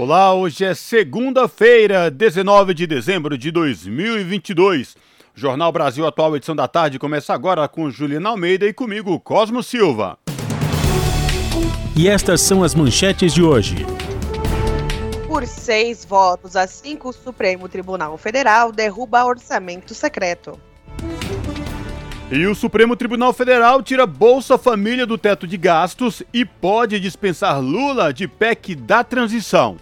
Olá, 0.00 0.32
hoje 0.32 0.64
é 0.64 0.76
segunda-feira, 0.76 2.08
19 2.08 2.72
de 2.72 2.86
dezembro 2.86 3.36
de 3.36 3.50
2022. 3.50 4.96
Jornal 5.34 5.72
Brasil 5.72 6.06
Atual, 6.06 6.36
edição 6.36 6.54
da 6.54 6.68
tarde, 6.68 7.00
começa 7.00 7.34
agora 7.34 7.66
com 7.66 7.90
Juliana 7.90 8.28
Almeida 8.28 8.64
e 8.64 8.72
comigo, 8.72 9.18
Cosmo 9.18 9.60
Silva. 9.60 10.16
E 11.96 12.06
estas 12.08 12.42
são 12.42 12.62
as 12.62 12.76
manchetes 12.76 13.34
de 13.34 13.42
hoje. 13.42 13.74
Por 15.26 15.44
seis 15.44 16.04
votos 16.04 16.54
a 16.54 16.68
cinco, 16.68 17.08
o 17.08 17.12
Supremo 17.12 17.68
Tribunal 17.68 18.16
Federal 18.16 18.70
derruba 18.70 19.24
orçamento 19.24 19.94
secreto. 19.94 20.56
E 22.30 22.46
o 22.46 22.54
Supremo 22.54 22.94
Tribunal 22.94 23.32
Federal 23.32 23.82
tira 23.82 24.06
Bolsa 24.06 24.56
Família 24.56 25.04
do 25.04 25.18
teto 25.18 25.44
de 25.44 25.56
gastos 25.56 26.22
e 26.32 26.44
pode 26.44 27.00
dispensar 27.00 27.60
Lula 27.60 28.12
de 28.12 28.28
PEC 28.28 28.76
da 28.76 29.02
transição. 29.02 29.76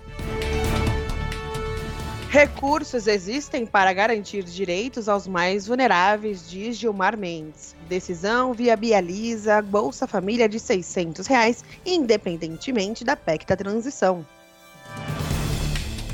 Recursos 2.37 3.07
existem 3.07 3.65
para 3.65 3.91
garantir 3.95 4.43
direitos 4.43 5.09
aos 5.09 5.27
mais 5.27 5.67
vulneráveis, 5.67 6.47
diz 6.47 6.77
Gilmar 6.77 7.17
Mendes. 7.17 7.75
Decisão 7.89 8.53
viabiliza 8.53 9.63
Bolsa 9.63 10.07
Família 10.07 10.47
de 10.47 10.61
600 10.61 11.27
reais, 11.27 11.65
independentemente 11.87 13.07
da 13.07 13.17
PEC 13.17 13.47
da 13.47 13.57
transição. 13.57 14.23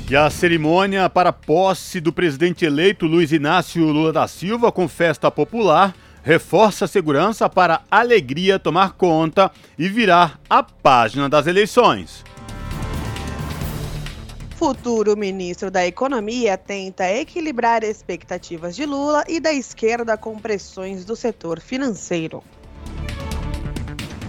E 0.09 0.15
a 0.15 0.29
cerimônia 0.29 1.09
para 1.09 1.33
posse 1.33 1.99
do 1.99 2.13
presidente 2.13 2.63
eleito 2.63 3.05
Luiz 3.05 3.33
Inácio 3.33 3.83
Lula 3.83 4.13
da 4.13 4.25
Silva 4.25 4.71
com 4.71 4.87
festa 4.87 5.29
popular 5.29 5.93
reforça 6.23 6.85
a 6.85 6.87
segurança 6.87 7.49
para 7.49 7.81
a 7.91 7.99
alegria 7.99 8.57
tomar 8.57 8.93
conta 8.93 9.51
e 9.77 9.89
virar 9.89 10.39
a 10.49 10.63
página 10.63 11.27
das 11.27 11.47
eleições. 11.47 12.23
Futuro 14.63 15.17
ministro 15.17 15.69
da 15.69 15.85
Economia 15.85 16.57
tenta 16.57 17.05
equilibrar 17.11 17.83
expectativas 17.83 18.73
de 18.77 18.85
Lula 18.85 19.25
e 19.27 19.37
da 19.37 19.51
esquerda 19.51 20.15
com 20.15 20.39
pressões 20.39 21.03
do 21.03 21.17
setor 21.17 21.59
financeiro. 21.59 22.41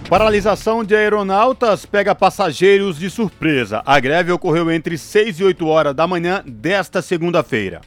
Paralisação 0.09 0.83
de 0.83 0.93
aeronautas 0.93 1.85
pega 1.85 2.13
passageiros 2.13 2.99
de 2.99 3.09
surpresa. 3.09 3.81
A 3.85 3.97
greve 3.97 4.33
ocorreu 4.33 4.69
entre 4.69 4.97
6 4.97 5.39
e 5.39 5.43
8 5.45 5.65
horas 5.67 5.95
da 5.95 6.05
manhã 6.05 6.43
desta 6.45 7.01
segunda-feira. 7.01 7.79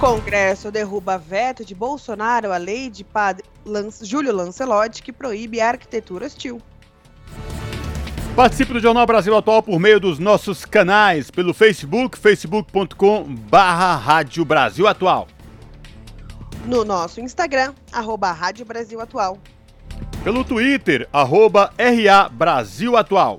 Congresso 0.00 0.70
derruba 0.70 1.18
veto 1.18 1.62
de 1.62 1.74
Bolsonaro 1.74 2.52
à 2.52 2.56
lei 2.56 2.88
de 2.88 3.04
padre 3.04 3.44
Lance, 3.66 4.02
Júlio 4.02 4.34
Lancelotti 4.34 5.02
que 5.02 5.12
proíbe 5.12 5.60
a 5.60 5.68
arquitetura 5.68 6.24
hostil. 6.24 6.58
Participe 8.34 8.72
do 8.72 8.80
Jornal 8.80 9.04
Brasil 9.04 9.36
Atual 9.36 9.62
por 9.62 9.78
meio 9.78 10.00
dos 10.00 10.18
nossos 10.18 10.64
canais, 10.64 11.30
pelo 11.30 11.52
Facebook, 11.52 12.16
facebook.com 12.16 13.24
barra 13.24 13.94
Rádio 13.94 14.42
Brasil 14.42 14.88
Atual. 14.88 15.28
No 16.64 16.82
nosso 16.82 17.20
Instagram, 17.20 17.74
arroba 17.92 18.32
Rádio 18.32 18.64
Brasil 18.64 19.02
Atual. 19.02 19.36
Pelo 20.24 20.44
Twitter, 20.44 21.06
arroba 21.12 21.74
RA 21.76 22.30
Brasil 22.30 22.96
Atual. 22.96 23.38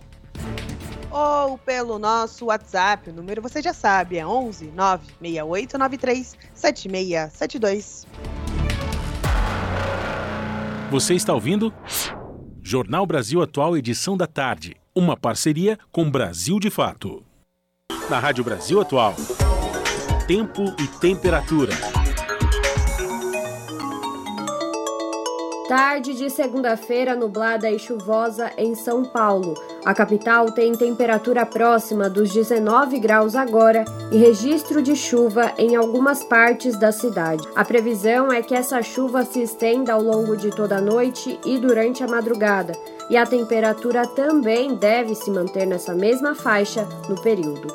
Ou 1.09 1.57
pelo 1.57 1.97
nosso 1.97 2.45
WhatsApp, 2.45 3.09
o 3.09 3.13
número 3.13 3.41
você 3.41 3.63
já 3.63 3.73
sabe, 3.73 4.19
é 4.19 4.27
11 4.27 4.73
96893 4.75 6.37
7672. 6.53 8.05
Você 10.91 11.15
está 11.15 11.33
ouvindo? 11.33 11.73
Jornal 12.61 13.07
Brasil 13.07 13.41
Atual, 13.41 13.75
edição 13.75 14.15
da 14.15 14.27
tarde. 14.27 14.82
Uma 14.95 15.17
parceria 15.17 15.79
com 15.91 16.07
Brasil 16.07 16.59
de 16.59 16.69
Fato. 16.69 17.25
Na 18.11 18.19
Rádio 18.19 18.43
Brasil 18.43 18.79
Atual. 18.79 19.15
Tempo 20.27 20.61
e 20.79 20.87
temperatura. 20.99 21.73
Tarde 25.67 26.13
de 26.13 26.29
segunda-feira 26.29 27.15
nublada 27.15 27.71
e 27.71 27.79
chuvosa 27.79 28.51
em 28.55 28.75
São 28.75 29.03
Paulo. 29.03 29.55
A 29.83 29.95
capital 29.95 30.51
tem 30.51 30.73
temperatura 30.73 31.43
próxima 31.43 32.07
dos 32.07 32.31
19 32.31 32.99
graus 32.99 33.35
agora 33.35 33.83
e 34.11 34.17
registro 34.17 34.83
de 34.83 34.95
chuva 34.95 35.53
em 35.57 35.75
algumas 35.75 36.23
partes 36.23 36.77
da 36.77 36.91
cidade. 36.91 37.47
A 37.55 37.65
previsão 37.65 38.31
é 38.31 38.43
que 38.43 38.53
essa 38.53 38.83
chuva 38.83 39.25
se 39.25 39.41
estenda 39.41 39.93
ao 39.93 40.03
longo 40.03 40.37
de 40.37 40.51
toda 40.51 40.77
a 40.77 40.81
noite 40.81 41.39
e 41.43 41.57
durante 41.57 42.03
a 42.03 42.07
madrugada, 42.07 42.73
e 43.09 43.17
a 43.17 43.25
temperatura 43.25 44.07
também 44.07 44.75
deve 44.75 45.15
se 45.15 45.29
manter 45.29 45.65
nessa 45.65 45.93
mesma 45.93 46.33
faixa 46.35 46.87
no 47.09 47.21
período. 47.21 47.67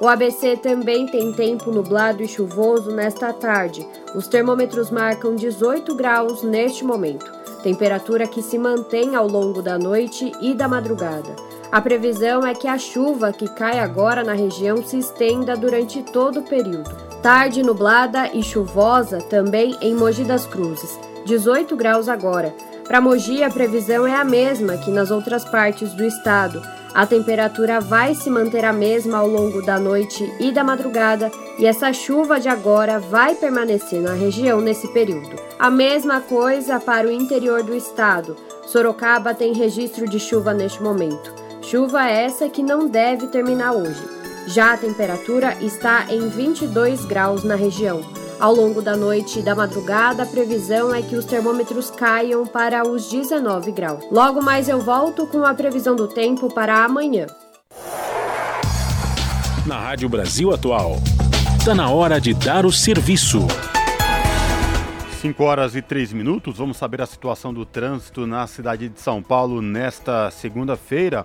O 0.00 0.08
ABC 0.08 0.56
também 0.56 1.06
tem 1.06 1.32
tempo 1.32 1.70
nublado 1.70 2.24
e 2.24 2.28
chuvoso 2.28 2.90
nesta 2.90 3.32
tarde. 3.32 3.86
Os 4.16 4.26
termômetros 4.26 4.90
marcam 4.90 5.36
18 5.36 5.94
graus 5.94 6.42
neste 6.42 6.84
momento, 6.84 7.30
temperatura 7.62 8.26
que 8.26 8.42
se 8.42 8.58
mantém 8.58 9.14
ao 9.14 9.28
longo 9.28 9.62
da 9.62 9.78
noite 9.78 10.32
e 10.40 10.54
da 10.54 10.66
madrugada. 10.66 11.36
A 11.70 11.80
previsão 11.80 12.44
é 12.44 12.52
que 12.52 12.66
a 12.66 12.76
chuva 12.76 13.32
que 13.32 13.48
cai 13.48 13.78
agora 13.78 14.24
na 14.24 14.32
região 14.32 14.84
se 14.84 14.98
estenda 14.98 15.56
durante 15.56 16.02
todo 16.02 16.40
o 16.40 16.42
período. 16.42 16.90
Tarde 17.22 17.62
nublada 17.62 18.28
e 18.34 18.42
chuvosa 18.42 19.18
também 19.18 19.76
em 19.80 19.94
Mogi 19.94 20.24
das 20.24 20.44
Cruzes, 20.44 20.98
18 21.24 21.76
graus 21.76 22.08
agora. 22.08 22.54
Para 22.86 23.00
Mogi, 23.00 23.42
a 23.42 23.50
previsão 23.50 24.06
é 24.06 24.14
a 24.14 24.24
mesma 24.24 24.76
que 24.76 24.90
nas 24.90 25.10
outras 25.10 25.44
partes 25.44 25.92
do 25.94 26.04
estado. 26.04 26.62
A 26.94 27.06
temperatura 27.06 27.80
vai 27.80 28.14
se 28.14 28.28
manter 28.28 28.64
a 28.64 28.72
mesma 28.72 29.18
ao 29.18 29.26
longo 29.26 29.62
da 29.62 29.78
noite 29.78 30.30
e 30.38 30.52
da 30.52 30.62
madrugada, 30.62 31.30
e 31.58 31.64
essa 31.64 31.92
chuva 31.92 32.38
de 32.38 32.48
agora 32.48 32.98
vai 32.98 33.34
permanecer 33.34 34.00
na 34.00 34.12
região 34.12 34.60
nesse 34.60 34.88
período. 34.92 35.36
A 35.58 35.70
mesma 35.70 36.20
coisa 36.20 36.78
para 36.78 37.08
o 37.08 37.10
interior 37.10 37.62
do 37.62 37.74
estado. 37.74 38.36
Sorocaba 38.66 39.34
tem 39.34 39.54
registro 39.54 40.06
de 40.06 40.18
chuva 40.18 40.52
neste 40.52 40.82
momento. 40.82 41.32
Chuva 41.62 42.06
essa 42.06 42.48
que 42.48 42.62
não 42.62 42.86
deve 42.86 43.28
terminar 43.28 43.72
hoje. 43.72 44.02
Já 44.46 44.74
a 44.74 44.76
temperatura 44.76 45.56
está 45.60 46.06
em 46.10 46.28
22 46.28 47.04
graus 47.06 47.44
na 47.44 47.54
região. 47.54 48.02
Ao 48.42 48.52
longo 48.52 48.82
da 48.82 48.96
noite 48.96 49.38
e 49.38 49.42
da 49.42 49.54
madrugada, 49.54 50.24
a 50.24 50.26
previsão 50.26 50.92
é 50.92 51.00
que 51.00 51.14
os 51.14 51.24
termômetros 51.24 51.92
caiam 51.92 52.44
para 52.44 52.82
os 52.84 53.08
19 53.08 53.70
graus. 53.70 54.04
Logo 54.10 54.42
mais 54.42 54.68
eu 54.68 54.80
volto 54.80 55.28
com 55.28 55.44
a 55.44 55.54
previsão 55.54 55.94
do 55.94 56.08
tempo 56.08 56.52
para 56.52 56.84
amanhã. 56.84 57.28
Na 59.64 59.78
Rádio 59.78 60.08
Brasil 60.08 60.52
Atual, 60.52 60.96
está 61.56 61.72
na 61.72 61.88
hora 61.88 62.20
de 62.20 62.34
dar 62.34 62.66
o 62.66 62.72
serviço. 62.72 63.46
5 65.20 65.44
horas 65.44 65.76
e 65.76 65.80
3 65.80 66.12
minutos, 66.12 66.58
vamos 66.58 66.76
saber 66.78 67.00
a 67.00 67.06
situação 67.06 67.54
do 67.54 67.64
trânsito 67.64 68.26
na 68.26 68.44
cidade 68.48 68.88
de 68.88 69.00
São 69.00 69.22
Paulo 69.22 69.62
nesta 69.62 70.32
segunda-feira. 70.32 71.24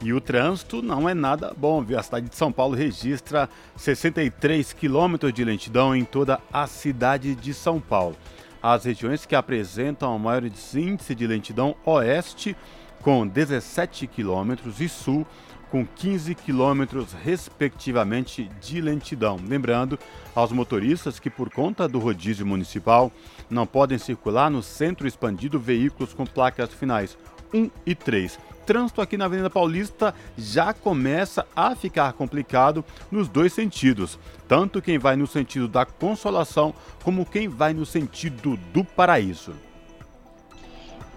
E 0.00 0.12
o 0.12 0.20
trânsito 0.20 0.80
não 0.80 1.08
é 1.08 1.14
nada 1.14 1.52
bom, 1.56 1.82
viu? 1.82 1.98
A 1.98 2.02
cidade 2.02 2.28
de 2.28 2.36
São 2.36 2.52
Paulo 2.52 2.76
registra 2.76 3.48
63 3.76 4.72
quilômetros 4.72 5.32
de 5.32 5.44
lentidão 5.44 5.94
em 5.94 6.04
toda 6.04 6.40
a 6.52 6.68
cidade 6.68 7.34
de 7.34 7.52
São 7.52 7.80
Paulo. 7.80 8.16
As 8.62 8.84
regiões 8.84 9.26
que 9.26 9.34
apresentam 9.34 10.14
o 10.14 10.18
maior 10.18 10.44
índice 10.44 11.14
de 11.14 11.26
lentidão 11.26 11.74
oeste, 11.84 12.56
com 13.02 13.26
17 13.26 14.06
quilômetros, 14.06 14.80
e 14.80 14.88
sul, 14.88 15.26
com 15.68 15.84
15 15.84 16.34
quilômetros, 16.34 17.12
respectivamente, 17.12 18.48
de 18.60 18.80
lentidão. 18.80 19.36
Lembrando 19.46 19.98
aos 20.34 20.52
motoristas 20.52 21.18
que, 21.18 21.28
por 21.28 21.50
conta 21.50 21.88
do 21.88 21.98
rodízio 21.98 22.46
municipal, 22.46 23.12
não 23.50 23.66
podem 23.66 23.98
circular 23.98 24.48
no 24.48 24.62
centro 24.62 25.08
expandido 25.08 25.58
veículos 25.58 26.14
com 26.14 26.24
placas 26.24 26.72
finais 26.72 27.18
1 27.52 27.70
e 27.84 27.94
3. 27.94 28.38
Trânsito 28.68 29.00
aqui 29.00 29.16
na 29.16 29.24
Avenida 29.24 29.48
Paulista 29.48 30.14
já 30.36 30.74
começa 30.74 31.46
a 31.56 31.74
ficar 31.74 32.12
complicado 32.12 32.84
nos 33.10 33.26
dois 33.26 33.54
sentidos, 33.54 34.18
tanto 34.46 34.82
quem 34.82 34.98
vai 34.98 35.16
no 35.16 35.26
sentido 35.26 35.66
da 35.66 35.86
Consolação 35.86 36.74
como 37.02 37.24
quem 37.24 37.48
vai 37.48 37.72
no 37.72 37.86
sentido 37.86 38.58
do 38.70 38.84
Paraíso. 38.84 39.54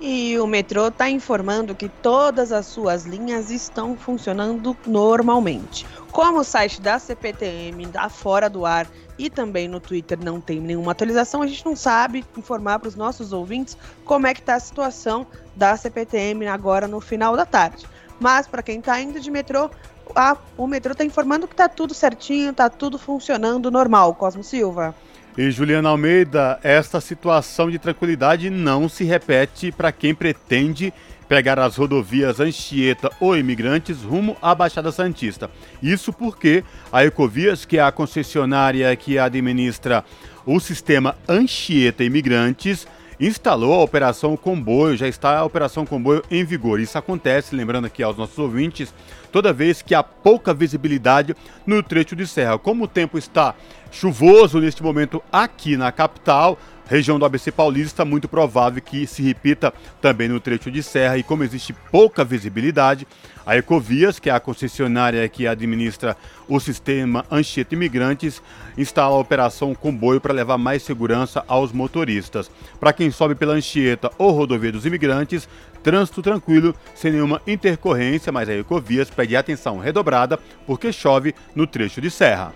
E 0.04 0.40
o 0.40 0.48
metrô 0.48 0.88
está 0.88 1.08
informando 1.08 1.76
que 1.76 1.88
todas 1.88 2.52
as 2.52 2.66
suas 2.66 3.06
linhas 3.06 3.52
estão 3.52 3.96
funcionando 3.96 4.76
normalmente. 4.88 5.86
Como 6.12 6.40
o 6.40 6.44
site 6.44 6.82
da 6.82 6.98
CPTM 6.98 7.84
está 7.84 8.10
fora 8.10 8.50
do 8.50 8.66
ar 8.66 8.88
e 9.16 9.30
também 9.30 9.68
no 9.68 9.80
Twitter 9.80 10.18
não 10.20 10.42
tem 10.42 10.60
nenhuma 10.60 10.94
atualização, 10.94 11.44
a 11.44 11.48
gente 11.48 11.64
não 11.64 11.76
sabe 11.76 12.26
informar 12.36 12.80
para 12.80 12.90
os 12.90 12.96
nossos 12.96 13.32
ouvintes 13.32 13.78
como 14.04 14.26
é 14.26 14.34
que 14.34 14.40
está 14.40 14.56
a 14.56 14.60
situação 14.60 15.28
da 15.56 15.78
CPTM 15.78 16.48
agora 16.48 16.88
no 16.88 17.00
final 17.00 17.38
da 17.38 17.46
tarde. 17.46 17.86
Mas 18.20 18.48
para 18.48 18.64
quem 18.64 18.80
está 18.80 19.00
indo 19.00 19.20
de 19.20 19.30
metrô, 19.30 19.70
a, 20.16 20.36
o 20.58 20.66
metrô 20.66 20.94
está 20.94 21.06
informando 21.06 21.48
que 21.48 21.54
está 21.54 21.70
tudo 21.70 21.94
certinho, 21.94 22.50
está 22.50 22.72
tudo 22.72 22.98
funcionando 22.98 23.70
normal. 23.70 24.16
Cosmo 24.16 24.44
Silva. 24.44 24.96
E 25.38 25.50
Juliana 25.50 25.88
Almeida, 25.88 26.60
esta 26.62 27.00
situação 27.00 27.72
de 27.72 27.80
tranquilidade 27.80 28.50
não 28.50 28.90
se 28.90 29.06
repete 29.06 29.72
para 29.72 29.90
quem 29.92 30.14
pretende 30.14 30.94
pegar 31.30 31.58
as 31.58 31.78
rodovias 31.78 32.42
Anchieta 32.42 33.10
ou 33.18 33.38
Imigrantes 33.38 34.02
rumo 34.02 34.36
à 34.42 34.54
Baixada 34.54 34.92
Santista. 34.92 35.50
Isso 35.82 36.12
porque 36.12 36.66
a 36.92 37.06
Ecovias, 37.06 37.64
que 37.64 37.78
é 37.78 37.82
a 37.82 37.94
concessionária 37.94 38.94
que 38.98 39.18
administra 39.18 40.04
o 40.46 40.60
sistema 40.60 41.16
Anchieta 41.30 42.04
Imigrantes, 42.04 42.86
instalou 43.18 43.74
a 43.74 43.84
operação 43.84 44.36
comboio, 44.36 44.98
já 44.98 45.08
está 45.08 45.38
a 45.38 45.46
operação 45.46 45.86
comboio 45.86 46.22
em 46.30 46.44
vigor. 46.44 46.82
Isso 46.82 46.98
acontece, 46.98 47.56
lembrando 47.56 47.86
aqui 47.86 48.04
aos 48.04 48.18
nossos 48.18 48.38
ouvintes, 48.38 48.94
toda 49.32 49.54
vez 49.54 49.82
que 49.82 49.96
há 49.96 50.04
pouca 50.04 50.54
visibilidade 50.54 51.36
no 51.66 51.82
trecho 51.82 52.16
de 52.16 52.28
serra. 52.28 52.58
Como 52.58 52.84
o 52.84 52.88
tempo 52.88 53.18
está 53.18 53.56
chuvoso 53.92 54.60
neste 54.60 54.82
momento 54.82 55.22
aqui 55.32 55.76
na 55.76 55.92
capital, 55.92 56.58
região 56.86 57.18
do 57.18 57.24
ABC 57.24 57.52
Paulista, 57.52 58.04
muito 58.04 58.28
provável 58.28 58.82
que 58.82 59.08
se 59.08 59.22
repita 59.22 59.74
também 60.02 60.28
no 60.28 60.42
trecho 60.42 60.70
de 60.70 60.84
serra 60.84 61.18
e 61.18 61.24
como 61.24 61.44
existe 61.44 61.74
pouca 61.90 62.24
visibilidade, 62.24 63.08
a 63.46 63.56
Ecovias, 63.58 64.20
que 64.20 64.30
é 64.30 64.34
a 64.34 64.40
concessionária 64.40 65.28
que 65.30 65.48
administra 65.48 66.18
o 66.50 66.60
sistema 66.60 67.26
Anchieta 67.32 67.76
Imigrantes, 67.76 68.42
instala 68.78 69.16
a 69.16 69.20
operação 69.20 69.74
comboio 69.74 70.20
para 70.20 70.34
levar 70.34 70.58
mais 70.58 70.84
segurança 70.84 71.44
aos 71.48 71.72
motoristas. 71.72 72.52
Para 72.80 72.94
quem 72.94 73.10
sobe 73.10 73.36
pela 73.36 73.54
Anchieta 73.54 74.12
ou 74.18 74.32
rodovia 74.32 74.72
dos 74.72 74.86
imigrantes, 74.86 75.48
trânsito 75.84 76.22
tranquilo, 76.22 76.74
sem 76.96 77.12
nenhuma 77.12 77.42
intercorrência, 77.46 78.32
mas 78.32 78.48
a 78.48 78.54
Ecovias 78.54 79.10
pede 79.10 79.36
atenção 79.36 79.80
redobrada 79.80 80.40
porque 80.66 80.90
chove 80.92 81.36
no 81.56 81.68
trecho 81.68 82.02
de 82.02 82.10
serra. 82.10 82.54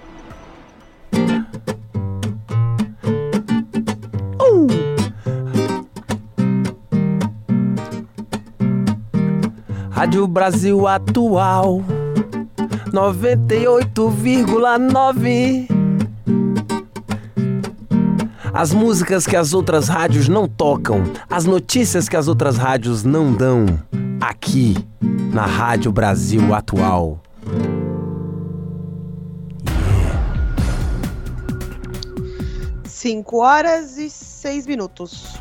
Rádio 9.92 10.26
Brasil 10.28 10.88
Atual 10.88 11.84
98,9 12.92 15.75
As 18.58 18.72
músicas 18.72 19.28
que 19.28 19.36
as 19.36 19.54
outras 19.54 19.90
rádios 19.90 20.30
não 20.30 20.48
tocam, 20.48 21.04
as 21.30 21.44
notícias 21.44 22.08
que 22.08 22.16
as 22.16 22.30
outras 22.30 22.56
rádios 22.56 23.04
não 23.04 23.34
dão, 23.34 23.66
aqui 24.22 24.78
na 25.34 25.46
Rádio 25.46 25.92
Brasil 25.92 26.54
Atual. 26.54 27.20
5 32.86 33.38
horas 33.38 33.98
e 33.98 34.10
6 34.10 34.66
minutos. 34.68 35.36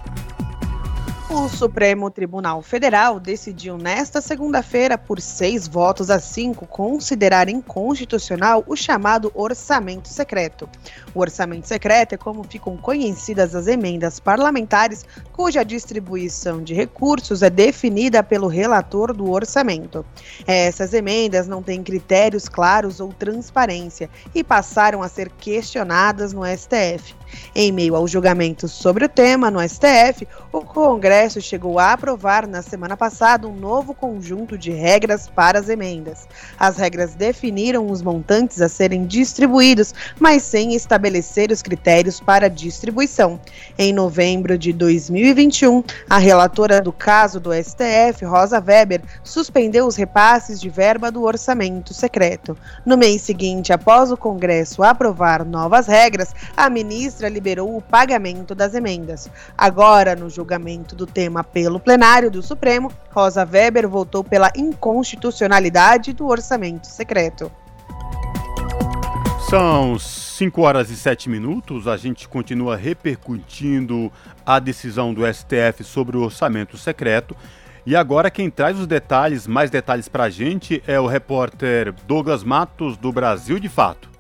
O 1.37 1.49
Supremo 1.49 2.13
Tribunal 2.13 2.63
Federal 2.63 3.19
decidiu 3.19 3.77
nesta 3.77 4.21
segunda-feira, 4.21 4.97
por 4.97 5.21
seis 5.21 5.67
votos 5.67 6.09
a 6.09 6.21
cinco, 6.21 6.65
considerar 6.65 7.49
inconstitucional 7.49 8.63
o 8.69 8.77
chamado 8.77 9.33
orçamento 9.35 10.09
secreto. 10.09 10.69
O 11.13 11.19
orçamento 11.19 11.67
secreto 11.67 12.15
é 12.15 12.17
como 12.17 12.45
ficam 12.45 12.77
conhecidas 12.77 13.53
as 13.53 13.67
emendas 13.67 14.21
parlamentares, 14.21 15.05
cuja 15.33 15.65
distribuição 15.65 16.63
de 16.63 16.73
recursos 16.73 17.43
é 17.43 17.51
definida 17.51 18.23
pelo 18.23 18.47
relator 18.47 19.13
do 19.13 19.29
orçamento. 19.33 20.07
Essas 20.47 20.95
emendas 20.95 21.49
não 21.49 21.65
têm 21.65 21.83
critérios 21.83 22.49
claros 22.49 23.01
ou 23.01 23.13
transparência 23.13 24.09
e 24.33 24.45
passaram 24.45 25.03
a 25.03 25.09
ser 25.09 25.29
questionadas 25.31 26.33
no 26.33 26.43
STF. 26.47 27.17
Em 27.55 27.71
meio 27.73 27.97
ao 27.97 28.07
julgamento 28.07 28.69
sobre 28.69 29.05
o 29.05 29.09
tema 29.09 29.51
no 29.51 29.61
STF, 29.61 30.27
o 30.53 30.61
Congresso 30.61 31.41
chegou 31.41 31.79
a 31.79 31.93
aprovar 31.93 32.47
na 32.47 32.63
semana 32.63 32.97
passada 32.97 33.47
um 33.47 33.55
novo 33.55 33.95
conjunto 33.95 34.57
de 34.57 34.71
regras 34.71 35.29
para 35.29 35.59
as 35.59 35.69
emendas. 35.69 36.27
As 36.59 36.77
regras 36.77 37.15
definiram 37.15 37.91
os 37.91 38.03
montantes 38.03 38.61
a 38.61 38.69
serem 38.69 39.07
distribuídos, 39.07 39.95
mas 40.19 40.43
sem 40.43 40.75
estabelecer 40.75 41.51
os 41.51 41.63
critérios 41.63 42.21
para 42.21 42.49
distribuição. 42.49 43.41
Em 43.79 43.93
novembro 43.93 44.57
de 44.57 44.73
2021, 44.73 45.83
a 46.09 46.19
relatora 46.19 46.81
do 46.81 46.93
caso 46.93 47.41
do 47.41 47.53
STF, 47.53 48.25
Rosa 48.25 48.61
Weber, 48.61 49.03
suspendeu 49.23 49.87
os 49.87 49.97
repasses 49.97 50.61
de 50.61 50.69
verba 50.69 51.11
do 51.11 51.23
orçamento 51.23 51.93
secreto. 51.95 52.57
No 52.85 52.97
mês 52.97 53.23
seguinte, 53.23 53.73
após 53.73 54.11
o 54.11 54.17
Congresso 54.17 54.83
aprovar 54.83 55.45
novas 55.45 55.87
regras, 55.87 56.35
a 56.57 56.69
ministra 56.71 57.24
ministra 57.25 57.29
liberou 57.29 57.77
o 57.77 57.83
pagamento 57.83 58.55
das 58.55 58.75
emendas. 58.75 59.31
Agora, 59.57 60.15
no 60.15 60.29
julgamento 60.29 60.95
do 60.95 61.07
tema 61.07 61.43
pelo 61.43 61.81
plenário 61.81 62.31
do 62.31 62.43
Supremo, 62.43 62.93
Rosa 63.11 63.45
Weber 63.45 63.89
votou 63.89 64.23
pela 64.23 64.51
inconstitucionalidade 64.57 66.13
do 66.13 66.27
orçamento 66.27 66.87
secreto. 66.87 67.51
São 69.49 69.99
5 69.99 70.63
horas 70.63 70.91
e 70.91 70.97
7 70.97 71.29
minutos. 71.29 71.87
A 71.87 71.97
gente 71.97 72.29
continua 72.29 72.77
repercutindo 72.77 74.11
a 74.45 74.59
decisão 74.59 75.15
do 75.15 75.23
STF 75.33 75.85
sobre 75.85 76.17
o 76.17 76.23
orçamento 76.23 76.77
secreto. 76.77 77.37
E 77.87 77.95
agora 77.95 78.31
quem 78.31 78.51
traz 78.51 78.79
os 78.79 78.87
detalhes, 78.87 79.47
mais 79.47 79.71
detalhes 79.71 80.09
para 80.09 80.25
a 80.25 80.31
gente, 80.31 80.83
é 80.87 80.99
o 80.99 81.07
repórter 81.07 81.95
Douglas 82.07 82.43
Matos, 82.43 82.97
do 82.97 83.13
Brasil 83.13 83.59
de 83.59 83.69
Fato. 83.69 84.14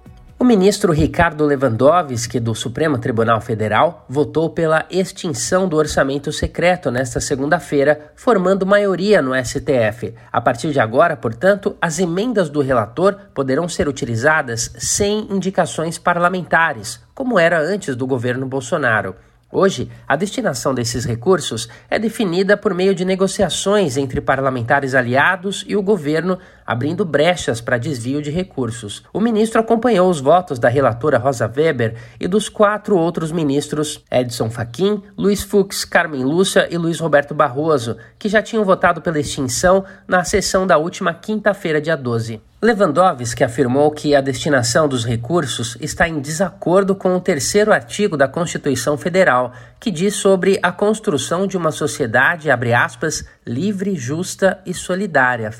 O 0.45 0.47
ministro 0.47 0.93
Ricardo 0.93 1.47
Lewandowski, 1.47 2.39
do 2.39 2.55
Supremo 2.55 2.99
Tribunal 2.99 3.41
Federal, 3.41 4.05
votou 4.07 4.51
pela 4.51 4.85
extinção 4.91 5.67
do 5.67 5.75
orçamento 5.75 6.31
secreto 6.31 6.91
nesta 6.91 7.19
segunda-feira, 7.19 8.13
formando 8.15 8.67
maioria 8.67 9.23
no 9.23 9.33
STF. 9.35 10.13
A 10.31 10.43
partir 10.43 10.71
de 10.71 10.79
agora, 10.79 11.17
portanto, 11.17 11.79
as 11.81 11.99
emendas 11.99 12.51
do 12.51 12.61
relator 12.61 13.17
poderão 13.33 13.67
ser 13.67 13.89
utilizadas 13.89 14.71
sem 14.77 15.33
indicações 15.33 15.97
parlamentares, 15.97 17.01
como 17.15 17.39
era 17.39 17.59
antes 17.59 17.97
do 17.97 18.07
governo 18.07 18.45
Bolsonaro. 18.45 19.15
Hoje, 19.57 19.89
a 20.09 20.17
destinação 20.17 20.75
desses 20.75 21.05
recursos 21.05 21.69
é 21.89 21.97
definida 21.97 22.57
por 22.57 22.75
meio 22.75 22.93
de 22.93 23.05
negociações 23.05 23.97
entre 23.97 24.21
parlamentares 24.21 24.97
aliados 24.97 25.65
e 25.69 25.77
o 25.77 25.83
governo, 25.83 26.41
abrindo 26.67 27.05
brechas 27.05 27.61
para 27.61 27.79
desvio 27.79 28.23
de 28.23 28.31
recursos. 28.31 29.03
O 29.13 29.21
ministro 29.21 29.61
acompanhou 29.61 30.09
os 30.09 30.21
votos 30.21 30.59
da 30.59 30.69
relatora 30.69 31.19
Rosa 31.19 31.51
Weber 31.55 31.95
e 32.19 32.27
dos 32.27 32.49
quatro 32.49 32.97
outros 32.97 33.31
ministros 33.31 34.03
Edson 34.11 34.51
Fachin, 34.51 35.03
Luiz 35.17 35.43
Fux, 35.43 35.85
Carmen 35.85 36.25
Lúcia 36.25 36.69
e 36.71 36.79
Luiz 36.79 36.99
Roberto 37.01 37.35
Barroso, 37.35 37.97
que 38.19 38.29
já 38.29 38.43
tinham 38.43 38.65
votado 38.65 39.01
pela 39.01 39.19
extinção 39.19 39.85
na 40.07 40.25
sessão 40.25 40.67
da 40.67 40.79
última 40.79 41.13
quinta-feira, 41.13 41.81
dia 41.81 41.97
12. 41.97 42.41
Lewandowski 42.65 43.45
afirmou 43.45 43.91
que 43.91 44.15
a 44.15 44.23
destinação 44.23 44.89
dos 44.89 45.05
recursos 45.05 45.77
está 45.83 46.09
em 46.09 46.19
desacordo 46.19 46.95
com 46.95 47.15
o 47.15 47.21
terceiro 47.21 47.71
artigo 47.71 48.17
da 48.17 48.27
Constituição 48.27 48.97
Federal, 48.97 49.53
que 49.79 49.91
diz 49.91 50.15
sobre 50.15 50.59
a 50.63 50.73
construção 50.73 51.47
de 51.47 51.59
uma 51.59 51.71
sociedade, 51.71 52.49
aspas, 52.51 53.23
livre, 53.47 53.95
justa 53.95 54.59
e 54.65 54.73
solidária, 54.73 55.53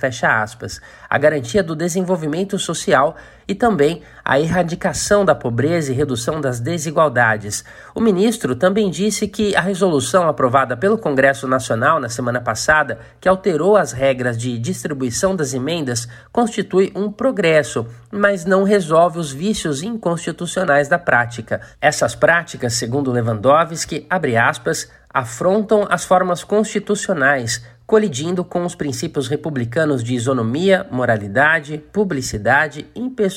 a 1.09 1.19
garantia 1.19 1.63
do 1.63 1.75
desenvolvimento 1.77 2.59
social 2.59 3.17
e 3.47 3.55
também 3.55 4.03
a 4.25 4.41
erradicação 4.41 5.25
da 5.25 5.35
pobreza 5.35 5.93
e 5.93 5.95
redução 5.95 6.41
das 6.41 6.61
desigualdades. 6.61 7.65
O 7.95 8.01
ministro 8.01 8.57
também 8.57 8.91
disse 8.91 9.29
que 9.29 9.55
a 9.55 9.61
resolução 9.61 10.29
aprovada 10.29 10.77
pelo 10.77 10.99
Congresso 10.99 11.47
Nacional 11.47 12.01
na 12.01 12.09
semana 12.09 12.41
passada, 12.41 12.99
que 13.21 13.29
alterou 13.29 13.77
as 13.77 13.93
regras 13.93 14.39
de 14.39 14.59
distribuição 14.59 15.37
das 15.37 15.53
emendas, 15.53 16.09
constitui 16.33 16.93
um 16.95 17.13
progresso, 17.13 17.87
mas 18.11 18.45
não 18.45 18.65
resolve 18.65 19.19
os 19.19 19.33
vícios 19.33 19.83
inconstitucionais 19.83 20.89
da 20.89 20.99
prática. 20.99 21.61
Essas 21.81 22.15
práticas, 22.15 22.75
segundo 22.75 23.13
Lewandowski, 23.13 24.07
abre 24.09 24.37
aspas, 24.37 24.89
afrontam 25.15 25.87
as 25.89 26.05
formas 26.05 26.43
constitucionais, 26.43 27.63
colidindo 27.87 28.43
com 28.45 28.65
os 28.65 28.75
princípios 28.75 29.29
republicanos 29.29 30.03
de 30.03 30.15
isonomia, 30.15 30.87
moralidade, 30.91 31.79
publicidade, 31.93 32.87
impessoalidade 32.97 33.34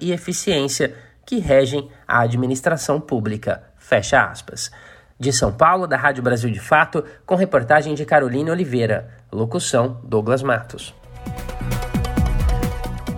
e 0.00 0.12
eficiência 0.12 0.94
que 1.24 1.38
regem 1.38 1.90
a 2.06 2.20
administração 2.20 3.00
pública. 3.00 3.62
Fecha 3.76 4.24
aspas. 4.24 4.70
De 5.18 5.32
São 5.32 5.52
Paulo, 5.52 5.86
da 5.86 5.96
Rádio 5.96 6.22
Brasil 6.22 6.50
de 6.50 6.60
Fato, 6.60 7.04
com 7.24 7.34
reportagem 7.34 7.94
de 7.94 8.04
Caroline 8.04 8.50
Oliveira. 8.50 9.08
Locução: 9.32 10.00
Douglas 10.04 10.42
Matos. 10.42 10.94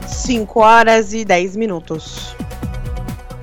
5 0.07 0.61
horas 0.61 1.13
e 1.13 1.25
10 1.25 1.57
minutos. 1.57 2.37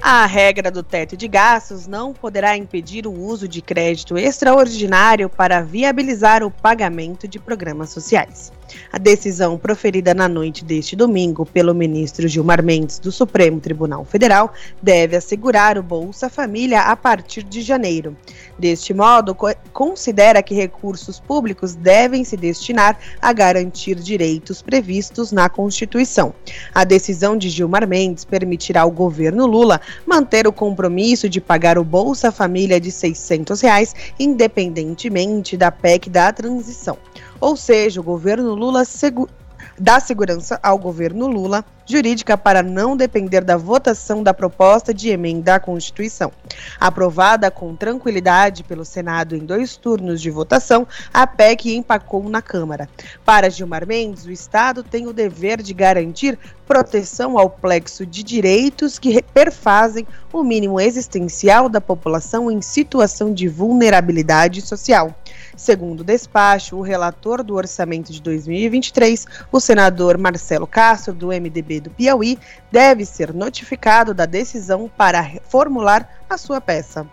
A 0.07 0.27
regra 0.27 0.69
do 0.69 0.83
teto 0.83 1.17
de 1.17 1.27
gastos 1.27 1.87
não 1.87 2.13
poderá 2.13 2.55
impedir 2.55 3.07
o 3.07 3.11
uso 3.11 3.47
de 3.47 3.59
crédito 3.59 4.15
extraordinário 4.15 5.27
para 5.27 5.63
viabilizar 5.63 6.43
o 6.43 6.51
pagamento 6.51 7.27
de 7.27 7.39
programas 7.39 7.89
sociais. 7.89 8.51
A 8.91 8.97
decisão 8.97 9.57
proferida 9.57 10.13
na 10.13 10.27
noite 10.27 10.63
deste 10.63 10.95
domingo 10.95 11.45
pelo 11.45 11.73
ministro 11.73 12.27
Gilmar 12.27 12.63
Mendes 12.63 12.99
do 12.99 13.11
Supremo 13.11 13.59
Tribunal 13.59 14.05
Federal 14.05 14.53
deve 14.81 15.15
assegurar 15.15 15.77
o 15.77 15.83
Bolsa 15.83 16.29
Família 16.29 16.81
a 16.81 16.95
partir 16.95 17.43
de 17.43 17.61
janeiro. 17.61 18.15
Deste 18.57 18.93
modo, 18.93 19.33
co 19.33 19.53
considera 19.73 20.41
que 20.41 20.55
recursos 20.55 21.19
públicos 21.19 21.75
devem 21.75 22.23
se 22.23 22.37
destinar 22.37 22.97
a 23.21 23.33
garantir 23.33 23.95
direitos 23.95 24.61
previstos 24.61 25.31
na 25.31 25.49
Constituição. 25.49 26.33
A 26.73 26.83
decisão 26.83 27.37
de 27.37 27.49
Gilmar 27.49 27.87
Mendes 27.87 28.23
permitirá 28.23 28.81
ao 28.81 28.91
governo 28.91 29.45
Lula 29.45 29.81
manter 30.05 30.47
o 30.47 30.53
compromisso 30.53 31.29
de 31.29 31.39
pagar 31.39 31.77
o 31.77 31.83
Bolsa 31.83 32.31
Família 32.31 32.79
de 32.79 32.91
600 32.91 33.61
reais, 33.61 33.95
independentemente 34.19 35.55
da 35.55 35.71
PEC 35.71 36.09
da 36.09 36.31
transição. 36.31 36.97
Ou 37.39 37.55
seja, 37.55 37.99
o 37.99 38.03
governo 38.03 38.53
Lula 38.55 38.85
segu 38.85 39.29
dá 39.77 39.99
segurança 39.99 40.59
ao 40.61 40.77
governo 40.77 41.27
Lula 41.27 41.65
jurídica 41.85 42.35
para 42.37 42.63
não 42.63 42.97
depender 42.97 43.41
da 43.41 43.57
votação 43.57 44.23
da 44.23 44.33
proposta 44.33 44.93
de 44.93 45.09
emenda 45.09 45.55
à 45.55 45.59
Constituição. 45.59 46.31
Aprovada 46.79 47.51
com 47.51 47.75
tranquilidade 47.75 48.63
pelo 48.63 48.83
Senado 48.83 49.35
em 49.35 49.45
dois 49.45 49.77
turnos 49.77 50.19
de 50.19 50.31
votação, 50.31 50.87
a 51.13 51.27
PEC 51.27 51.75
empacou 51.75 52.27
na 52.27 52.41
Câmara. 52.41 52.89
Para 53.23 53.49
Gilmar 53.49 53.85
Mendes, 53.85 54.25
o 54.25 54.31
Estado 54.31 54.83
tem 54.83 55.07
o 55.07 55.13
dever 55.13 55.61
de 55.61 55.73
garantir 55.73 56.39
proteção 56.67 57.37
ao 57.37 57.49
plexo 57.49 58.05
de 58.05 58.23
direitos 58.23 58.97
que 58.97 59.21
perfazem 59.21 60.07
o 60.33 60.43
mínimo 60.43 60.79
existencial 60.79 61.69
da 61.69 61.79
população 61.79 62.49
em 62.49 62.61
situação 62.61 63.31
de 63.31 63.47
vulnerabilidade 63.47 64.61
social. 64.61 65.13
Segundo 65.55 66.01
o 66.01 66.03
despacho, 66.03 66.75
o 66.75 66.81
relator 66.81 67.43
do 67.43 67.55
orçamento 67.55 68.11
de 68.11 68.21
2023, 68.21 69.25
o 69.51 69.59
senador 69.65 70.17
Marcelo 70.17 70.67
Castro, 70.67 71.13
do 71.13 71.27
MDB 71.27 71.81
do 71.81 71.89
Piauí, 71.89 72.37
deve 72.71 73.03
ser 73.03 73.33
notificado 73.33 74.13
da 74.13 74.25
decisão 74.25 74.89
para 74.95 75.27
formular 75.49 76.07
a 76.29 76.37
sua 76.37 76.61
peça. 76.61 77.05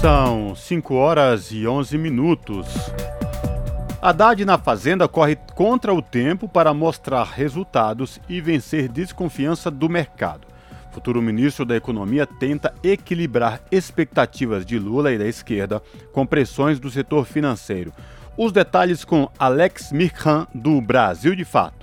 São 0.00 0.54
5 0.54 0.94
horas 0.94 1.50
e 1.50 1.66
11 1.66 1.96
minutos. 1.96 2.68
Haddad 4.00 4.44
na 4.44 4.58
Fazenda 4.58 5.08
corre 5.08 5.36
contra 5.54 5.92
o 5.92 6.00
tempo 6.00 6.48
para 6.48 6.72
mostrar 6.72 7.24
resultados 7.24 8.20
e 8.28 8.40
vencer 8.40 8.88
desconfiança 8.88 9.70
do 9.70 9.88
mercado 9.88 10.46
futuro 10.98 11.22
ministro 11.22 11.64
da 11.64 11.76
Economia 11.76 12.26
tenta 12.26 12.74
equilibrar 12.82 13.60
expectativas 13.70 14.66
de 14.66 14.80
Lula 14.80 15.12
e 15.12 15.18
da 15.18 15.26
esquerda 15.26 15.80
com 16.12 16.26
pressões 16.26 16.80
do 16.80 16.90
setor 16.90 17.24
financeiro. 17.24 17.92
Os 18.38 18.52
detalhes 18.52 19.04
com 19.04 19.28
Alex 19.36 19.90
Mirkan, 19.90 20.46
do 20.54 20.80
Brasil 20.80 21.34
de 21.34 21.44
Fato. 21.44 21.77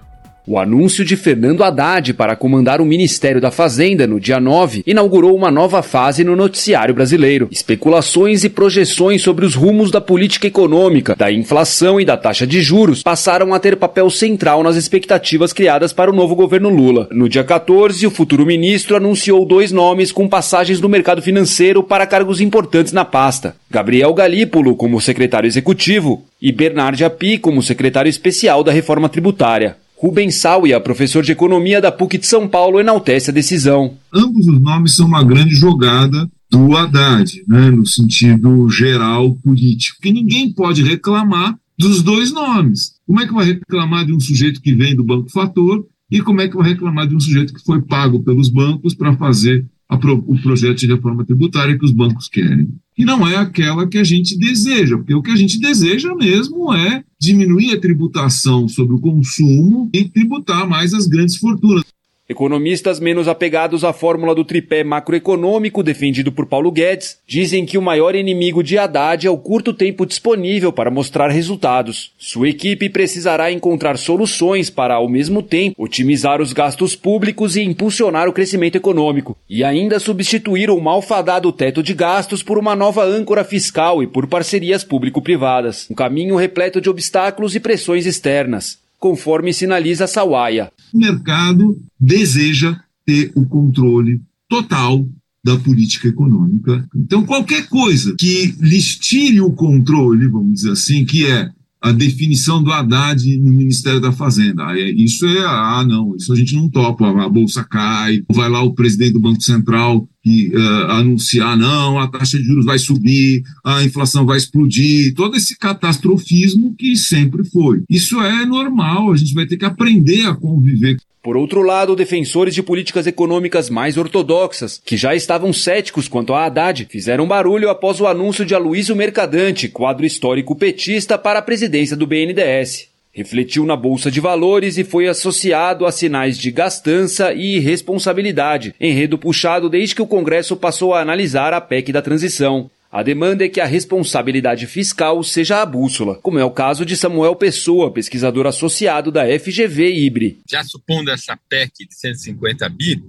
O 0.48 0.60
anúncio 0.60 1.04
de 1.04 1.16
Fernando 1.16 1.64
Haddad 1.64 2.14
para 2.14 2.36
comandar 2.36 2.80
o 2.80 2.86
Ministério 2.86 3.42
da 3.42 3.50
Fazenda 3.50 4.06
no 4.06 4.20
dia 4.20 4.40
9 4.40 4.84
inaugurou 4.86 5.36
uma 5.36 5.50
nova 5.50 5.82
fase 5.82 6.24
no 6.24 6.36
noticiário 6.36 6.94
brasileiro. 6.94 7.48
Especulações 7.50 8.44
e 8.44 8.50
projeções 8.50 9.24
sobre 9.24 9.44
os 9.44 9.56
rumos 9.56 9.90
da 9.90 10.00
política 10.00 10.46
econômica, 10.46 11.16
da 11.16 11.32
inflação 11.32 12.00
e 12.00 12.06
da 12.06 12.16
taxa 12.16 12.46
de 12.46 12.62
juros 12.62 13.02
passaram 13.02 13.56
a 13.56 13.60
ter 13.60 13.76
papel 13.76 14.08
central 14.12 14.62
nas 14.62 14.76
expectativas 14.76 15.52
criadas 15.52 15.92
para 15.92 16.12
o 16.12 16.16
novo 16.16 16.36
governo 16.36 16.70
Lula. 16.70 17.08
No 17.12 17.28
dia 17.28 17.44
14, 17.44 18.06
o 18.06 18.12
futuro 18.12 18.46
ministro 18.46 18.96
anunciou 18.96 19.48
dois 19.48 19.72
nomes 19.72 20.12
com 20.12 20.28
passagens 20.28 20.80
no 20.80 20.88
mercado 20.88 21.24
financeiro 21.24 21.82
para 21.82 22.06
cargos 22.06 22.40
importantes 22.40 22.94
na 22.94 23.04
pasta: 23.04 23.56
Gabriel 23.72 24.14
Galípolo 24.14 24.76
como 24.76 25.02
secretário 25.02 25.48
executivo 25.48 26.24
e 26.40 26.52
Bernard 26.52 27.04
Api 27.04 27.40
como 27.40 27.64
secretário 27.64 28.10
especial 28.10 28.64
da 28.64 28.72
reforma 28.72 29.10
tributária. 29.10 29.78
Rubens 29.98 30.36
Sauia, 30.36 30.80
professor 30.80 31.24
de 31.24 31.32
economia 31.32 31.80
da 31.80 31.92
PUC 31.92 32.18
de 32.18 32.28
São 32.28 32.48
Paulo, 32.48 32.80
enaltece 32.80 33.32
a 33.32 33.34
decisão. 33.34 33.98
Ambos 34.14 34.48
os 34.48 34.62
nomes 34.62 34.96
são 34.96 35.08
uma 35.08 35.24
grande 35.24 35.56
jogada 35.56 36.30
do 36.52 36.76
Haddad, 36.76 37.44
né, 37.48 37.72
no 37.72 37.86
sentido 37.86 38.70
geral 38.70 39.36
político, 39.36 40.02
que 40.02 40.12
ninguém 40.12 40.52
pode 40.52 40.84
reclamar 40.84 41.58
dos 41.78 42.02
dois 42.02 42.32
nomes. 42.32 42.96
Como 43.08 43.22
é 43.22 43.28
que 43.28 43.34
vai 43.34 43.46
reclamar 43.46 44.06
de 44.06 44.14
um 44.14 44.20
sujeito 44.20 44.62
que 44.62 44.74
vem 44.74 44.96
do 44.96 45.04
Banco 45.04 45.30
Fator 45.32 45.86
e 46.12 46.22
como 46.22 46.42
é 46.42 46.48
que 46.48 46.56
vai 46.56 46.70
reclamar 46.70 47.08
de 47.08 47.16
um 47.16 47.20
sujeito 47.20 47.54
que 47.54 47.64
foi 47.64 47.82
pago 47.82 48.22
pelos 48.22 48.50
bancos 48.50 48.94
para 48.94 49.16
fazer 49.18 49.66
pro, 50.00 50.24
o 50.28 50.42
projeto 50.42 50.80
de 50.80 50.88
reforma 50.88 51.26
tributária 51.26 51.78
que 51.78 51.86
os 51.86 51.92
bancos 51.92 52.28
querem? 52.28 52.70
E 52.98 53.06
não 53.06 53.28
é 53.28 53.36
aquela 53.36 53.88
que 53.88 53.98
a 53.98 54.04
gente 54.04 54.38
deseja, 54.38 54.98
porque 54.98 55.14
o 55.14 55.22
que 55.22 55.32
a 55.32 55.36
gente 55.36 55.60
deseja 55.60 56.16
mesmo 56.16 56.74
é 56.74 57.04
diminuir 57.20 57.74
a 57.74 57.80
tributação 57.80 58.68
sobre 58.68 58.96
o 58.96 59.00
consumo 59.00 59.90
e 59.94 60.06
tributar 60.06 60.68
mais 60.68 60.94
as 60.94 61.08
grandes 61.08 61.38
fortunas. 61.38 61.84
Economistas 62.28 63.00
menos 63.00 63.28
apegados 63.28 63.84
à 63.84 63.94
fórmula 63.94 64.34
do 64.34 64.44
tripé 64.44 64.84
macroeconômico 64.84 65.84
defendido 65.84 66.32
por 66.32 66.48
Paulo 66.48 66.72
Guedes 66.72 67.20
dizem 67.28 67.68
que 67.68 67.78
o 67.78 67.82
maior 67.84 68.16
inimigo 68.16 68.64
de 68.64 68.80
Haddad 68.80 69.28
é 69.28 69.30
o 69.30 69.38
curto 69.38 69.72
tempo 69.72 70.08
disponível 70.08 70.74
para 70.74 70.90
mostrar 70.90 71.30
resultados. 71.30 72.14
Sua 72.18 72.50
equipe 72.50 72.90
precisará 72.90 73.52
encontrar 73.52 74.00
soluções 74.00 74.72
para, 74.72 74.96
ao 74.96 75.08
mesmo 75.08 75.44
tempo, 75.44 75.76
otimizar 75.78 76.42
os 76.42 76.52
gastos 76.52 76.96
públicos 76.96 77.56
e 77.56 77.62
impulsionar 77.62 78.28
o 78.28 78.34
crescimento 78.34 78.76
econômico, 78.76 79.38
e 79.48 79.64
ainda 79.64 80.00
substituir 80.00 80.72
o 80.72 80.82
malfadado 80.82 81.52
teto 81.52 81.84
de 81.84 81.94
gastos 81.94 82.42
por 82.42 82.58
uma 82.58 82.76
nova 82.76 83.04
âncora 83.04 83.44
fiscal 83.44 84.02
e 84.02 84.08
por 84.08 84.26
parcerias 84.26 84.84
público-privadas. 84.84 85.88
Um 85.92 85.94
caminho 85.94 86.36
repleto 86.36 86.82
de 86.82 86.90
obstáculos 86.90 87.56
e 87.56 87.60
pressões 87.60 88.08
externas 88.08 88.84
conforme 89.00 89.54
sinaliza 89.54 90.08
Sawaia. 90.08 90.72
O 90.94 90.98
mercado 90.98 91.78
deseja 92.00 92.80
ter 93.06 93.32
o 93.36 93.46
controle 93.46 94.22
total 94.50 95.08
da 95.44 95.58
política 95.58 96.08
econômica. 96.08 96.88
Então, 96.96 97.24
qualquer 97.24 97.68
coisa 97.68 98.16
que 98.18 98.56
lhes 98.60 98.98
tire 98.98 99.42
o 99.42 99.52
controle, 99.52 100.28
vamos 100.28 100.56
dizer 100.56 100.72
assim, 100.72 101.06
que 101.06 101.28
é 101.28 101.52
a 101.80 101.92
definição 101.92 102.64
do 102.64 102.72
Haddad 102.72 103.24
no 103.38 103.52
Ministério 103.52 104.02
da 104.02 104.12
Fazenda. 104.12 104.64
Isso 104.76 105.24
é, 105.28 105.46
ah, 105.46 105.86
não, 105.88 106.16
isso 106.16 106.34
a 106.34 106.36
gente 106.36 106.56
não 106.56 106.68
topa, 106.68 107.08
a 107.08 107.30
bolsa 107.30 107.64
cai, 107.64 108.24
vai 108.28 108.50
lá 108.50 108.64
o 108.64 108.74
presidente 108.74 109.14
do 109.14 109.20
Banco 109.20 109.42
Central 109.42 110.10
e 110.26 110.50
uh, 110.56 110.92
anunciar, 110.92 111.56
não, 111.56 112.00
a 112.00 112.08
taxa 112.08 112.38
de 112.38 112.44
juros 112.44 112.66
vai 112.66 112.80
subir, 112.80 113.44
a 113.64 113.84
inflação 113.84 114.26
vai 114.26 114.38
explodir, 114.38 115.14
todo 115.14 115.38
esse 115.38 115.58
catastrofismo 115.58 116.74
que 116.78 116.96
sempre 116.96 117.44
foi. 117.46 117.84
Isso 117.90 118.20
é 118.22 118.46
normal, 118.46 119.12
a 119.12 119.18
gente 119.18 119.34
vai 119.34 119.46
ter 119.46 119.58
que 119.58 119.66
aprender 119.66 120.26
a 120.26 120.36
conviver 120.36 120.98
por 121.26 121.36
outro 121.36 121.64
lado, 121.64 121.96
defensores 121.96 122.54
de 122.54 122.62
políticas 122.62 123.08
econômicas 123.08 123.68
mais 123.68 123.98
ortodoxas, 123.98 124.80
que 124.86 124.96
já 124.96 125.16
estavam 125.16 125.52
céticos 125.52 126.08
quanto 126.08 126.36
a 126.36 126.46
Haddad, 126.46 126.86
fizeram 126.88 127.28
barulho 127.28 127.68
após 127.68 128.00
o 128.00 128.06
anúncio 128.06 128.46
de 128.46 128.54
Aloysio 128.54 128.96
Mercadante, 128.96 129.68
quadro 129.68 130.06
histórico 130.06 130.56
petista, 130.56 131.18
para 131.18 131.40
a 131.40 131.42
presidência 131.42 131.98
do 131.98 132.06
BNDES. 132.06 132.95
Refletiu 133.16 133.66
na 133.66 133.78
Bolsa 133.78 134.12
de 134.12 134.20
Valores 134.20 134.78
e 134.78 134.84
foi 134.84 135.08
associado 135.08 135.86
a 135.86 135.92
sinais 135.92 136.38
de 136.38 136.52
gastança 136.52 137.32
e 137.32 137.56
irresponsabilidade, 137.56 138.76
enredo 138.78 139.18
puxado 139.18 139.70
desde 139.70 139.96
que 139.96 140.02
o 140.02 140.08
Congresso 140.08 140.58
passou 140.58 140.94
a 140.94 141.00
analisar 141.00 141.54
a 141.54 141.62
PEC 141.62 141.94
da 141.94 142.02
transição. 142.02 142.70
A 142.92 143.02
demanda 143.02 143.46
é 143.46 143.48
que 143.48 143.62
a 143.62 143.66
responsabilidade 143.66 144.68
fiscal 144.68 145.24
seja 145.24 145.62
a 145.62 145.66
bússola, 145.66 146.16
como 146.16 146.40
é 146.40 146.44
o 146.44 146.52
caso 146.52 146.86
de 146.86 146.98
Samuel 146.98 147.38
Pessoa, 147.38 147.90
pesquisador 147.90 148.48
associado 148.48 149.14
da 149.14 149.24
FGV 149.40 149.94
Ibre. 149.94 150.42
Já 150.50 150.62
supondo 150.66 151.10
essa 151.10 151.40
PEC 151.48 151.88
de 151.88 151.96
150 151.96 152.68
bi, 152.68 153.02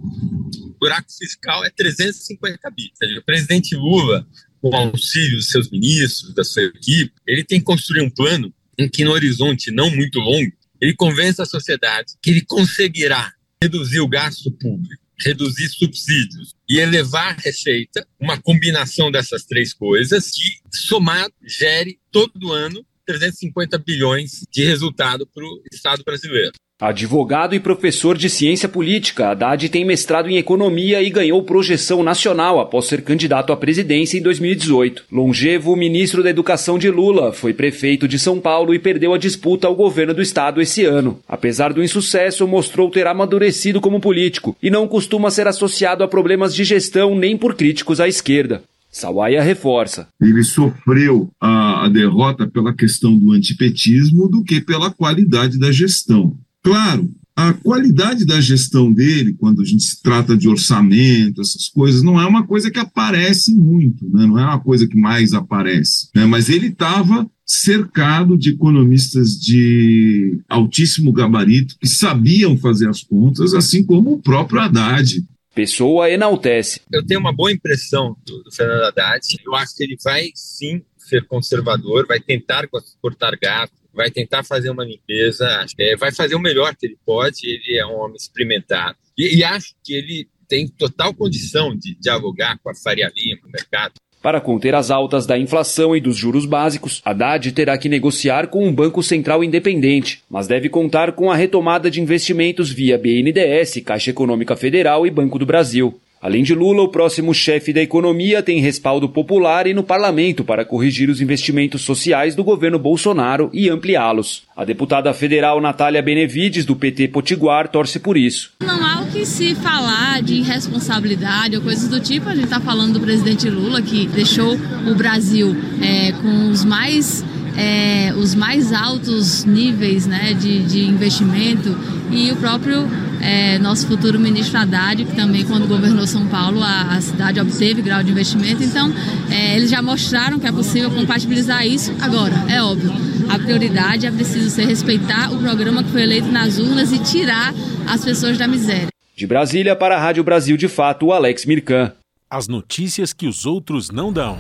o 0.63 0.77
buraco 0.79 1.09
fiscal 1.19 1.65
é 1.65 1.71
350 1.71 2.71
bi. 2.71 2.91
Ou 2.93 2.97
seja, 2.97 3.19
o 3.19 3.25
presidente 3.25 3.75
Lula, 3.75 4.25
com 4.63 4.71
o 4.71 4.77
auxílio 4.77 5.37
dos 5.37 5.51
seus 5.51 5.69
ministros, 5.69 6.33
da 6.33 6.45
sua 6.45 6.63
equipe, 6.63 7.13
ele 7.27 7.43
tem 7.43 7.59
que 7.59 7.65
construir 7.65 8.03
um 8.03 8.11
plano 8.11 8.53
em 8.79 8.89
que, 8.89 9.05
no 9.05 9.13
horizonte 9.13 9.71
não 9.71 9.91
muito 9.91 10.19
longo, 10.19 10.53
ele 10.81 10.95
convence 10.95 11.41
a 11.41 11.47
sociedade 11.47 12.15
que 12.23 12.31
ele 12.31 12.43
conseguirá 12.43 13.33
reduzir 13.63 14.01
o 14.01 14.09
gasto 14.09 14.51
público, 14.51 15.03
reduzir 15.19 15.69
subsídios 15.69 16.55
e 16.69 16.79
elevar 16.79 17.35
a 17.39 17.41
receita, 17.41 18.07
uma 18.21 18.41
combinação 18.41 19.11
dessas 19.11 19.45
três 19.45 19.73
coisas 19.73 20.31
que, 20.31 20.79
somado, 20.79 21.33
gere 21.43 21.99
todo 22.11 22.53
ano 22.53 22.85
350 23.07 23.79
bilhões 23.79 24.45
de 24.53 24.65
resultado 24.65 25.27
para 25.27 25.45
o 25.45 25.63
Estado 25.73 26.03
brasileiro. 26.05 26.53
Advogado 26.79 27.55
e 27.55 27.59
professor 27.59 28.19
de 28.19 28.29
ciência 28.29 28.69
política, 28.69 29.31
Haddad 29.31 29.67
tem 29.71 29.83
mestrado 29.83 30.29
em 30.29 30.37
economia 30.37 31.03
e 31.03 31.09
ganhou 31.09 31.43
projeção 31.43 32.03
nacional 32.03 32.61
após 32.61 32.85
ser 32.85 33.01
candidato 33.01 33.51
à 33.51 33.57
presidência 33.57 34.19
em 34.19 34.23
2018. 34.23 35.05
Longevo, 35.11 35.75
ministro 35.75 36.23
da 36.23 36.29
Educação 36.29 36.79
de 36.79 36.91
Lula, 36.91 37.33
foi 37.33 37.55
prefeito 37.55 38.07
de 38.07 38.19
São 38.19 38.39
Paulo 38.39 38.75
e 38.75 38.79
perdeu 38.79 39.15
a 39.15 39.19
disputa 39.19 39.67
ao 39.67 39.75
governo 39.75 40.13
do 40.13 40.21
estado 40.21 40.61
esse 40.61 40.85
ano. 40.85 41.19
Apesar 41.27 41.73
do 41.73 41.83
insucesso, 41.83 42.47
mostrou 42.47 42.91
ter 42.91 43.07
amadurecido 43.07 43.81
como 43.81 43.99
político 43.99 44.55
e 44.63 44.69
não 44.69 44.87
costuma 44.87 45.31
ser 45.31 45.49
associado 45.49 46.05
a 46.05 46.09
problemas 46.09 46.55
de 46.55 46.63
gestão 46.63 47.19
nem 47.19 47.39
por 47.39 47.55
críticos 47.55 48.03
à 48.03 48.07
esquerda. 48.07 48.63
Sawaia 48.91 49.43
reforça. 49.43 50.09
Ele 50.21 50.43
sofreu 50.43 51.31
a, 51.41 51.89
derrota 51.89 52.47
pela 52.47 52.75
questão 52.75 53.17
do 53.17 53.33
antipetismo 53.33 54.29
do 54.29 54.43
que 54.43 54.61
pela 54.61 54.91
qualidade 54.91 55.59
da 55.59 55.71
gestão. 55.71 56.37
Claro, 56.67 57.09
a 57.37 57.53
qualidade 57.53 58.27
da 58.27 58.41
gestão 58.41 58.93
dele, 58.93 59.37
quando 59.39 59.63
a 59.63 59.65
gente 59.65 59.85
se 59.85 60.03
trata 60.03 60.37
de 60.37 60.49
orçamento, 60.49 61.41
essas 61.41 61.69
coisas, 61.69 62.03
não 62.03 62.21
é 62.21 62.27
uma 62.27 62.45
coisa 62.45 62.73
que 62.73 62.79
aparece 62.81 63.55
muito, 63.55 64.05
né? 64.11 64.27
não 64.27 64.37
é 64.37 64.45
uma 64.45 64.59
coisa 64.59 64.85
que 64.89 64.99
mais 64.99 65.33
aparece. 65.33 66.09
Né? 66.13 66.27
Mas 66.27 66.49
ele 66.49 66.67
estava 66.67 67.25
cercado 67.47 68.37
de 68.37 68.51
economistas 68.51 69.39
de 69.39 70.41
altíssimo 70.49 71.13
gabarito 71.13 71.77
que 71.79 71.87
sabiam 71.87 72.59
fazer 72.59 72.89
as 72.89 73.01
contas, 73.01 73.55
assim 73.55 73.87
como 73.87 74.15
o 74.15 74.21
próprio 74.21 74.61
Haddad. 74.61 75.25
Pessoa 75.55 76.11
enaltece. 76.11 76.81
Eu 76.93 77.07
tenho 77.07 77.21
uma 77.21 77.33
boa 77.33 77.53
impressão 77.53 78.17
do, 78.27 78.43
do 78.43 78.51
Fernando 78.51 78.87
Haddad. 78.87 79.25
Eu 79.47 79.55
acho 79.55 79.77
que 79.77 79.85
ele 79.85 79.97
vai 80.03 80.31
sim 80.35 80.83
ser 80.99 81.25
conservador, 81.29 82.09
vai 82.09 82.19
tentar 82.19 82.69
cortar 83.01 83.39
gastos, 83.41 83.86
vai 83.97 84.11
tentar 84.11 84.45
fazer 84.45 84.71
uma 84.71 84.85
limpeza, 84.85 85.65
é, 85.79 85.97
vai 85.97 86.13
fazer 86.13 86.35
o 86.35 86.41
melhor 86.41 86.77
que 86.77 86.87
ele 86.87 86.99
pode. 87.05 87.41
Ele 87.45 87.79
é 87.79 87.87
um 87.87 87.99
homem 87.99 88.17
experimentado. 88.17 88.97
E, 89.19 89.39
e 89.39 89.45
acho 89.45 89.75
que 89.83 89.95
ele 89.95 90.29
tem 90.47 90.69
total 90.69 91.13
condição 91.15 91.75
de 91.75 91.97
dialogar 91.99 92.59
com 92.63 92.71
a 92.71 92.75
Faria 92.75 93.11
Lima, 93.17 93.41
o 93.47 93.51
mercado. 93.51 93.95
Para 94.23 94.41
conter 94.41 94.75
as 94.75 94.91
altas 94.91 95.25
da 95.25 95.39
inflação 95.39 95.95
e 95.95 96.01
dos 96.01 96.17
juros 96.17 96.47
básicos, 96.47 97.01
Haddad 97.05 97.53
terá 97.53 97.79
que 97.79 97.89
negociar 97.89 98.49
com 98.49 98.67
um 98.67 98.75
banco 98.75 99.03
central 99.03 99.45
independente, 99.45 100.23
mas 100.29 100.49
deve 100.49 100.69
contar 100.69 101.13
com 101.13 101.31
a 101.31 101.37
retomada 101.37 101.91
de 101.91 102.01
investimentos 102.01 102.71
via 102.71 102.99
BNDES, 102.99 103.83
Caixa 103.85 104.11
Econômica 104.11 104.57
Federal 104.57 105.07
e 105.07 105.11
Banco 105.11 105.39
do 105.39 105.47
Brasil. 105.47 106.01
Além 106.27 106.43
de 106.43 106.57
Lula, 106.57 106.83
o 106.83 106.89
próximo 106.89 107.33
chefe 107.33 107.73
da 107.73 107.81
economia 107.81 108.43
tem 108.43 108.61
respaldo 108.61 109.09
popular 109.09 109.65
e 109.69 109.73
no 109.73 109.85
parlamento 109.85 110.43
para 110.43 110.65
corrigir 110.65 111.09
os 111.09 111.21
investimentos 111.21 111.83
sociais 111.83 112.35
do 112.35 112.43
governo 112.43 112.81
Bolsonaro 112.81 113.49
e 113.53 113.71
ampliá-los. 113.71 114.43
A 114.57 114.65
deputada 114.65 115.15
federal 115.15 115.61
Natália 115.61 116.03
Benevides, 116.03 116.65
do 116.65 116.75
PT 116.75 117.07
Potiguar, 117.07 117.69
torce 117.69 118.01
por 118.01 118.17
isso. 118.17 118.51
Não 118.61 118.85
há 118.85 119.03
o 119.03 119.07
que 119.07 119.25
se 119.25 119.55
falar 119.55 120.21
de 120.21 120.35
irresponsabilidade 120.35 121.55
ou 121.55 121.63
coisas 121.63 121.89
do 121.89 122.01
tipo. 122.01 122.29
A 122.29 122.35
gente 122.35 122.47
está 122.47 122.59
falando 122.59 122.95
do 122.95 123.01
presidente 123.01 123.49
Lula, 123.49 123.81
que 123.81 124.09
deixou 124.09 124.57
o 124.85 124.97
Brasil 124.97 125.55
é, 125.81 126.11
com 126.11 126.51
os 126.51 126.65
mais 126.65 127.25
é, 127.57 128.13
os 128.15 128.35
mais 128.35 128.73
altos 128.73 129.45
níveis 129.45 130.07
né, 130.07 130.35
de, 130.35 130.63
de 130.65 130.85
investimento 130.85 131.77
e 132.11 132.31
o 132.31 132.37
próprio 132.37 132.87
é, 133.21 133.59
nosso 133.59 133.87
futuro 133.87 134.21
ministro 134.21 134.59
Haddad, 134.59 135.05
que 135.05 135.17
também 135.17 135.45
quando 135.45 135.67
governou 135.67 136.07
São 136.07 136.27
Paulo 136.27 136.63
a, 136.63 136.95
a 136.95 137.01
cidade 137.01 137.41
obteve 137.41 137.83
grau 137.83 138.03
de 138.03 138.11
investimento, 138.11 138.63
então 138.63 138.93
é, 139.31 139.57
eles 139.57 139.71
já 139.71 139.83
mostraram 139.83 140.39
que 140.39 140.47
é 140.47 140.53
possível 140.53 140.91
compatibilizar 140.91 141.67
isso. 141.67 141.93
Agora, 142.01 142.35
é 142.49 142.63
óbvio, 142.63 142.93
a 143.29 143.39
prioridade 143.39 144.07
é 144.07 144.11
preciso 144.11 144.51
ser 144.51 144.67
respeitar 144.67 145.33
o 145.33 145.39
programa 145.39 145.83
que 145.83 145.91
foi 145.91 146.03
eleito 146.03 146.29
nas 146.29 146.59
urnas 146.59 146.93
e 146.93 146.99
tirar 146.99 147.53
as 147.89 148.05
pessoas 148.05 148.39
da 148.39 148.47
miséria. 148.47 148.89
De 149.17 149.27
Brasília 149.27 149.75
para 149.75 149.97
a 149.97 149.99
Rádio 149.99 150.23
Brasil 150.23 150.57
de 150.57 150.69
Fato, 150.69 151.11
Alex 151.11 151.47
Mirkan. 151.47 151.93
As 152.29 152.49
notícias 152.49 153.13
que 153.13 153.27
os 153.27 153.47
outros 153.47 153.91
não 153.91 154.13
dão. 154.13 154.37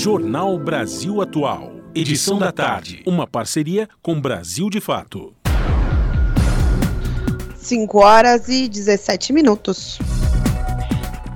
Jornal 0.00 0.56
Brasil 0.60 1.20
Atual. 1.20 1.72
Edição 1.92 2.38
da 2.38 2.52
tarde. 2.52 3.02
Uma 3.04 3.26
parceria 3.26 3.88
com 4.00 4.20
Brasil 4.20 4.70
de 4.70 4.80
Fato. 4.80 5.34
5 7.56 7.98
horas 7.98 8.48
e 8.48 8.68
17 8.68 9.32
minutos. 9.32 9.98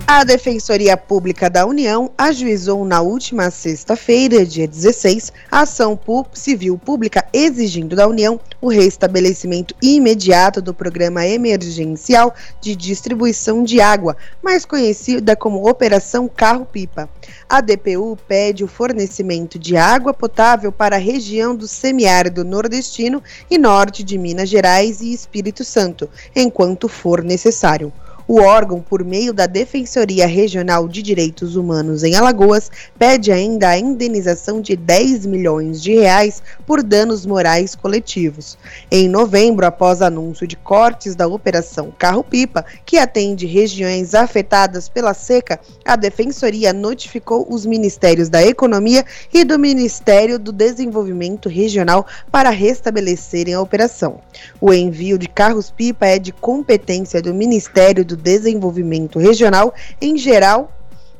A 0.06 0.24
Defensoria 0.24 0.96
Pública 0.96 1.48
da 1.48 1.64
União 1.64 2.10
ajuizou 2.18 2.84
na 2.84 3.00
última 3.00 3.50
sexta-feira, 3.50 4.44
dia 4.44 4.66
16, 4.66 5.32
a 5.50 5.60
ação 5.60 5.98
civil 6.32 6.76
pública 6.76 7.24
exigindo 7.32 7.94
da 7.94 8.06
União 8.06 8.38
o 8.60 8.68
restabelecimento 8.68 9.74
imediato 9.80 10.60
do 10.60 10.74
Programa 10.74 11.26
Emergencial 11.26 12.34
de 12.60 12.76
Distribuição 12.76 13.62
de 13.62 13.80
Água, 13.80 14.16
mais 14.42 14.64
conhecida 14.64 15.34
como 15.36 15.68
Operação 15.68 16.28
Carro-Pipa. 16.28 17.08
A 17.48 17.60
DPU 17.60 18.18
pede 18.28 18.64
o 18.64 18.68
fornecimento 18.68 19.58
de 19.58 19.76
água 19.76 20.12
potável 20.12 20.72
para 20.72 20.96
a 20.96 21.00
região 21.00 21.54
do 21.54 21.68
semiárido 21.68 22.44
nordestino 22.44 23.22
e 23.50 23.56
norte 23.56 24.02
de 24.02 24.18
Minas 24.18 24.48
Gerais 24.48 25.00
e 25.00 25.12
Espírito 25.12 25.64
Santo, 25.64 26.10
enquanto 26.34 26.88
for 26.88 27.22
necessário. 27.22 27.92
O 28.34 28.40
órgão, 28.40 28.80
por 28.80 29.04
meio 29.04 29.30
da 29.30 29.46
Defensoria 29.46 30.26
Regional 30.26 30.88
de 30.88 31.02
Direitos 31.02 31.54
Humanos 31.54 32.02
em 32.02 32.14
Alagoas, 32.14 32.70
pede 32.98 33.30
ainda 33.30 33.68
a 33.68 33.78
indenização 33.78 34.62
de 34.62 34.74
10 34.74 35.26
milhões 35.26 35.82
de 35.82 35.96
reais 35.96 36.42
por 36.64 36.82
danos 36.82 37.26
morais 37.26 37.74
coletivos. 37.74 38.56
Em 38.90 39.06
novembro, 39.06 39.66
após 39.66 40.00
anúncio 40.00 40.46
de 40.46 40.56
cortes 40.56 41.14
da 41.14 41.26
Operação 41.26 41.92
Carro-Pipa, 41.98 42.64
que 42.86 42.96
atende 42.96 43.44
regiões 43.44 44.14
afetadas 44.14 44.88
pela 44.88 45.12
seca, 45.12 45.60
a 45.84 45.94
Defensoria 45.94 46.72
notificou 46.72 47.46
os 47.50 47.66
Ministérios 47.66 48.30
da 48.30 48.42
Economia 48.42 49.04
e 49.30 49.44
do 49.44 49.58
Ministério 49.58 50.38
do 50.38 50.52
Desenvolvimento 50.52 51.50
Regional 51.50 52.06
para 52.30 52.48
restabelecerem 52.48 53.52
a 53.52 53.60
operação. 53.60 54.20
O 54.58 54.72
envio 54.72 55.18
de 55.18 55.28
carros-pipa 55.28 56.06
é 56.06 56.18
de 56.18 56.32
competência 56.32 57.20
do 57.20 57.34
Ministério 57.34 58.02
do 58.02 58.21
Desenvolvimento 58.22 59.18
Regional, 59.18 59.74
em 60.00 60.16
geral, 60.16 60.70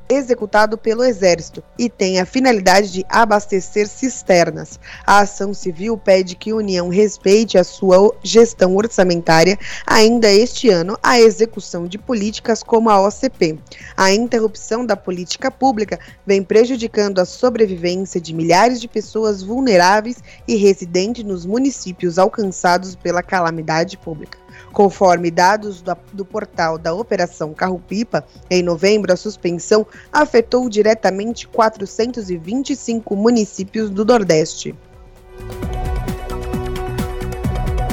executado 0.08 0.76
pelo 0.76 1.04
Exército 1.04 1.62
e 1.78 1.88
tem 1.88 2.20
a 2.20 2.26
finalidade 2.26 2.92
de 2.92 3.04
abastecer 3.08 3.88
cisternas. 3.88 4.78
A 5.06 5.20
ação 5.20 5.54
civil 5.54 5.96
pede 5.96 6.36
que 6.36 6.50
a 6.50 6.56
União 6.56 6.88
respeite 6.88 7.56
a 7.56 7.64
sua 7.64 8.14
gestão 8.22 8.76
orçamentária 8.76 9.58
ainda 9.86 10.30
este 10.30 10.68
ano, 10.68 10.98
a 11.02 11.18
execução 11.18 11.86
de 11.86 11.98
políticas 11.98 12.62
como 12.62 12.90
a 12.90 13.00
OCP. 13.00 13.58
A 13.96 14.12
interrupção 14.12 14.84
da 14.84 14.96
política 14.96 15.50
pública 15.50 15.98
vem 16.26 16.42
prejudicando 16.42 17.18
a 17.18 17.24
sobrevivência 17.24 18.20
de 18.20 18.34
milhares 18.34 18.80
de 18.80 18.88
pessoas 18.88 19.42
vulneráveis 19.42 20.22
e 20.46 20.56
residentes 20.56 21.24
nos 21.24 21.46
municípios 21.46 22.18
alcançados 22.18 22.94
pela 22.94 23.22
calamidade 23.22 23.96
pública. 23.96 24.41
Conforme 24.72 25.30
dados 25.30 25.82
da, 25.82 25.96
do 26.12 26.24
portal 26.24 26.78
da 26.78 26.94
Operação 26.94 27.52
Carro-Pipa, 27.52 28.24
em 28.50 28.62
novembro 28.62 29.12
a 29.12 29.16
suspensão 29.16 29.86
afetou 30.10 30.68
diretamente 30.68 31.46
425 31.46 33.14
municípios 33.14 33.90
do 33.90 34.04
Nordeste. 34.04 34.74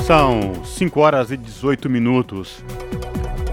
São 0.08 0.64
5 0.66 1.00
horas 1.00 1.32
e 1.32 1.38
18 1.38 1.90
minutos. 1.90 2.64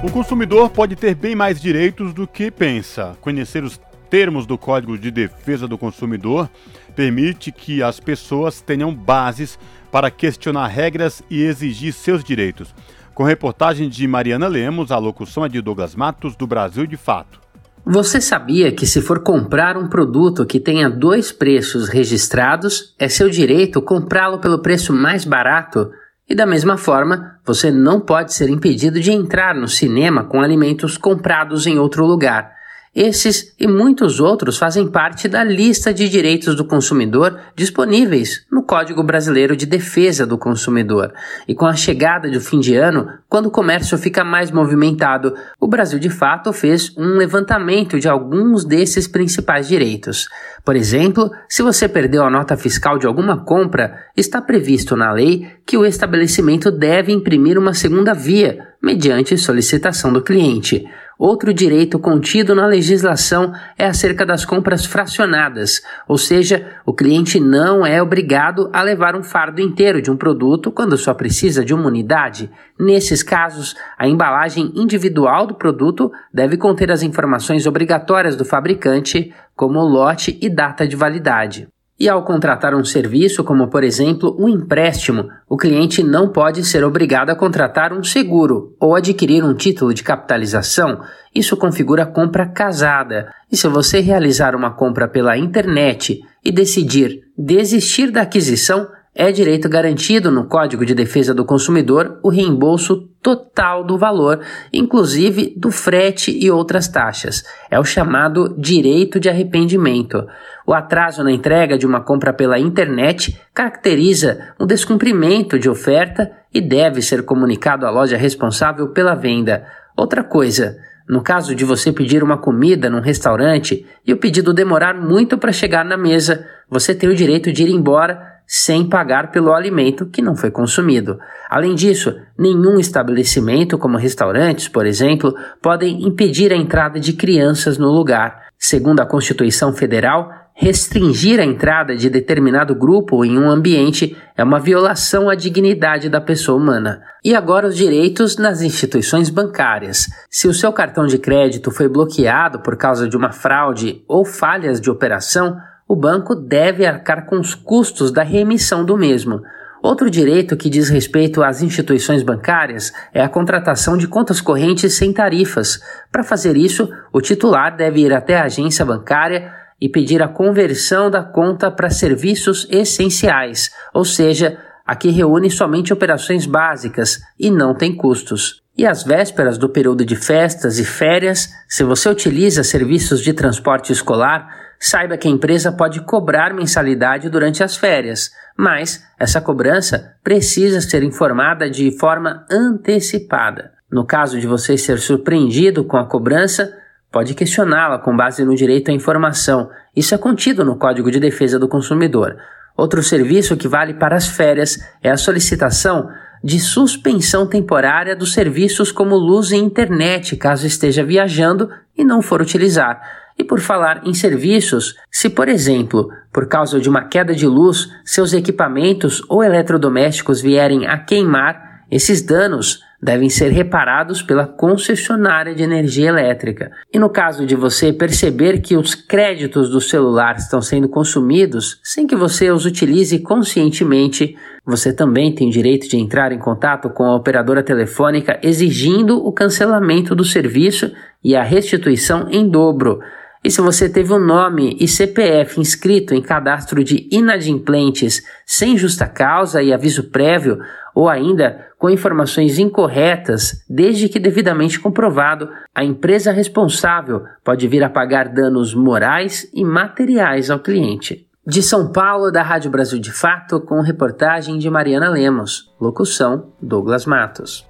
O 0.03 0.11
consumidor 0.11 0.71
pode 0.71 0.95
ter 0.95 1.15
bem 1.15 1.35
mais 1.35 1.61
direitos 1.61 2.15
do 2.15 2.27
que 2.27 2.51
pensa. 2.51 3.17
Conhecer 3.21 3.65
os 3.65 3.81
termos 4.09 4.47
do 4.47 4.57
Código 4.57 4.97
de 4.97 5.11
Defesa 5.11 5.67
do 5.67 5.77
Consumidor 5.77 6.49
permite 6.95 7.51
que 7.51 7.83
as 7.83 7.99
pessoas 7.99 8.61
tenham 8.61 8.95
bases 8.95 9.59
para 9.91 10.11
questionar 10.11 10.69
regras 10.69 11.23
e 11.29 11.43
exigir 11.43 11.93
seus 11.93 12.23
direitos. 12.23 12.75
Com 13.16 13.24
reportagem 13.24 13.88
de 13.88 14.07
Mariana 14.07 14.46
Lemos, 14.46 14.92
a 14.92 14.98
locução 14.98 15.42
é 15.42 15.48
de 15.48 15.62
Douglas 15.62 15.94
Matos, 15.94 16.37
do 16.37 16.46
Brasil 16.46 16.87
de 16.87 16.98
Fato. 16.98 17.40
Você 17.83 18.20
sabia 18.20 18.70
que 18.70 18.87
se 18.87 19.00
for 19.00 19.20
comprar 19.20 19.79
um 19.79 19.88
produto 19.88 20.44
que 20.44 20.61
tenha 20.61 20.90
dois 20.90 21.33
preços 21.33 21.88
registrados, 21.88 22.94
é 22.98 23.09
seu 23.09 23.31
direito 23.31 23.81
comprá-lo 23.81 24.38
pelo 24.38 24.59
preço 24.59 24.92
mais 24.92 25.24
barato? 25.24 25.90
E 26.29 26.35
da 26.35 26.44
mesma 26.44 26.76
forma, 26.76 27.38
você 27.42 27.70
não 27.70 28.00
pode 28.00 28.35
ser 28.35 28.50
impedido 28.50 29.00
de 29.00 29.11
entrar 29.11 29.55
no 29.55 29.66
cinema 29.66 30.22
com 30.22 30.42
alimentos 30.42 30.98
comprados 30.98 31.66
em 31.66 31.79
outro 31.79 32.05
lugar. 32.05 32.52
Esses 32.96 33.54
e 33.61 33.68
muitos 33.68 34.20
outros 34.20 34.56
fazem 34.56 34.88
parte 34.88 35.28
da 35.28 35.44
lista 35.44 35.92
de 35.92 36.09
direitos 36.09 36.56
do 36.56 36.64
consumidor 36.64 37.38
disponíveis 37.54 38.46
no 38.50 38.62
Código 38.62 39.02
Brasileiro 39.02 39.54
de 39.54 39.66
Defesa 39.66 40.26
do 40.26 40.38
Consumidor. 40.38 41.12
E 41.46 41.54
com 41.54 41.66
a 41.66 41.74
chegada 41.74 42.30
do 42.30 42.40
fim 42.40 42.59
de 42.59 42.74
ano, 42.74 43.06
quando 43.28 43.46
o 43.46 43.50
comércio 43.50 43.98
fica 43.98 44.24
mais 44.24 44.50
movimentado, 44.50 45.35
o 45.61 45.68
Brasil 45.68 45.98
de 45.98 46.09
fato 46.09 46.54
fez 46.54 46.96
um 46.96 47.18
levantamento 47.18 48.00
de 48.00 48.09
alguns 48.09 48.64
desses 48.64 49.06
principais 49.06 49.68
direitos. 49.68 50.26
Por 50.64 50.74
exemplo, 50.74 51.30
se 51.50 51.62
você 51.62 51.87
perdeu 51.87 52.24
a 52.24 52.30
nota 52.30 52.56
fiscal 52.56 52.96
de 52.96 53.06
alguma 53.06 53.44
compra, 53.44 54.06
está 54.16 54.40
previsto 54.40 54.96
na 54.96 55.12
lei 55.12 55.46
que 55.66 55.76
o 55.76 55.85
estabelecimento 55.85 56.70
deve 56.70 57.12
imprimir 57.12 57.59
uma 57.59 57.74
segunda 57.74 58.14
via, 58.14 58.68
mediante 58.82 59.37
solicitação 59.37 60.11
do 60.11 60.22
cliente. 60.22 60.87
Outro 61.18 61.55
direito 61.55 61.98
contido 61.98 62.55
na 62.55 62.66
legislação 62.66 63.52
é 63.79 63.87
acerca 63.87 64.26
das 64.26 64.44
compras 64.44 64.85
fracionadas, 64.85 65.81
ou 66.07 66.18
seja, 66.18 66.74
o 66.85 66.92
cliente 66.92 67.40
não 67.40 67.87
é 67.87 68.02
obrigado 68.02 68.68
a 68.70 68.83
levar 68.83 69.16
um 69.16 69.22
fardo 69.22 69.62
inteiro 69.62 70.02
de 70.02 70.11
um 70.11 70.16
produto 70.16 70.70
quando 70.70 70.98
só 70.98 71.14
precisa 71.14 71.64
de 71.64 71.72
uma 71.72 71.87
unidade. 71.87 72.50
Nesses 72.79 73.22
casos, 73.22 73.74
a 73.96 74.07
embalagem 74.07 74.72
individual 74.74 75.46
do 75.46 75.55
produto 75.55 76.12
deve 76.33 76.59
conter 76.59 76.92
as 76.92 77.02
informações 77.02 77.66
obrigatórias 77.66 78.37
do 78.37 78.44
fabricante, 78.44 79.33
como 79.55 79.81
lote 79.81 80.38
e 80.42 80.50
data 80.50 80.87
de 80.87 80.96
validade. 80.96 81.66
E 81.98 82.11
ao 82.11 82.24
contratar 82.24 82.74
um 82.74 82.85
serviço, 82.85 83.42
como 83.42 83.68
por 83.68 83.82
exemplo 83.82 84.37
um 84.38 84.48
empréstimo, 84.48 85.30
o 85.48 85.56
cliente 85.56 86.02
não 86.02 86.28
pode 86.28 86.62
ser 86.62 86.85
obrigado 86.85 87.30
a 87.30 87.35
contratar 87.35 87.90
um 87.90 88.04
seguro 88.04 88.76
ou 88.78 88.94
adquirir 88.94 89.42
um 89.42 89.54
título 89.54 89.94
de 89.94 90.02
capitalização. 90.02 91.00
Isso 91.35 91.56
configura 91.56 92.04
compra 92.04 92.46
casada. 92.46 93.32
E 93.50 93.56
se 93.56 93.66
você 93.68 94.00
realizar 94.00 94.54
uma 94.54 94.72
compra 94.72 95.09
pela 95.09 95.38
internet 95.38 96.20
e 96.44 96.52
decidir 96.52 97.22
desistir 97.37 98.11
da 98.11 98.22
aquisição, 98.22 98.88
é 99.18 99.32
direito 99.32 99.66
garantido 99.66 100.30
no 100.30 100.44
Código 100.44 100.85
de 100.85 100.94
Defesa 100.94 101.32
do 101.32 101.46
Consumidor 101.46 102.20
o 102.22 102.28
reembolso 102.28 103.09
total 103.22 103.82
do 103.82 103.96
valor, 103.96 104.40
inclusive 104.70 105.54
do 105.56 105.70
frete 105.70 106.30
e 106.38 106.50
outras 106.50 106.87
taxas. 106.87 107.42
É 107.70 107.80
o 107.80 107.85
chamado 107.85 108.54
direito 108.59 109.18
de 109.18 109.30
arrependimento. 109.30 110.26
O 110.66 110.74
atraso 110.74 111.22
na 111.22 111.31
entrega 111.31 111.79
de 111.79 111.87
uma 111.87 112.00
compra 112.00 112.33
pela 112.33 112.59
internet 112.59 113.40
caracteriza 113.55 114.55
um 114.59 114.66
descumprimento 114.66 115.61
de 115.61 115.70
oferta 115.70 116.33
e 116.52 116.61
deve 116.61 117.00
ser 117.00 117.22
comunicado 117.22 117.87
à 117.87 117.90
loja 117.90 118.16
responsável 118.16 118.88
pela 118.88 119.14
venda. 119.14 119.64
Outra 119.96 120.24
coisa, 120.24 120.76
no 121.09 121.22
caso 121.22 121.55
de 121.55 121.64
você 121.64 121.92
pedir 121.92 122.20
uma 122.24 122.37
comida 122.37 122.90
num 122.90 123.00
restaurante 123.00 123.87
e 124.05 124.12
o 124.12 124.16
pedido 124.16 124.52
demorar 124.52 124.94
muito 124.94 125.38
para 125.38 125.52
chegar 125.52 125.85
na 125.85 125.96
mesa, 125.96 126.44
você 126.68 126.92
tem 126.92 127.09
o 127.09 127.14
direito 127.14 127.52
de 127.52 127.62
ir 127.62 127.70
embora 127.70 128.35
sem 128.44 128.88
pagar 128.88 129.31
pelo 129.31 129.52
alimento 129.52 130.07
que 130.07 130.22
não 130.22 130.35
foi 130.35 130.50
consumido. 130.50 131.18
Além 131.48 131.74
disso, 131.74 132.16
nenhum 132.37 132.79
estabelecimento, 132.79 133.79
como 133.79 133.96
restaurantes, 133.96 134.66
por 134.66 134.85
exemplo, 134.85 135.35
podem 135.62 136.05
impedir 136.05 136.52
a 136.52 136.57
entrada 136.57 136.98
de 136.98 137.12
crianças 137.12 137.79
no 137.79 137.90
lugar. 137.90 138.46
Segundo 138.59 139.00
a 139.00 139.07
Constituição 139.07 139.72
Federal, 139.72 140.45
restringir 140.59 141.38
a 141.38 141.45
entrada 141.45 141.95
de 141.95 142.09
determinado 142.09 142.75
grupo 142.75 143.23
em 143.23 143.38
um 143.38 143.51
ambiente 143.51 144.16
é 144.35 144.42
uma 144.42 144.59
violação 144.59 145.29
à 145.29 145.35
dignidade 145.35 146.09
da 146.09 146.19
pessoa 146.19 146.57
humana. 146.57 147.03
E 147.23 147.35
agora 147.35 147.69
os 147.69 147.77
direitos 147.77 148.38
nas 148.38 148.62
instituições 148.62 149.29
bancárias. 149.29 150.07
Se 150.31 150.49
o 150.49 150.55
seu 150.55 150.73
cartão 150.73 151.07
de 151.07 151.19
crédito 151.19 151.71
foi 151.71 151.88
bloqueado 151.88 152.61
por 152.61 152.75
causa 152.75 153.07
de 153.07 153.19
uma 153.19 153.33
fraude 153.33 154.03
ou 154.09 154.25
falhas 154.25 154.81
de 154.81 154.90
operação, 154.90 155.59
o 155.87 155.95
banco 155.95 156.35
deve 156.35 156.87
arcar 156.87 157.27
com 157.27 157.38
os 157.38 157.55
custos 157.55 158.11
da 158.11 158.23
reemissão 158.23 158.83
do 158.83 158.97
mesmo. 158.97 159.42
Outro 159.83 160.11
direito 160.11 160.57
que 160.57 160.71
diz 160.71 160.88
respeito 160.88 161.42
às 161.42 161.61
instituições 161.61 162.23
bancárias 162.23 162.92
é 163.12 163.23
a 163.23 163.29
contratação 163.29 163.97
de 163.97 164.09
contas 164.09 164.40
correntes 164.40 164.95
sem 164.95 165.12
tarifas. 165.12 165.81
Para 166.11 166.25
fazer 166.25 166.57
isso, 166.57 166.88
o 167.12 167.21
titular 167.21 167.77
deve 167.77 168.01
ir 168.01 168.12
até 168.14 168.38
a 168.38 168.45
agência 168.45 168.87
bancária 168.87 169.53
e 169.81 169.89
pedir 169.89 170.23
a 170.23 170.29
conversão 170.29 171.11
da 171.11 171.23
conta 171.23 171.71
para 171.71 171.91
serviços 171.91 172.67
essenciais, 172.71 173.71
ou 173.93 174.05
seja, 174.05 174.59
a 174.87 174.95
que 174.95 175.11
reúne 175.11 175.51
somente 175.51 175.93
operações 175.93 176.47
básicas 176.47 177.21
e 177.39 177.51
não 177.51 177.75
tem 177.75 177.95
custos. 177.95 178.62
E 178.79 178.87
às 178.87 179.03
vésperas 179.03 179.57
do 179.59 179.69
período 179.69 180.05
de 180.05 180.15
festas 180.15 180.79
e 180.79 180.85
férias, 180.85 181.49
se 181.67 181.83
você 181.83 182.09
utiliza 182.09 182.62
serviços 182.62 183.23
de 183.23 183.33
transporte 183.33 183.91
escolar, 183.91 184.49
saiba 184.79 185.17
que 185.17 185.27
a 185.27 185.31
empresa 185.31 185.73
pode 185.73 186.01
cobrar 186.03 186.55
mensalidade 186.55 187.31
durante 187.31 187.65
as 187.65 187.77
férias, 187.77 188.31
mas 188.57 189.03
essa 189.19 189.41
cobrança 189.41 190.15
precisa 190.23 190.81
ser 190.81 191.03
informada 191.03 191.71
de 191.71 191.91
forma 191.99 192.45
antecipada. 192.51 193.73
No 193.91 194.05
caso 194.05 194.39
de 194.39 194.47
você 194.47 194.77
ser 194.77 194.99
surpreendido 194.99 195.85
com 195.85 195.97
a 195.97 196.07
cobrança, 196.07 196.77
pode 197.11 197.35
questioná-la 197.35 197.99
com 197.99 198.16
base 198.16 198.45
no 198.45 198.55
direito 198.55 198.90
à 198.90 198.95
informação. 198.95 199.71
Isso 199.95 200.14
é 200.14 200.19
contido 200.19 200.64
no 200.64 200.77
Código 200.77 201.11
de 201.11 201.21
Defesa 201.21 201.59
do 201.59 201.69
Consumidor. 201.69 202.37
Outro 202.77 203.03
serviço 203.03 203.57
que 203.57 203.69
vale 203.69 203.95
para 203.95 204.16
as 204.16 204.29
férias 204.29 204.79
é 205.03 205.11
a 205.11 205.16
solicitação 205.16 206.11
de 206.45 206.61
suspensão 206.61 207.47
temporária 207.47 208.14
dos 208.14 208.33
serviços 208.33 208.92
como 208.92 209.16
luz 209.16 209.51
e 209.51 209.57
internet, 209.57 210.37
caso 210.37 210.66
esteja 210.66 211.03
viajando 211.03 211.71
e 211.97 212.05
não 212.05 212.21
for 212.21 212.42
utilizar. 212.42 213.01
E 213.38 213.45
por 213.45 213.61
falar 213.61 214.03
em 214.07 214.14
serviços, 214.14 214.95
se 215.11 215.29
por 215.29 215.49
exemplo, 215.49 216.09
por 216.33 216.47
causa 216.47 216.79
de 216.79 216.88
uma 216.88 217.05
queda 217.05 217.35
de 217.35 217.47
luz, 217.47 217.88
seus 218.05 218.33
equipamentos 218.33 219.23
ou 219.29 219.42
eletrodomésticos 219.42 220.40
vierem 220.40 220.87
a 220.87 220.99
queimar, 220.99 221.85
esses 221.90 222.23
danos 222.23 222.81
devem 223.02 223.28
ser 223.28 223.50
reparados 223.50 224.22
pela 224.22 224.46
concessionária 224.46 225.54
de 225.54 225.62
energia 225.62 226.09
elétrica. 226.09 226.70
E 226.92 226.98
no 226.98 227.11
caso 227.11 227.46
de 227.46 227.54
você 227.54 227.92
perceber 227.92 228.61
que 228.61 228.76
os 228.76 228.94
créditos 228.94 229.70
do 229.70 229.80
celular 229.80 230.37
estão 230.37 230.61
sendo 230.61 230.88
consumidos 230.88 231.80
sem 231.82 232.06
que 232.06 232.16
você 232.16 232.50
os 232.50 232.64
utilize 232.64 233.18
conscientemente, 233.20 234.37
você 234.64 234.92
também 234.92 235.35
tem 235.35 235.48
direito 235.48 235.88
de 235.88 235.96
entrar 235.96 236.32
em 236.32 236.38
contato 236.38 236.90
com 236.90 237.04
a 237.04 237.14
operadora 237.14 237.62
telefônica 237.62 238.38
exigindo 238.42 239.24
o 239.24 239.32
cancelamento 239.32 240.14
do 240.14 240.24
serviço 240.24 240.92
e 241.22 241.37
a 241.37 241.42
restituição 241.42 242.28
em 242.30 242.48
dobro. 242.48 242.98
E 243.46 243.50
se 243.50 243.61
você 243.61 243.88
teve 243.88 244.12
o 244.12 244.16
um 244.16 244.18
nome 244.18 244.76
e 244.80 244.88
CPF 244.88 245.61
inscrito 245.61 246.12
em 246.12 246.20
cadastro 246.20 246.82
de 246.82 247.09
inadimplentes 247.12 248.20
sem 248.44 248.76
justa 248.76 249.06
causa 249.06 249.62
e 249.62 249.72
aviso 249.72 250.11
prévio, 250.11 250.59
ou 250.92 251.09
ainda 251.09 251.64
com 251.78 251.88
informações 251.88 252.59
incorretas, 252.59 253.64
desde 253.70 254.09
que 254.09 254.18
devidamente 254.18 254.80
comprovado, 254.80 255.48
a 255.72 255.85
empresa 255.85 256.32
responsável 256.32 257.22
pode 257.44 257.68
vir 257.68 257.85
a 257.85 257.88
pagar 257.88 258.28
danos 258.30 258.74
morais 258.74 259.48
e 259.54 259.64
materiais 259.64 260.50
ao 260.50 260.59
cliente. 260.59 261.24
De 261.46 261.62
São 261.62 261.92
Paulo, 261.92 262.32
da 262.32 262.42
Rádio 262.42 262.68
Brasil 262.68 262.98
de 262.98 263.12
Fato, 263.12 263.61
com 263.61 263.80
reportagem 263.80 264.59
de 264.59 264.68
Mariana 264.68 265.09
Lemos. 265.09 265.72
Locução: 265.80 266.48
Douglas 266.61 267.06
Matos. 267.06 267.64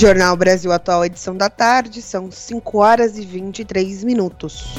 Jornal 0.00 0.36
Brasil 0.36 0.70
Atual, 0.70 1.04
edição 1.04 1.36
da 1.36 1.50
tarde, 1.50 2.00
são 2.00 2.30
5 2.30 2.78
horas 2.78 3.18
e 3.18 3.26
23 3.26 4.04
minutos. 4.04 4.76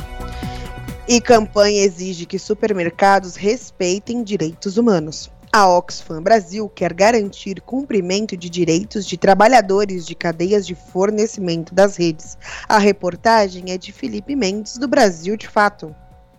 E 1.05 1.19
campanha 1.19 1.83
exige 1.83 2.25
que 2.25 2.39
supermercados 2.39 3.35
respeitem 3.35 4.23
direitos 4.23 4.77
humanos. 4.77 5.29
A 5.51 5.67
Oxfam 5.67 6.23
Brasil 6.23 6.69
quer 6.69 6.93
garantir 6.93 7.59
cumprimento 7.59 8.37
de 8.37 8.49
direitos 8.49 9.05
de 9.05 9.17
trabalhadores 9.17 10.05
de 10.05 10.15
cadeias 10.15 10.65
de 10.65 10.73
fornecimento 10.73 11.75
das 11.75 11.97
redes. 11.97 12.37
A 12.69 12.77
reportagem 12.77 13.71
é 13.71 13.77
de 13.77 13.91
Felipe 13.91 14.37
Mendes, 14.37 14.77
do 14.77 14.87
Brasil 14.87 15.35
de 15.35 15.49
Fato. 15.49 15.93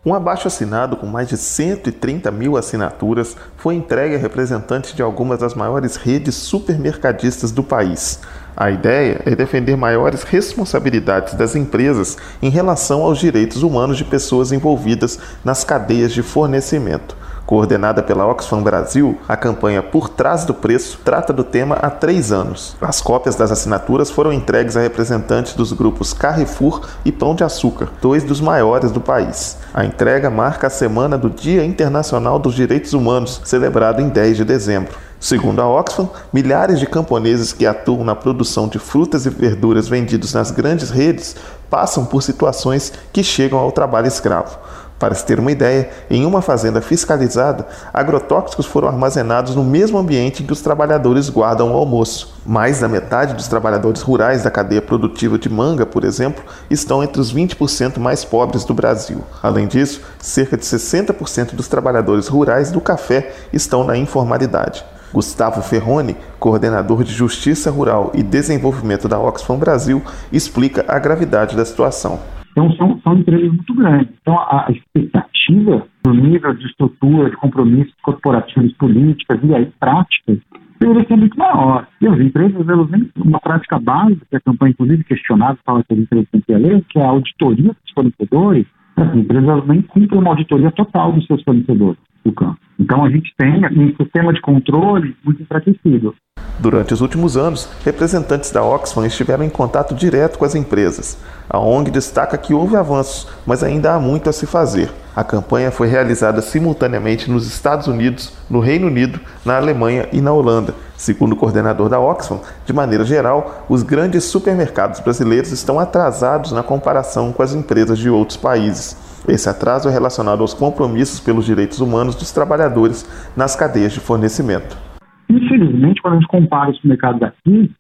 Um 0.07 0.15
abaixo 0.15 0.49
assinado 0.49 0.97
com 0.97 1.05
mais 1.05 1.29
de 1.29 1.37
130 1.37 2.31
mil 2.31 2.57
assinaturas 2.57 3.37
foi 3.59 3.75
entregue 3.75 4.15
a 4.15 4.19
representantes 4.19 4.95
de 4.95 5.03
algumas 5.03 5.41
das 5.41 5.53
maiores 5.53 5.97
redes 5.97 6.35
supermercadistas 6.37 7.53
do 7.53 7.63
país. 7.63 8.19
A 8.61 8.71
ideia 8.71 9.23
é 9.25 9.35
defender 9.35 9.75
maiores 9.75 10.23
responsabilidades 10.23 11.33
das 11.33 11.57
empresas 11.57 12.19
em 12.43 12.51
relação 12.51 13.01
aos 13.01 13.19
direitos 13.19 13.63
humanos 13.63 13.97
de 13.97 14.05
pessoas 14.05 14.53
envolvidas 14.53 15.19
nas 15.43 15.65
cadeias 15.65 16.13
de 16.13 16.23
fornecimento. 16.23 17.17
Coordenada 17.47 18.03
pela 18.03 18.27
Oxfam 18.27 18.63
Brasil, 18.63 19.19
a 19.27 19.35
campanha 19.35 19.83
Por 19.83 20.11
Trás 20.11 20.45
do 20.45 20.53
Preço 20.53 21.01
trata 21.03 21.33
do 21.33 21.43
tema 21.43 21.77
há 21.77 21.89
três 21.89 22.31
anos. 22.33 22.77
As 22.83 23.01
cópias 23.01 23.35
das 23.35 23.51
assinaturas 23.51 24.11
foram 24.11 24.31
entregues 24.31 24.77
a 24.77 24.83
representantes 24.83 25.55
dos 25.55 25.73
grupos 25.73 26.13
Carrefour 26.13 26.87
e 27.03 27.11
Pão 27.11 27.35
de 27.35 27.43
Açúcar, 27.43 27.89
dois 28.03 28.23
dos 28.23 28.43
maiores 28.43 28.93
do 28.93 29.01
país. 29.01 29.57
A 29.73 29.87
entrega 29.87 30.29
marca 30.29 30.67
a 30.67 30.71
semana 30.71 31.17
do 31.17 31.31
Dia 31.31 31.65
Internacional 31.65 32.39
dos 32.39 32.55
Direitos 32.55 32.93
Humanos, 32.93 33.41
celebrado 33.43 34.03
em 34.03 34.11
10 34.11 34.37
de 34.37 34.45
dezembro. 34.45 35.10
Segundo 35.21 35.61
a 35.61 35.69
Oxfam, 35.69 36.09
milhares 36.33 36.81
de 36.81 36.87
camponeses 36.87 37.53
que 37.53 37.67
atuam 37.67 38.03
na 38.03 38.17
produção 38.17 38.67
de 38.67 38.79
frutas 38.79 39.27
e 39.27 39.31
verduras 39.31 39.87
vendidos 39.87 40.33
nas 40.33 40.51
grandes 40.51 40.89
redes 40.89 41.37
passam 41.69 42.07
por 42.07 42.23
situações 42.23 42.91
que 43.13 43.23
chegam 43.23 43.59
ao 43.59 43.71
trabalho 43.71 44.07
escravo. 44.07 44.59
Para 44.99 45.15
se 45.15 45.25
ter 45.25 45.39
uma 45.39 45.53
ideia, 45.53 45.91
em 46.11 46.25
uma 46.25 46.41
fazenda 46.41 46.81
fiscalizada, 46.81 47.67
agrotóxicos 47.93 48.65
foram 48.65 48.89
armazenados 48.89 49.55
no 49.55 49.63
mesmo 49.63 49.99
ambiente 49.99 50.43
em 50.43 50.47
que 50.47 50.53
os 50.55 50.63
trabalhadores 50.63 51.29
guardam 51.29 51.71
o 51.73 51.77
almoço. 51.77 52.35
Mais 52.47 52.81
da 52.81 52.89
metade 52.89 53.35
dos 53.35 53.47
trabalhadores 53.47 54.01
rurais 54.01 54.43
da 54.43 54.51
cadeia 54.51 54.81
produtiva 54.81 55.39
de 55.39 55.51
manga, 55.51 55.85
por 55.85 56.03
exemplo, 56.03 56.43
estão 56.71 57.03
entre 57.03 57.21
os 57.21 57.33
20% 57.33 57.99
mais 57.99 58.25
pobres 58.25 58.65
do 58.65 58.73
Brasil. 58.73 59.23
Além 59.43 59.67
disso, 59.67 60.01
cerca 60.19 60.57
de 60.57 60.65
60% 60.65 61.55
dos 61.55 61.69
trabalhadores 61.69 62.27
rurais 62.27 62.71
do 62.71 62.81
café 62.81 63.35
estão 63.53 63.85
na 63.85 63.99
informalidade. 63.99 64.83
Gustavo 65.13 65.63
Ferroni, 65.63 66.17
coordenador 66.39 67.05
de 67.05 67.13
Justiça 67.13 67.71
Rural 67.71 68.13
e 68.15 68.23
Desenvolvimento 68.23 69.09
da 69.09 69.19
Oxfam 69.19 69.59
Brasil, 69.59 70.03
explica 70.33 70.85
a 70.89 70.99
gravidade 70.99 71.57
da 71.57 71.65
situação. 71.65 72.19
Então, 72.53 72.73
são, 72.73 73.01
são 73.03 73.15
empresas 73.15 73.49
muito 73.49 73.75
grandes. 73.75 74.13
Então, 74.21 74.39
a, 74.39 74.67
expectativa 74.71 75.87
do 76.03 76.15
nível 76.15 76.53
de 76.55 76.67
estrutura, 76.67 77.31
de 77.31 77.37
compromissos 77.37 77.95
corporativos, 78.03 78.73
políticas 78.75 79.39
e 79.43 79.55
aí 79.55 79.73
práticas 79.79 80.39
deveria 80.81 81.07
ser 81.07 81.17
muito 81.17 81.39
maior. 81.39 81.87
E 82.01 82.07
as 82.07 82.19
empresas, 82.19 82.69
elas 82.69 82.91
têm 82.91 83.11
uma 83.17 83.39
prática 83.39 83.79
básica, 83.79 84.27
que 84.29 84.37
a 84.37 84.41
campanha, 84.41 84.71
inclusive, 84.71 85.05
questionada, 85.05 85.59
fala 85.65 85.85
que 85.85 85.93
as 85.93 86.01
empresas 86.01 86.29
têm 86.31 86.41
que 86.41 86.55
ler, 86.55 86.85
que 86.89 86.99
é 86.99 87.03
a 87.03 87.09
auditoria 87.09 87.69
dos 87.69 87.93
fornecedores. 87.95 88.67
As 89.01 89.15
empresas 89.15 89.67
nem 89.67 89.81
cumprem 89.83 90.21
uma 90.21 90.31
auditoria 90.31 90.71
total 90.73 91.13
dos 91.13 91.27
seus 91.27 91.43
fornecedores 91.43 91.99
do 92.25 92.33
campo. 92.33 92.59
Então, 92.79 93.05
a 93.05 93.11
gente 93.11 93.33
tem 93.37 93.65
um 93.67 93.97
sistema 93.97 94.33
de 94.33 94.41
controle 94.41 95.17
muito 95.25 95.43
enfraquecido. 95.43 96.15
Durante 96.61 96.93
os 96.93 97.01
últimos 97.01 97.39
anos, 97.39 97.67
representantes 97.83 98.51
da 98.51 98.63
Oxfam 98.63 99.07
estiveram 99.07 99.43
em 99.43 99.49
contato 99.49 99.95
direto 99.95 100.39
com 100.39 100.45
as 100.45 100.55
empresas. 100.55 101.17
A 101.49 101.59
ONG 101.59 101.91
destaca 101.91 102.37
que 102.37 102.53
houve 102.53 102.77
avanços, 102.77 103.27
mas 103.47 103.65
ainda 103.65 103.95
há 103.95 103.99
muito 103.99 104.29
a 104.29 104.33
se 104.33 104.45
fazer. 104.45 104.93
A 105.17 105.25
campanha 105.25 105.71
foi 105.71 105.89
realizada 105.89 106.43
simultaneamente 106.43 107.31
nos 107.31 107.47
Estados 107.47 107.87
Unidos, 107.87 108.35
no 108.51 108.61
Reino 108.61 108.89
Unido, 108.89 109.19
na 109.43 109.57
Alemanha 109.57 110.07
e 110.13 110.21
na 110.21 110.35
Holanda. 110.35 110.75
Segundo 110.99 111.33
o 111.33 111.37
coordenador 111.37 111.89
da 111.89 111.99
Oxfam, 111.99 112.41
de 112.67 112.75
maneira 112.75 113.07
geral, 113.07 113.65
os 113.67 113.83
grandes 113.83 114.25
supermercados 114.25 115.01
brasileiros 115.01 115.53
estão 115.53 115.81
atrasados 115.81 116.53
na 116.53 116.63
comparação 116.63 117.33
com 117.33 117.43
as 117.43 117.55
empresas 117.55 117.99
de 117.99 118.11
outros 118.11 118.37
países. 118.37 118.99
Esse 119.27 119.49
atraso 119.49 119.89
é 119.89 119.93
relacionado 119.93 120.43
aos 120.43 120.53
compromissos 120.53 121.21
pelos 121.21 121.47
direitos 121.47 121.81
humanos 121.81 122.15
dos 122.15 122.31
trabalhadores 122.33 123.07
nas 123.35 123.57
cadeias 123.57 123.95
de 123.95 124.01
fornecimento. 124.01 124.90
Infelizmente, 125.31 126.03
quando 126.03 126.15
a 126.15 126.17
gente 126.19 126.29
compara 126.29 126.71
os 126.71 126.83
mercados 126.83 127.21
daqui, 127.21 127.71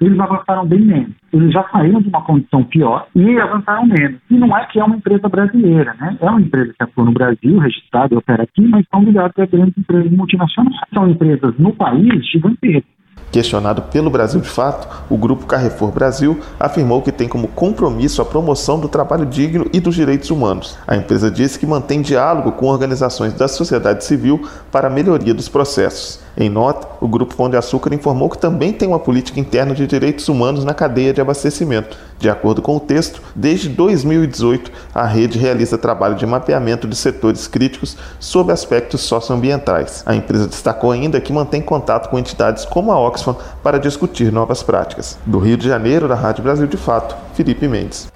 eles 0.00 0.20
avançaram 0.20 0.66
bem 0.66 0.80
menos. 0.80 1.10
Eles 1.32 1.52
já 1.52 1.64
saíram 1.70 2.00
de 2.00 2.08
uma 2.08 2.22
condição 2.22 2.62
pior 2.62 3.06
e 3.16 3.38
avançaram 3.38 3.86
menos. 3.86 4.20
E 4.30 4.34
não 4.34 4.56
é 4.56 4.64
que 4.66 4.78
é 4.78 4.84
uma 4.84 4.96
empresa 4.96 5.28
brasileira, 5.28 5.94
né? 5.98 6.16
É 6.20 6.30
uma 6.30 6.40
empresa 6.40 6.72
que 6.72 6.84
atua 6.84 7.04
no 7.04 7.12
Brasil, 7.12 7.58
registrada 7.58 8.14
e 8.14 8.16
opera 8.16 8.44
aqui, 8.44 8.62
mas 8.68 8.82
estão 8.82 9.02
ligadas 9.02 9.34
a 9.36 9.46
grandes 9.46 9.76
empresas 9.76 10.12
multinacionais. 10.12 10.76
São 10.94 11.08
empresas 11.08 11.54
no 11.58 11.72
país 11.72 12.24
gigantescas 12.30 12.98
Questionado 13.30 13.82
pelo 13.82 14.08
Brasil 14.08 14.40
de 14.40 14.48
Fato, 14.48 14.88
o 15.10 15.16
grupo 15.16 15.46
Carrefour 15.46 15.92
Brasil 15.92 16.40
afirmou 16.58 17.02
que 17.02 17.12
tem 17.12 17.28
como 17.28 17.46
compromisso 17.48 18.22
a 18.22 18.24
promoção 18.24 18.80
do 18.80 18.88
trabalho 18.88 19.26
digno 19.26 19.66
e 19.72 19.80
dos 19.80 19.94
direitos 19.94 20.30
humanos. 20.30 20.78
A 20.86 20.96
empresa 20.96 21.30
disse 21.30 21.58
que 21.58 21.66
mantém 21.66 22.00
diálogo 22.00 22.52
com 22.52 22.66
organizações 22.66 23.34
da 23.34 23.46
sociedade 23.46 24.02
civil 24.04 24.48
para 24.72 24.88
a 24.88 24.90
melhoria 24.90 25.34
dos 25.34 25.48
processos. 25.48 26.26
Em 26.40 26.48
nota, 26.48 26.86
o 27.00 27.08
Grupo 27.08 27.34
Pão 27.34 27.50
de 27.50 27.56
Açúcar 27.56 27.92
informou 27.92 28.30
que 28.30 28.38
também 28.38 28.72
tem 28.72 28.86
uma 28.86 29.00
política 29.00 29.40
interna 29.40 29.74
de 29.74 29.88
direitos 29.88 30.28
humanos 30.28 30.62
na 30.62 30.72
cadeia 30.72 31.12
de 31.12 31.20
abastecimento. 31.20 31.98
De 32.16 32.30
acordo 32.30 32.62
com 32.62 32.76
o 32.76 32.80
texto, 32.80 33.20
desde 33.34 33.68
2018, 33.68 34.70
a 34.94 35.04
rede 35.04 35.36
realiza 35.36 35.76
trabalho 35.76 36.14
de 36.14 36.24
mapeamento 36.24 36.86
de 36.86 36.94
setores 36.94 37.48
críticos 37.48 37.96
sob 38.20 38.52
aspectos 38.52 39.00
socioambientais. 39.00 40.04
A 40.06 40.14
empresa 40.14 40.46
destacou 40.46 40.92
ainda 40.92 41.20
que 41.20 41.32
mantém 41.32 41.60
contato 41.60 42.08
com 42.08 42.16
entidades 42.16 42.64
como 42.64 42.92
a 42.92 43.00
Oxfam 43.00 43.34
para 43.60 43.80
discutir 43.80 44.30
novas 44.30 44.62
práticas. 44.62 45.18
Do 45.26 45.40
Rio 45.40 45.56
de 45.56 45.66
Janeiro, 45.66 46.06
da 46.06 46.14
Rádio 46.14 46.44
Brasil 46.44 46.68
de 46.68 46.76
Fato, 46.76 47.16
Felipe 47.34 47.66
Mendes. 47.66 48.06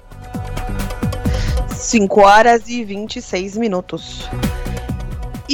5 1.67 2.21
horas 2.21 2.69
e 2.69 2.85
26 2.85 3.57
minutos. 3.57 4.29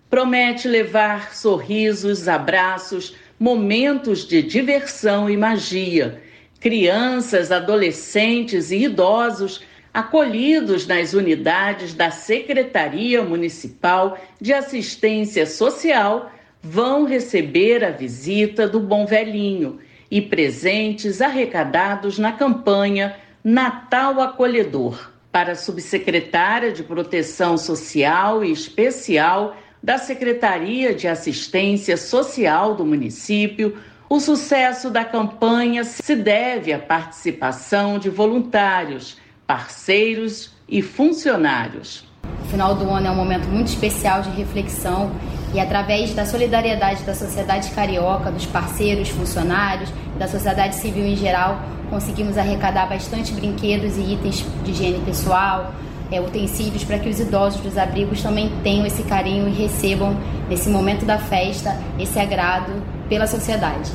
promete 0.09 0.67
levar 0.67 1.33
sorrisos, 1.33 2.27
abraços, 2.27 3.15
momentos 3.39 4.27
de 4.27 4.41
diversão 4.41 5.29
e 5.29 5.35
magia. 5.35 6.21
Crianças, 6.59 7.51
adolescentes 7.51 8.71
e 8.71 8.83
idosos 8.83 9.63
acolhidos 9.93 10.87
nas 10.87 11.13
unidades 11.13 11.93
da 11.93 12.09
Secretaria 12.09 13.21
Municipal 13.21 14.17
de 14.41 14.53
Assistência 14.53 15.45
Social 15.45 16.31
vão 16.61 17.05
receber 17.05 17.83
a 17.83 17.91
visita 17.91 18.67
do 18.67 18.79
Bom 18.79 19.05
Velhinho 19.05 19.79
e 20.09 20.21
presentes 20.21 21.21
arrecadados 21.21 22.17
na 22.17 22.31
campanha 22.31 23.15
Natal 23.43 24.19
Acolhedor. 24.21 25.11
Para 25.31 25.53
a 25.53 25.55
subsecretária 25.55 26.71
de 26.71 26.83
Proteção 26.83 27.57
Social 27.57 28.43
e 28.43 28.51
Especial 28.51 29.57
da 29.83 29.97
Secretaria 29.97 30.95
de 30.95 31.09
Assistência 31.09 31.97
Social 31.97 32.73
do 32.73 32.85
município, 32.85 33.75
o 34.09 34.17
sucesso 34.17 34.89
da 34.89 35.03
campanha 35.03 35.83
se 35.83 36.15
deve 36.15 36.71
à 36.71 36.79
participação 36.79 37.99
de 37.99 38.09
voluntários, 38.09 39.17
parceiros 39.45 40.51
e 40.69 40.81
funcionários. 40.81 42.05
O 42.45 42.49
final 42.49 42.75
do 42.75 42.89
ano 42.89 43.07
é 43.07 43.11
um 43.11 43.15
momento 43.15 43.45
muito 43.49 43.67
especial 43.67 44.21
de 44.21 44.29
reflexão 44.29 45.11
e 45.53 45.59
através 45.59 46.13
da 46.13 46.25
solidariedade 46.25 47.03
da 47.03 47.13
sociedade 47.13 47.69
carioca, 47.71 48.31
dos 48.31 48.45
parceiros, 48.45 49.09
funcionários, 49.09 49.89
da 50.17 50.29
sociedade 50.29 50.75
civil 50.75 51.05
em 51.05 51.17
geral, 51.17 51.61
conseguimos 51.89 52.37
arrecadar 52.37 52.85
bastante 52.85 53.33
brinquedos 53.33 53.97
e 53.97 54.13
itens 54.13 54.45
de 54.63 54.71
higiene 54.71 55.03
pessoal, 55.03 55.73
é, 56.13 56.21
utensílios 56.21 56.83
para 56.83 56.99
que 56.99 57.09
os 57.09 57.19
idosos 57.19 57.59
dos 57.61 57.77
abrigos 57.77 58.21
também 58.21 58.51
tenham 58.63 58.85
esse 58.85 59.03
carinho 59.03 59.47
e 59.47 59.51
recebam, 59.51 60.15
nesse 60.47 60.69
momento 60.69 61.05
da 61.05 61.17
festa, 61.17 61.75
esse 61.99 62.19
agrado 62.19 62.71
pela 63.09 63.25
sociedade. 63.25 63.91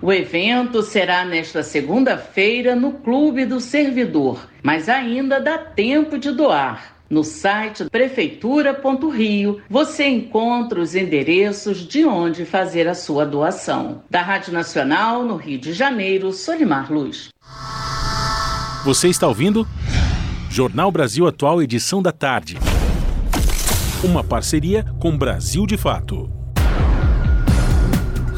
O 0.00 0.12
evento 0.12 0.82
será 0.82 1.24
nesta 1.24 1.62
segunda-feira 1.62 2.74
no 2.74 2.92
Clube 2.92 3.44
do 3.44 3.60
Servidor, 3.60 4.48
mas 4.62 4.88
ainda 4.88 5.40
dá 5.40 5.58
tempo 5.58 6.16
de 6.16 6.30
doar. 6.30 6.96
No 7.10 7.24
site 7.24 7.84
prefeitura.rio 7.90 9.60
você 9.68 10.06
encontra 10.06 10.78
os 10.78 10.94
endereços 10.94 11.78
de 11.78 12.04
onde 12.04 12.44
fazer 12.44 12.86
a 12.86 12.94
sua 12.94 13.24
doação. 13.24 14.02
Da 14.10 14.20
Rádio 14.22 14.52
Nacional, 14.52 15.24
no 15.24 15.36
Rio 15.36 15.58
de 15.58 15.72
Janeiro, 15.72 16.32
Solimar 16.32 16.92
Luz. 16.92 17.30
Você 18.84 19.08
está 19.08 19.26
ouvindo? 19.26 19.66
Jornal 20.58 20.90
Brasil 20.90 21.24
Atual, 21.24 21.62
edição 21.62 22.02
da 22.02 22.10
tarde. 22.10 22.58
Uma 24.02 24.24
parceria 24.24 24.84
com 24.98 25.16
Brasil 25.16 25.64
de 25.64 25.76
Fato. 25.76 26.28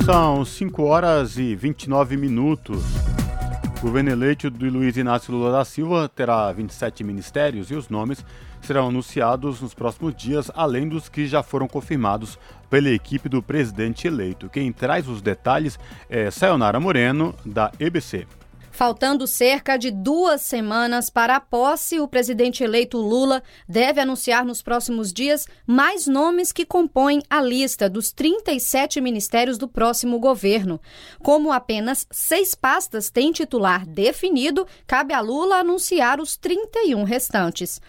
São 0.05 0.45
5 0.45 0.83
horas 0.83 1.39
e 1.39 1.57
29 1.57 2.19
minutos. 2.19 2.85
O 3.79 3.81
governo 3.81 4.11
eleito 4.11 4.51
de 4.51 4.69
Luiz 4.69 4.99
Inácio 4.99 5.33
Lula 5.33 5.51
da 5.51 5.65
Silva 5.65 6.11
terá 6.15 6.53
27 6.53 7.03
ministérios 7.03 7.71
e 7.71 7.75
os 7.75 7.89
nomes 7.89 8.23
serão 8.61 8.89
anunciados 8.89 9.63
nos 9.63 9.73
próximos 9.73 10.15
dias, 10.15 10.51
além 10.55 10.87
dos 10.87 11.09
que 11.09 11.27
já 11.27 11.43
foram 11.43 11.67
confirmados 11.67 12.39
pela 12.69 12.91
equipe 12.91 13.31
do 13.31 13.43
presidente 13.43 14.07
eleito. 14.07 14.51
Quem 14.51 14.71
traz 14.75 15.09
os 15.09 15.23
detalhes 15.23 15.79
é 16.11 16.31
Sayonara 16.31 16.79
Moreno, 16.79 17.35
da 17.47 17.73
EBC. 17.81 18.27
Faltando 18.71 19.27
cerca 19.27 19.77
de 19.77 19.91
duas 19.91 20.43
semanas 20.43 21.11
para 21.11 21.37
a 21.37 21.41
posse, 21.41 22.01
o 22.01 22.09
presidente 22.09 22.63
eleito 22.63 22.99
Lula 22.99 23.43
deve 23.69 24.01
anunciar 24.01 24.45
nos 24.45 24.63
próximos 24.63 25.13
dias 25.13 25.47
mais 25.67 26.07
nomes 26.07 26.53
que 26.53 26.65
compõem 26.65 27.21
a 27.29 27.43
lista 27.43 27.91
dos 27.91 28.13
37 28.13 29.01
ministérios 29.01 29.59
do 29.59 29.69
próximo 29.69 30.19
governo. 30.19 30.81
Como 31.23 31.53
apenas 31.53 32.07
seis 32.11 32.55
pastas 32.55 33.11
têm 33.11 33.33
titular 33.33 33.85
definido, 33.85 34.67
cabe 34.87 35.13
a 35.13 35.21
Lula 35.21 35.57
anunciar 35.57 36.21
os 36.21 36.37
31 36.37 37.03
restantes. 37.03 37.81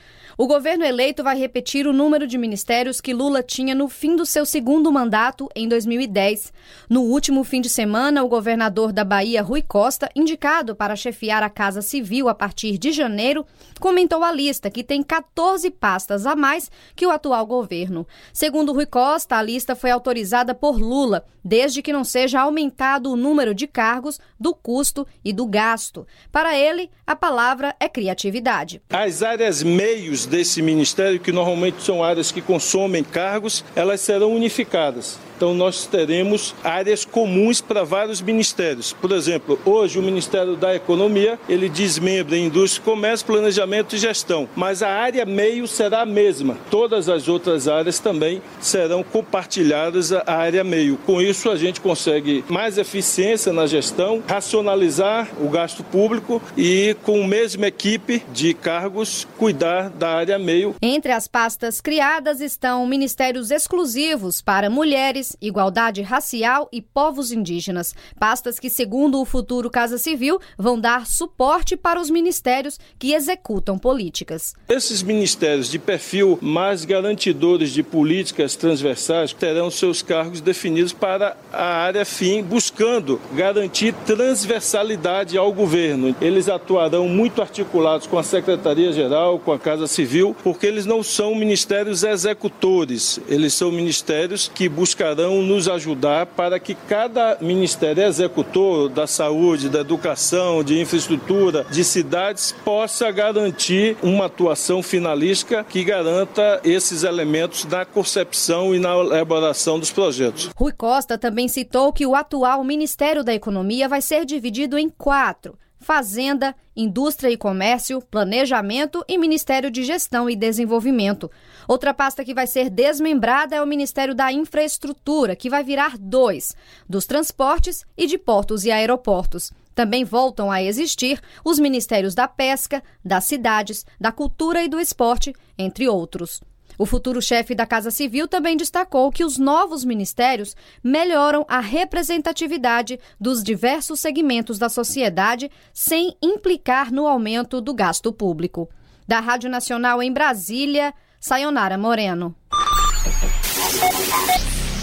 O 0.42 0.48
governo 0.48 0.84
eleito 0.84 1.24
vai 1.24 1.38
repetir 1.38 1.86
o 1.86 1.94
número 1.94 2.26
de 2.26 2.36
ministérios 2.36 3.00
que 3.00 3.14
Lula 3.14 3.44
tinha 3.44 3.76
no 3.76 3.88
fim 3.88 4.16
do 4.16 4.26
seu 4.26 4.44
segundo 4.44 4.92
mandato, 4.92 5.48
em 5.56 5.68
2010. 5.68 6.52
No 6.90 7.04
último 7.04 7.44
fim 7.44 7.62
de 7.62 7.70
semana, 7.70 8.24
o 8.24 8.28
governador 8.28 8.92
da 8.92 9.04
Bahia, 9.04 9.44
Rui 9.44 9.62
Costa, 9.62 10.10
indicado 10.16 10.76
para 10.76 10.96
chefiar 10.96 11.44
a 11.44 11.50
Casa 11.50 11.84
Civil 11.84 12.28
a 12.28 12.34
partir 12.34 12.80
de 12.80 12.92
janeiro, 12.92 13.46
comentou 13.80 14.24
a 14.24 14.32
lista, 14.32 14.72
que 14.72 14.84
tem 14.84 15.04
14 15.04 15.70
pastas 15.70 16.26
a 16.26 16.36
mais 16.36 16.72
que 16.96 17.06
o 17.06 17.12
atual 17.12 17.46
governo. 17.46 18.08
Segundo 18.34 18.74
Rui 18.74 18.88
Costa, 18.88 19.36
a 19.36 19.44
lista 19.44 19.76
foi 19.76 19.92
autorizada 19.92 20.56
por 20.56 20.76
Lula, 20.76 21.24
desde 21.44 21.84
que 21.84 21.94
não 21.94 22.04
seja 22.04 22.42
aumentado 22.42 23.12
o 23.12 23.16
número 23.16 23.54
de 23.54 23.68
cargos, 23.68 24.20
do 24.40 24.56
custo 24.56 25.06
e 25.24 25.32
do 25.32 25.46
gasto. 25.46 26.08
Para 26.32 26.58
ele, 26.58 26.90
a 27.06 27.16
palavra 27.16 27.76
é 27.80 27.88
criatividade. 27.88 28.82
As 28.90 29.22
áreas 29.22 29.62
meios 29.62 30.31
desse 30.32 30.62
ministério, 30.62 31.20
que 31.20 31.32
normalmente 31.32 31.84
são 31.84 32.04
áreas 32.04 32.32
que 32.32 32.42
consomem 32.42 33.04
cargos, 33.04 33.64
elas 33.76 34.00
serão 34.00 34.34
unificadas. 34.34 35.20
Então 35.42 35.56
nós 35.56 35.88
teremos 35.88 36.54
áreas 36.64 37.04
comuns 37.04 37.62
para 37.62 37.84
vários 37.84 38.22
ministérios. 38.22 38.94
Por 38.94 39.12
exemplo, 39.12 39.60
hoje 39.66 39.98
o 39.98 40.04
Ministério 40.04 40.56
da 40.56 40.76
Economia, 40.76 41.40
ele 41.50 41.68
desmembra 41.68 42.38
indústria, 42.38 42.86
comércio, 42.86 43.26
planejamento 43.26 43.96
e 43.96 43.98
gestão, 43.98 44.48
mas 44.56 44.84
a 44.84 44.90
área 44.90 45.26
meio 45.26 45.68
será 45.68 46.02
a 46.02 46.06
mesma. 46.06 46.60
Todas 46.70 47.10
as 47.10 47.28
outras 47.28 47.68
áreas 47.68 47.98
também 47.98 48.40
serão 48.60 49.02
compartilhadas 49.02 50.12
à 50.14 50.24
área 50.28 50.64
meio. 50.64 50.96
Com 51.08 51.20
isso 51.20 51.50
a 51.50 51.56
gente 51.56 51.82
consegue 51.82 52.46
mais 52.48 52.78
eficiência 52.78 53.52
na 53.52 53.66
gestão, 53.66 54.22
racionalizar 54.28 55.28
o 55.42 55.50
gasto 55.50 55.84
público 55.84 56.40
e 56.56 56.96
com 57.02 57.24
a 57.24 57.28
mesma 57.28 57.66
equipe 57.66 58.24
de 58.32 58.54
cargos 58.54 59.28
cuidar 59.40 59.90
da 59.90 60.10
área 60.10 60.38
meio. 60.38 60.76
Entre 60.80 61.12
as 61.12 61.28
pastas 61.28 61.82
criadas 61.82 62.42
estão 62.42 62.86
ministérios 62.86 63.50
exclusivos 63.50 64.40
para 64.40 64.70
mulheres 64.70 65.31
igualdade 65.42 66.02
racial 66.02 66.68
e 66.72 66.82
povos 66.82 67.32
indígenas. 67.32 67.94
Pastas 68.20 68.60
que, 68.60 68.70
segundo 68.70 69.20
o 69.20 69.26
futuro 69.26 69.70
Casa 69.70 69.98
Civil, 69.98 70.40
vão 70.58 70.80
dar 70.80 71.06
suporte 71.06 71.78
para 71.78 72.00
os 72.00 72.10
ministérios 72.10 72.80
que 72.98 73.14
executam 73.14 73.78
políticas. 73.78 74.54
Esses 74.68 75.04
ministérios 75.04 75.70
de 75.70 75.78
perfil 75.78 76.38
mais 76.42 76.86
garantidores 76.86 77.72
de 77.72 77.84
políticas 77.84 78.56
transversais 78.56 79.34
terão 79.34 79.70
seus 79.70 80.02
cargos 80.02 80.42
definidos 80.42 80.94
para 80.94 81.38
a 81.52 81.66
área 81.66 82.06
fim, 82.06 82.42
buscando 82.44 83.20
garantir 83.34 83.94
transversalidade 84.06 85.38
ao 85.38 85.52
governo. 85.54 86.16
Eles 86.22 86.50
atuarão 86.50 87.08
muito 87.08 87.42
articulados 87.42 88.08
com 88.08 88.18
a 88.18 88.24
Secretaria-Geral, 88.24 89.40
com 89.40 89.52
a 89.52 89.60
Casa 89.60 89.88
Civil, 89.88 90.36
porque 90.44 90.66
eles 90.66 90.86
não 90.86 91.04
são 91.04 91.36
ministérios 91.36 92.04
executores, 92.04 93.20
eles 93.28 93.54
são 93.54 93.72
ministérios 93.72 94.52
que 94.54 94.68
buscarão 94.68 95.21
poderão 95.22 95.42
nos 95.44 95.68
ajudar 95.68 96.26
para 96.26 96.60
que 96.60 96.74
cada 96.74 97.38
ministério 97.40 98.04
executor 98.04 98.90
da 98.90 99.06
saúde, 99.06 99.70
da 99.70 99.82
educação, 99.82 100.64
de 100.64 100.80
infraestrutura, 100.80 101.64
de 101.70 101.84
cidades 101.84 102.54
possa 102.66 103.12
garantir 103.12 103.96
uma 104.02 104.26
atuação 104.26 104.82
finalística 104.82 105.64
que 105.64 105.84
garanta 105.84 106.60
esses 106.64 107.04
elementos 107.04 107.66
na 107.66 107.86
concepção 107.86 108.74
e 108.74 108.80
na 108.80 108.96
elaboração 108.96 109.80
dos 109.80 109.92
projetos. 109.92 110.50
Rui 110.56 110.72
Costa 110.72 111.18
também 111.18 111.48
citou 111.48 111.94
que 111.94 112.06
o 112.06 112.16
atual 112.16 112.64
Ministério 112.64 113.24
da 113.24 113.34
Economia 113.34 113.88
vai 113.88 114.02
ser 114.02 114.26
dividido 114.26 114.78
em 114.78 114.90
quatro 114.90 115.56
Fazenda, 115.82 116.56
Indústria 116.76 117.32
e 117.32 117.36
Comércio, 117.36 118.02
Planejamento 118.02 119.04
e 119.08 119.18
Ministério 119.18 119.72
de 119.72 119.84
Gestão 119.84 120.30
e 120.30 120.36
Desenvolvimento. 120.36 121.30
Outra 121.68 121.94
pasta 121.94 122.24
que 122.24 122.34
vai 122.34 122.48
ser 122.48 122.70
desmembrada 122.70 123.56
é 123.56 123.62
o 123.62 123.68
Ministério 123.68 124.16
da 124.16 124.32
Infraestrutura, 124.32 125.36
que 125.36 125.50
vai 125.50 125.64
virar 125.64 125.98
dois: 125.98 126.56
dos 126.88 127.06
Transportes 127.06 127.86
e 127.98 128.08
de 128.08 128.18
Portos 128.18 128.66
e 128.66 128.72
Aeroportos. 128.72 129.52
Também 129.74 130.04
voltam 130.04 130.52
a 130.52 130.62
existir 130.62 131.22
os 131.46 131.58
Ministérios 131.58 132.14
da 132.14 132.28
Pesca, 132.28 132.84
das 133.04 133.26
Cidades, 133.26 133.86
da 134.00 134.12
Cultura 134.12 134.64
e 134.64 134.68
do 134.68 134.80
Esporte, 134.80 135.34
entre 135.58 135.88
outros. 135.88 136.42
O 136.78 136.86
futuro 136.86 137.22
chefe 137.22 137.54
da 137.54 137.66
Casa 137.66 137.92
Civil 137.92 138.28
também 138.28 138.58
destacou 138.58 139.12
que 139.12 139.24
os 139.24 139.38
novos 139.38 139.86
ministérios 139.86 140.56
melhoram 140.84 141.46
a 141.48 141.60
representatividade 141.60 143.00
dos 143.20 143.44
diversos 143.44 144.00
segmentos 144.00 144.58
da 144.58 144.68
sociedade 144.68 145.52
sem 145.74 146.16
implicar 146.22 146.92
no 146.92 147.08
aumento 147.08 147.62
do 147.62 147.74
gasto 147.74 148.12
público. 148.12 148.70
Da 149.08 149.20
Rádio 149.20 149.50
Nacional 149.50 150.02
em 150.02 150.12
Brasília, 150.12 150.94
Sayonara 151.24 151.78
Moreno. 151.78 152.34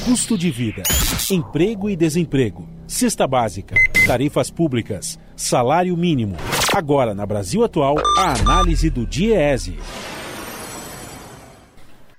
Custo 0.04 0.38
de 0.38 0.52
vida, 0.52 0.84
emprego 1.32 1.90
e 1.90 1.96
desemprego, 1.96 2.64
cesta 2.86 3.26
básica, 3.26 3.74
tarifas 4.06 4.48
públicas, 4.48 5.18
salário 5.34 5.96
mínimo. 5.96 6.36
Agora, 6.72 7.12
na 7.12 7.26
Brasil 7.26 7.64
Atual, 7.64 7.96
a 8.16 8.34
análise 8.38 8.88
do 8.88 9.04
DIEESE. 9.04 9.80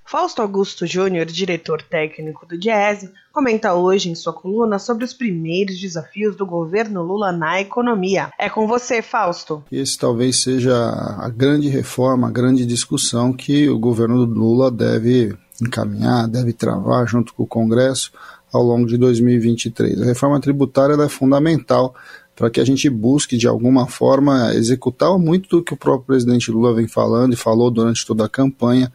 Fausto 0.10 0.42
Augusto 0.42 0.88
Júnior, 0.88 1.28
diretor 1.28 1.84
técnico 1.84 2.44
do 2.44 2.58
Diese, 2.58 3.12
comenta 3.32 3.76
hoje 3.76 4.10
em 4.10 4.16
sua 4.16 4.34
coluna 4.34 4.80
sobre 4.80 5.06
os 5.06 5.14
primeiros 5.14 5.80
desafios 5.80 6.36
do 6.36 6.48
governo 6.48 7.04
Lula 7.04 7.32
na 7.32 7.62
economia. 7.62 8.32
É 8.40 8.50
com 8.50 8.66
você, 8.66 9.04
Fausto. 9.04 9.64
Esse 9.72 10.00
talvez 10.00 10.42
seja 10.42 10.74
a 10.76 11.30
grande 11.30 11.70
reforma, 11.70 12.28
a 12.28 12.32
grande 12.32 12.66
discussão 12.66 13.32
que 13.32 13.70
o 13.70 13.78
governo 13.78 14.26
Lula 14.26 14.72
deve 14.72 15.38
encaminhar, 15.62 16.28
deve 16.28 16.54
travar 16.54 17.08
junto 17.08 17.32
com 17.36 17.44
o 17.44 17.48
Congresso 17.48 18.12
ao 18.52 18.64
longo 18.64 18.88
de 18.88 18.98
2023. 18.98 20.02
A 20.02 20.06
reforma 20.06 20.42
tributária 20.42 20.96
é 21.00 21.08
fundamental 21.08 21.94
para 22.36 22.50
que 22.50 22.62
a 22.62 22.66
gente 22.66 22.90
busque 22.90 23.38
de 23.38 23.48
alguma 23.48 23.86
forma 23.86 24.56
executar 24.56 25.20
muito 25.20 25.50
do 25.50 25.62
que 25.62 25.74
o 25.74 25.78
próprio 25.78 26.08
presidente 26.08 26.50
Lula 26.50 26.74
vem 26.74 26.88
falando 26.88 27.34
e 27.34 27.36
falou 27.36 27.70
durante 27.70 28.06
toda 28.06 28.24
a 28.26 28.30
campanha, 28.30 28.90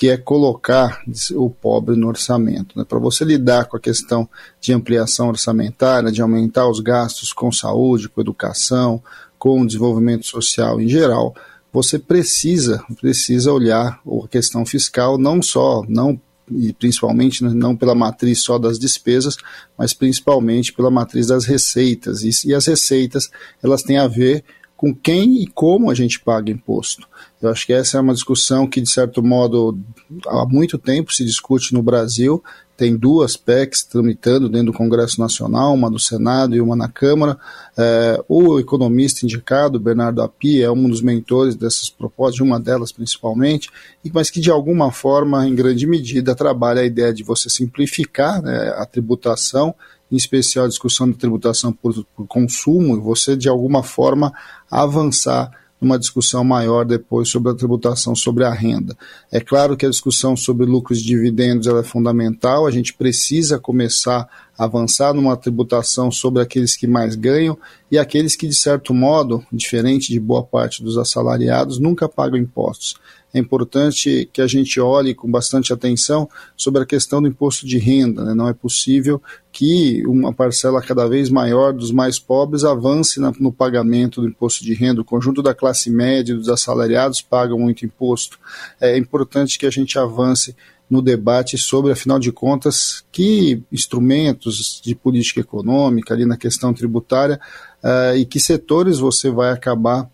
que 0.00 0.08
é 0.08 0.16
colocar 0.16 1.02
o 1.32 1.50
pobre 1.50 1.94
no 1.94 2.08
orçamento. 2.08 2.74
Né? 2.74 2.86
Para 2.88 2.98
você 2.98 3.22
lidar 3.22 3.66
com 3.66 3.76
a 3.76 3.80
questão 3.80 4.26
de 4.58 4.72
ampliação 4.72 5.28
orçamentária, 5.28 6.10
de 6.10 6.22
aumentar 6.22 6.66
os 6.70 6.80
gastos 6.80 7.34
com 7.34 7.52
saúde, 7.52 8.08
com 8.08 8.18
educação, 8.18 9.02
com 9.38 9.66
desenvolvimento 9.66 10.24
social 10.24 10.80
em 10.80 10.88
geral, 10.88 11.34
você 11.70 11.98
precisa 11.98 12.82
precisa 12.98 13.52
olhar 13.52 14.00
a 14.24 14.28
questão 14.28 14.64
fiscal 14.64 15.18
não 15.18 15.42
só 15.42 15.84
não 15.86 16.18
e 16.50 16.72
principalmente 16.72 17.44
né, 17.44 17.52
não 17.54 17.76
pela 17.76 17.94
matriz 17.94 18.40
só 18.40 18.58
das 18.58 18.78
despesas, 18.78 19.36
mas 19.76 19.92
principalmente 19.92 20.72
pela 20.72 20.90
matriz 20.90 21.26
das 21.26 21.44
receitas. 21.44 22.22
E, 22.22 22.48
e 22.48 22.54
as 22.54 22.66
receitas 22.66 23.30
elas 23.62 23.82
têm 23.82 23.98
a 23.98 24.08
ver 24.08 24.42
com 24.80 24.94
quem 24.94 25.42
e 25.42 25.46
como 25.46 25.90
a 25.90 25.94
gente 25.94 26.18
paga 26.18 26.50
imposto. 26.50 27.06
Eu 27.42 27.50
acho 27.50 27.66
que 27.66 27.72
essa 27.74 27.98
é 27.98 28.00
uma 28.00 28.14
discussão 28.14 28.66
que, 28.66 28.80
de 28.80 28.88
certo 28.88 29.22
modo, 29.22 29.78
há 30.26 30.46
muito 30.46 30.78
tempo 30.78 31.12
se 31.12 31.22
discute 31.22 31.74
no 31.74 31.82
Brasil. 31.82 32.42
Tem 32.78 32.96
duas 32.96 33.36
PECs 33.36 33.82
tramitando 33.82 34.48
dentro 34.48 34.72
do 34.72 34.78
Congresso 34.78 35.20
Nacional, 35.20 35.74
uma 35.74 35.90
do 35.90 35.98
Senado 35.98 36.56
e 36.56 36.62
uma 36.62 36.74
na 36.74 36.88
Câmara. 36.88 37.38
É, 37.76 38.24
o 38.26 38.58
economista 38.58 39.26
indicado, 39.26 39.78
Bernardo 39.78 40.22
Api, 40.22 40.62
é 40.62 40.70
um 40.70 40.88
dos 40.88 41.02
mentores 41.02 41.54
dessas 41.54 41.90
propostas, 41.90 42.40
uma 42.40 42.58
delas 42.58 42.90
principalmente, 42.90 43.68
mas 44.14 44.30
que 44.30 44.40
de 44.40 44.50
alguma 44.50 44.90
forma, 44.90 45.46
em 45.46 45.54
grande 45.54 45.86
medida, 45.86 46.34
trabalha 46.34 46.80
a 46.80 46.86
ideia 46.86 47.12
de 47.12 47.22
você 47.22 47.50
simplificar 47.50 48.40
né, 48.40 48.72
a 48.78 48.86
tributação 48.86 49.74
em 50.10 50.16
especial 50.16 50.64
a 50.64 50.68
discussão 50.68 51.10
da 51.10 51.16
tributação 51.16 51.72
por, 51.72 52.04
por 52.16 52.26
consumo, 52.26 52.96
e 52.96 53.00
você 53.00 53.36
de 53.36 53.48
alguma 53.48 53.82
forma 53.82 54.32
avançar 54.70 55.50
numa 55.80 55.98
discussão 55.98 56.44
maior 56.44 56.84
depois 56.84 57.28
sobre 57.28 57.50
a 57.50 57.54
tributação 57.54 58.14
sobre 58.14 58.44
a 58.44 58.52
renda. 58.52 58.94
É 59.32 59.40
claro 59.40 59.76
que 59.76 59.86
a 59.86 59.90
discussão 59.90 60.36
sobre 60.36 60.66
lucros 60.66 60.98
e 60.98 61.04
dividendos 61.04 61.66
é 61.66 61.82
fundamental, 61.82 62.66
a 62.66 62.70
gente 62.70 62.92
precisa 62.92 63.58
começar 63.58 64.28
avançar 64.60 65.14
numa 65.14 65.36
tributação 65.36 66.10
sobre 66.10 66.42
aqueles 66.42 66.76
que 66.76 66.86
mais 66.86 67.16
ganham 67.16 67.56
e 67.90 67.98
aqueles 67.98 68.36
que, 68.36 68.46
de 68.46 68.54
certo 68.54 68.92
modo, 68.92 69.44
diferente 69.50 70.12
de 70.12 70.20
boa 70.20 70.42
parte 70.42 70.82
dos 70.82 70.98
assalariados, 70.98 71.78
nunca 71.78 72.08
pagam 72.08 72.38
impostos 72.38 72.94
é 73.32 73.38
importante 73.38 74.28
que 74.32 74.42
a 74.42 74.46
gente 74.46 74.80
olhe 74.80 75.14
com 75.14 75.30
bastante 75.30 75.72
atenção 75.72 76.28
sobre 76.56 76.82
a 76.82 76.86
questão 76.86 77.22
do 77.22 77.28
imposto 77.28 77.64
de 77.64 77.78
renda. 77.78 78.24
Né? 78.24 78.34
Não 78.34 78.48
é 78.48 78.52
possível 78.52 79.22
que 79.52 80.04
uma 80.06 80.32
parcela 80.32 80.82
cada 80.82 81.08
vez 81.08 81.30
maior 81.30 81.72
dos 81.72 81.92
mais 81.92 82.18
pobres 82.18 82.64
avance 82.64 83.20
no 83.38 83.52
pagamento 83.52 84.20
do 84.20 84.28
imposto 84.28 84.64
de 84.64 84.74
renda. 84.74 85.00
O 85.00 85.04
conjunto 85.04 85.42
da 85.42 85.54
classe 85.54 85.90
média 85.90 86.32
e 86.32 86.36
dos 86.36 86.48
assalariados 86.48 87.22
pagam 87.22 87.58
muito 87.58 87.84
imposto. 87.84 88.38
É 88.80 88.98
importante 88.98 89.58
que 89.58 89.66
a 89.66 89.70
gente 89.70 89.98
avance 89.98 90.56
no 90.90 91.00
debate 91.00 91.56
sobre, 91.56 91.92
afinal 91.92 92.18
de 92.18 92.32
contas, 92.32 93.04
que 93.12 93.62
instrumentos 93.70 94.80
de 94.84 94.94
política 94.94 95.40
econômica 95.40 96.12
ali 96.12 96.26
na 96.26 96.36
questão 96.36 96.74
tributária 96.74 97.40
uh, 97.82 98.16
e 98.16 98.24
que 98.26 98.40
setores 98.40 98.98
você 98.98 99.30
vai 99.30 99.52
acabar 99.52 100.10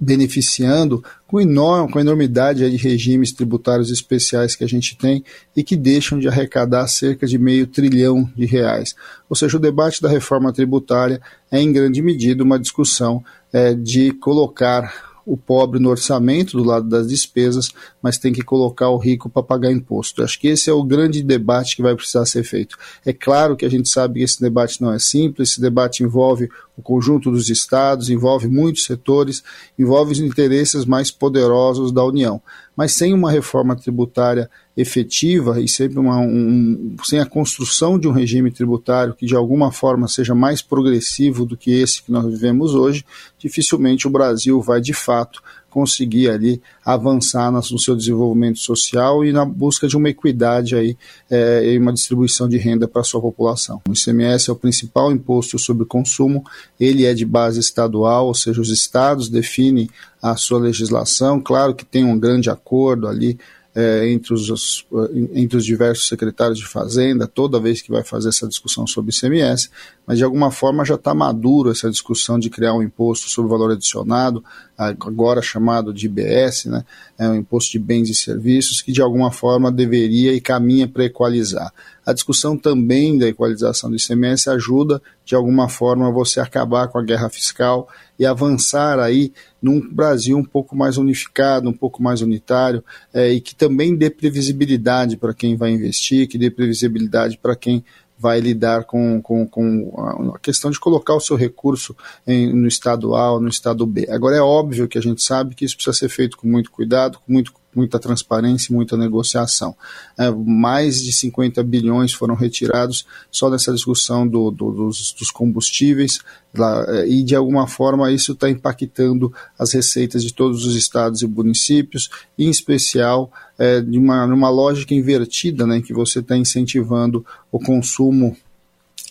beneficiando 0.00 1.02
com, 1.26 1.40
enorme, 1.40 1.92
com 1.92 1.98
a 1.98 2.00
enormidade 2.00 2.70
de 2.70 2.76
regimes 2.76 3.32
tributários 3.32 3.90
especiais 3.90 4.54
que 4.54 4.62
a 4.62 4.68
gente 4.68 4.96
tem 4.96 5.24
e 5.56 5.64
que 5.64 5.76
deixam 5.76 6.18
de 6.18 6.28
arrecadar 6.28 6.86
cerca 6.86 7.26
de 7.26 7.36
meio 7.36 7.66
trilhão 7.66 8.30
de 8.36 8.46
reais. 8.46 8.94
Ou 9.28 9.34
seja, 9.34 9.56
o 9.56 9.60
debate 9.60 10.00
da 10.00 10.08
reforma 10.08 10.52
tributária 10.52 11.20
é, 11.50 11.60
em 11.60 11.72
grande 11.72 12.00
medida, 12.00 12.44
uma 12.44 12.58
discussão 12.58 13.22
é, 13.52 13.74
de 13.74 14.12
colocar 14.12 15.07
o 15.28 15.36
pobre 15.36 15.78
no 15.78 15.90
orçamento 15.90 16.56
do 16.56 16.64
lado 16.64 16.88
das 16.88 17.06
despesas, 17.06 17.70
mas 18.00 18.16
tem 18.16 18.32
que 18.32 18.42
colocar 18.42 18.88
o 18.88 18.96
rico 18.96 19.28
para 19.28 19.42
pagar 19.42 19.70
imposto. 19.70 20.22
Acho 20.22 20.40
que 20.40 20.48
esse 20.48 20.70
é 20.70 20.72
o 20.72 20.82
grande 20.82 21.22
debate 21.22 21.76
que 21.76 21.82
vai 21.82 21.94
precisar 21.94 22.24
ser 22.24 22.42
feito. 22.42 22.78
É 23.04 23.12
claro 23.12 23.54
que 23.54 23.66
a 23.66 23.68
gente 23.68 23.90
sabe 23.90 24.20
que 24.20 24.24
esse 24.24 24.40
debate 24.40 24.80
não 24.80 24.90
é 24.90 24.98
simples, 24.98 25.50
esse 25.50 25.60
debate 25.60 26.02
envolve 26.02 26.48
o 26.78 26.82
conjunto 26.82 27.30
dos 27.30 27.50
estados, 27.50 28.08
envolve 28.08 28.48
muitos 28.48 28.84
setores, 28.84 29.42
envolve 29.78 30.12
os 30.12 30.18
interesses 30.18 30.86
mais 30.86 31.10
poderosos 31.10 31.92
da 31.92 32.02
União. 32.02 32.40
Mas 32.78 32.92
sem 32.92 33.12
uma 33.12 33.28
reforma 33.28 33.74
tributária 33.74 34.48
efetiva 34.76 35.60
e 35.60 35.66
sempre 35.66 35.98
uma, 35.98 36.20
um, 36.20 36.94
sem 37.02 37.18
a 37.18 37.26
construção 37.26 37.98
de 37.98 38.06
um 38.06 38.12
regime 38.12 38.52
tributário 38.52 39.14
que 39.14 39.26
de 39.26 39.34
alguma 39.34 39.72
forma 39.72 40.06
seja 40.06 40.32
mais 40.32 40.62
progressivo 40.62 41.44
do 41.44 41.56
que 41.56 41.72
esse 41.72 42.04
que 42.04 42.12
nós 42.12 42.24
vivemos 42.24 42.76
hoje, 42.76 43.04
dificilmente 43.36 44.06
o 44.06 44.10
Brasil 44.10 44.60
vai 44.62 44.80
de 44.80 44.94
fato 44.94 45.42
conseguir 45.70 46.30
ali 46.30 46.60
avançar 46.84 47.50
no 47.50 47.62
seu 47.78 47.94
desenvolvimento 47.94 48.58
social 48.58 49.24
e 49.24 49.32
na 49.32 49.44
busca 49.44 49.86
de 49.86 49.96
uma 49.96 50.08
equidade 50.08 50.74
aí 50.74 50.96
é, 51.30 51.72
e 51.72 51.78
uma 51.78 51.92
distribuição 51.92 52.48
de 52.48 52.56
renda 52.56 52.88
para 52.88 53.02
a 53.02 53.04
sua 53.04 53.20
população. 53.20 53.80
O 53.88 53.92
ICMS 53.92 54.48
é 54.48 54.52
o 54.52 54.56
principal 54.56 55.12
imposto 55.12 55.58
sobre 55.58 55.84
consumo, 55.84 56.44
ele 56.80 57.04
é 57.04 57.14
de 57.14 57.24
base 57.24 57.60
estadual, 57.60 58.26
ou 58.26 58.34
seja, 58.34 58.60
os 58.60 58.70
estados 58.70 59.28
definem 59.28 59.88
a 60.22 60.36
sua 60.36 60.58
legislação, 60.58 61.40
claro 61.40 61.74
que 61.74 61.84
tem 61.84 62.04
um 62.04 62.18
grande 62.18 62.50
acordo 62.50 63.06
ali 63.06 63.38
é, 63.74 64.08
entre, 64.10 64.34
os, 64.34 64.84
entre 65.32 65.56
os 65.56 65.64
diversos 65.64 66.08
secretários 66.08 66.58
de 66.58 66.66
Fazenda, 66.66 67.28
toda 67.28 67.60
vez 67.60 67.80
que 67.80 67.92
vai 67.92 68.02
fazer 68.02 68.30
essa 68.30 68.48
discussão 68.48 68.86
sobre 68.86 69.14
ICMS, 69.14 69.70
mas 70.08 70.16
de 70.16 70.24
alguma 70.24 70.50
forma 70.50 70.86
já 70.86 70.94
está 70.94 71.12
maduro 71.12 71.70
essa 71.70 71.90
discussão 71.90 72.38
de 72.38 72.48
criar 72.48 72.72
um 72.72 72.82
imposto 72.82 73.28
sobre 73.28 73.50
valor 73.50 73.72
adicionado, 73.72 74.42
agora 74.74 75.42
chamado 75.42 75.92
de 75.92 76.06
IBS, 76.06 76.64
né, 76.64 76.82
é 77.18 77.28
um 77.28 77.34
imposto 77.34 77.72
de 77.72 77.78
bens 77.78 78.08
e 78.08 78.14
serviços, 78.14 78.80
que 78.80 78.90
de 78.90 79.02
alguma 79.02 79.30
forma 79.30 79.70
deveria 79.70 80.32
e 80.32 80.40
caminha 80.40 80.88
para 80.88 81.04
equalizar. 81.04 81.70
A 82.06 82.14
discussão 82.14 82.56
também 82.56 83.18
da 83.18 83.28
equalização 83.28 83.90
do 83.90 83.96
ICMS 83.96 84.48
ajuda, 84.48 85.02
de 85.26 85.34
alguma 85.34 85.68
forma, 85.68 86.10
você 86.10 86.40
acabar 86.40 86.88
com 86.88 86.98
a 86.98 87.02
guerra 87.02 87.28
fiscal 87.28 87.86
e 88.18 88.24
avançar 88.24 88.98
aí 88.98 89.30
num 89.60 89.78
Brasil 89.78 90.38
um 90.38 90.44
pouco 90.44 90.74
mais 90.74 90.96
unificado, 90.96 91.68
um 91.68 91.72
pouco 91.72 92.02
mais 92.02 92.22
unitário, 92.22 92.82
é, 93.12 93.30
e 93.30 93.42
que 93.42 93.54
também 93.54 93.94
dê 93.94 94.08
previsibilidade 94.08 95.18
para 95.18 95.34
quem 95.34 95.54
vai 95.54 95.70
investir, 95.70 96.26
que 96.28 96.38
dê 96.38 96.50
previsibilidade 96.50 97.36
para 97.36 97.54
quem 97.54 97.84
vai 98.18 98.40
lidar 98.40 98.84
com, 98.84 99.22
com, 99.22 99.46
com, 99.46 100.32
a 100.34 100.38
questão 100.38 100.70
de 100.70 100.80
colocar 100.80 101.14
o 101.14 101.20
seu 101.20 101.36
recurso 101.36 101.96
em, 102.26 102.52
no 102.52 102.66
estado 102.66 103.14
A 103.14 103.32
ou 103.32 103.40
no 103.40 103.48
estado 103.48 103.86
B. 103.86 104.06
Agora 104.10 104.36
é 104.36 104.40
óbvio 104.40 104.88
que 104.88 104.98
a 104.98 105.02
gente 105.02 105.22
sabe 105.22 105.54
que 105.54 105.64
isso 105.64 105.76
precisa 105.76 105.96
ser 105.96 106.08
feito 106.08 106.36
com 106.36 106.48
muito 106.48 106.70
cuidado, 106.70 107.18
com 107.18 107.32
muito 107.32 107.52
muita 107.78 107.98
transparência 107.98 108.72
e 108.72 108.74
muita 108.74 108.96
negociação. 108.96 109.74
É, 110.18 110.30
mais 110.30 111.00
de 111.00 111.12
50 111.12 111.62
bilhões 111.62 112.12
foram 112.12 112.34
retirados 112.34 113.06
só 113.30 113.48
nessa 113.48 113.72
discussão 113.72 114.26
do, 114.26 114.50
do, 114.50 114.72
dos, 114.72 115.12
dos, 115.12 115.30
combustíveis, 115.30 116.18
lá, 116.54 116.84
é, 116.88 117.08
e 117.08 117.22
de 117.22 117.36
alguma 117.36 117.68
forma 117.68 118.10
isso 118.10 118.32
está 118.32 118.50
impactando 118.50 119.32
as 119.56 119.72
receitas 119.72 120.22
de 120.24 120.34
todos 120.34 120.66
os 120.66 120.74
estados 120.74 121.22
e 121.22 121.26
municípios, 121.26 122.10
em 122.36 122.50
especial 122.50 123.30
é, 123.56 123.80
de 123.80 123.98
uma, 123.98 124.26
numa 124.26 124.50
lógica 124.50 124.92
invertida, 124.92 125.66
né, 125.66 125.78
em 125.78 125.82
que 125.82 125.94
você 125.94 126.18
está 126.18 126.36
incentivando 126.36 127.24
o 127.52 127.60
consumo 127.60 128.36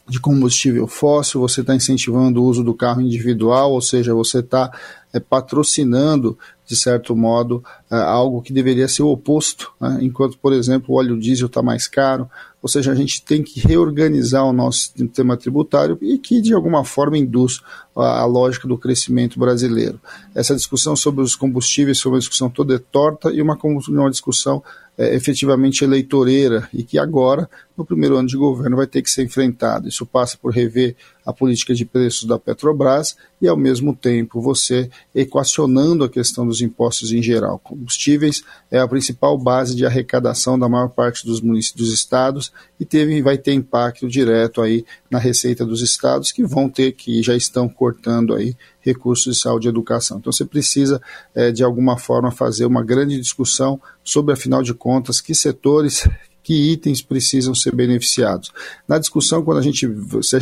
de 0.09 0.19
combustível 0.19 0.87
fóssil, 0.87 1.41
você 1.41 1.61
está 1.61 1.75
incentivando 1.75 2.41
o 2.41 2.45
uso 2.45 2.63
do 2.63 2.73
carro 2.73 3.01
individual, 3.01 3.73
ou 3.73 3.81
seja, 3.81 4.13
você 4.13 4.39
está 4.39 4.71
é, 5.13 5.19
patrocinando 5.19 6.37
de 6.67 6.75
certo 6.75 7.15
modo, 7.15 7.63
uh, 7.89 7.95
algo 7.95 8.41
que 8.41 8.51
deveria 8.51 8.89
ser 8.89 9.01
o 9.01 9.07
oposto, 9.07 9.71
né? 9.79 9.99
enquanto, 10.01 10.37
por 10.37 10.51
exemplo, 10.51 10.93
o 10.93 10.97
óleo 10.97 11.17
diesel 11.17 11.47
está 11.47 11.63
mais 11.63 11.87
caro, 11.87 12.29
ou 12.61 12.67
seja, 12.67 12.91
a 12.91 12.95
gente 12.95 13.23
tem 13.23 13.41
que 13.41 13.61
reorganizar 13.61 14.43
o 14.43 14.51
nosso 14.51 14.91
sistema 14.93 15.37
tributário 15.37 15.97
e 16.01 16.17
que, 16.17 16.41
de 16.41 16.53
alguma 16.53 16.83
forma, 16.83 17.17
induz 17.17 17.61
a, 17.95 18.19
a 18.19 18.25
lógica 18.25 18.67
do 18.67 18.77
crescimento 18.77 19.39
brasileiro. 19.39 20.01
Essa 20.35 20.55
discussão 20.55 20.93
sobre 20.93 21.23
os 21.23 21.37
combustíveis 21.37 22.01
foi 22.01 22.11
uma 22.11 22.19
discussão 22.19 22.49
toda 22.49 22.77
torta 22.77 23.31
e 23.31 23.41
uma, 23.41 23.57
uma 23.87 24.11
discussão 24.11 24.61
é, 24.97 25.15
efetivamente 25.15 25.85
eleitoreira 25.85 26.67
e 26.73 26.83
que 26.83 26.99
agora, 26.99 27.49
no 27.77 27.85
primeiro 27.85 28.17
ano 28.17 28.27
de 28.27 28.35
governo, 28.35 28.75
vai 28.75 28.87
ter 28.87 29.03
que 29.03 29.09
ser 29.09 29.23
enfrentado. 29.23 29.87
Isso 29.87 30.05
passa 30.05 30.37
por 30.37 30.51
rever 30.51 30.95
a 31.23 31.31
política 31.31 31.75
de 31.75 31.85
preços 31.85 32.23
da 32.23 32.39
Petrobras 32.39 33.15
e, 33.41 33.47
ao 33.47 33.57
mesmo 33.57 33.93
tempo, 33.93 34.41
você 34.41 34.89
equacionando 35.13 36.03
a 36.03 36.09
questão 36.09 36.47
dos 36.47 36.61
impostos 36.61 37.11
em 37.11 37.21
geral. 37.21 37.59
Combustíveis 37.59 38.43
é 38.71 38.79
a 38.79 38.87
principal 38.87 39.37
base 39.37 39.75
de 39.75 39.85
arrecadação 39.85 40.57
da 40.57 40.69
maior 40.69 40.87
parte 40.87 41.25
dos 41.25 41.41
municípios 41.41 41.87
dos 41.87 41.93
estados 41.93 42.51
e 42.79 42.85
teve, 42.85 43.21
vai 43.21 43.37
ter 43.37 43.53
impacto 43.53 44.07
direto 44.07 44.61
aí 44.61 44.85
na 45.11 45.19
receita 45.19 45.65
dos 45.65 45.81
estados 45.81 46.31
que 46.31 46.45
vão 46.45 46.69
ter 46.69 46.93
que 46.93 47.21
já 47.21 47.35
estão 47.35 47.67
cortando 47.67 48.33
aí 48.33 48.55
recursos 48.79 49.35
de 49.35 49.41
saúde 49.41 49.67
e 49.67 49.69
educação. 49.69 50.17
Então 50.17 50.31
você 50.31 50.45
precisa, 50.45 51.01
é, 51.35 51.51
de 51.51 51.63
alguma 51.63 51.97
forma, 51.97 52.31
fazer 52.31 52.65
uma 52.65 52.83
grande 52.83 53.19
discussão 53.19 53.79
sobre, 54.03 54.33
afinal 54.33 54.63
de 54.63 54.73
contas, 54.73 55.19
que 55.19 55.35
setores, 55.35 56.07
que 56.47 56.71
itens 56.71 57.01
precisam 57.01 57.53
ser 57.53 57.75
beneficiados. 57.75 58.53
Na 58.87 58.97
discussão, 58.97 59.43
quando 59.43 59.57
a 59.57 59.61
gente. 59.61 59.85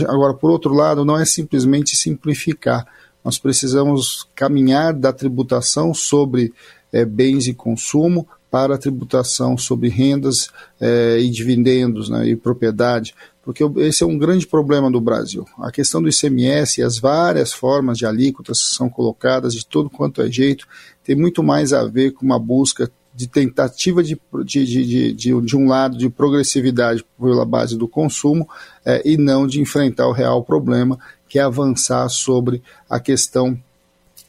Agora, 0.08 0.36
por 0.36 0.52
outro 0.52 0.72
lado, 0.72 1.04
não 1.04 1.18
é 1.18 1.26
simplesmente 1.26 1.96
simplificar. 1.96 2.86
Nós 3.24 3.40
precisamos 3.40 4.28
caminhar 4.36 4.94
da 4.94 5.12
tributação 5.12 5.96
sobre 5.96 6.54
é, 6.94 7.04
bens 7.04 7.48
e 7.48 7.56
consumo 7.56 8.28
para 8.52 8.76
a 8.76 8.78
tributação 8.78 9.58
sobre 9.58 9.90
rendas 9.90 10.50
é, 10.80 11.18
e 11.20 11.28
dividendos 11.32 12.08
né, 12.08 12.28
e 12.28 12.36
propriedade, 12.36 13.16
porque 13.44 13.64
esse 13.78 14.04
é 14.04 14.06
um 14.06 14.18
grande 14.20 14.46
problema 14.46 14.92
do 14.92 15.02
Brasil. 15.02 15.44
A 15.58 15.72
questão 15.72 16.04
do 16.04 16.08
ICMS 16.08 16.82
e 16.82 16.84
as 16.84 17.00
várias 17.00 17.52
formas 17.52 17.98
de 17.98 18.06
alíquotas 18.06 18.60
que 18.60 18.76
são 18.76 18.92
colocadas 18.92 19.56
de 19.56 19.66
todo 19.66 19.90
quanto 19.90 20.22
é 20.22 20.32
jeito 20.32 20.68
tem 21.04 21.16
muito 21.16 21.42
mais 21.42 21.74
a 21.74 21.84
ver 21.84 22.12
com 22.12 22.24
uma 22.24 22.38
busca 22.38 22.92
de 23.16 23.28
tentativa 23.28 24.04
de, 24.04 24.20
de, 24.44 25.14
de, 25.14 25.14
de, 25.14 25.56
um 25.56 25.68
lado 25.68 25.98
de 25.98 26.10
progressividade 26.10 27.06
pela 27.18 27.46
base 27.46 27.78
do 27.78 27.88
consumo 27.88 28.48
é, 28.86 29.02
e 29.06 29.16
não 29.16 29.48
de 29.48 29.62
enfrentar 29.62 30.08
o 30.08 30.12
real 30.12 30.44
problema, 30.44 31.00
que 31.30 31.40
é 31.40 31.42
avançar 31.42 32.10
sobre 32.10 32.62
a 32.90 33.00
questão 33.00 33.58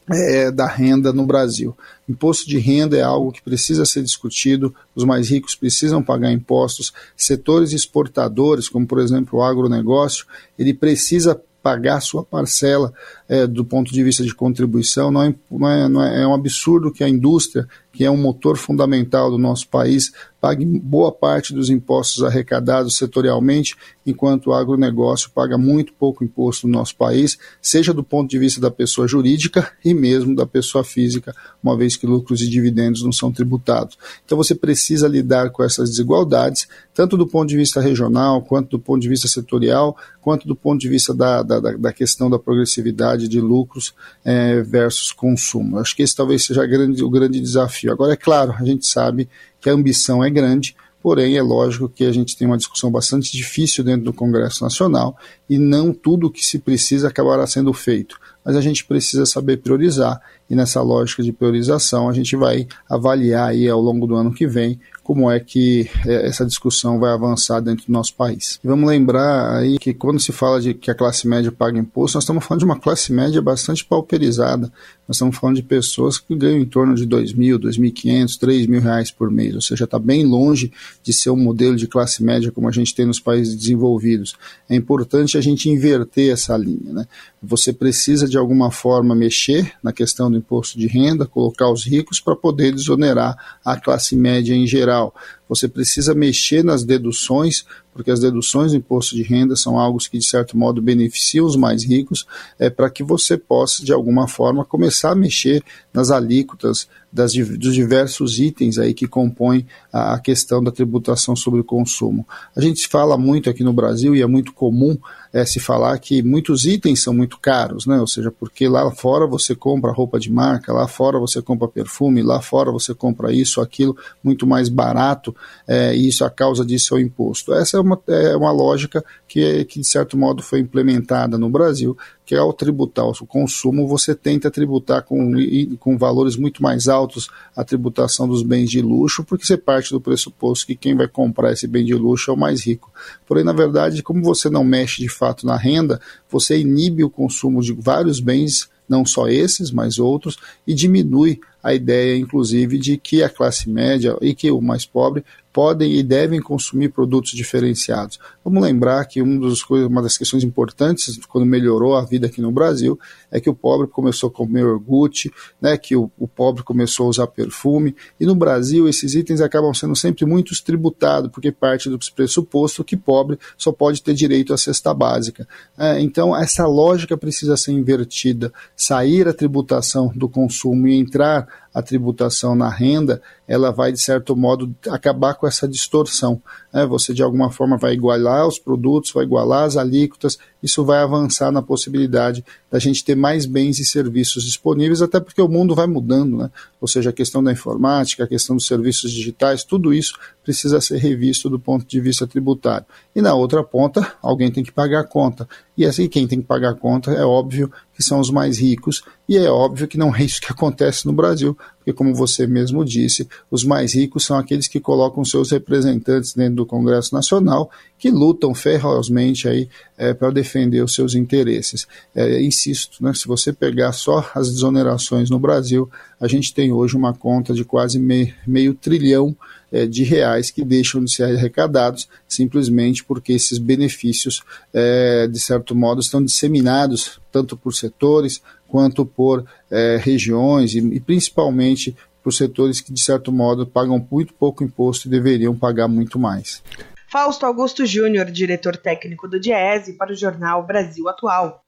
é, 0.09 0.49
da 0.49 0.65
renda 0.65 1.11
no 1.11 1.25
Brasil. 1.25 1.77
Imposto 2.07 2.47
de 2.47 2.57
renda 2.57 2.97
é 2.97 3.01
algo 3.01 3.33
que 3.33 3.41
precisa 3.41 3.85
ser 3.85 4.01
discutido, 4.03 4.73
os 4.95 5.03
mais 5.03 5.29
ricos 5.29 5.53
precisam 5.53 6.01
pagar 6.01 6.31
impostos, 6.31 6.93
setores 7.15 7.73
exportadores, 7.73 8.69
como 8.69 8.87
por 8.87 8.99
exemplo 8.99 9.39
o 9.39 9.43
agronegócio, 9.43 10.25
ele 10.57 10.73
precisa 10.73 11.39
pagar 11.61 11.99
sua 11.99 12.23
parcela 12.23 12.93
é, 13.29 13.45
do 13.45 13.65
ponto 13.65 13.91
de 13.91 14.03
vista 14.03 14.23
de 14.23 14.33
contribuição. 14.33 15.11
Não 15.11 15.23
é, 15.23 15.35
não, 15.49 15.69
é, 15.69 15.89
não 15.89 16.03
é, 16.03 16.21
é 16.23 16.27
um 16.27 16.33
absurdo 16.33 16.91
que 16.91 17.03
a 17.03 17.09
indústria, 17.09 17.67
que 17.91 18.05
é 18.05 18.11
um 18.11 18.17
motor 18.17 18.57
fundamental 18.57 19.31
do 19.31 19.37
nosso 19.37 19.67
país, 19.67 20.11
pague 20.39 20.65
boa 20.65 21.11
parte 21.11 21.53
dos 21.53 21.69
impostos 21.69 22.23
arrecadados 22.23 22.95
setorialmente, 22.95 23.75
enquanto 24.05 24.47
o 24.47 24.53
agronegócio 24.53 25.31
paga 25.31 25.57
muito 25.57 25.93
pouco 25.93 26.23
imposto 26.23 26.67
no 26.67 26.73
nosso 26.73 26.95
país, 26.95 27.37
seja 27.61 27.93
do 27.93 28.03
ponto 28.03 28.29
de 28.29 28.37
vista 28.37 28.61
da 28.61 28.69
pessoa 28.69 29.07
jurídica 29.07 29.71
e 29.83 29.93
mesmo 29.93 30.35
da 30.35 30.45
pessoa 30.45 30.83
física, 30.83 31.35
uma 31.61 31.75
vez 31.75 31.97
que 31.97 32.05
lucros 32.05 32.41
e 32.41 32.49
dividendos 32.49 33.01
não 33.03 33.11
são 33.11 33.31
tributados. 33.31 33.97
Então 34.23 34.37
você 34.37 34.53
precisa 34.53 35.07
lidar 35.07 35.49
com 35.49 35.63
essas 35.63 35.89
desigualdades, 35.89 36.67
tanto 36.93 37.17
do 37.17 37.27
ponto 37.27 37.49
de 37.49 37.57
vista 37.57 37.81
regional, 37.81 38.41
quanto 38.41 38.69
do 38.69 38.79
ponto 38.79 39.01
de 39.01 39.09
vista 39.09 39.27
setorial, 39.27 39.97
quanto 40.21 40.47
do 40.47 40.55
ponto 40.55 40.79
de 40.79 40.87
vista 40.87 41.13
da, 41.13 41.41
da, 41.41 41.59
da 41.59 41.93
questão 41.93 42.29
da 42.29 42.37
progressividade 42.37 43.16
de 43.25 43.39
lucros 43.39 43.93
é, 44.25 44.61
versus 44.61 45.13
consumo. 45.13 45.79
Acho 45.79 45.95
que 45.95 46.03
esse 46.03 46.13
talvez 46.13 46.43
seja 46.43 46.65
grande, 46.65 47.01
o 47.01 47.09
grande 47.09 47.39
desafio. 47.39 47.93
Agora, 47.93 48.11
é 48.11 48.17
claro, 48.17 48.53
a 48.59 48.65
gente 48.65 48.85
sabe 48.85 49.29
que 49.61 49.69
a 49.69 49.73
ambição 49.73 50.21
é 50.21 50.29
grande, 50.29 50.75
porém 51.01 51.37
é 51.37 51.41
lógico 51.41 51.87
que 51.87 52.03
a 52.03 52.11
gente 52.11 52.35
tem 52.35 52.45
uma 52.45 52.57
discussão 52.57 52.91
bastante 52.91 53.31
difícil 53.31 53.81
dentro 53.83 54.03
do 54.03 54.13
Congresso 54.13 54.61
Nacional 54.61 55.17
e 55.49 55.57
não 55.57 55.93
tudo 55.93 56.27
o 56.27 56.29
que 56.29 56.45
se 56.45 56.59
precisa 56.59 57.07
acabará 57.07 57.47
sendo 57.47 57.71
feito. 57.71 58.19
Mas 58.43 58.57
a 58.57 58.61
gente 58.61 58.83
precisa 58.83 59.25
saber 59.25 59.57
priorizar 59.57 60.21
e 60.49 60.55
nessa 60.55 60.81
lógica 60.81 61.23
de 61.23 61.31
priorização 61.31 62.09
a 62.09 62.13
gente 62.13 62.35
vai 62.35 62.67
avaliar 62.89 63.49
aí 63.49 63.69
ao 63.69 63.79
longo 63.79 64.05
do 64.05 64.15
ano 64.15 64.33
que 64.33 64.45
vem 64.45 64.79
como 65.07 65.31
é 65.31 65.39
que 65.39 65.89
é, 66.05 66.27
essa 66.27 66.45
discussão 66.45 66.99
vai 66.99 67.13
avançar 67.13 67.61
dentro 67.61 67.85
do 67.85 67.93
nosso 67.93 68.13
país. 68.13 68.59
Vamos 68.61 68.89
lembrar 68.89 69.55
aí 69.55 69.79
que 69.79 69.93
quando 69.93 70.19
se 70.19 70.33
fala 70.33 70.59
de 70.59 70.73
que 70.73 70.91
a 70.91 70.95
classe 70.95 71.25
média 71.25 71.49
paga 71.49 71.79
imposto, 71.79 72.17
nós 72.17 72.25
estamos 72.25 72.43
falando 72.43 72.59
de 72.59 72.65
uma 72.65 72.77
classe 72.77 73.13
média 73.13 73.41
bastante 73.41 73.85
pauperizada. 73.85 74.69
Nós 75.07 75.15
estamos 75.17 75.37
falando 75.37 75.55
de 75.55 75.63
pessoas 75.63 76.17
que 76.17 76.35
ganham 76.35 76.59
em 76.59 76.65
torno 76.65 76.93
de 76.93 77.03
R$ 77.03 77.09
2.000, 77.09 77.63
R$ 77.63 77.91
2.500, 77.91 78.47
R$ 78.47 78.67
mil 78.67 78.81
reais 78.81 79.09
por 79.09 79.31
mês, 79.31 79.55
ou 79.55 79.61
seja, 79.61 79.85
está 79.85 79.97
bem 79.97 80.25
longe 80.25 80.71
de 81.01 81.13
ser 81.13 81.29
um 81.29 81.37
modelo 81.37 81.75
de 81.75 81.87
classe 81.87 82.21
média 82.21 82.51
como 82.51 82.67
a 82.67 82.71
gente 82.71 82.93
tem 82.93 83.05
nos 83.05 83.19
países 83.19 83.55
desenvolvidos. 83.55 84.35
É 84.69 84.75
importante 84.75 85.37
a 85.37 85.41
gente 85.41 85.69
inverter 85.69 86.33
essa 86.33 86.57
linha. 86.57 86.91
Né? 86.91 87.07
Você 87.41 87.71
precisa, 87.71 88.27
de 88.27 88.37
alguma 88.37 88.69
forma, 88.69 89.15
mexer 89.15 89.71
na 89.81 89.93
questão 89.93 90.29
do 90.29 90.37
imposto 90.37 90.77
de 90.77 90.87
renda, 90.87 91.25
colocar 91.25 91.71
os 91.71 91.85
ricos 91.85 92.19
para 92.19 92.35
poder 92.35 92.73
desonerar 92.73 93.59
a 93.63 93.79
classe 93.79 94.15
média 94.15 94.53
em 94.53 94.67
geral. 94.67 95.15
Você 95.47 95.67
precisa 95.67 96.13
mexer 96.13 96.63
nas 96.63 96.83
deduções, 96.83 97.65
porque 97.93 98.11
as 98.11 98.19
deduções 98.19 98.71
do 98.71 98.77
imposto 98.77 99.15
de 99.15 99.23
renda 99.23 99.55
são 99.55 99.79
algo 99.79 99.97
que, 99.97 100.17
de 100.17 100.25
certo 100.25 100.57
modo, 100.57 100.81
beneficiam 100.81 101.45
os 101.45 101.55
mais 101.55 101.83
ricos, 101.83 102.25
é, 102.59 102.69
para 102.69 102.89
que 102.89 103.03
você 103.03 103.37
possa, 103.37 103.83
de 103.83 103.91
alguma 103.91 104.27
forma, 104.27 104.65
começar 104.65 105.11
a 105.11 105.15
mexer 105.15 105.63
nas 105.93 106.11
alíquotas 106.11 106.87
das, 107.11 107.33
dos 107.33 107.73
diversos 107.73 108.39
itens 108.39 108.77
aí 108.77 108.93
que 108.93 109.07
compõem 109.07 109.65
a, 109.91 110.15
a 110.15 110.19
questão 110.19 110.63
da 110.63 110.71
tributação 110.71 111.35
sobre 111.35 111.61
o 111.61 111.63
consumo. 111.63 112.27
A 112.55 112.61
gente 112.61 112.87
fala 112.87 113.17
muito 113.17 113.49
aqui 113.49 113.63
no 113.63 113.73
Brasil, 113.73 114.15
e 114.15 114.21
é 114.21 114.27
muito 114.27 114.53
comum 114.53 114.97
é, 115.33 115.45
se 115.45 115.59
falar 115.59 115.97
que 115.99 116.21
muitos 116.21 116.65
itens 116.65 117.03
são 117.03 117.13
muito 117.13 117.37
caros, 117.39 117.85
né? 117.85 117.99
ou 117.99 118.07
seja, 118.07 118.31
porque 118.31 118.67
lá 118.67 118.89
fora 118.91 119.25
você 119.27 119.55
compra 119.55 119.91
roupa 119.91 120.19
de 120.19 120.31
marca, 120.31 120.73
lá 120.73 120.87
fora 120.87 121.19
você 121.19 121.41
compra 121.41 121.67
perfume, 121.67 122.21
lá 122.21 122.41
fora 122.41 122.71
você 122.71 122.93
compra 122.93 123.31
isso, 123.31 123.61
aquilo, 123.61 123.95
muito 124.23 124.45
mais 124.47 124.69
barato, 124.69 125.35
é, 125.67 125.95
e 125.95 126.07
isso 126.07 126.23
a 126.23 126.29
causa 126.29 126.65
disso 126.65 126.95
é 126.95 126.97
o 126.97 127.01
imposto. 127.01 127.53
Essa 127.53 127.77
é 127.77 127.79
uma, 127.79 127.99
é 128.07 128.35
uma 128.35 128.51
lógica 128.51 129.03
que, 129.27 129.65
que, 129.65 129.79
de 129.79 129.87
certo 129.87 130.17
modo, 130.17 130.41
foi 130.41 130.59
implementada 130.59 131.37
no 131.37 131.49
Brasil, 131.49 131.97
que 132.25 132.35
ao 132.35 132.53
tributar 132.53 133.05
o 133.05 133.25
consumo, 133.25 133.87
você 133.87 134.15
tenta 134.15 134.49
tributar 134.49 135.03
com, 135.03 135.33
com 135.79 135.97
valores 135.97 136.35
muito 136.35 136.63
mais 136.63 136.87
altos 136.87 137.29
a 137.55 137.63
tributação 137.63 138.27
dos 138.27 138.43
bens 138.43 138.69
de 138.69 138.81
luxo, 138.81 139.23
porque 139.23 139.45
você 139.45 139.57
parte 139.57 139.91
do 139.91 140.01
pressuposto 140.01 140.67
que 140.67 140.75
quem 140.75 140.95
vai 140.95 141.07
comprar 141.07 141.51
esse 141.51 141.67
bem 141.67 141.83
de 141.83 141.93
luxo 141.93 142.31
é 142.31 142.33
o 142.33 142.37
mais 142.37 142.65
rico. 142.65 142.91
Porém, 143.25 143.43
na 143.43 143.53
verdade, 143.53 144.01
como 144.01 144.23
você 144.23 144.49
não 144.49 144.63
mexe 144.63 145.01
de 145.01 145.09
fato 145.09 145.45
na 145.45 145.57
renda, 145.57 145.99
você 146.29 146.57
inibe 146.59 147.03
o 147.03 147.09
consumo 147.09 147.61
de 147.61 147.73
vários 147.73 148.19
bens 148.19 148.69
não 148.87 149.05
só 149.05 149.27
esses, 149.27 149.69
mas 149.69 149.99
outros, 149.99 150.37
e 150.65 150.73
diminui 150.73 151.39
a 151.61 151.73
ideia, 151.73 152.17
inclusive, 152.17 152.77
de 152.77 152.97
que 152.97 153.21
a 153.21 153.29
classe 153.29 153.69
média 153.69 154.15
e 154.21 154.33
que 154.33 154.49
o 154.49 154.61
mais 154.61 154.85
pobre 154.85 155.25
podem 155.51 155.93
e 155.93 156.03
devem 156.03 156.39
consumir 156.39 156.89
produtos 156.89 157.31
diferenciados. 157.31 158.19
Vamos 158.47 158.63
lembrar 158.63 159.03
que 159.03 159.21
um 159.21 159.37
dos, 159.37 159.61
uma 159.69 160.01
das 160.01 160.17
questões 160.17 160.41
importantes 160.41 161.19
quando 161.27 161.45
melhorou 161.45 161.97
a 161.97 162.05
vida 162.05 162.27
aqui 162.27 162.39
no 162.39 162.49
Brasil 162.49 162.97
é 163.29 163.41
que 163.41 163.49
o 163.49 163.53
pobre 163.53 163.87
começou 163.87 164.29
a 164.29 164.31
comer 164.31 164.61
iogurte, 164.61 165.29
né, 165.59 165.77
que 165.77 165.97
o, 165.97 166.09
o, 166.17 166.29
pobre 166.29 166.63
começou 166.63 167.07
a 167.07 167.09
usar 167.09 167.27
perfume, 167.27 167.93
e 168.17 168.25
no 168.25 168.33
Brasil 168.33 168.87
esses 168.87 169.15
itens 169.15 169.41
acabam 169.41 169.73
sendo 169.73 169.97
sempre 169.97 170.25
muito 170.25 170.53
tributados, 170.63 171.29
porque 171.29 171.51
parte 171.51 171.89
do 171.89 171.99
pressuposto 172.15 172.85
que 172.85 172.95
pobre 172.95 173.37
só 173.57 173.73
pode 173.73 174.01
ter 174.01 174.13
direito 174.13 174.53
à 174.53 174.57
cesta 174.57 174.93
básica. 174.93 175.45
É, 175.77 175.99
então 175.99 176.33
essa 176.33 176.65
lógica 176.65 177.17
precisa 177.17 177.57
ser 177.57 177.73
invertida, 177.73 178.53
sair 178.77 179.27
a 179.27 179.33
tributação 179.33 180.09
do 180.15 180.29
consumo 180.29 180.87
e 180.87 180.95
entrar 180.95 181.67
a 181.77 181.81
tributação 181.83 182.55
na 182.55 182.69
renda, 182.69 183.21
ela 183.47 183.71
vai, 183.71 183.91
de 183.91 183.99
certo 183.99 184.35
modo, 184.35 184.75
acabar 184.89 185.35
com 185.35 185.45
essa 185.45 185.67
distorção. 185.67 186.41
Né? 186.73 186.83
Você, 186.87 187.13
de 187.13 187.21
alguma 187.21 187.51
forma, 187.51 187.77
vai 187.77 187.93
igualar 187.93 188.36
os 188.45 188.59
produtos, 188.59 189.11
vai 189.11 189.23
igualar 189.23 189.63
as 189.63 189.77
alíquotas, 189.77 190.37
isso 190.61 190.83
vai 190.83 190.99
avançar 190.99 191.51
na 191.51 191.61
possibilidade 191.61 192.43
da 192.69 192.79
gente 192.79 193.03
ter 193.03 193.15
mais 193.15 193.45
bens 193.45 193.79
e 193.79 193.85
serviços 193.85 194.43
disponíveis, 194.43 195.01
até 195.01 195.19
porque 195.19 195.41
o 195.41 195.47
mundo 195.47 195.73
vai 195.73 195.87
mudando, 195.87 196.37
né? 196.37 196.51
ou 196.81 196.87
seja, 196.87 197.11
a 197.11 197.13
questão 197.13 197.43
da 197.43 197.51
informática, 197.51 198.23
a 198.23 198.27
questão 198.27 198.55
dos 198.55 198.67
serviços 198.67 199.11
digitais, 199.11 199.63
tudo 199.63 199.93
isso 199.93 200.13
precisa 200.43 200.81
ser 200.81 200.97
revisto 200.97 201.49
do 201.49 201.59
ponto 201.59 201.85
de 201.85 201.99
vista 202.01 202.27
tributário. 202.27 202.85
E 203.15 203.21
na 203.21 203.33
outra 203.33 203.63
ponta, 203.63 204.13
alguém 204.21 204.51
tem 204.51 204.63
que 204.63 204.71
pagar 204.71 204.99
a 205.01 205.03
conta. 205.03 205.47
E 205.77 205.85
assim, 205.85 206.07
quem 206.07 206.27
tem 206.27 206.41
que 206.41 206.47
pagar 206.47 206.71
a 206.71 206.75
conta 206.75 207.11
é 207.11 207.23
óbvio 207.23 207.71
que 207.93 208.03
são 208.03 208.19
os 208.19 208.29
mais 208.29 208.59
ricos, 208.59 209.03
e 209.27 209.37
é 209.37 209.49
óbvio 209.49 209.87
que 209.87 209.97
não 209.97 210.15
é 210.15 210.23
isso 210.23 210.41
que 210.41 210.51
acontece 210.51 211.05
no 211.05 211.13
Brasil, 211.13 211.57
porque, 211.87 211.93
como 211.93 212.13
você 212.13 212.45
mesmo 212.45 212.83
disse, 212.83 213.29
os 213.49 213.63
mais 213.63 213.95
ricos 213.95 214.25
são 214.25 214.37
aqueles 214.37 214.67
que 214.67 214.77
colocam 214.77 215.23
seus 215.23 215.51
representantes 215.51 216.33
dentro 216.33 216.55
do 216.55 216.65
Congresso 216.65 217.15
Nacional, 217.15 217.71
que 217.97 218.11
lutam 218.11 218.53
ferozmente 218.53 219.47
aí 219.47 219.69
é, 219.97 220.13
para 220.13 220.29
defender 220.29 220.83
os 220.83 220.93
seus 220.93 221.15
interesses. 221.15 221.87
É, 222.13 222.41
insisto, 222.41 223.01
né, 223.01 223.13
se 223.13 223.25
você 223.25 223.53
pegar 223.53 223.93
só 223.93 224.29
as 224.35 224.51
desonerações 224.51 225.29
no 225.29 225.39
Brasil, 225.39 225.89
a 226.19 226.27
gente 226.27 226.53
tem 226.53 226.73
hoje 226.73 226.97
uma 226.97 227.13
conta 227.13 227.53
de 227.53 227.63
quase 227.63 227.97
meio, 227.99 228.33
meio 228.45 228.73
trilhão 228.73 229.33
é, 229.71 229.85
de 229.85 230.03
reais 230.03 230.51
que 230.51 230.65
deixam 230.65 231.03
de 231.03 231.11
ser 231.11 231.23
arrecadados 231.23 232.09
simplesmente 232.27 233.03
porque 233.03 233.33
esses 233.33 233.57
benefícios, 233.57 234.43
é, 234.73 235.27
de 235.27 235.39
certo 235.39 235.73
modo, 235.73 236.01
estão 236.01 236.23
disseminados 236.23 237.19
tanto 237.31 237.55
por 237.55 237.73
setores 237.73 238.41
quanto 238.67 239.05
por 239.05 239.45
é, 239.71 239.97
regiões 240.01 240.73
e, 240.73 240.79
e 240.79 240.99
principalmente 240.99 241.95
por 242.23 242.33
setores 242.33 242.81
que, 242.81 242.91
de 242.91 243.01
certo 243.01 243.31
modo, 243.31 243.65
pagam 243.65 244.05
muito 244.11 244.33
pouco 244.33 244.63
imposto 244.63 245.07
e 245.07 245.11
deveriam 245.11 245.55
pagar 245.55 245.87
muito 245.87 246.19
mais. 246.19 246.61
Fausto 247.09 247.45
Augusto 247.45 247.85
Júnior, 247.85 248.29
diretor 248.29 248.75
técnico 248.75 249.29
do 249.29 249.39
Diese, 249.39 249.93
para 249.97 250.11
o 250.11 250.15
jornal 250.15 250.65
Brasil 250.65 251.07
Atual. 251.07 251.63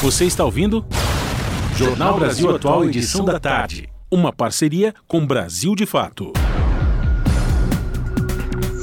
Você 0.00 0.24
está 0.24 0.44
ouvindo? 0.44 0.84
Jornal 1.76 2.18
Brasil 2.18 2.54
Atual, 2.54 2.84
edição 2.84 3.24
da 3.24 3.38
tarde. 3.38 3.88
Uma 4.10 4.32
parceria 4.32 4.92
com 5.06 5.24
Brasil 5.24 5.76
de 5.76 5.86
Fato. 5.86 6.32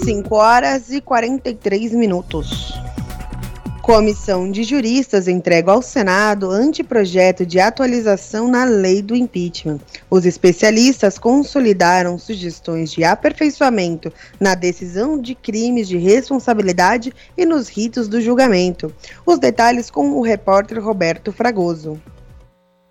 5 0.06 0.36
horas 0.36 0.90
e 0.92 1.02
43 1.02 1.94
minutos. 1.94 2.74
Comissão 3.86 4.50
de 4.50 4.64
juristas 4.64 5.28
entrega 5.28 5.72
ao 5.72 5.80
Senado 5.80 6.50
anteprojeto 6.50 7.46
de 7.46 7.60
atualização 7.60 8.48
na 8.48 8.66
lei 8.66 9.00
do 9.00 9.16
impeachment. 9.16 9.80
Os 10.10 10.26
especialistas 10.26 11.20
consolidaram 11.20 12.18
sugestões 12.18 12.92
de 12.92 13.04
aperfeiçoamento 13.04 14.12
na 14.40 14.56
decisão 14.56 15.22
de 15.22 15.36
crimes 15.36 15.88
de 15.88 15.98
responsabilidade 15.98 17.14
e 17.38 17.46
nos 17.46 17.70
ritos 17.70 18.08
do 18.08 18.20
julgamento. 18.20 18.92
Os 19.24 19.38
detalhes 19.38 19.92
com 19.92 20.14
o 20.14 20.22
repórter 20.24 20.84
Roberto 20.84 21.32
Fragoso. 21.32 22.02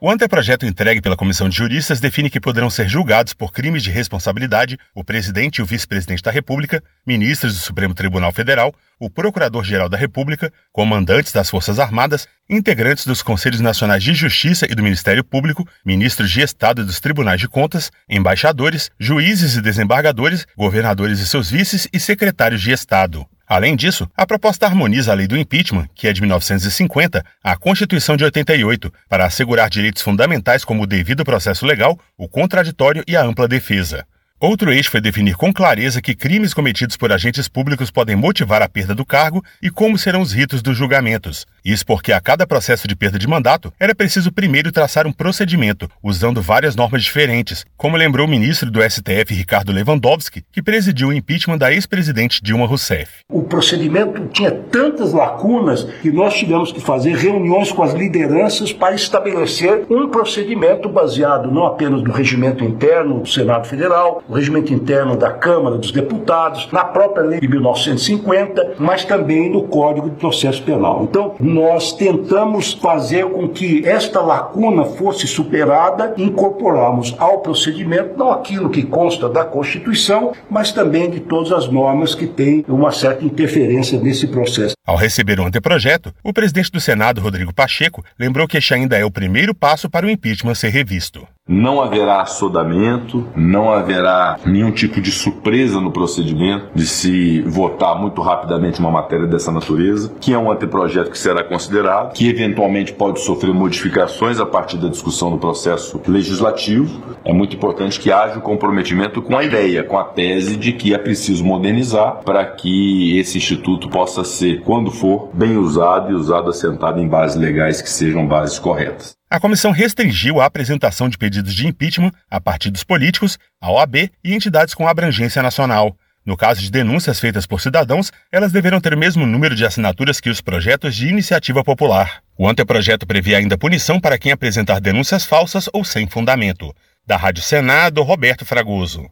O 0.04 0.10
anteprojeto 0.10 0.66
entregue 0.66 1.00
pela 1.00 1.16
comissão 1.16 1.48
de 1.48 1.56
juristas 1.56 1.98
define 1.98 2.28
que 2.28 2.38
poderão 2.38 2.68
ser 2.68 2.86
julgados 2.86 3.32
por 3.32 3.50
crimes 3.50 3.82
de 3.82 3.90
responsabilidade 3.90 4.78
o 4.94 5.02
presidente 5.02 5.56
e 5.56 5.62
o 5.62 5.64
vice-presidente 5.64 6.22
da 6.22 6.30
República, 6.30 6.84
ministros 7.06 7.54
do 7.54 7.60
Supremo 7.60 7.94
Tribunal 7.94 8.30
Federal, 8.30 8.74
o 9.00 9.08
Procurador-Geral 9.08 9.88
da 9.88 9.96
República, 9.96 10.52
comandantes 10.70 11.32
das 11.32 11.48
Forças 11.48 11.78
Armadas, 11.78 12.28
integrantes 12.50 13.06
dos 13.06 13.22
Conselhos 13.22 13.60
Nacionais 13.62 14.04
de 14.04 14.12
Justiça 14.12 14.66
e 14.70 14.74
do 14.74 14.82
Ministério 14.82 15.24
Público, 15.24 15.66
ministros 15.86 16.30
de 16.30 16.42
Estado 16.42 16.82
e 16.82 16.84
dos 16.84 17.00
Tribunais 17.00 17.40
de 17.40 17.48
Contas, 17.48 17.90
embaixadores, 18.06 18.90
juízes 19.00 19.56
e 19.56 19.62
desembargadores, 19.62 20.46
governadores 20.54 21.18
e 21.18 21.26
seus 21.26 21.50
vices 21.50 21.88
e 21.90 21.98
secretários 21.98 22.60
de 22.60 22.72
Estado. 22.72 23.26
Além 23.46 23.76
disso, 23.76 24.08
a 24.16 24.26
proposta 24.26 24.66
harmoniza 24.66 25.12
a 25.12 25.14
lei 25.14 25.26
do 25.26 25.36
impeachment, 25.36 25.88
que 25.94 26.08
é 26.08 26.12
de 26.12 26.20
1950, 26.20 27.24
à 27.42 27.56
Constituição 27.56 28.16
de 28.16 28.24
88, 28.24 28.92
para 29.08 29.26
assegurar 29.26 29.68
direitos 29.68 30.02
fundamentais 30.02 30.64
como 30.64 30.82
o 30.82 30.86
devido 30.86 31.24
processo 31.24 31.66
legal, 31.66 31.98
o 32.16 32.26
contraditório 32.26 33.04
e 33.06 33.16
a 33.16 33.22
ampla 33.22 33.46
defesa. 33.46 34.06
Outro 34.46 34.70
eixo 34.70 34.90
foi 34.90 35.00
definir 35.00 35.36
com 35.36 35.50
clareza 35.50 36.02
que 36.02 36.14
crimes 36.14 36.52
cometidos 36.52 36.98
por 36.98 37.10
agentes 37.10 37.48
públicos 37.48 37.90
podem 37.90 38.14
motivar 38.14 38.60
a 38.60 38.68
perda 38.68 38.94
do 38.94 39.02
cargo 39.02 39.42
e 39.62 39.70
como 39.70 39.96
serão 39.96 40.20
os 40.20 40.32
ritos 40.32 40.60
dos 40.60 40.76
julgamentos. 40.76 41.46
Isso 41.64 41.86
porque 41.86 42.12
a 42.12 42.20
cada 42.20 42.46
processo 42.46 42.86
de 42.86 42.94
perda 42.94 43.18
de 43.18 43.26
mandato 43.26 43.72
era 43.80 43.94
preciso 43.94 44.30
primeiro 44.30 44.70
traçar 44.70 45.06
um 45.06 45.12
procedimento, 45.12 45.90
usando 46.02 46.42
várias 46.42 46.76
normas 46.76 47.02
diferentes, 47.02 47.64
como 47.74 47.96
lembrou 47.96 48.26
o 48.26 48.30
ministro 48.30 48.70
do 48.70 48.82
STF 48.82 49.32
Ricardo 49.32 49.72
Lewandowski, 49.72 50.44
que 50.52 50.62
presidiu 50.62 51.08
o 51.08 51.12
impeachment 51.14 51.56
da 51.56 51.72
ex-presidente 51.72 52.42
Dilma 52.42 52.66
Rousseff. 52.66 53.20
O 53.32 53.44
procedimento 53.44 54.26
tinha 54.26 54.50
tantas 54.50 55.14
lacunas 55.14 55.84
que 56.02 56.10
nós 56.10 56.34
tivemos 56.34 56.70
que 56.70 56.82
fazer 56.82 57.16
reuniões 57.16 57.72
com 57.72 57.82
as 57.82 57.94
lideranças 57.94 58.74
para 58.74 58.94
estabelecer 58.94 59.86
um 59.88 60.10
procedimento 60.10 60.86
baseado 60.86 61.50
não 61.50 61.64
apenas 61.64 62.02
no 62.02 62.12
regimento 62.12 62.62
interno 62.62 63.20
do 63.20 63.26
Senado 63.26 63.66
Federal, 63.66 64.22
regimento 64.34 64.72
interno 64.72 65.16
da 65.16 65.30
Câmara 65.30 65.78
dos 65.78 65.92
Deputados, 65.92 66.68
na 66.72 66.84
própria 66.84 67.24
lei 67.24 67.40
de 67.40 67.48
1950, 67.48 68.74
mas 68.78 69.04
também 69.04 69.50
no 69.50 69.62
Código 69.62 70.10
de 70.10 70.16
Processo 70.16 70.62
Penal. 70.62 71.04
Então, 71.04 71.34
nós 71.40 71.92
tentamos 71.92 72.72
fazer 72.74 73.26
com 73.26 73.48
que 73.48 73.86
esta 73.86 74.20
lacuna 74.20 74.84
fosse 74.84 75.26
superada 75.26 76.14
incorporarmos 76.16 77.14
ao 77.18 77.38
procedimento 77.38 78.18
não 78.18 78.32
aquilo 78.32 78.70
que 78.70 78.82
consta 78.82 79.28
da 79.28 79.44
Constituição, 79.44 80.32
mas 80.50 80.72
também 80.72 81.10
de 81.10 81.20
todas 81.20 81.52
as 81.52 81.68
normas 81.68 82.14
que 82.14 82.26
têm 82.26 82.64
uma 82.68 82.90
certa 82.90 83.24
interferência 83.24 83.98
nesse 84.00 84.26
processo. 84.26 84.74
Ao 84.86 84.96
receber 84.96 85.40
o 85.40 85.46
anteprojeto, 85.46 86.12
o 86.22 86.30
presidente 86.30 86.70
do 86.70 86.78
Senado, 86.78 87.22
Rodrigo 87.22 87.54
Pacheco, 87.54 88.04
lembrou 88.18 88.46
que 88.46 88.58
este 88.58 88.74
ainda 88.74 88.98
é 88.98 89.04
o 89.04 89.10
primeiro 89.10 89.54
passo 89.54 89.88
para 89.88 90.04
o 90.04 90.10
impeachment 90.10 90.54
ser 90.54 90.68
revisto. 90.68 91.26
Não 91.46 91.82
haverá 91.82 92.22
assodamento, 92.22 93.28
não 93.36 93.70
haverá 93.70 94.38
nenhum 94.46 94.70
tipo 94.70 94.98
de 94.98 95.12
surpresa 95.12 95.78
no 95.78 95.92
procedimento 95.92 96.68
de 96.74 96.86
se 96.86 97.42
votar 97.42 98.00
muito 98.00 98.22
rapidamente 98.22 98.80
uma 98.80 98.90
matéria 98.90 99.26
dessa 99.26 99.52
natureza, 99.52 100.10
que 100.18 100.32
é 100.32 100.38
um 100.38 100.50
anteprojeto 100.50 101.10
que 101.10 101.18
será 101.18 101.44
considerado, 101.44 102.14
que 102.14 102.30
eventualmente 102.30 102.94
pode 102.94 103.20
sofrer 103.20 103.52
modificações 103.52 104.40
a 104.40 104.46
partir 104.46 104.78
da 104.78 104.88
discussão 104.88 105.30
do 105.30 105.36
processo 105.36 106.00
legislativo. 106.08 107.02
É 107.22 107.32
muito 107.34 107.56
importante 107.56 108.00
que 108.00 108.10
haja 108.10 108.38
um 108.38 108.42
comprometimento 108.42 109.20
com 109.20 109.36
a 109.36 109.44
ideia, 109.44 109.84
com 109.84 109.98
a 109.98 110.04
tese 110.04 110.56
de 110.56 110.72
que 110.72 110.94
é 110.94 110.98
preciso 110.98 111.44
modernizar 111.44 112.22
para 112.24 112.42
que 112.46 113.18
esse 113.18 113.36
instituto 113.36 113.90
possa 113.90 114.24
ser, 114.24 114.62
quando 114.74 114.90
for, 114.90 115.30
bem 115.32 115.56
usado 115.56 116.10
e 116.10 116.14
usado 116.14 116.50
assentado 116.50 116.98
em 116.98 117.06
bases 117.06 117.36
legais 117.36 117.80
que 117.80 117.88
sejam 117.88 118.26
bases 118.26 118.58
corretas. 118.58 119.14
A 119.30 119.38
comissão 119.38 119.70
restringiu 119.70 120.40
a 120.40 120.46
apresentação 120.46 121.08
de 121.08 121.16
pedidos 121.16 121.54
de 121.54 121.64
impeachment 121.64 122.10
a 122.28 122.40
partidos 122.40 122.82
políticos, 122.82 123.38
a 123.60 123.70
OAB 123.70 124.10
e 124.24 124.34
entidades 124.34 124.74
com 124.74 124.88
abrangência 124.88 125.40
nacional. 125.40 125.96
No 126.26 126.36
caso 126.36 126.60
de 126.60 126.72
denúncias 126.72 127.20
feitas 127.20 127.46
por 127.46 127.60
cidadãos, 127.60 128.10
elas 128.32 128.50
deverão 128.50 128.80
ter 128.80 128.94
o 128.94 128.98
mesmo 128.98 129.24
número 129.24 129.54
de 129.54 129.64
assinaturas 129.64 130.18
que 130.18 130.28
os 130.28 130.40
projetos 130.40 130.96
de 130.96 131.06
iniciativa 131.06 131.62
popular. 131.62 132.20
O 132.36 132.48
anteprojeto 132.48 133.06
prevê 133.06 133.36
ainda 133.36 133.56
punição 133.56 134.00
para 134.00 134.18
quem 134.18 134.32
apresentar 134.32 134.80
denúncias 134.80 135.24
falsas 135.24 135.68
ou 135.72 135.84
sem 135.84 136.08
fundamento. 136.08 136.74
Da 137.06 137.16
Rádio 137.16 137.44
Senado, 137.44 138.02
Roberto 138.02 138.44
Fragoso. 138.44 139.08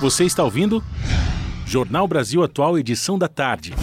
Você 0.00 0.24
está 0.24 0.42
ouvindo? 0.42 0.82
Jornal 1.68 2.06
Brasil 2.06 2.44
Atual, 2.44 2.78
edição 2.78 3.18
da 3.18 3.26
tarde. 3.26 3.74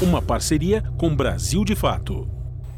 Uma 0.00 0.22
parceria 0.22 0.82
com 0.98 1.14
Brasil 1.14 1.62
de 1.62 1.76
Fato. 1.76 2.26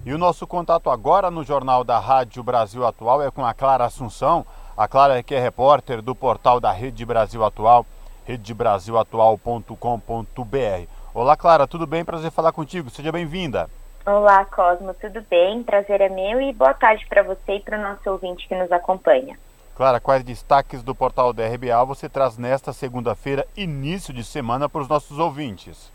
E 0.04 0.12
o 0.12 0.18
nosso 0.18 0.44
contato 0.44 0.90
agora 0.90 1.30
no 1.30 1.44
Jornal 1.44 1.84
da 1.84 2.00
Rádio 2.00 2.42
Brasil 2.42 2.84
Atual 2.84 3.22
é 3.22 3.30
com 3.30 3.46
a 3.46 3.54
Clara 3.54 3.84
Assunção. 3.84 4.44
A 4.76 4.88
Clara 4.88 5.22
que 5.22 5.36
é 5.36 5.38
repórter 5.38 6.02
do 6.02 6.16
portal 6.16 6.58
da 6.58 6.72
Rede 6.72 7.06
Brasil 7.06 7.44
Atual, 7.44 7.86
redebrasilatual.com.br. 8.24 10.88
Olá, 11.14 11.36
Clara, 11.36 11.68
tudo 11.68 11.86
bem? 11.86 12.04
Prazer 12.04 12.32
falar 12.32 12.50
contigo. 12.50 12.90
Seja 12.90 13.12
bem-vinda. 13.12 13.70
Olá, 14.04 14.44
Cosmo, 14.46 14.92
tudo 14.94 15.24
bem? 15.30 15.62
Prazer 15.62 16.00
é 16.00 16.08
meu 16.08 16.40
e 16.40 16.52
boa 16.52 16.74
tarde 16.74 17.06
para 17.08 17.22
você 17.22 17.54
e 17.54 17.60
para 17.60 17.78
o 17.78 17.82
nosso 17.82 18.10
ouvinte 18.10 18.48
que 18.48 18.54
nos 18.56 18.72
acompanha. 18.72 19.38
Clara, 19.80 19.98
quais 19.98 20.22
destaques 20.22 20.82
do 20.82 20.94
portal 20.94 21.32
da 21.32 21.42
RBA 21.46 21.82
você 21.86 22.06
traz 22.06 22.36
nesta 22.36 22.70
segunda-feira, 22.70 23.46
início 23.56 24.12
de 24.12 24.22
semana, 24.22 24.68
para 24.68 24.82
os 24.82 24.88
nossos 24.88 25.18
ouvintes? 25.18 25.90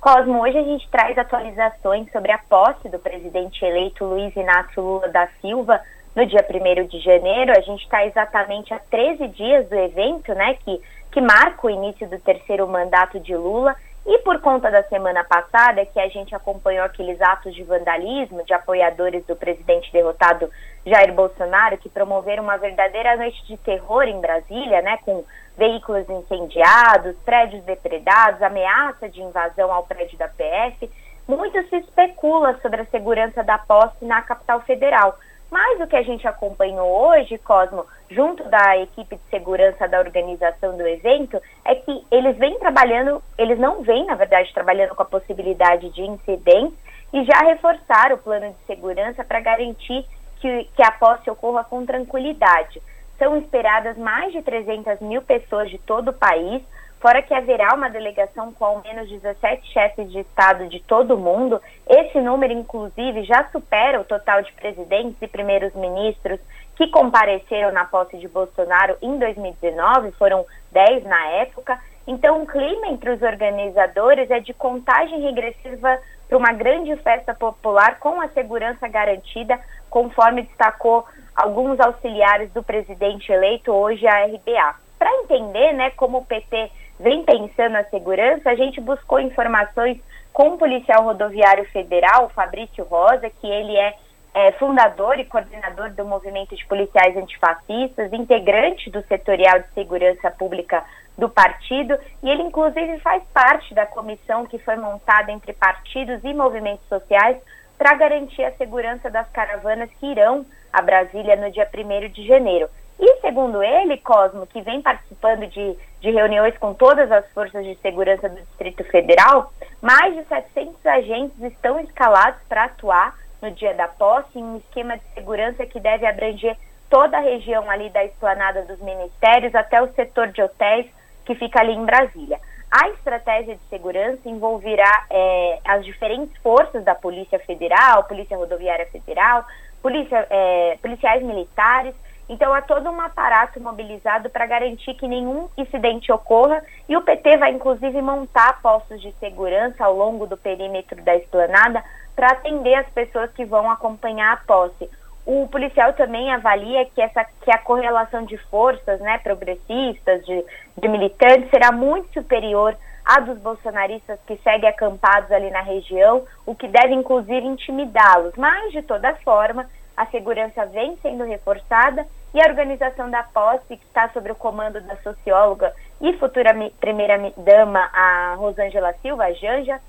Cosmo, 0.00 0.40
hoje 0.40 0.56
a 0.56 0.62
gente 0.62 0.88
traz 0.88 1.18
atualizações 1.18 2.08
sobre 2.12 2.30
a 2.30 2.38
posse 2.38 2.88
do 2.88 3.00
presidente 3.00 3.64
eleito 3.64 4.04
Luiz 4.04 4.36
Inácio 4.36 4.80
Lula 4.80 5.08
da 5.08 5.26
Silva 5.40 5.80
no 6.14 6.24
dia 6.24 6.46
1 6.48 6.86
de 6.86 7.00
janeiro. 7.00 7.50
A 7.50 7.60
gente 7.62 7.82
está 7.82 8.06
exatamente 8.06 8.72
a 8.72 8.78
13 8.78 9.26
dias 9.26 9.68
do 9.68 9.74
evento, 9.74 10.32
né, 10.32 10.54
que, 10.64 10.80
que 11.10 11.20
marca 11.20 11.66
o 11.66 11.70
início 11.70 12.08
do 12.08 12.20
terceiro 12.20 12.68
mandato 12.68 13.18
de 13.18 13.34
Lula. 13.34 13.74
E 14.06 14.18
por 14.18 14.40
conta 14.40 14.70
da 14.70 14.84
semana 14.84 15.24
passada, 15.24 15.84
que 15.84 15.98
a 15.98 16.08
gente 16.08 16.32
acompanhou 16.32 16.84
aqueles 16.84 17.20
atos 17.20 17.56
de 17.56 17.64
vandalismo 17.64 18.44
de 18.44 18.54
apoiadores 18.54 19.26
do 19.26 19.34
presidente 19.34 19.92
derrotado 19.92 20.48
Jair 20.84 21.12
Bolsonaro, 21.12 21.78
que 21.78 21.88
promoveram 21.88 22.42
uma 22.42 22.56
verdadeira 22.56 23.16
noite 23.16 23.44
de 23.46 23.56
terror 23.58 24.04
em 24.04 24.20
Brasília, 24.20 24.80
né, 24.82 24.98
com 25.04 25.24
veículos 25.56 26.08
incendiados, 26.08 27.16
prédios 27.24 27.62
depredados, 27.64 28.42
ameaça 28.42 29.08
de 29.08 29.20
invasão 29.20 29.72
ao 29.72 29.84
prédio 29.84 30.16
da 30.16 30.28
PF, 30.28 30.90
muito 31.28 31.62
se 31.68 31.76
especula 31.76 32.58
sobre 32.62 32.80
a 32.80 32.86
segurança 32.86 33.42
da 33.42 33.58
posse 33.58 34.04
na 34.04 34.22
capital 34.22 34.60
federal. 34.62 35.18
Mas 35.50 35.80
o 35.80 35.86
que 35.86 35.96
a 35.96 36.02
gente 36.02 36.26
acompanhou 36.26 36.88
hoje, 36.88 37.36
Cosmo, 37.38 37.84
junto 38.08 38.44
da 38.44 38.78
equipe 38.78 39.16
de 39.16 39.22
segurança 39.30 39.88
da 39.88 39.98
organização 39.98 40.76
do 40.76 40.86
evento, 40.86 41.40
é 41.64 41.74
que 41.74 42.06
eles 42.10 42.36
vêm 42.36 42.56
trabalhando, 42.58 43.22
eles 43.36 43.58
não 43.58 43.82
vêm, 43.82 44.06
na 44.06 44.14
verdade, 44.14 44.54
trabalhando 44.54 44.94
com 44.94 45.02
a 45.02 45.06
possibilidade 45.06 45.90
de 45.90 46.02
incidentes 46.02 46.78
e 47.12 47.24
já 47.24 47.38
reforçaram 47.40 48.14
o 48.14 48.18
plano 48.18 48.50
de 48.50 48.66
segurança 48.66 49.24
para 49.24 49.40
garantir 49.40 50.06
que, 50.40 50.64
que 50.74 50.82
a 50.82 50.90
posse 50.90 51.30
ocorra 51.30 51.64
com 51.64 51.84
tranquilidade. 51.84 52.80
São 53.18 53.36
esperadas 53.36 53.96
mais 53.98 54.32
de 54.32 54.42
300 54.42 55.00
mil 55.00 55.22
pessoas 55.22 55.70
de 55.70 55.78
todo 55.78 56.08
o 56.08 56.14
país, 56.14 56.62
fora 57.00 57.22
que 57.22 57.34
haverá 57.34 57.74
uma 57.74 57.88
delegação 57.88 58.52
com 58.52 58.64
ao 58.64 58.82
menos 58.82 59.08
17 59.08 59.66
chefes 59.72 60.10
de 60.10 60.20
Estado 60.20 60.68
de 60.68 60.80
todo 60.80 61.14
o 61.14 61.18
mundo. 61.18 61.60
Esse 61.88 62.20
número, 62.20 62.52
inclusive, 62.52 63.24
já 63.24 63.48
supera 63.50 64.00
o 64.00 64.04
total 64.04 64.42
de 64.42 64.52
presidentes 64.52 65.16
e 65.20 65.28
primeiros 65.28 65.74
ministros 65.74 66.40
que 66.76 66.88
compareceram 66.88 67.72
na 67.72 67.84
posse 67.84 68.16
de 68.16 68.26
Bolsonaro 68.26 68.96
em 69.02 69.18
2019, 69.18 70.12
foram 70.12 70.46
10 70.72 71.04
na 71.04 71.26
época. 71.32 71.78
Então, 72.06 72.42
o 72.42 72.46
clima 72.46 72.88
entre 72.88 73.10
os 73.10 73.20
organizadores 73.20 74.30
é 74.30 74.40
de 74.40 74.54
contagem 74.54 75.20
regressiva 75.20 75.98
para 76.26 76.38
uma 76.38 76.52
grande 76.52 76.94
festa 76.96 77.34
popular 77.34 77.98
com 77.98 78.20
a 78.20 78.28
segurança 78.28 78.88
garantida, 78.88 79.60
conforme 79.90 80.42
destacou 80.42 81.04
alguns 81.34 81.78
auxiliares 81.80 82.50
do 82.52 82.62
presidente 82.62 83.30
eleito 83.30 83.72
hoje 83.72 84.06
a 84.06 84.24
RBA. 84.24 84.74
Para 84.98 85.12
entender 85.22 85.72
né, 85.72 85.90
como 85.90 86.18
o 86.18 86.24
PT 86.24 86.70
vem 86.98 87.24
pensando 87.24 87.76
a 87.76 87.84
segurança, 87.84 88.50
a 88.50 88.54
gente 88.54 88.80
buscou 88.80 89.18
informações 89.18 89.98
com 90.32 90.50
o 90.50 90.58
policial 90.58 91.04
rodoviário 91.04 91.64
federal, 91.70 92.28
Fabrício 92.30 92.84
Rosa, 92.84 93.30
que 93.40 93.46
ele 93.46 93.76
é, 93.76 93.94
é 94.34 94.52
fundador 94.52 95.18
e 95.18 95.24
coordenador 95.24 95.90
do 95.90 96.04
movimento 96.04 96.54
de 96.54 96.64
policiais 96.66 97.16
antifascistas, 97.16 98.12
integrante 98.12 98.90
do 98.90 99.02
setorial 99.06 99.60
de 99.60 99.72
segurança 99.74 100.30
pública 100.30 100.84
do 101.18 101.28
partido, 101.28 101.98
e 102.22 102.30
ele 102.30 102.42
inclusive 102.42 102.98
faz 103.00 103.22
parte 103.34 103.74
da 103.74 103.84
comissão 103.86 104.46
que 104.46 104.58
foi 104.58 104.76
montada 104.76 105.32
entre 105.32 105.52
partidos 105.52 106.22
e 106.22 106.32
movimentos 106.32 106.86
sociais 106.88 107.36
para 107.80 107.94
garantir 107.94 108.44
a 108.44 108.52
segurança 108.52 109.08
das 109.08 109.26
caravanas 109.30 109.88
que 109.98 110.04
irão 110.04 110.44
a 110.70 110.82
Brasília 110.82 111.34
no 111.34 111.50
dia 111.50 111.66
1 111.74 112.10
de 112.10 112.26
janeiro. 112.26 112.68
E 112.98 113.20
segundo 113.22 113.62
ele, 113.62 113.96
Cosmo, 113.96 114.46
que 114.46 114.60
vem 114.60 114.82
participando 114.82 115.46
de, 115.46 115.78
de 115.98 116.10
reuniões 116.10 116.54
com 116.58 116.74
todas 116.74 117.10
as 117.10 117.26
forças 117.30 117.64
de 117.64 117.74
segurança 117.76 118.28
do 118.28 118.36
Distrito 118.36 118.84
Federal, 118.84 119.50
mais 119.80 120.14
de 120.14 120.22
700 120.24 120.84
agentes 120.84 121.42
estão 121.42 121.80
escalados 121.80 122.42
para 122.50 122.64
atuar 122.64 123.16
no 123.40 123.50
dia 123.50 123.72
da 123.72 123.88
posse, 123.88 124.38
em 124.38 124.44
um 124.44 124.56
esquema 124.58 124.98
de 124.98 125.04
segurança 125.14 125.64
que 125.64 125.80
deve 125.80 126.04
abranger 126.04 126.58
toda 126.90 127.16
a 127.16 127.22
região 127.22 127.70
ali 127.70 127.88
da 127.88 128.04
esplanada 128.04 128.60
dos 128.64 128.78
ministérios 128.80 129.54
até 129.54 129.80
o 129.80 129.90
setor 129.94 130.28
de 130.28 130.42
hotéis 130.42 130.84
que 131.24 131.34
fica 131.34 131.60
ali 131.60 131.72
em 131.72 131.86
Brasília. 131.86 132.38
A 132.70 132.88
estratégia 132.90 133.56
de 133.56 133.62
segurança 133.68 134.28
envolverá 134.28 135.06
é, 135.10 135.58
as 135.64 135.84
diferentes 135.84 136.36
forças 136.40 136.84
da 136.84 136.94
Polícia 136.94 137.38
Federal, 137.40 138.04
Polícia 138.04 138.36
Rodoviária 138.36 138.86
Federal, 138.86 139.44
polícia, 139.82 140.24
é, 140.30 140.78
policiais 140.80 141.20
militares. 141.20 141.94
Então, 142.28 142.54
há 142.54 142.62
todo 142.62 142.88
um 142.88 143.00
aparato 143.00 143.60
mobilizado 143.60 144.30
para 144.30 144.46
garantir 144.46 144.94
que 144.94 145.08
nenhum 145.08 145.48
incidente 145.58 146.12
ocorra 146.12 146.62
e 146.88 146.96
o 146.96 147.02
PT 147.02 147.38
vai, 147.38 147.50
inclusive, 147.50 148.00
montar 148.00 148.62
postos 148.62 149.02
de 149.02 149.12
segurança 149.18 149.84
ao 149.84 149.96
longo 149.96 150.28
do 150.28 150.36
perímetro 150.36 151.02
da 151.02 151.16
esplanada 151.16 151.82
para 152.14 152.30
atender 152.30 152.74
as 152.76 152.88
pessoas 152.90 153.32
que 153.32 153.44
vão 153.44 153.68
acompanhar 153.68 154.32
a 154.32 154.36
posse. 154.36 154.88
O 155.26 155.46
policial 155.48 155.92
também 155.92 156.32
avalia 156.32 156.84
que, 156.86 157.00
essa, 157.00 157.24
que 157.42 157.50
a 157.50 157.58
correlação 157.58 158.24
de 158.24 158.36
forças 158.36 159.00
né, 159.00 159.18
progressistas, 159.18 160.24
de, 160.24 160.44
de 160.76 160.88
militantes, 160.88 161.50
será 161.50 161.70
muito 161.70 162.12
superior 162.12 162.76
à 163.04 163.20
dos 163.20 163.38
bolsonaristas 163.38 164.18
que 164.26 164.36
seguem 164.38 164.68
acampados 164.68 165.30
ali 165.30 165.50
na 165.50 165.60
região, 165.60 166.24
o 166.46 166.54
que 166.54 166.68
deve 166.68 166.94
inclusive 166.94 167.46
intimidá-los. 167.46 168.34
Mas, 168.36 168.72
de 168.72 168.82
toda 168.82 169.14
forma, 169.16 169.68
a 169.96 170.06
segurança 170.06 170.64
vem 170.66 170.96
sendo 171.02 171.24
reforçada 171.24 172.06
e 172.32 172.40
a 172.40 172.48
organização 172.48 173.10
da 173.10 173.22
posse, 173.22 173.76
que 173.76 173.84
está 173.84 174.08
sob 174.10 174.30
o 174.30 174.34
comando 174.34 174.80
da 174.80 174.96
socióloga 174.96 175.72
e 176.00 176.12
futura 176.14 176.54
primeira-dama, 176.80 177.90
a 177.92 178.34
Rosângela 178.36 178.94
Silva, 179.02 179.24
a 179.24 179.32
Janja, 179.32 179.80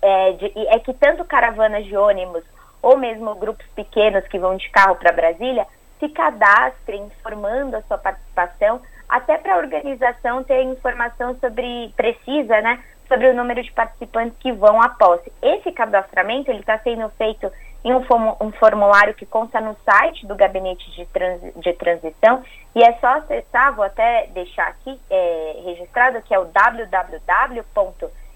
é, 0.00 0.32
de, 0.32 0.52
é 0.68 0.78
que 0.78 0.92
tanto 0.92 1.24
caravanas 1.24 1.84
de 1.86 1.96
ônibus 1.96 2.44
ou 2.82 2.98
mesmo 2.98 3.34
grupos 3.36 3.66
pequenos 3.74 4.26
que 4.26 4.38
vão 4.38 4.56
de 4.56 4.68
carro 4.70 4.96
para 4.96 5.12
Brasília 5.12 5.66
se 6.00 6.08
cadastrem 6.08 7.04
informando 7.04 7.76
a 7.76 7.82
sua 7.82 7.96
participação, 7.96 8.82
até 9.08 9.38
para 9.38 9.54
a 9.54 9.58
organização 9.58 10.42
ter 10.42 10.62
informação 10.64 11.36
sobre 11.38 11.92
precisa, 11.96 12.60
né, 12.60 12.82
sobre 13.06 13.28
o 13.28 13.34
número 13.34 13.62
de 13.62 13.70
participantes 13.70 14.36
que 14.40 14.50
vão 14.50 14.82
à 14.82 14.88
posse. 14.88 15.30
Esse 15.40 15.70
cadastramento 15.70 16.50
ele 16.50 16.60
está 16.60 16.78
sendo 16.78 17.08
feito 17.10 17.52
em 17.84 17.92
um, 17.94 18.52
formulário 18.52 19.14
que 19.14 19.26
consta 19.26 19.60
no 19.60 19.76
site 19.84 20.26
do 20.26 20.34
Gabinete 20.34 20.90
de, 20.92 21.06
Transi 21.06 21.52
de 21.56 21.72
Transição 21.74 22.42
e 22.74 22.82
é 22.82 22.92
só 22.94 23.18
acessar, 23.18 23.74
vou 23.74 23.84
até 23.84 24.28
deixar 24.28 24.68
aqui 24.68 25.00
é, 25.10 25.60
registrado, 25.64 26.22
que 26.22 26.34
é 26.34 26.38
o 26.38 26.44
www 26.44 27.64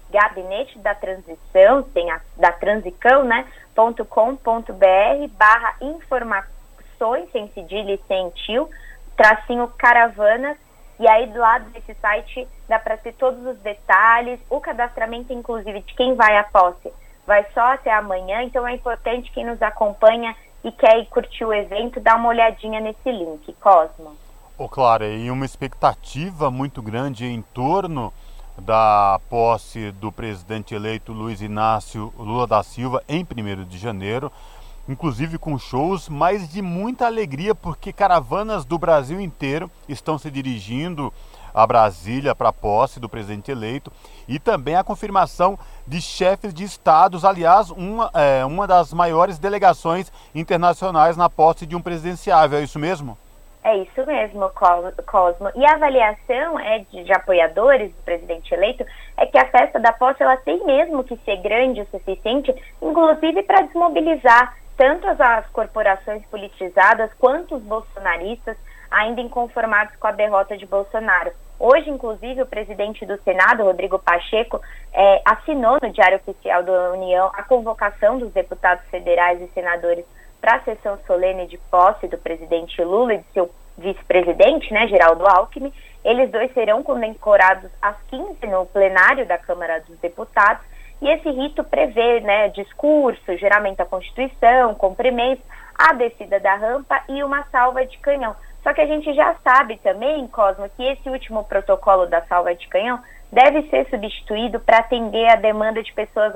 gabinete 0.09 0.77
da 0.79 0.95
transição, 0.95 1.83
tem 1.83 2.09
a, 2.11 2.21
da 2.35 2.51
transicão, 2.51 3.23
né, 3.23 3.45
.com.br 3.75 5.27
barra 5.37 5.75
informações, 5.81 7.31
sem 7.31 7.47
cedilha 7.49 7.93
e 7.93 8.01
sem 8.07 8.29
tio, 8.31 8.69
tracinho 9.15 9.67
caravanas, 9.77 10.57
e 10.99 11.07
aí 11.07 11.27
do 11.27 11.39
lado 11.39 11.69
desse 11.69 11.93
site 11.95 12.47
dá 12.67 12.79
para 12.79 12.97
ter 12.97 13.13
todos 13.13 13.45
os 13.45 13.57
detalhes, 13.59 14.39
o 14.49 14.59
cadastramento 14.59 15.31
inclusive 15.31 15.81
de 15.81 15.93
quem 15.93 16.15
vai 16.15 16.37
à 16.37 16.43
posse 16.43 16.91
vai 17.27 17.45
só 17.53 17.73
até 17.73 17.93
amanhã, 17.93 18.41
então 18.43 18.65
é 18.65 18.73
importante 18.73 19.29
quem 19.33 19.45
nos 19.45 19.61
acompanha 19.61 20.33
e 20.63 20.71
quer 20.71 20.97
ir 20.97 21.05
curtir 21.07 21.43
o 21.43 21.53
evento, 21.53 21.99
dar 21.99 22.15
uma 22.15 22.29
olhadinha 22.29 22.79
nesse 22.79 23.11
link, 23.11 23.53
Cosmo. 23.59 24.15
Ô, 24.57 24.63
oh, 24.63 24.69
Clara, 24.69 25.05
e 25.07 25.29
uma 25.29 25.45
expectativa 25.45 26.49
muito 26.49 26.81
grande 26.81 27.25
em 27.25 27.41
torno 27.41 28.11
da 28.61 29.19
posse 29.29 29.91
do 29.91 30.11
presidente 30.11 30.73
eleito 30.73 31.13
Luiz 31.13 31.41
Inácio 31.41 32.13
Lula 32.17 32.47
da 32.47 32.63
Silva 32.63 33.03
em 33.07 33.23
1 33.23 33.65
de 33.65 33.77
janeiro, 33.77 34.31
inclusive 34.89 35.37
com 35.37 35.57
shows, 35.57 36.09
mas 36.09 36.49
de 36.49 36.61
muita 36.61 37.05
alegria 37.05 37.53
porque 37.53 37.93
caravanas 37.93 38.65
do 38.65 38.77
Brasil 38.77 39.21
inteiro 39.21 39.69
estão 39.87 40.17
se 40.17 40.31
dirigindo 40.31 41.13
a 41.53 41.65
Brasília 41.65 42.35
para 42.35 42.49
a 42.49 42.53
posse 42.53 42.99
do 42.99 43.09
presidente 43.09 43.49
eleito 43.49 43.91
e 44.27 44.37
também 44.37 44.75
a 44.75 44.83
confirmação 44.83 45.57
de 45.87 46.01
chefes 46.01 46.53
de 46.53 46.63
estados, 46.63 47.25
aliás, 47.25 47.71
uma, 47.71 48.11
é, 48.13 48.45
uma 48.45 48.67
das 48.67 48.93
maiores 48.93 49.39
delegações 49.39 50.11
internacionais 50.35 51.17
na 51.17 51.29
posse 51.29 51.65
de 51.65 51.75
um 51.75 51.81
presidenciável, 51.81 52.59
é 52.59 52.63
isso 52.63 52.77
mesmo? 52.77 53.17
É 53.67 53.75
isso 53.79 54.05
mesmo, 54.05 54.49
Cosmo. 54.51 55.51
E 55.53 55.65
a 55.65 55.73
avaliação 55.73 56.57
é 56.57 56.79
de, 56.89 57.03
de, 57.03 57.11
apoiadores 57.11 57.91
do 57.91 58.01
presidente 58.03 58.53
eleito 58.53 58.85
é 59.17 59.25
que 59.25 59.37
a 59.37 59.45
festa 59.49 59.77
da 59.77 59.91
posse 59.91 60.23
ela 60.23 60.37
tem 60.37 60.65
mesmo 60.65 61.03
que 61.03 61.17
ser 61.25 61.35
grande 61.41 61.81
o 61.81 61.87
suficiente, 61.87 62.55
inclusive 62.81 63.43
para 63.43 63.63
desmobilizar 63.63 64.55
tanto 64.77 65.05
as, 65.05 65.19
as 65.19 65.47
corporações 65.47 66.25
politizadas 66.27 67.11
quanto 67.19 67.55
os 67.57 67.63
bolsonaristas 67.63 68.55
ainda 68.89 69.19
inconformados 69.19 69.93
com 69.97 70.07
a 70.07 70.11
derrota 70.11 70.55
de 70.57 70.65
Bolsonaro. 70.65 71.33
Hoje, 71.59 71.89
inclusive, 71.89 72.41
o 72.41 72.45
presidente 72.45 73.05
do 73.05 73.21
Senado, 73.23 73.65
Rodrigo 73.65 73.99
Pacheco, 73.99 74.61
é, 74.93 75.21
assinou 75.25 75.77
no 75.83 75.91
Diário 75.91 76.21
Oficial 76.25 76.63
da 76.63 76.91
União 76.91 77.29
a 77.33 77.43
convocação 77.43 78.17
dos 78.17 78.31
deputados 78.31 78.85
federais 78.89 79.41
e 79.41 79.47
senadores 79.53 80.05
para 80.39 80.55
a 80.55 80.61
sessão 80.61 80.97
solene 81.05 81.47
de 81.47 81.57
posse 81.57 82.07
do 82.07 82.17
presidente 82.17 82.81
Lula 82.83 83.15
e 83.15 83.17
de 83.19 83.25
seu 83.33 83.49
vice-presidente, 83.77 84.73
né, 84.73 84.87
Geraldo 84.87 85.25
Alckmin. 85.27 85.73
Eles 86.03 86.31
dois 86.31 86.51
serão 86.53 86.83
condecorados 86.83 87.69
às 87.81 87.95
15 88.09 88.45
no 88.47 88.65
plenário 88.65 89.25
da 89.25 89.37
Câmara 89.37 89.81
dos 89.81 89.97
Deputados. 89.99 90.63
E 91.01 91.09
esse 91.09 91.29
rito 91.29 91.63
prevê 91.63 92.21
né, 92.21 92.49
discurso, 92.49 93.37
geralmente 93.37 93.81
a 93.81 93.85
Constituição, 93.85 94.73
cumprimentos, 94.73 95.45
a 95.77 95.93
descida 95.93 96.39
da 96.39 96.55
rampa 96.55 97.03
e 97.07 97.23
uma 97.23 97.43
salva 97.51 97.85
de 97.85 97.97
canhão. 97.99 98.35
Só 98.63 98.73
que 98.73 98.81
a 98.81 98.87
gente 98.87 99.13
já 99.13 99.35
sabe 99.43 99.77
também, 99.77 100.27
Cosmo, 100.27 100.69
que 100.75 100.83
esse 100.83 101.07
último 101.09 101.43
protocolo 101.43 102.07
da 102.07 102.21
salva 102.23 102.55
de 102.55 102.67
canhão 102.67 102.99
deve 103.31 103.63
ser 103.69 103.87
substituído 103.89 104.59
para 104.59 104.79
atender 104.79 105.27
a 105.27 105.35
demanda 105.35 105.83
de 105.83 105.93
pessoas 105.93 106.33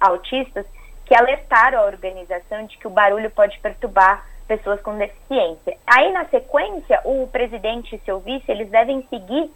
autistas 0.00 0.66
que 1.04 1.14
alertaram 1.14 1.80
a 1.80 1.86
organização 1.86 2.66
de 2.66 2.78
que 2.78 2.86
o 2.86 2.90
barulho 2.90 3.30
pode 3.30 3.58
perturbar 3.58 4.24
pessoas 4.46 4.80
com 4.80 4.96
deficiência. 4.96 5.76
Aí, 5.86 6.12
na 6.12 6.26
sequência, 6.26 7.00
o 7.04 7.26
presidente 7.28 7.96
e 7.96 8.00
seu 8.00 8.20
vice, 8.20 8.50
eles 8.50 8.70
devem 8.70 9.06
seguir 9.08 9.50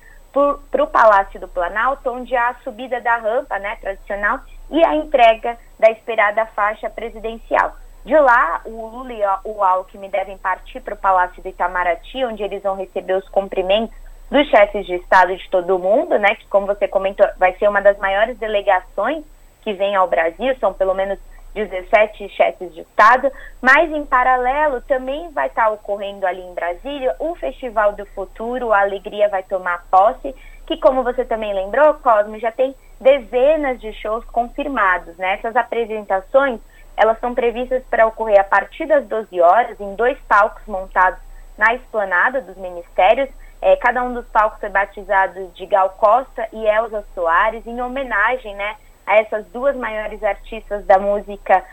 para 0.71 0.83
o 0.83 0.87
Palácio 0.87 1.41
do 1.41 1.49
Planalto, 1.49 2.11
onde 2.11 2.35
há 2.37 2.51
a 2.51 2.55
subida 2.63 3.01
da 3.01 3.17
rampa 3.17 3.59
né, 3.59 3.77
tradicional 3.81 4.41
e 4.71 4.85
a 4.85 4.95
entrega 4.95 5.59
da 5.79 5.91
esperada 5.91 6.47
faixa 6.47 6.89
presidencial. 6.89 7.75
De 8.05 8.17
lá, 8.19 8.61
o 8.65 8.87
Lula 8.87 9.13
e 9.13 9.23
o 9.45 9.63
Alckmin 9.63 10.09
devem 10.09 10.39
partir 10.39 10.81
para 10.81 10.95
o 10.95 10.99
Palácio 10.99 11.43
do 11.43 11.49
Itamaraty, 11.49 12.25
onde 12.25 12.43
eles 12.43 12.63
vão 12.63 12.77
receber 12.77 13.15
os 13.15 13.29
cumprimentos 13.29 13.95
dos 14.31 14.47
chefes 14.49 14.87
de 14.87 14.95
Estado 14.95 15.37
de 15.37 15.49
todo 15.51 15.77
o 15.77 15.79
mundo, 15.79 16.19
né, 16.19 16.35
que, 16.35 16.47
como 16.47 16.67
você 16.67 16.87
comentou, 16.87 17.27
vai 17.39 17.55
ser 17.55 17.69
uma 17.69 17.81
das 17.81 17.99
maiores 17.99 18.39
delegações 18.39 19.25
que 19.63 19.73
vem 19.73 19.97
ao 19.97 20.07
Brasil, 20.07 20.55
são 20.61 20.73
pelo 20.73 20.95
menos 20.95 21.19
17 21.67 22.29
chefes 22.31 22.75
de 22.75 22.81
Estado, 22.81 23.31
mas 23.61 23.91
em 23.91 24.05
paralelo 24.05 24.81
também 24.83 25.31
vai 25.31 25.49
estar 25.49 25.71
ocorrendo 25.71 26.27
ali 26.27 26.41
em 26.41 26.55
Brasília 26.55 27.15
o 27.19 27.35
Festival 27.35 27.93
do 27.93 28.07
Futuro, 28.07 28.73
a 28.73 28.81
Alegria 28.81 29.29
vai 29.29 29.43
tomar 29.43 29.85
posse, 29.91 30.35
que 30.67 30.77
como 30.77 31.03
você 31.03 31.25
também 31.25 31.55
lembrou, 31.55 31.95
Cosmo, 31.95 32.39
já 32.39 32.53
tem 32.53 32.75
dezenas 33.01 33.81
de 33.81 33.93
shows 33.95 34.25
confirmados, 34.27 35.17
né? 35.17 35.35
Essas 35.35 35.57
apresentações, 35.57 36.61
elas 36.97 37.19
são 37.21 37.35
previstas 37.35 37.83
para 37.89 38.07
ocorrer 38.07 38.41
a 38.41 38.45
partir 38.45 38.87
das 38.87 39.07
12 39.07 39.41
horas 39.41 39.81
em 39.81 39.95
dois 39.95 40.19
palcos 40.29 40.67
montados 40.67 41.21
na 41.57 41.75
esplanada 41.75 42.41
dos 42.41 42.57
ministérios. 42.57 43.29
É, 43.61 43.75
cada 43.77 44.03
um 44.03 44.15
dos 44.15 44.27
palcos 44.29 44.61
foi 44.61 44.69
batizado 44.69 45.49
de 45.55 45.67
Gal 45.67 45.91
Costa 45.91 46.47
e 46.53 46.65
Elza 46.65 47.05
Soares, 47.15 47.67
em 47.67 47.81
homenagem, 47.81 48.55
né, 48.55 48.77
a 49.09 49.17
essas 49.17 49.47
duas 49.47 49.75
maiores 49.75 50.23
artistas 50.23 50.85
da 50.85 50.99
música 50.99 51.65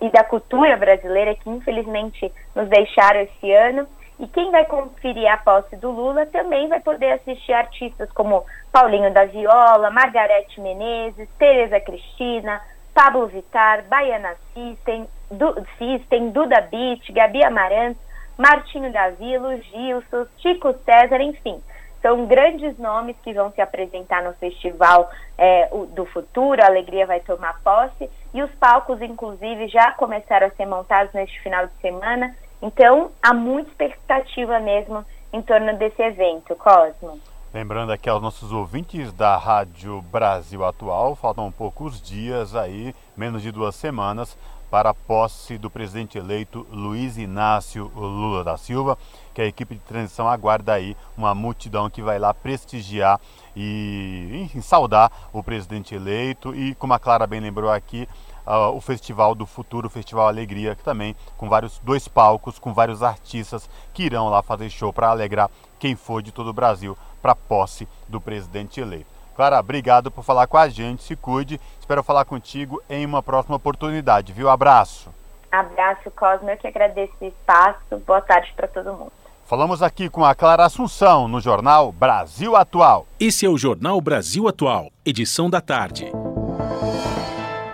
e 0.00 0.08
da 0.10 0.24
cultura 0.24 0.76
brasileira 0.76 1.34
que 1.34 1.50
infelizmente 1.50 2.32
nos 2.54 2.68
deixaram 2.68 3.20
esse 3.20 3.52
ano. 3.52 3.86
E 4.18 4.28
quem 4.28 4.50
vai 4.52 4.64
conferir 4.64 5.30
a 5.30 5.36
posse 5.36 5.74
do 5.76 5.90
Lula 5.90 6.24
também 6.26 6.68
vai 6.68 6.78
poder 6.78 7.12
assistir 7.12 7.52
artistas 7.52 8.10
como 8.12 8.44
Paulinho 8.70 9.12
da 9.12 9.24
Viola, 9.24 9.90
Margarete 9.90 10.60
Menezes, 10.60 11.28
Tereza 11.36 11.80
Cristina, 11.80 12.60
Pablo 12.94 13.26
Vittar, 13.26 13.82
Baiana 13.88 14.36
System, 14.54 15.08
du 15.32 15.52
System 15.76 16.30
Duda 16.30 16.60
Beat, 16.60 17.12
Gabi 17.12 17.42
Amarantos, 17.42 18.00
Martinho 18.38 18.92
da 18.92 19.10
Vila, 19.10 19.56
Gilson, 19.56 20.26
Chico 20.38 20.72
César, 20.84 21.20
enfim. 21.20 21.60
São 22.04 22.26
grandes 22.26 22.76
nomes 22.76 23.16
que 23.24 23.32
vão 23.32 23.50
se 23.52 23.62
apresentar 23.62 24.22
no 24.22 24.34
Festival 24.34 25.10
é, 25.38 25.70
do 25.94 26.04
Futuro, 26.04 26.62
a 26.62 26.66
Alegria 26.66 27.06
vai 27.06 27.20
tomar 27.20 27.58
posse, 27.64 28.10
e 28.34 28.42
os 28.42 28.50
palcos, 28.56 29.00
inclusive, 29.00 29.68
já 29.68 29.90
começaram 29.92 30.48
a 30.48 30.50
ser 30.50 30.66
montados 30.66 31.14
neste 31.14 31.40
final 31.40 31.66
de 31.66 31.72
semana. 31.80 32.36
Então, 32.60 33.10
há 33.22 33.32
muita 33.32 33.70
expectativa 33.70 34.60
mesmo 34.60 35.02
em 35.32 35.40
torno 35.40 35.78
desse 35.78 36.02
evento, 36.02 36.54
Cosmo. 36.56 37.18
Lembrando 37.54 37.90
aqui 37.90 38.10
aos 38.10 38.20
nossos 38.20 38.52
ouvintes 38.52 39.10
da 39.10 39.38
Rádio 39.38 40.02
Brasil 40.02 40.62
Atual, 40.62 41.16
faltam 41.16 41.50
poucos 41.50 42.02
dias 42.02 42.54
aí, 42.54 42.94
menos 43.16 43.40
de 43.40 43.50
duas 43.50 43.76
semanas, 43.76 44.36
para 44.70 44.90
a 44.90 44.94
posse 44.94 45.56
do 45.56 45.70
presidente 45.70 46.18
eleito 46.18 46.66
Luiz 46.70 47.16
Inácio 47.16 47.90
Lula 47.94 48.42
da 48.42 48.58
Silva, 48.58 48.98
que 49.34 49.42
a 49.42 49.46
equipe 49.46 49.74
de 49.74 49.80
transição 49.80 50.28
aguarda 50.28 50.72
aí 50.72 50.96
uma 51.16 51.34
multidão 51.34 51.90
que 51.90 52.00
vai 52.00 52.18
lá 52.18 52.32
prestigiar 52.32 53.20
e 53.54 54.42
enfim, 54.44 54.60
saudar 54.60 55.10
o 55.32 55.42
presidente 55.42 55.94
eleito 55.94 56.54
e, 56.54 56.74
como 56.76 56.94
a 56.94 56.98
Clara 56.98 57.26
bem 57.26 57.40
lembrou 57.40 57.70
aqui, 57.70 58.08
uh, 58.46 58.74
o 58.74 58.80
Festival 58.80 59.34
do 59.34 59.44
Futuro, 59.44 59.88
o 59.88 59.90
Festival 59.90 60.28
Alegria, 60.28 60.74
que 60.74 60.84
também 60.84 61.16
com 61.36 61.48
vários 61.48 61.78
dois 61.80 62.06
palcos, 62.08 62.58
com 62.58 62.72
vários 62.72 63.02
artistas 63.02 63.68
que 63.92 64.04
irão 64.04 64.28
lá 64.28 64.42
fazer 64.42 64.70
show 64.70 64.92
para 64.92 65.08
alegrar 65.08 65.50
quem 65.78 65.96
for 65.96 66.22
de 66.22 66.32
todo 66.32 66.48
o 66.48 66.54
Brasil 66.54 66.96
para 67.20 67.34
posse 67.34 67.88
do 68.08 68.20
presidente 68.20 68.80
eleito. 68.80 69.12
Clara, 69.34 69.58
obrigado 69.58 70.12
por 70.12 70.22
falar 70.22 70.46
com 70.46 70.56
a 70.56 70.68
gente, 70.68 71.02
se 71.02 71.16
cuide. 71.16 71.60
Espero 71.80 72.04
falar 72.04 72.24
contigo 72.24 72.80
em 72.88 73.04
uma 73.04 73.22
próxima 73.22 73.56
oportunidade, 73.56 74.32
viu? 74.32 74.48
Abraço. 74.48 75.12
Abraço, 75.50 76.10
Cosme, 76.12 76.52
eu 76.52 76.56
que 76.56 76.66
agradeço 76.66 77.12
o 77.20 77.24
espaço. 77.24 77.98
Boa 78.06 78.20
tarde 78.20 78.52
para 78.54 78.68
todo 78.68 78.92
mundo. 78.92 79.12
Falamos 79.46 79.82
aqui 79.82 80.08
com 80.08 80.24
a 80.24 80.34
Clara 80.34 80.64
Assunção 80.64 81.28
no 81.28 81.38
jornal 81.38 81.92
Brasil 81.92 82.56
Atual. 82.56 83.06
Esse 83.20 83.44
é 83.44 83.48
o 83.48 83.58
Jornal 83.58 84.00
Brasil 84.00 84.48
Atual, 84.48 84.90
edição 85.04 85.50
da 85.50 85.60
tarde. 85.60 86.10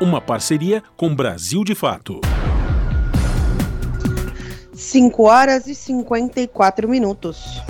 Uma 0.01 0.21
parceria 0.21 0.83
com 0.97 1.15
Brasil 1.15 1.63
de 1.63 1.77
Fato. 1.77 2.21
5 4.75 5.23
horas 5.23 5.69
e 5.69 5.75
54 5.77 6.89
minutos. 6.89 7.63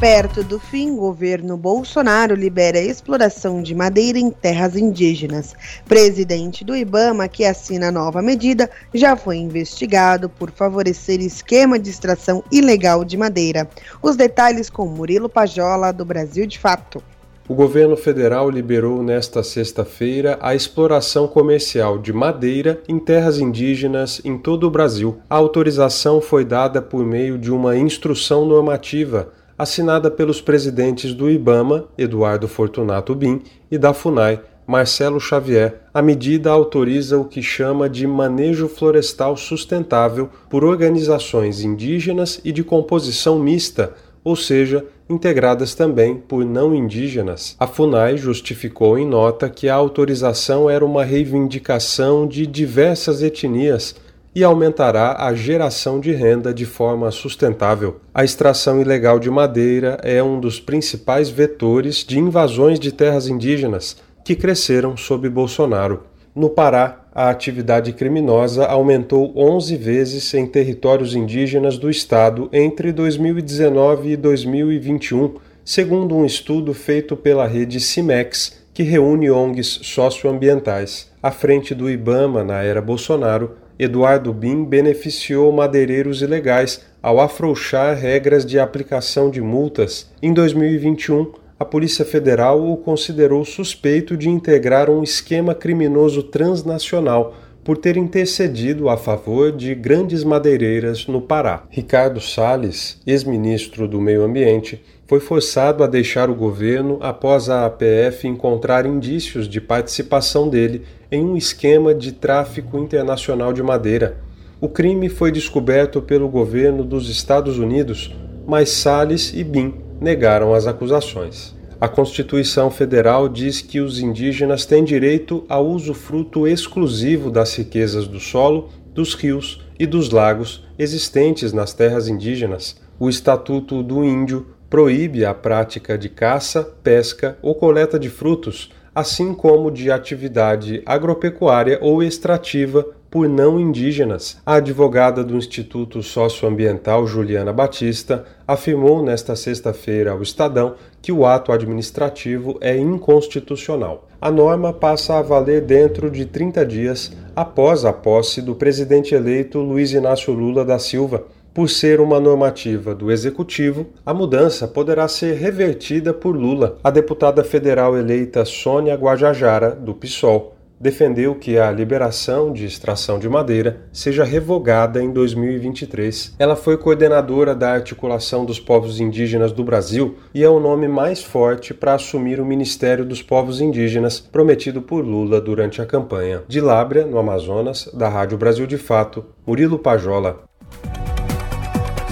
Perto 0.00 0.44
do 0.44 0.60
fim, 0.60 0.94
governo 0.94 1.56
Bolsonaro 1.56 2.34
libera 2.34 2.78
a 2.78 2.82
exploração 2.82 3.62
de 3.62 3.74
madeira 3.74 4.18
em 4.18 4.30
terras 4.30 4.76
indígenas. 4.76 5.54
Presidente 5.88 6.62
do 6.62 6.76
Ibama, 6.76 7.26
que 7.28 7.46
assina 7.46 7.88
a 7.88 7.92
nova 7.92 8.20
medida, 8.20 8.68
já 8.92 9.16
foi 9.16 9.38
investigado 9.38 10.28
por 10.28 10.50
favorecer 10.50 11.22
esquema 11.22 11.78
de 11.78 11.88
extração 11.88 12.44
ilegal 12.52 13.06
de 13.06 13.16
madeira. 13.16 13.66
Os 14.02 14.16
detalhes 14.16 14.68
com 14.68 14.84
Murilo 14.84 15.30
Pajola, 15.30 15.92
do 15.92 16.04
Brasil 16.04 16.46
de 16.46 16.58
Fato. 16.58 17.02
O 17.48 17.54
governo 17.54 17.96
federal 17.96 18.50
liberou 18.50 19.02
nesta 19.02 19.42
sexta-feira 19.42 20.38
a 20.42 20.54
exploração 20.54 21.26
comercial 21.26 21.96
de 21.96 22.12
madeira 22.12 22.82
em 22.86 22.98
terras 22.98 23.38
indígenas 23.38 24.20
em 24.26 24.36
todo 24.36 24.66
o 24.66 24.70
Brasil. 24.70 25.20
A 25.30 25.36
autorização 25.36 26.20
foi 26.20 26.44
dada 26.44 26.82
por 26.82 27.02
meio 27.02 27.38
de 27.38 27.50
uma 27.50 27.74
instrução 27.78 28.44
normativa 28.44 29.32
assinada 29.58 30.10
pelos 30.10 30.40
presidentes 30.40 31.14
do 31.14 31.30
IBAMA, 31.30 31.86
Eduardo 31.96 32.46
Fortunato 32.46 33.14
Bin, 33.14 33.42
e 33.70 33.78
da 33.78 33.92
FUNAI, 33.94 34.40
Marcelo 34.66 35.20
Xavier. 35.20 35.82
A 35.94 36.02
medida 36.02 36.50
autoriza 36.50 37.16
o 37.18 37.24
que 37.24 37.42
chama 37.42 37.88
de 37.88 38.06
manejo 38.06 38.68
florestal 38.68 39.36
sustentável 39.36 40.28
por 40.50 40.64
organizações 40.64 41.62
indígenas 41.62 42.40
e 42.44 42.50
de 42.50 42.64
composição 42.64 43.38
mista, 43.38 43.94
ou 44.24 44.34
seja, 44.34 44.84
integradas 45.08 45.74
também 45.74 46.16
por 46.16 46.44
não 46.44 46.74
indígenas. 46.74 47.54
A 47.60 47.66
FUNAI 47.66 48.16
justificou 48.16 48.98
em 48.98 49.06
nota 49.06 49.48
que 49.48 49.68
a 49.68 49.74
autorização 49.74 50.68
era 50.68 50.84
uma 50.84 51.04
reivindicação 51.04 52.26
de 52.26 52.44
diversas 52.44 53.22
etnias 53.22 53.94
e 54.36 54.44
aumentará 54.44 55.16
a 55.18 55.32
geração 55.32 55.98
de 55.98 56.12
renda 56.12 56.52
de 56.52 56.66
forma 56.66 57.10
sustentável. 57.10 58.00
A 58.12 58.22
extração 58.22 58.82
ilegal 58.82 59.18
de 59.18 59.30
madeira 59.30 59.98
é 60.02 60.22
um 60.22 60.38
dos 60.38 60.60
principais 60.60 61.30
vetores 61.30 62.04
de 62.04 62.18
invasões 62.18 62.78
de 62.78 62.92
terras 62.92 63.28
indígenas 63.28 63.96
que 64.22 64.36
cresceram 64.36 64.94
sob 64.94 65.26
Bolsonaro. 65.30 66.02
No 66.34 66.50
Pará, 66.50 67.06
a 67.14 67.30
atividade 67.30 67.94
criminosa 67.94 68.66
aumentou 68.66 69.32
11 69.34 69.74
vezes 69.78 70.34
em 70.34 70.44
territórios 70.46 71.14
indígenas 71.14 71.78
do 71.78 71.88
estado 71.88 72.50
entre 72.52 72.92
2019 72.92 74.10
e 74.10 74.16
2021, 74.18 75.36
segundo 75.64 76.14
um 76.14 76.26
estudo 76.26 76.74
feito 76.74 77.16
pela 77.16 77.46
rede 77.46 77.80
CIMEX, 77.80 78.62
que 78.74 78.82
reúne 78.82 79.30
ONGs 79.30 79.80
socioambientais. 79.82 81.10
À 81.22 81.30
frente 81.30 81.74
do 81.74 81.88
IBAMA 81.88 82.44
na 82.44 82.62
era 82.62 82.82
Bolsonaro, 82.82 83.64
Eduardo 83.78 84.32
Bin 84.32 84.64
beneficiou 84.64 85.52
madeireiros 85.52 86.22
ilegais 86.22 86.80
ao 87.02 87.20
afrouxar 87.20 87.96
regras 87.96 88.46
de 88.46 88.58
aplicação 88.58 89.30
de 89.30 89.40
multas. 89.40 90.10
Em 90.22 90.32
2021, 90.32 91.32
a 91.58 91.64
Polícia 91.64 92.04
Federal 92.04 92.70
o 92.70 92.76
considerou 92.78 93.44
suspeito 93.44 94.16
de 94.16 94.28
integrar 94.28 94.88
um 94.88 95.02
esquema 95.02 95.54
criminoso 95.54 96.22
transnacional 96.22 97.34
por 97.62 97.76
ter 97.76 97.96
intercedido 97.96 98.88
a 98.88 98.96
favor 98.96 99.50
de 99.50 99.74
grandes 99.74 100.22
madeireiras 100.22 101.06
no 101.06 101.20
Pará. 101.20 101.64
Ricardo 101.68 102.20
Salles, 102.20 103.00
ex-ministro 103.06 103.88
do 103.88 104.00
Meio 104.00 104.22
Ambiente, 104.22 104.80
foi 105.06 105.20
forçado 105.20 105.84
a 105.84 105.86
deixar 105.86 106.28
o 106.28 106.34
governo 106.34 106.98
após 107.00 107.48
a 107.48 107.64
APF 107.64 108.26
encontrar 108.26 108.84
indícios 108.84 109.48
de 109.48 109.60
participação 109.60 110.48
dele 110.48 110.82
em 111.10 111.24
um 111.24 111.36
esquema 111.36 111.94
de 111.94 112.12
tráfico 112.12 112.76
internacional 112.78 113.52
de 113.52 113.62
madeira. 113.62 114.18
O 114.60 114.68
crime 114.68 115.08
foi 115.08 115.30
descoberto 115.30 116.02
pelo 116.02 116.28
governo 116.28 116.82
dos 116.82 117.08
Estados 117.08 117.58
Unidos, 117.58 118.14
mas 118.46 118.70
Salles 118.70 119.32
e 119.32 119.44
Bin 119.44 119.74
negaram 120.00 120.52
as 120.52 120.66
acusações. 120.66 121.54
A 121.80 121.88
Constituição 121.88 122.70
Federal 122.70 123.28
diz 123.28 123.60
que 123.60 123.80
os 123.80 124.00
indígenas 124.00 124.64
têm 124.64 124.82
direito 124.82 125.44
ao 125.48 125.68
usufruto 125.68 126.48
exclusivo 126.48 127.30
das 127.30 127.54
riquezas 127.54 128.08
do 128.08 128.18
solo, 128.18 128.70
dos 128.94 129.14
rios 129.14 129.60
e 129.78 129.86
dos 129.86 130.10
lagos 130.10 130.64
existentes 130.78 131.52
nas 131.52 131.74
terras 131.74 132.08
indígenas. 132.08 132.80
O 132.98 133.10
Estatuto 133.10 133.82
do 133.82 134.02
Índio 134.02 134.55
proíbe 134.68 135.24
a 135.24 135.32
prática 135.32 135.96
de 135.96 136.08
caça, 136.08 136.62
pesca 136.82 137.38
ou 137.40 137.54
coleta 137.54 137.98
de 137.98 138.10
frutos, 138.10 138.70
assim 138.94 139.34
como 139.34 139.70
de 139.70 139.90
atividade 139.90 140.82
agropecuária 140.86 141.78
ou 141.82 142.02
extrativa 142.02 142.86
por 143.10 143.28
não 143.28 143.58
indígenas. 143.60 144.38
A 144.44 144.54
advogada 144.54 145.22
do 145.22 145.36
Instituto 145.36 146.02
Socioambiental, 146.02 147.06
Juliana 147.06 147.52
Batista, 147.52 148.24
afirmou 148.46 149.02
nesta 149.02 149.36
sexta-feira 149.36 150.12
ao 150.12 150.22
Estadão 150.22 150.74
que 151.00 151.12
o 151.12 151.24
ato 151.24 151.52
administrativo 151.52 152.58
é 152.60 152.76
inconstitucional. 152.76 154.08
A 154.20 154.30
norma 154.30 154.72
passa 154.72 155.18
a 155.18 155.22
valer 155.22 155.60
dentro 155.62 156.10
de 156.10 156.24
30 156.24 156.66
dias 156.66 157.12
após 157.34 157.84
a 157.84 157.92
posse 157.92 158.42
do 158.42 158.54
presidente 158.54 159.14
eleito 159.14 159.60
Luiz 159.60 159.92
Inácio 159.92 160.32
Lula 160.32 160.64
da 160.64 160.78
Silva, 160.78 161.24
por 161.56 161.70
ser 161.70 162.02
uma 162.02 162.20
normativa 162.20 162.94
do 162.94 163.10
Executivo, 163.10 163.86
a 164.04 164.12
mudança 164.12 164.68
poderá 164.68 165.08
ser 165.08 165.36
revertida 165.36 166.12
por 166.12 166.36
Lula. 166.36 166.76
A 166.84 166.90
deputada 166.90 167.42
federal 167.42 167.96
eleita 167.96 168.44
Sônia 168.44 168.94
Guajajara, 168.94 169.70
do 169.70 169.94
PSOL, 169.94 170.54
defendeu 170.78 171.34
que 171.34 171.58
a 171.58 171.70
liberação 171.70 172.52
de 172.52 172.66
extração 172.66 173.18
de 173.18 173.26
madeira 173.26 173.84
seja 173.90 174.22
revogada 174.22 175.02
em 175.02 175.10
2023. 175.10 176.34
Ela 176.38 176.56
foi 176.56 176.76
coordenadora 176.76 177.54
da 177.54 177.72
Articulação 177.72 178.44
dos 178.44 178.60
Povos 178.60 179.00
Indígenas 179.00 179.50
do 179.50 179.64
Brasil 179.64 180.16
e 180.34 180.44
é 180.44 180.48
o 180.50 180.60
nome 180.60 180.86
mais 180.86 181.22
forte 181.22 181.72
para 181.72 181.94
assumir 181.94 182.38
o 182.38 182.44
Ministério 182.44 183.02
dos 183.02 183.22
Povos 183.22 183.62
Indígenas 183.62 184.20
prometido 184.20 184.82
por 184.82 185.02
Lula 185.02 185.40
durante 185.40 185.80
a 185.80 185.86
campanha. 185.86 186.42
De 186.46 186.60
Lábrea, 186.60 187.06
no 187.06 187.18
Amazonas, 187.18 187.88
da 187.94 188.10
Rádio 188.10 188.36
Brasil 188.36 188.66
de 188.66 188.76
Fato, 188.76 189.24
Murilo 189.46 189.78
Pajola. 189.78 190.44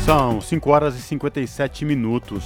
São 0.04 0.38
5 0.38 0.70
horas 0.70 0.98
e 0.98 1.00
57 1.00 1.82
minutos. 1.82 2.44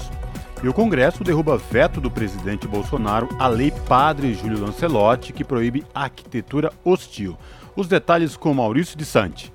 E 0.63 0.69
o 0.69 0.73
Congresso 0.73 1.25
derruba 1.25 1.59
veto 1.59 2.01
do 2.01 2.09
presidente 2.09 2.69
Bolsonaro 2.69 3.29
à 3.37 3.49
Lei 3.49 3.73
Padre 3.89 4.33
Júlio 4.33 4.61
Lancelotti, 4.61 5.33
que 5.33 5.43
proíbe 5.43 5.85
arquitetura 5.93 6.73
hostil. 6.85 7.37
Os 7.75 7.89
detalhes 7.89 8.37
com 8.37 8.55
Maurício 8.55 8.97
de 8.97 9.05
Sante. 9.05 9.53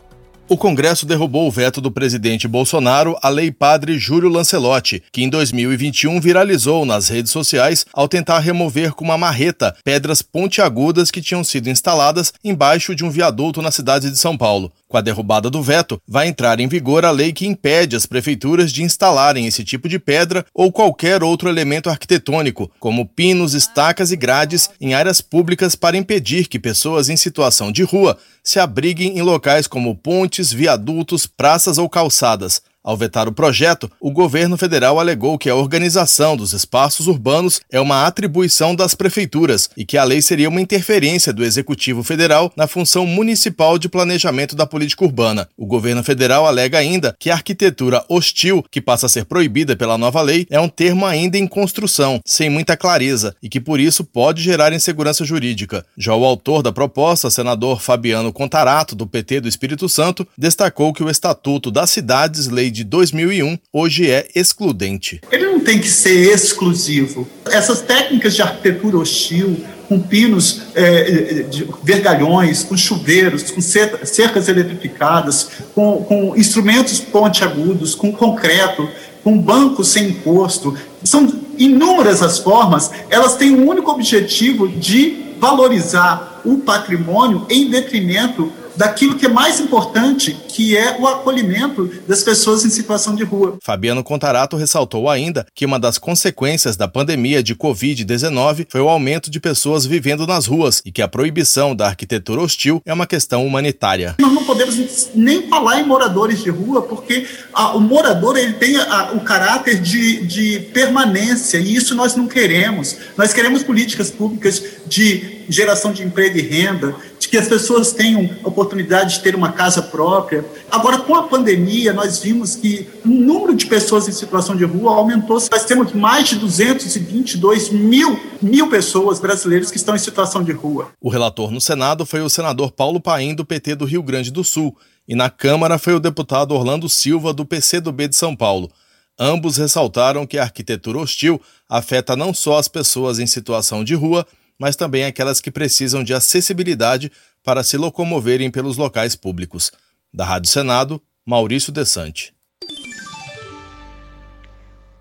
O 0.50 0.58
Congresso 0.58 1.06
derrubou 1.06 1.48
o 1.48 1.52
veto 1.52 1.80
do 1.80 1.90
presidente 1.90 2.50
Bolsonaro 2.50 3.18
à 3.22 3.30
Lei 3.30 3.50
Padre 3.50 3.98
Júlio 3.98 4.28
Lancelotti, 4.28 5.02
que 5.10 5.24
em 5.24 5.30
2021 5.30 6.20
viralizou 6.20 6.86
nas 6.86 7.08
redes 7.08 7.32
sociais 7.32 7.86
ao 7.94 8.10
tentar 8.10 8.40
remover 8.40 8.92
com 8.92 9.06
uma 9.06 9.18
marreta 9.18 9.74
pedras 9.86 10.22
pontiagudas 10.22 11.10
que 11.10 11.22
tinham 11.22 11.46
sido 11.46 11.70
instaladas 11.70 12.34
embaixo 12.44 12.94
de 12.94 13.06
um 13.06 13.10
viaduto 13.10 13.62
na 13.62 13.72
cidade 13.72 14.12
de 14.12 14.18
São 14.18 14.38
Paulo. 14.38 14.72
Com 14.90 14.98
a 14.98 15.02
derrubada 15.02 15.50
do 15.50 15.64
veto, 15.64 16.00
vai 16.08 16.28
entrar 16.28 16.60
em 16.60 16.68
vigor 16.68 17.04
a 17.04 17.10
lei 17.10 17.34
que 17.34 17.48
impede 17.48 17.96
as 17.96 18.06
prefeituras 18.06 18.72
de 18.72 18.84
instalarem 18.84 19.48
esse 19.48 19.64
tipo 19.64 19.90
de 19.90 19.98
pedra 19.98 20.46
ou 20.54 20.72
qualquer 20.72 21.24
outro 21.24 21.50
elemento 21.50 21.90
arquitetônico, 21.90 22.70
como 22.80 23.08
pinos, 23.08 23.56
estacas 23.56 24.12
e 24.12 24.16
grades, 24.16 24.70
em 24.80 24.94
áreas 24.94 25.20
públicas 25.20 25.74
para 25.74 25.98
impedir 25.98 26.48
que 26.48 26.60
pessoas 26.60 27.10
em 27.10 27.18
situação 27.18 27.72
de 27.72 27.82
rua 27.82 28.20
se 28.44 28.60
abriguem 28.60 29.18
em 29.18 29.22
locais 29.22 29.66
como 29.66 29.96
pontes, 29.96 30.33
viadutos, 30.52 31.28
praças 31.28 31.78
ou 31.78 31.88
calçadas. 31.88 32.62
Ao 32.84 32.98
vetar 32.98 33.30
o 33.30 33.32
projeto, 33.32 33.90
o 33.98 34.12
governo 34.12 34.58
federal 34.58 35.00
alegou 35.00 35.38
que 35.38 35.50
a 35.50 35.56
organização 35.56 36.36
dos 36.36 36.52
espaços 36.52 37.08
urbanos 37.08 37.62
é 37.72 37.80
uma 37.80 38.06
atribuição 38.06 38.76
das 38.76 38.94
prefeituras 38.94 39.70
e 39.78 39.86
que 39.86 39.98
a 39.98 40.04
lei 40.04 40.22
seria 40.22 40.50
uma 40.50 40.60
interferência 40.60 41.32
do 41.32 41.46
Executivo 41.46 42.04
Federal 42.04 42.52
na 42.58 42.68
função 42.68 43.06
municipal 43.06 43.80
de 43.80 43.88
planejamento 43.88 44.54
da 44.54 44.66
política 44.66 45.06
urbana. 45.06 45.48
O 45.58 45.66
governo 45.66 46.04
federal 46.04 46.46
alega 46.46 46.78
ainda 46.78 47.16
que 47.18 47.30
a 47.30 47.36
arquitetura 47.36 48.04
hostil, 48.10 48.66
que 48.70 48.82
passa 48.82 49.06
a 49.06 49.10
ser 49.10 49.24
proibida 49.24 49.78
pela 49.78 49.98
nova 49.98 50.22
lei, 50.22 50.46
é 50.50 50.60
um 50.60 50.68
termo 50.68 51.06
ainda 51.06 51.38
em 51.38 51.48
construção, 51.48 52.20
sem 52.26 52.50
muita 52.50 52.76
clareza 52.76 53.34
e 53.42 53.48
que 53.48 53.62
por 53.62 53.80
isso 53.80 54.04
pode 54.04 54.44
gerar 54.44 54.74
insegurança 54.74 55.24
jurídica. 55.24 55.86
Já 55.98 56.14
o 56.14 56.26
autor 56.26 56.62
da 56.62 56.74
proposta, 56.74 57.32
senador 57.32 57.80
Fabiano 57.80 58.34
Contarato, 58.34 58.94
do 58.94 59.08
PT 59.08 59.40
do 59.40 59.48
Espírito 59.48 59.88
Santo, 59.88 60.28
destacou 60.38 60.92
que 60.92 61.02
o 61.02 61.10
Estatuto 61.10 61.72
das 61.72 61.90
Cidades, 61.90 62.50
Lei 62.50 62.73
de 62.74 62.84
2001 62.84 63.58
hoje 63.72 64.10
é 64.10 64.28
excludente. 64.36 65.22
Ele 65.32 65.46
não 65.46 65.60
tem 65.60 65.80
que 65.80 65.88
ser 65.88 66.34
exclusivo. 66.34 67.28
Essas 67.46 67.82
técnicas 67.82 68.36
de 68.36 68.42
arquitetura 68.42 68.98
hostil, 68.98 69.64
com 69.88 70.02
pinos 70.02 70.64
é, 70.74 71.44
de 71.44 71.68
vergalhões, 71.84 72.64
com 72.64 72.76
chuveiros, 72.76 73.52
com 73.52 73.62
cercas 73.62 74.50
eletrificadas, 74.50 75.50
com, 75.76 76.04
com 76.04 76.36
instrumentos 76.36 77.00
pontiagudos, 77.00 77.94
com 77.94 78.12
concreto, 78.12 78.90
com 79.24 79.38
bancos 79.38 79.90
sem 79.90 80.10
encosto, 80.10 80.76
são 81.04 81.32
inúmeras 81.58 82.22
as 82.22 82.40
formas, 82.40 82.92
elas 83.10 83.36
têm 83.36 83.52
um 83.52 83.70
único 83.70 83.92
objetivo 83.92 84.68
de 84.68 85.36
valorizar 85.40 86.42
o 86.44 86.58
patrimônio 86.58 87.46
em 87.50 87.70
detrimento 87.70 88.52
daquilo 88.76 89.16
que 89.16 89.26
é 89.26 89.30
mais 89.30 89.60
importante, 89.60 90.36
que 90.48 90.78
é 90.78 90.98
o 91.00 91.08
acolhimento 91.08 91.90
das 92.08 92.24
pessoas 92.24 92.66
em 92.66 92.70
situação 92.70 93.16
de 93.16 93.24
rua. 93.24 93.58
Fabiano 93.64 94.04
Contarato 94.04 94.58
ressaltou 94.58 95.10
ainda 95.10 95.46
que 95.54 95.66
uma 95.66 95.80
das 95.80 95.98
consequências 95.98 96.76
da 96.76 96.88
pandemia 96.88 97.42
de 97.42 97.56
Covid-19 97.56 98.68
foi 98.70 98.82
o 98.82 98.90
aumento 98.90 99.30
de 99.30 99.40
pessoas 99.40 99.86
vivendo 99.86 100.26
nas 100.28 100.46
ruas 100.46 100.82
e 100.86 100.92
que 100.92 101.02
a 101.02 101.08
proibição 101.08 101.76
da 101.76 101.88
arquitetura 101.88 102.42
hostil 102.42 102.82
é 102.86 102.94
uma 102.94 103.08
questão 103.08 103.46
humanitária. 103.46 104.16
Nós 104.20 104.34
não 104.34 104.44
podemos 104.44 105.10
nem 105.16 105.48
falar 105.48 105.80
em 105.80 105.86
moradores 105.86 106.44
de 106.44 106.50
rua, 106.50 106.82
porque 106.82 107.28
a, 107.54 107.76
o 107.76 107.80
morador 107.80 108.38
ele 108.38 108.54
tem 108.54 108.78
a, 108.78 109.12
o 109.14 109.22
caráter 109.22 109.80
de, 109.80 110.26
de 110.26 110.60
permanência 110.74 111.58
e 111.58 111.76
isso 111.76 111.96
nós 111.96 112.16
não 112.16 112.28
queremos. 112.28 112.98
Nós 113.18 113.34
queremos 113.34 113.64
políticas 113.64 114.10
públicas 114.10 114.62
de 114.88 115.44
geração 115.50 115.92
de 115.92 116.04
emprego 116.04 116.38
e 116.38 116.42
renda, 116.42 116.96
que 117.34 117.38
as 117.40 117.48
pessoas 117.48 117.92
tenham 117.92 118.30
oportunidade 118.44 119.16
de 119.16 119.24
ter 119.24 119.34
uma 119.34 119.52
casa 119.52 119.82
própria. 119.82 120.46
Agora, 120.70 121.00
com 121.00 121.16
a 121.16 121.24
pandemia, 121.24 121.92
nós 121.92 122.20
vimos 122.20 122.56
que 122.56 122.88
o 123.04 123.08
número 123.08 123.56
de 123.56 123.66
pessoas 123.66 124.08
em 124.08 124.12
situação 124.12 124.56
de 124.56 124.64
rua 124.64 124.94
aumentou. 124.94 125.42
Nós 125.52 125.66
temos 125.66 125.94
mais 125.94 126.30
de 126.30 126.36
222 126.36 127.72
mil, 127.72 128.20
mil 128.40 128.70
pessoas 128.70 129.20
brasileiras 129.20 129.72
que 129.72 129.78
estão 129.78 129.96
em 129.96 129.98
situação 129.98 130.44
de 130.44 130.52
rua. 130.52 130.92
O 131.02 131.10
relator 131.10 131.50
no 131.50 131.60
Senado 131.60 132.06
foi 132.06 132.22
o 132.22 132.30
senador 132.30 132.72
Paulo 132.72 133.02
Paim, 133.02 133.34
do 133.34 133.44
PT 133.44 133.78
do 133.78 133.86
Rio 133.86 134.04
Grande 134.04 134.30
do 134.30 134.44
Sul, 134.44 134.78
e 135.08 135.16
na 135.16 135.28
Câmara 135.28 135.80
foi 135.80 135.96
o 135.96 136.00
deputado 136.00 136.54
Orlando 136.54 136.88
Silva, 136.88 137.34
do 137.34 137.48
PCdoB 137.48 138.10
de 138.10 138.16
São 138.16 138.36
Paulo. 138.36 138.70
Ambos 139.18 139.58
ressaltaram 139.58 140.28
que 140.28 140.38
a 140.38 140.44
arquitetura 140.44 141.00
hostil 141.00 141.42
afeta 141.68 142.16
não 142.16 142.32
só 142.32 142.60
as 142.60 142.68
pessoas 142.68 143.18
em 143.18 143.26
situação 143.26 143.84
de 143.84 143.96
rua, 143.96 144.24
mas 144.64 144.76
também 144.78 145.04
aquelas 145.04 145.42
que 145.42 145.52
precisam 145.52 146.06
de 146.06 146.14
acessibilidade 146.14 147.12
para 147.44 147.66
se 147.66 147.76
locomoverem 147.76 148.50
pelos 148.50 148.78
locais 148.78 149.14
públicos. 149.14 149.74
Da 150.14 150.24
Rádio 150.24 150.50
Senado, 150.50 151.02
Maurício 151.26 151.70
Desante. 151.70 152.34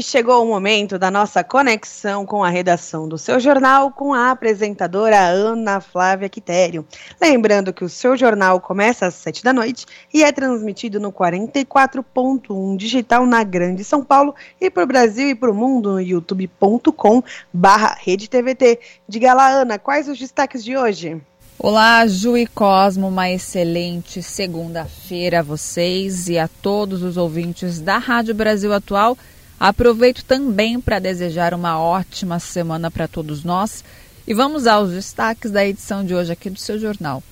Chegou 0.00 0.42
o 0.42 0.46
momento 0.46 0.98
da 0.98 1.10
nossa 1.10 1.42
conexão 1.42 2.24
com 2.24 2.42
a 2.42 2.48
redação 2.48 3.08
do 3.08 3.18
seu 3.18 3.40
jornal 3.40 3.90
com 3.90 4.14
a 4.14 4.30
apresentadora 4.30 5.18
Ana 5.18 5.80
Flávia 5.80 6.28
Quitério. 6.28 6.86
Lembrando 7.20 7.72
que 7.72 7.84
o 7.84 7.88
seu 7.88 8.16
jornal 8.16 8.60
começa 8.60 9.06
às 9.06 9.14
7 9.14 9.42
da 9.42 9.52
noite 9.52 9.84
e 10.14 10.22
é 10.22 10.30
transmitido 10.30 11.00
no 11.00 11.12
44.1 11.12 12.76
digital 12.76 13.26
na 13.26 13.42
Grande 13.42 13.82
São 13.82 14.04
Paulo 14.04 14.34
e 14.60 14.70
para 14.70 14.84
o 14.84 14.86
Brasil 14.86 15.28
e 15.28 15.34
para 15.34 15.50
o 15.50 15.54
mundo 15.54 15.92
no 15.92 16.00
youtube.com 16.00 17.22
barra 17.52 17.96
TVT. 18.04 18.78
Diga 19.08 19.34
lá, 19.34 19.48
Ana, 19.48 19.78
quais 19.78 20.08
os 20.08 20.18
destaques 20.18 20.64
de 20.64 20.76
hoje? 20.76 21.20
Olá, 21.58 22.06
Ju 22.06 22.36
e 22.36 22.46
Cosmo, 22.46 23.08
uma 23.08 23.30
excelente 23.30 24.22
segunda-feira 24.22 25.40
a 25.40 25.42
vocês 25.42 26.28
e 26.28 26.38
a 26.38 26.48
todos 26.48 27.02
os 27.02 27.16
ouvintes 27.16 27.80
da 27.80 27.98
Rádio 27.98 28.34
Brasil 28.34 28.72
Atual 28.72 29.16
Aproveito 29.62 30.24
também 30.24 30.80
para 30.80 30.98
desejar 30.98 31.54
uma 31.54 31.78
ótima 31.80 32.40
semana 32.40 32.90
para 32.90 33.06
todos 33.06 33.44
nós 33.44 33.84
e 34.26 34.34
vamos 34.34 34.66
aos 34.66 34.90
destaques 34.90 35.52
da 35.52 35.64
edição 35.64 36.04
de 36.04 36.12
hoje 36.12 36.32
aqui 36.32 36.50
do 36.50 36.58
seu 36.58 36.80
jornal. 36.80 37.22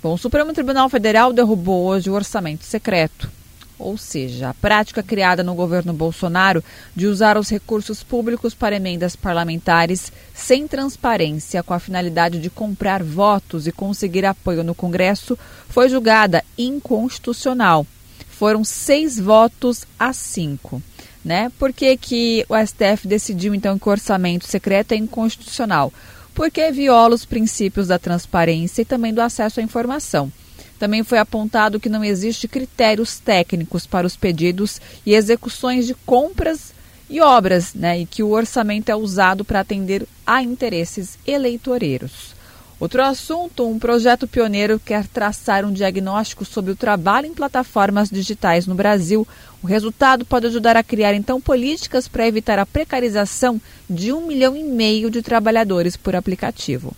Bom, 0.00 0.14
o 0.14 0.16
Supremo 0.16 0.52
Tribunal 0.52 0.88
Federal 0.88 1.32
derrubou 1.32 1.84
hoje 1.86 2.08
o 2.08 2.14
orçamento 2.14 2.62
secreto, 2.62 3.28
ou 3.76 3.98
seja, 3.98 4.50
a 4.50 4.54
prática 4.54 5.02
criada 5.02 5.42
no 5.42 5.52
governo 5.52 5.92
Bolsonaro 5.92 6.62
de 6.94 7.08
usar 7.08 7.36
os 7.36 7.48
recursos 7.48 8.04
públicos 8.04 8.54
para 8.54 8.76
emendas 8.76 9.16
parlamentares 9.16 10.12
sem 10.32 10.68
transparência 10.68 11.60
com 11.60 11.74
a 11.74 11.80
finalidade 11.80 12.38
de 12.38 12.48
comprar 12.48 13.02
votos 13.02 13.66
e 13.66 13.72
conseguir 13.72 14.24
apoio 14.24 14.62
no 14.62 14.76
Congresso 14.76 15.36
foi 15.68 15.88
julgada 15.88 16.44
inconstitucional. 16.56 17.84
Foram 18.28 18.62
seis 18.62 19.18
votos 19.18 19.84
a 19.98 20.12
cinco. 20.12 20.80
Né? 21.24 21.50
Por 21.58 21.72
que, 21.72 21.96
que 21.96 22.46
o 22.48 22.56
STF 22.56 23.06
decidiu 23.06 23.54
então 23.54 23.78
que 23.78 23.88
o 23.88 23.92
orçamento 23.92 24.46
secreto 24.46 24.92
é 24.92 24.96
inconstitucional? 24.96 25.92
Porque 26.34 26.70
viola 26.70 27.14
os 27.14 27.26
princípios 27.26 27.88
da 27.88 27.98
transparência 27.98 28.82
e 28.82 28.86
também 28.86 29.12
do 29.12 29.20
acesso 29.20 29.60
à 29.60 29.62
informação. 29.62 30.32
Também 30.78 31.04
foi 31.04 31.18
apontado 31.18 31.78
que 31.78 31.90
não 31.90 32.02
existe 32.02 32.48
critérios 32.48 33.18
técnicos 33.18 33.86
para 33.86 34.06
os 34.06 34.16
pedidos 34.16 34.80
e 35.04 35.14
execuções 35.14 35.86
de 35.86 35.94
compras 35.94 36.72
e 37.10 37.20
obras, 37.20 37.74
né? 37.74 38.00
E 38.00 38.06
que 38.06 38.22
o 38.22 38.30
orçamento 38.30 38.88
é 38.88 38.96
usado 38.96 39.44
para 39.44 39.60
atender 39.60 40.06
a 40.26 40.42
interesses 40.42 41.18
eleitoreiros. 41.26 42.34
Outro 42.80 43.02
assunto: 43.02 43.68
um 43.68 43.78
projeto 43.78 44.26
pioneiro 44.26 44.80
quer 44.80 45.06
traçar 45.06 45.66
um 45.66 45.72
diagnóstico 45.72 46.46
sobre 46.46 46.72
o 46.72 46.76
trabalho 46.76 47.26
em 47.26 47.34
plataformas 47.34 48.08
digitais 48.08 48.66
no 48.66 48.74
Brasil. 48.74 49.28
O 49.62 49.66
resultado 49.66 50.24
pode 50.24 50.46
ajudar 50.46 50.78
a 50.78 50.82
criar, 50.82 51.12
então, 51.12 51.38
políticas 51.38 52.08
para 52.08 52.26
evitar 52.26 52.58
a 52.58 52.64
precarização 52.64 53.60
de 53.88 54.10
um 54.14 54.26
milhão 54.26 54.56
e 54.56 54.64
meio 54.64 55.10
de 55.10 55.20
trabalhadores 55.20 55.94
por 55.94 56.16
aplicativo. 56.16 56.96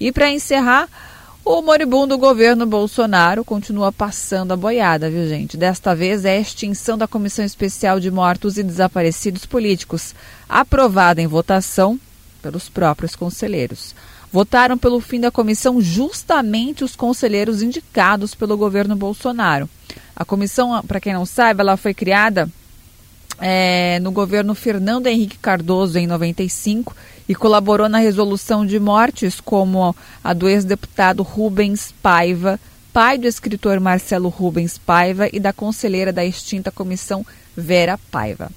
E 0.00 0.10
para 0.10 0.32
encerrar, 0.32 0.88
o 1.44 1.62
moribundo 1.62 2.18
governo 2.18 2.66
Bolsonaro 2.66 3.44
continua 3.44 3.92
passando 3.92 4.50
a 4.50 4.56
boiada, 4.56 5.08
viu, 5.08 5.28
gente? 5.28 5.56
Desta 5.56 5.94
vez 5.94 6.24
é 6.24 6.38
a 6.38 6.40
extinção 6.40 6.98
da 6.98 7.06
Comissão 7.06 7.44
Especial 7.44 8.00
de 8.00 8.10
Mortos 8.10 8.58
e 8.58 8.64
Desaparecidos 8.64 9.46
Políticos, 9.46 10.12
aprovada 10.48 11.22
em 11.22 11.28
votação 11.28 12.00
pelos 12.42 12.68
próprios 12.68 13.14
conselheiros 13.14 13.94
votaram 14.34 14.76
pelo 14.76 15.00
fim 15.00 15.20
da 15.20 15.30
comissão 15.30 15.80
justamente 15.80 16.82
os 16.82 16.96
conselheiros 16.96 17.62
indicados 17.62 18.34
pelo 18.34 18.56
governo 18.56 18.96
Bolsonaro. 18.96 19.70
A 20.16 20.24
comissão, 20.24 20.82
para 20.82 20.98
quem 20.98 21.14
não 21.14 21.24
sabe, 21.24 21.60
ela 21.60 21.76
foi 21.76 21.94
criada 21.94 22.50
é, 23.38 24.00
no 24.00 24.10
governo 24.10 24.52
Fernando 24.52 25.06
Henrique 25.06 25.38
Cardoso 25.38 26.00
em 26.00 26.08
95 26.08 26.96
e 27.28 27.34
colaborou 27.36 27.88
na 27.88 27.98
resolução 27.98 28.66
de 28.66 28.80
mortes 28.80 29.40
como 29.40 29.94
a 30.24 30.32
do 30.32 30.48
ex-deputado 30.48 31.22
Rubens 31.22 31.94
Paiva, 32.02 32.58
pai 32.92 33.16
do 33.16 33.28
escritor 33.28 33.78
Marcelo 33.78 34.30
Rubens 34.30 34.76
Paiva 34.78 35.28
e 35.32 35.38
da 35.38 35.52
conselheira 35.52 36.12
da 36.12 36.24
extinta 36.24 36.72
comissão 36.72 37.24
Vera 37.56 37.96
Paiva. 38.10 38.50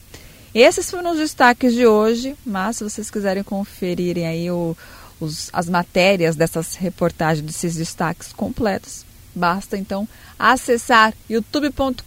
Esses 0.55 0.89
foram 0.89 1.11
os 1.11 1.19
destaques 1.19 1.75
de 1.75 1.85
hoje, 1.85 2.35
mas 2.43 2.77
se 2.77 2.83
vocês 2.83 3.11
quiserem 3.11 3.43
conferirem 3.43 4.25
aí 4.25 4.49
o, 4.49 4.75
os, 5.19 5.49
as 5.53 5.67
matérias 5.67 6.35
dessas 6.35 6.75
reportagens, 6.75 7.45
desses 7.45 7.75
destaques 7.75 8.33
completos, 8.33 9.05
basta 9.35 9.77
então 9.77 10.07
acessar 10.37 11.13
youtube.com.br 11.29 12.01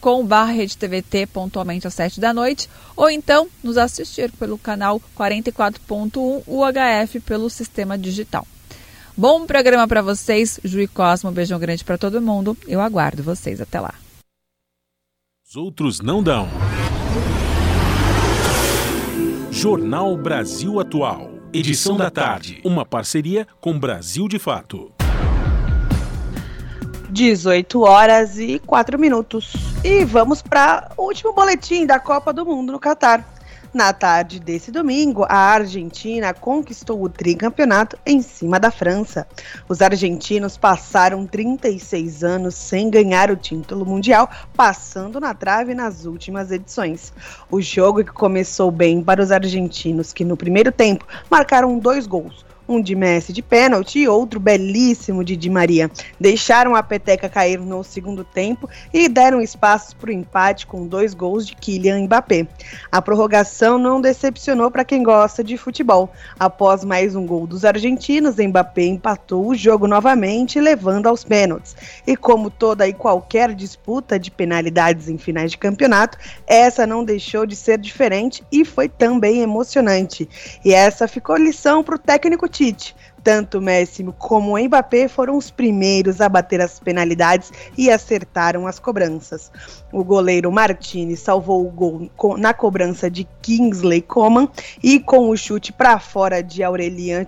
pontualmente 1.33 1.87
às 1.87 1.95
7 1.95 2.21
da 2.21 2.35
noite 2.35 2.69
ou 2.97 3.09
então 3.09 3.49
nos 3.63 3.79
assistir 3.79 4.31
pelo 4.33 4.59
canal 4.59 5.01
44.1 5.17 6.43
UHF 6.47 7.21
pelo 7.21 7.49
sistema 7.49 7.97
digital. 7.97 8.47
Bom 9.17 9.47
programa 9.47 9.87
para 9.87 10.03
vocês, 10.03 10.59
Ju 10.65 10.81
e 10.81 10.89
Cosmo, 10.89 11.31
um 11.31 11.33
beijão 11.33 11.59
grande 11.59 11.85
para 11.85 11.99
todo 11.99 12.23
mundo. 12.23 12.57
Eu 12.67 12.81
aguardo 12.81 13.23
vocês 13.23 13.61
até 13.61 13.81
lá. 13.81 13.95
Os 15.47 15.57
outros 15.57 16.01
não 16.01 16.23
dão. 16.23 16.49
Jornal 19.51 20.17
Brasil 20.17 20.79
Atual. 20.79 21.39
Edição 21.53 21.97
da 21.97 22.11
tarde. 22.11 22.61
Uma 22.65 22.87
parceria 22.87 23.45
com 23.61 23.77
Brasil 23.77 24.29
de 24.29 24.39
Fato. 24.39 24.93
18 27.11 27.81
horas 27.81 28.39
e 28.39 28.61
4 28.61 28.97
minutos. 28.97 29.53
E 29.83 30.05
vamos 30.05 30.43
para 30.43 30.93
o 30.97 31.07
último 31.07 31.33
boletim 31.33 31.85
da 31.85 31.99
Copa 31.99 32.33
do 32.33 32.47
Mundo 32.47 32.71
no 32.71 32.79
Catar. 32.79 33.29
Na 33.73 33.93
tarde 33.93 34.41
desse 34.41 34.73
domingo, 34.73 35.25
a 35.29 35.37
Argentina 35.37 36.35
conquistou 36.35 37.01
o 37.05 37.09
tricampeonato 37.09 37.97
em 38.05 38.21
cima 38.21 38.59
da 38.59 38.68
França. 38.68 39.29
Os 39.68 39.81
argentinos 39.81 40.57
passaram 40.57 41.25
36 41.25 42.25
anos 42.25 42.57
sem 42.57 42.91
ganhar 42.91 43.31
o 43.31 43.37
título 43.37 43.87
mundial, 43.87 44.29
passando 44.57 45.21
na 45.21 45.35
trave 45.35 45.73
nas 45.73 46.05
últimas 46.05 46.51
edições. 46.51 47.12
O 47.49 47.61
jogo 47.61 48.03
que 48.03 48.11
começou 48.11 48.73
bem 48.73 49.05
para 49.05 49.23
os 49.23 49.31
argentinos, 49.31 50.12
que 50.12 50.25
no 50.25 50.37
primeiro 50.37 50.73
tempo 50.73 51.07
marcaram 51.31 51.79
dois 51.79 52.09
gols 52.09 52.50
um 52.71 52.81
de 52.81 52.95
Messi 52.95 53.33
de 53.33 53.43
pênalti 53.43 53.99
e 53.99 54.09
outro 54.09 54.39
belíssimo 54.39 55.25
de 55.25 55.37
Di 55.37 55.51
Maria. 55.51 55.91
Deixaram 56.21 56.77
a 56.77 56.83
peteca 56.83 57.29
cair 57.29 57.59
no 57.59 57.83
segundo 57.83 58.23
tempo 58.23 58.71
e 58.95 59.09
deram 59.09 59.41
espaços 59.41 59.93
para 59.93 60.11
o 60.11 60.12
empate 60.12 60.66
com 60.66 60.87
dois 60.87 61.12
gols 61.12 61.45
de 61.45 61.57
Kylian 61.57 62.05
Mbappé. 62.05 62.47
A 62.93 63.03
prorrogação 63.03 63.77
não 63.77 64.01
decepcionou 64.01 64.71
para 64.71 64.85
quem 64.85 65.03
gosta 65.03 65.43
de 65.43 65.57
futebol. 65.57 66.12
Após 66.39 66.85
mais 66.85 67.16
um 67.16 67.27
gol 67.27 67.45
dos 67.45 67.64
argentinos, 67.64 68.37
Mbappé 68.37 68.85
empatou 68.85 69.49
o 69.49 69.55
jogo 69.55 69.89
novamente, 69.89 70.61
levando 70.61 71.09
aos 71.09 71.25
pênaltis. 71.25 71.75
E 72.07 72.16
como 72.16 72.51
toda 72.51 72.87
e 72.87 72.93
qualquer 72.93 73.53
disputa 73.53 74.16
de 74.16 74.31
penalidades 74.31 75.09
em 75.09 75.18
finais 75.18 75.51
de 75.51 75.59
campeonato, 75.59 76.16
essa 76.47 76.87
não 76.87 77.03
deixou 77.03 77.45
de 77.45 77.57
ser 77.57 77.79
diferente 77.79 78.45
e 78.53 78.64
foi 78.64 78.89
também 78.89 79.41
emocionante. 79.41 80.29
E 80.64 80.73
essa 80.73 81.09
ficou 81.09 81.37
lição 81.37 81.83
para 81.83 81.97
o 81.97 81.99
técnico 81.99 82.49
Tite. 82.61 82.95
Tanto 83.23 83.61
Messi 83.61 84.05
como 84.19 84.59
Mbappé 84.59 85.07
foram 85.09 85.37
os 85.37 85.51
primeiros 85.51 86.21
a 86.21 86.29
bater 86.29 86.61
as 86.61 86.79
penalidades 86.79 87.53
e 87.77 87.91
acertaram 87.91 88.67
as 88.67 88.79
cobranças. 88.79 89.51
O 89.93 90.03
goleiro 90.03 90.51
Martini 90.51 91.17
salvou 91.17 91.67
o 91.67 91.71
gol 91.71 92.11
na 92.39 92.55
cobrança 92.55 93.11
de 93.11 93.27
Kingsley 93.43 94.01
Coman 94.01 94.49
e 94.83 94.99
com 94.99 95.29
o 95.29 95.37
chute 95.37 95.73
para 95.73 95.99
fora 95.99 96.43
de 96.43 96.63
Aurelian 96.63 97.27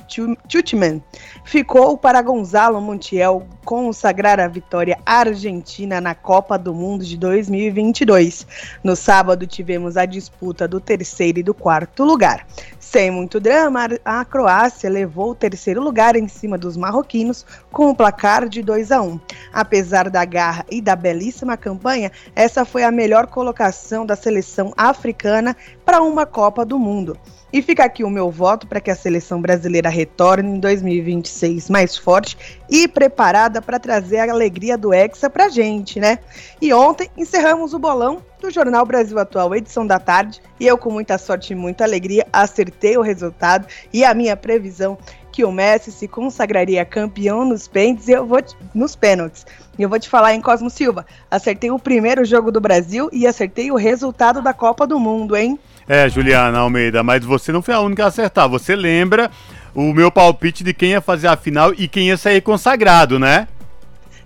Tchutman. 0.49 1.03
Ficou 1.45 1.99
para 1.99 2.23
Gonzalo 2.23 2.81
Montiel 2.81 3.47
consagrar 3.65 4.41
a 4.41 4.49
vitória 4.49 4.99
argentina 5.05 6.01
na 6.01 6.15
Copa 6.15 6.59
do 6.59 6.75
Mundo 6.75 7.05
de 7.05 7.17
2022. 7.19 8.47
No 8.83 8.97
sábado 8.97 9.47
tivemos 9.47 9.97
a 9.97 10.07
disputa 10.07 10.67
do 10.67 10.81
terceiro 10.81 11.39
e 11.39 11.43
do 11.43 11.53
quarto 11.53 12.05
lugar. 12.05 12.47
Sem 12.93 13.11
muito 13.11 13.41
drama, 13.41 13.89
a 14.05 14.23
Croácia 14.23 14.91
levou 14.91 15.31
o 15.31 15.35
terceiro 15.35 15.81
lugar 15.83 16.15
em 16.15 16.29
cima 16.29 16.59
dos 16.59 16.77
marroquinos 16.77 17.47
com 17.71 17.89
o 17.89 17.97
placar 17.97 18.47
de 18.47 18.63
2 18.63 18.93
a 18.93 19.01
1. 19.01 19.19
Apesar 19.51 20.11
da 20.11 20.23
garra 20.27 20.67
e 20.71 20.79
da 20.79 20.95
belíssima 20.95 21.57
campanha, 21.57 22.13
essa 22.37 22.67
foi 22.67 22.85
a 22.85 22.91
melhor 22.91 23.29
colocação 23.29 24.05
da 24.05 24.15
seleção 24.15 24.75
africana 24.77 25.57
para 25.87 26.03
uma 26.03 26.27
Copa 26.27 26.67
do 26.67 26.79
Mundo. 26.79 27.19
E 27.51 27.63
fica 27.63 27.83
aqui 27.83 28.05
o 28.05 28.11
meu 28.11 28.31
voto 28.31 28.67
para 28.67 28.81
que 28.81 28.91
a 28.91 28.95
seleção 28.95 29.41
brasileira 29.41 29.89
retorne 29.89 30.51
em 30.51 30.61
2026 30.61 31.71
mais 31.71 31.97
forte 31.97 32.37
e 32.69 32.87
preparada 32.87 33.63
para 33.63 33.79
trazer 33.79 34.19
a 34.19 34.31
alegria 34.31 34.77
do 34.77 34.93
Hexa 34.93 35.31
para 35.31 35.49
gente, 35.49 35.99
né? 35.99 36.19
E 36.61 36.75
ontem 36.75 37.09
encerramos 37.17 37.73
o 37.73 37.79
bolão 37.79 38.23
do 38.43 38.51
Jornal 38.51 38.85
Brasil 38.85 39.17
Atual, 39.21 39.55
edição 39.55 39.87
da 39.87 40.01
tarde, 40.01 40.43
e 40.59 40.67
eu 40.67 40.77
com 40.77 40.91
muita 40.91 41.17
sorte 41.17 41.53
e 41.53 41.57
muita 41.57 41.85
alegria 41.85 42.27
acertei 42.33 42.97
o 42.97 43.01
resultado 43.01 43.69
e 43.93 44.05
a 44.05 44.13
minha 44.13 44.37
previsão 44.37 44.99
que 45.31 45.45
o 45.45 45.53
Messi 45.53 45.93
se 45.93 46.09
consagraria 46.09 46.85
campeão 46.85 47.45
nos 47.45 47.69
pênaltis, 47.69 48.09
eu 48.09 48.27
vou 48.27 48.43
te, 48.43 48.55
nos 48.75 48.97
pênaltis. 48.97 49.47
E 49.79 49.83
eu 49.83 49.89
vou 49.89 49.99
te 49.99 50.09
falar 50.09 50.35
em 50.35 50.41
Cosmo 50.41 50.69
Silva, 50.69 51.07
acertei 51.31 51.71
o 51.71 51.79
primeiro 51.79 52.25
jogo 52.25 52.51
do 52.51 52.61
Brasil 52.61 53.09
e 53.13 53.27
acertei 53.29 53.71
o 53.71 53.77
resultado 53.77 54.43
da 54.43 54.53
Copa 54.53 54.87
do 54.89 54.99
Mundo, 54.99 55.37
hein? 55.37 55.59
É, 55.89 56.09
Juliana 56.09 56.59
Almeida, 56.59 57.03
mas 57.03 57.25
você 57.25 57.53
não 57.53 57.63
foi 57.63 57.75
a 57.75 57.81
única 57.81 58.05
a 58.05 58.09
acertar. 58.09 58.49
Você 58.49 58.75
lembra 58.75 59.31
o 59.75 59.93
meu 59.93 60.11
palpite 60.11 60.63
de 60.63 60.75
quem 60.75 60.91
ia 60.91 61.01
fazer 61.01 61.29
a 61.29 61.37
final 61.37 61.73
e 61.77 61.89
quem 61.89 62.09
ia 62.09 62.17
sair 62.17 62.41
consagrado, 62.41 63.19
né? 63.19 63.49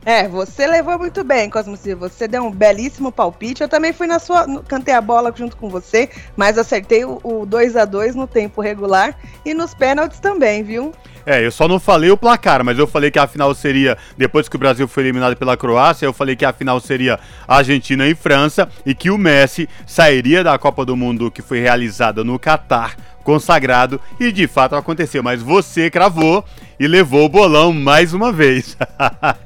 É, 0.07 0.29
você 0.29 0.69
levou 0.69 0.97
muito 1.01 1.25
bem, 1.25 1.51
Cosmo 1.51 1.77
Silva. 1.77 2.09
Você 2.09 2.29
deu 2.29 2.45
um 2.45 2.51
belíssimo 2.53 3.11
palpite. 3.11 3.65
Eu 3.65 3.69
também 3.69 3.93
fui 3.93 4.07
na 4.07 4.21
sua. 4.21 4.47
Cantei 4.63 4.95
a 4.95 5.01
bola 5.01 5.35
junto 5.35 5.57
com 5.57 5.69
você, 5.69 6.09
mas 6.37 6.57
acertei 6.57 7.05
o, 7.05 7.19
o 7.25 7.45
2 7.45 7.75
a 7.75 7.85
2 7.85 8.15
no 8.15 8.29
tempo 8.29 8.61
regular 8.61 9.19
e 9.45 9.53
nos 9.53 9.75
pênaltis 9.75 10.21
também, 10.21 10.63
viu? 10.63 10.93
É, 11.27 11.45
eu 11.45 11.51
só 11.51 11.67
não 11.67 11.81
falei 11.81 12.09
o 12.09 12.17
placar, 12.17 12.65
mas 12.65 12.79
eu 12.79 12.87
falei 12.87 13.11
que 13.11 13.19
a 13.19 13.27
final 13.27 13.53
seria, 13.53 13.99
depois 14.17 14.49
que 14.49 14.55
o 14.55 14.59
Brasil 14.61 14.87
foi 14.87 15.03
eliminado 15.03 15.37
pela 15.37 15.57
Croácia, 15.57 16.07
eu 16.07 16.13
falei 16.13 16.37
que 16.37 16.45
a 16.45 16.53
final 16.53 16.79
seria 16.79 17.19
Argentina 17.49 18.07
e 18.07 18.15
França 18.15 18.69
e 18.87 18.95
que 18.95 19.11
o 19.11 19.19
Messi 19.19 19.69
sairia 19.85 20.45
da 20.45 20.57
Copa 20.57 20.85
do 20.85 20.95
Mundo 20.95 21.33
que 21.33 21.43
foi 21.43 21.59
realizada 21.59 22.23
no 22.23 22.39
Catar, 22.39 22.97
consagrado, 23.25 24.01
e 24.21 24.31
de 24.31 24.47
fato 24.47 24.77
aconteceu. 24.77 25.21
Mas 25.21 25.43
você 25.43 25.91
cravou 25.91 26.45
e 26.79 26.87
levou 26.87 27.25
o 27.25 27.29
bolão 27.29 27.73
mais 27.73 28.15
uma 28.15 28.31
vez. 28.31 28.77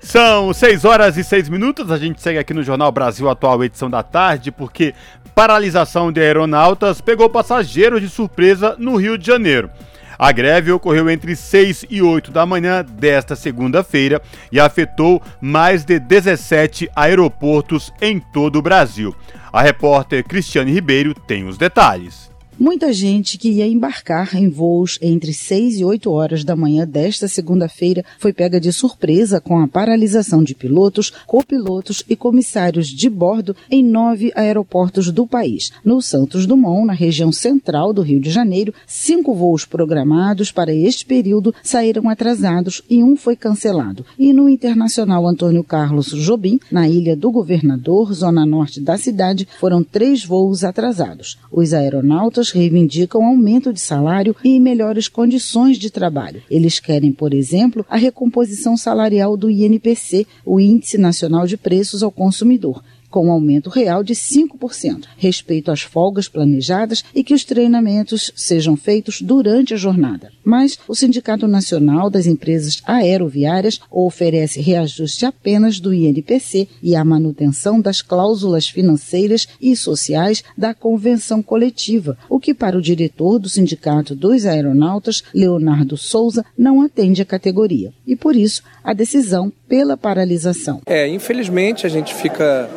São 0.00 0.52
6 0.52 0.84
horas 0.84 1.16
e 1.16 1.24
6 1.24 1.48
minutos. 1.48 1.90
A 1.90 1.98
gente 1.98 2.22
segue 2.22 2.38
aqui 2.38 2.54
no 2.54 2.62
Jornal 2.62 2.90
Brasil 2.90 3.28
Atual, 3.28 3.62
edição 3.62 3.90
da 3.90 4.02
tarde, 4.02 4.50
porque 4.50 4.94
paralisação 5.34 6.10
de 6.10 6.20
aeronautas 6.20 7.00
pegou 7.00 7.28
passageiros 7.28 8.00
de 8.00 8.08
surpresa 8.08 8.74
no 8.78 8.96
Rio 8.96 9.18
de 9.18 9.26
Janeiro. 9.26 9.70
A 10.18 10.32
greve 10.32 10.70
ocorreu 10.70 11.08
entre 11.08 11.34
6 11.34 11.86
e 11.88 12.02
8 12.02 12.30
da 12.30 12.44
manhã 12.44 12.84
desta 12.84 13.34
segunda-feira 13.34 14.20
e 14.52 14.60
afetou 14.60 15.22
mais 15.40 15.84
de 15.84 15.98
17 15.98 16.90
aeroportos 16.94 17.90
em 18.02 18.20
todo 18.20 18.56
o 18.56 18.62
Brasil. 18.62 19.14
A 19.52 19.62
repórter 19.62 20.22
Cristiane 20.24 20.72
Ribeiro 20.72 21.14
tem 21.14 21.46
os 21.48 21.56
detalhes. 21.56 22.29
Muita 22.62 22.92
gente 22.92 23.38
que 23.38 23.52
ia 23.52 23.66
embarcar 23.66 24.36
em 24.36 24.50
voos 24.50 24.98
entre 25.00 25.32
6 25.32 25.78
e 25.78 25.84
8 25.84 26.10
horas 26.10 26.44
da 26.44 26.54
manhã 26.54 26.86
desta 26.86 27.26
segunda-feira 27.26 28.04
foi 28.18 28.34
pega 28.34 28.60
de 28.60 28.70
surpresa 28.70 29.40
com 29.40 29.58
a 29.58 29.66
paralisação 29.66 30.44
de 30.44 30.54
pilotos, 30.54 31.10
copilotos 31.26 32.04
e 32.06 32.14
comissários 32.14 32.88
de 32.88 33.08
bordo 33.08 33.56
em 33.70 33.82
nove 33.82 34.30
aeroportos 34.36 35.10
do 35.10 35.26
país. 35.26 35.72
No 35.82 36.02
Santos 36.02 36.44
Dumont, 36.44 36.86
na 36.86 36.92
região 36.92 37.32
central 37.32 37.94
do 37.94 38.02
Rio 38.02 38.20
de 38.20 38.28
Janeiro, 38.28 38.74
cinco 38.86 39.34
voos 39.34 39.64
programados 39.64 40.52
para 40.52 40.74
este 40.74 41.06
período 41.06 41.54
saíram 41.62 42.10
atrasados 42.10 42.82
e 42.90 43.02
um 43.02 43.16
foi 43.16 43.36
cancelado. 43.36 44.04
E 44.18 44.34
no 44.34 44.50
Internacional 44.50 45.26
Antônio 45.26 45.64
Carlos 45.64 46.08
Jobim, 46.08 46.60
na 46.70 46.86
Ilha 46.86 47.16
do 47.16 47.30
Governador, 47.30 48.12
zona 48.12 48.44
norte 48.44 48.82
da 48.82 48.98
cidade, 48.98 49.48
foram 49.58 49.82
três 49.82 50.26
voos 50.26 50.62
atrasados. 50.62 51.38
Os 51.50 51.72
aeronautas 51.72 52.49
reivindicam 52.50 53.24
aumento 53.24 53.72
de 53.72 53.80
salário 53.80 54.34
e 54.44 54.58
melhores 54.60 55.08
condições 55.08 55.78
de 55.78 55.90
trabalho. 55.90 56.42
Eles 56.50 56.78
querem, 56.78 57.12
por 57.12 57.32
exemplo, 57.32 57.84
a 57.88 57.96
recomposição 57.96 58.76
salarial 58.76 59.36
do 59.36 59.50
INPC, 59.50 60.26
o 60.44 60.60
Índice 60.60 60.98
Nacional 60.98 61.46
de 61.46 61.56
Preços 61.56 62.02
ao 62.02 62.10
Consumidor, 62.10 62.82
com 63.10 63.26
um 63.26 63.32
aumento 63.32 63.68
real 63.68 64.02
de 64.02 64.14
5%, 64.14 65.04
respeito 65.16 65.70
às 65.70 65.82
folgas 65.82 66.28
planejadas 66.28 67.04
e 67.14 67.24
que 67.24 67.34
os 67.34 67.44
treinamentos 67.44 68.32
sejam 68.36 68.76
feitos 68.76 69.20
durante 69.20 69.74
a 69.74 69.76
jornada. 69.76 70.30
Mas 70.44 70.78
o 70.88 70.94
Sindicato 70.94 71.46
Nacional 71.46 72.08
das 72.08 72.26
Empresas 72.26 72.80
Aeroviárias 72.86 73.80
oferece 73.90 74.60
reajuste 74.60 75.26
apenas 75.26 75.80
do 75.80 75.92
INPC 75.92 76.68
e 76.82 76.94
a 76.94 77.04
manutenção 77.04 77.80
das 77.80 78.00
cláusulas 78.00 78.68
financeiras 78.68 79.46
e 79.60 79.76
sociais 79.76 80.42
da 80.56 80.72
convenção 80.72 81.42
coletiva, 81.42 82.16
o 82.28 82.38
que 82.38 82.54
para 82.54 82.78
o 82.78 82.82
diretor 82.82 83.38
do 83.38 83.48
Sindicato 83.48 84.14
dos 84.14 84.46
Aeronautas, 84.46 85.22
Leonardo 85.34 85.96
Souza, 85.96 86.44
não 86.56 86.82
atende 86.82 87.22
à 87.22 87.24
categoria. 87.24 87.92
E 88.06 88.16
por 88.16 88.36
isso, 88.36 88.62
a 88.82 88.92
decisão 88.92 89.52
pela 89.68 89.96
paralisação. 89.96 90.80
É, 90.86 91.06
infelizmente 91.08 91.86
a 91.86 91.88
gente 91.88 92.14
fica 92.14 92.68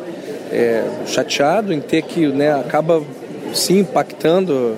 é, 0.54 0.84
chateado 1.06 1.72
em 1.72 1.80
ter 1.80 2.02
que, 2.02 2.26
né, 2.28 2.52
acaba 2.52 3.02
sim 3.52 3.80
impactando 3.80 4.76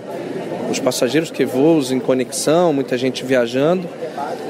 os 0.71 0.79
passageiros 0.79 1.31
que 1.31 1.45
voos 1.45 1.93
em 1.93 2.01
conexão, 2.01 2.73
muita 2.73 2.97
gente 2.97 3.25
viajando, 3.25 3.87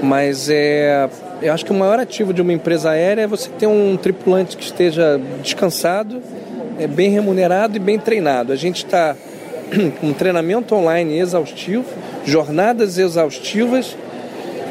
mas 0.03 0.49
é, 0.49 1.09
eu 1.43 1.53
acho 1.53 1.65
que 1.65 1.73
o 1.73 1.75
maior 1.75 1.99
ativo 1.99 2.33
de 2.33 2.41
uma 2.41 2.53
empresa 2.53 2.91
aérea 2.91 3.23
é 3.23 3.27
você 3.27 3.51
ter 3.51 3.67
um 3.67 3.97
tripulante 3.97 4.57
que 4.57 4.65
esteja 4.65 5.21
descansado, 5.43 6.23
é, 6.79 6.87
bem 6.87 7.11
remunerado 7.11 7.77
e 7.77 7.81
bem 7.81 7.99
treinado. 7.99 8.53
A 8.53 8.57
gente 8.57 8.85
está 8.85 9.17
com 10.01 10.09
um 10.09 10.13
treinamento 10.13 10.75
online 10.75 11.19
exaustivo, 11.19 11.85
jornadas 12.25 12.99
exaustivas, 12.99 13.97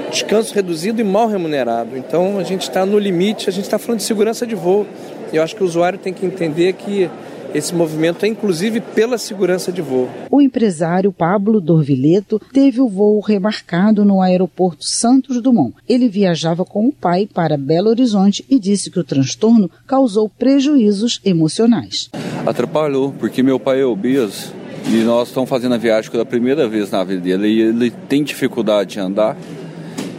descanso 0.09 0.53
reduzido 0.53 1.01
e 1.01 1.03
mal 1.03 1.27
remunerado. 1.27 1.97
Então 1.97 2.39
a 2.39 2.43
gente 2.43 2.61
está 2.61 2.85
no 2.85 2.97
limite, 2.97 3.49
a 3.49 3.53
gente 3.53 3.65
está 3.65 3.77
falando 3.77 3.99
de 3.99 4.05
segurança 4.05 4.47
de 4.47 4.55
voo. 4.55 4.87
Eu 5.35 5.43
acho 5.43 5.53
que 5.53 5.63
o 5.63 5.65
usuário 5.65 5.99
tem 5.99 6.13
que 6.13 6.25
entender 6.25 6.71
que 6.73 7.09
esse 7.53 7.75
movimento 7.75 8.25
é 8.25 8.27
inclusive 8.29 8.79
pela 8.79 9.17
segurança 9.17 9.69
de 9.69 9.81
voo. 9.81 10.09
O 10.31 10.41
empresário 10.41 11.11
Pablo 11.11 11.59
Dorvileto 11.59 12.39
teve 12.53 12.79
o 12.79 12.87
voo 12.87 13.19
remarcado 13.19 14.05
no 14.05 14.21
aeroporto 14.21 14.85
Santos 14.85 15.41
Dumont. 15.41 15.75
Ele 15.89 16.07
viajava 16.07 16.63
com 16.63 16.87
o 16.87 16.93
pai 16.93 17.27
para 17.33 17.57
Belo 17.57 17.89
Horizonte 17.89 18.45
e 18.49 18.57
disse 18.57 18.89
que 18.89 18.99
o 18.99 19.03
transtorno 19.03 19.69
causou 19.85 20.29
prejuízos 20.29 21.19
emocionais. 21.25 22.09
Atrapalhou, 22.45 23.13
porque 23.19 23.43
meu 23.43 23.59
pai 23.59 23.81
é 23.81 23.85
obeso 23.85 24.53
e 24.87 25.03
nós 25.03 25.27
estamos 25.27 25.49
fazendo 25.49 25.75
a 25.75 25.77
viagem 25.77 26.09
pela 26.09 26.25
primeira 26.25 26.65
vez 26.65 26.91
na 26.91 27.03
vida 27.03 27.19
dele 27.19 27.47
e 27.49 27.61
ele 27.61 27.91
tem 27.91 28.23
dificuldade 28.23 28.93
de 28.93 28.99
andar 29.01 29.35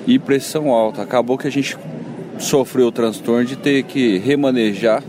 e 0.07 0.19
pressão 0.19 0.71
alta. 0.71 1.01
Acabou 1.01 1.39
que 1.39 1.47
a 1.47 1.51
gente 1.51 1.75
sofreu 2.39 2.89
o 2.89 2.93
transtorno 2.93 3.45
de 3.45 3.57
ter 3.57 3.83
que 3.85 4.19
remanejar 4.19 5.03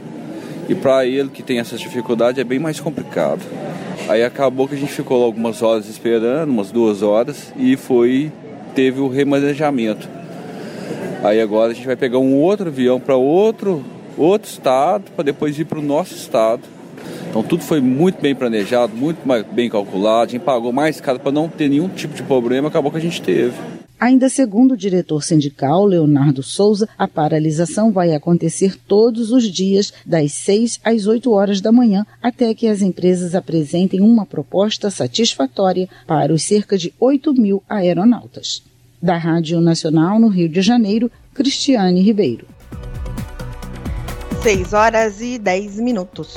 e 0.69 0.75
para 0.75 1.05
ele 1.05 1.29
que 1.29 1.43
tem 1.43 1.59
essa 1.59 1.77
dificuldade 1.77 2.39
é 2.39 2.43
bem 2.43 2.59
mais 2.59 2.79
complicado. 2.79 3.41
Aí 4.09 4.23
acabou 4.23 4.67
que 4.67 4.75
a 4.75 4.77
gente 4.77 4.91
ficou 4.91 5.23
algumas 5.23 5.61
horas 5.61 5.87
esperando, 5.87 6.49
umas 6.49 6.71
duas 6.71 7.01
horas, 7.01 7.53
e 7.57 7.75
foi 7.75 8.31
teve 8.75 8.99
o 8.99 9.07
remanejamento. 9.07 10.07
Aí 11.23 11.41
agora 11.41 11.71
a 11.71 11.73
gente 11.73 11.87
vai 11.87 11.95
pegar 11.95 12.19
um 12.19 12.35
outro 12.35 12.67
avião 12.67 12.99
para 12.99 13.15
outro 13.15 13.83
outro 14.17 14.49
estado 14.49 15.11
para 15.11 15.23
depois 15.23 15.57
ir 15.59 15.65
para 15.65 15.79
o 15.79 15.81
nosso 15.81 16.15
estado. 16.15 16.63
Então 17.29 17.43
tudo 17.43 17.63
foi 17.63 17.79
muito 17.79 18.19
bem 18.21 18.33
planejado, 18.33 18.95
muito 18.95 19.19
bem 19.51 19.69
calculado. 19.69 20.29
A 20.29 20.31
gente 20.31 20.41
pagou 20.41 20.73
mais 20.73 20.99
caro 20.99 21.19
para 21.19 21.31
não 21.31 21.47
ter 21.47 21.69
nenhum 21.69 21.87
tipo 21.87 22.15
de 22.15 22.23
problema, 22.23 22.67
acabou 22.67 22.91
que 22.91 22.97
a 22.97 23.01
gente 23.01 23.21
teve. 23.21 23.53
Ainda 23.99 24.29
segundo 24.29 24.73
o 24.73 24.77
diretor 24.77 25.23
sindical, 25.23 25.83
Leonardo 25.83 26.43
Souza, 26.43 26.87
a 26.95 27.07
paralisação 27.07 27.91
vai 27.91 28.13
acontecer 28.13 28.75
todos 28.87 29.31
os 29.31 29.51
dias, 29.51 29.91
das 30.05 30.33
6 30.33 30.79
às 30.83 31.07
8 31.07 31.31
horas 31.31 31.61
da 31.61 31.71
manhã, 31.71 32.05
até 32.21 32.53
que 32.53 32.67
as 32.67 32.83
empresas 32.83 33.33
apresentem 33.33 34.01
uma 34.01 34.23
proposta 34.23 34.91
satisfatória 34.91 35.89
para 36.05 36.31
os 36.31 36.43
cerca 36.43 36.77
de 36.77 36.93
8 36.99 37.33
mil 37.33 37.63
aeronautas. 37.67 38.61
Da 39.01 39.17
Rádio 39.17 39.59
Nacional 39.59 40.19
no 40.19 40.27
Rio 40.27 40.47
de 40.47 40.61
Janeiro, 40.61 41.11
Cristiane 41.33 42.01
Ribeiro. 42.01 42.45
6 44.43 44.73
horas 44.73 45.21
e 45.21 45.39
10 45.39 45.79
minutos. 45.79 46.35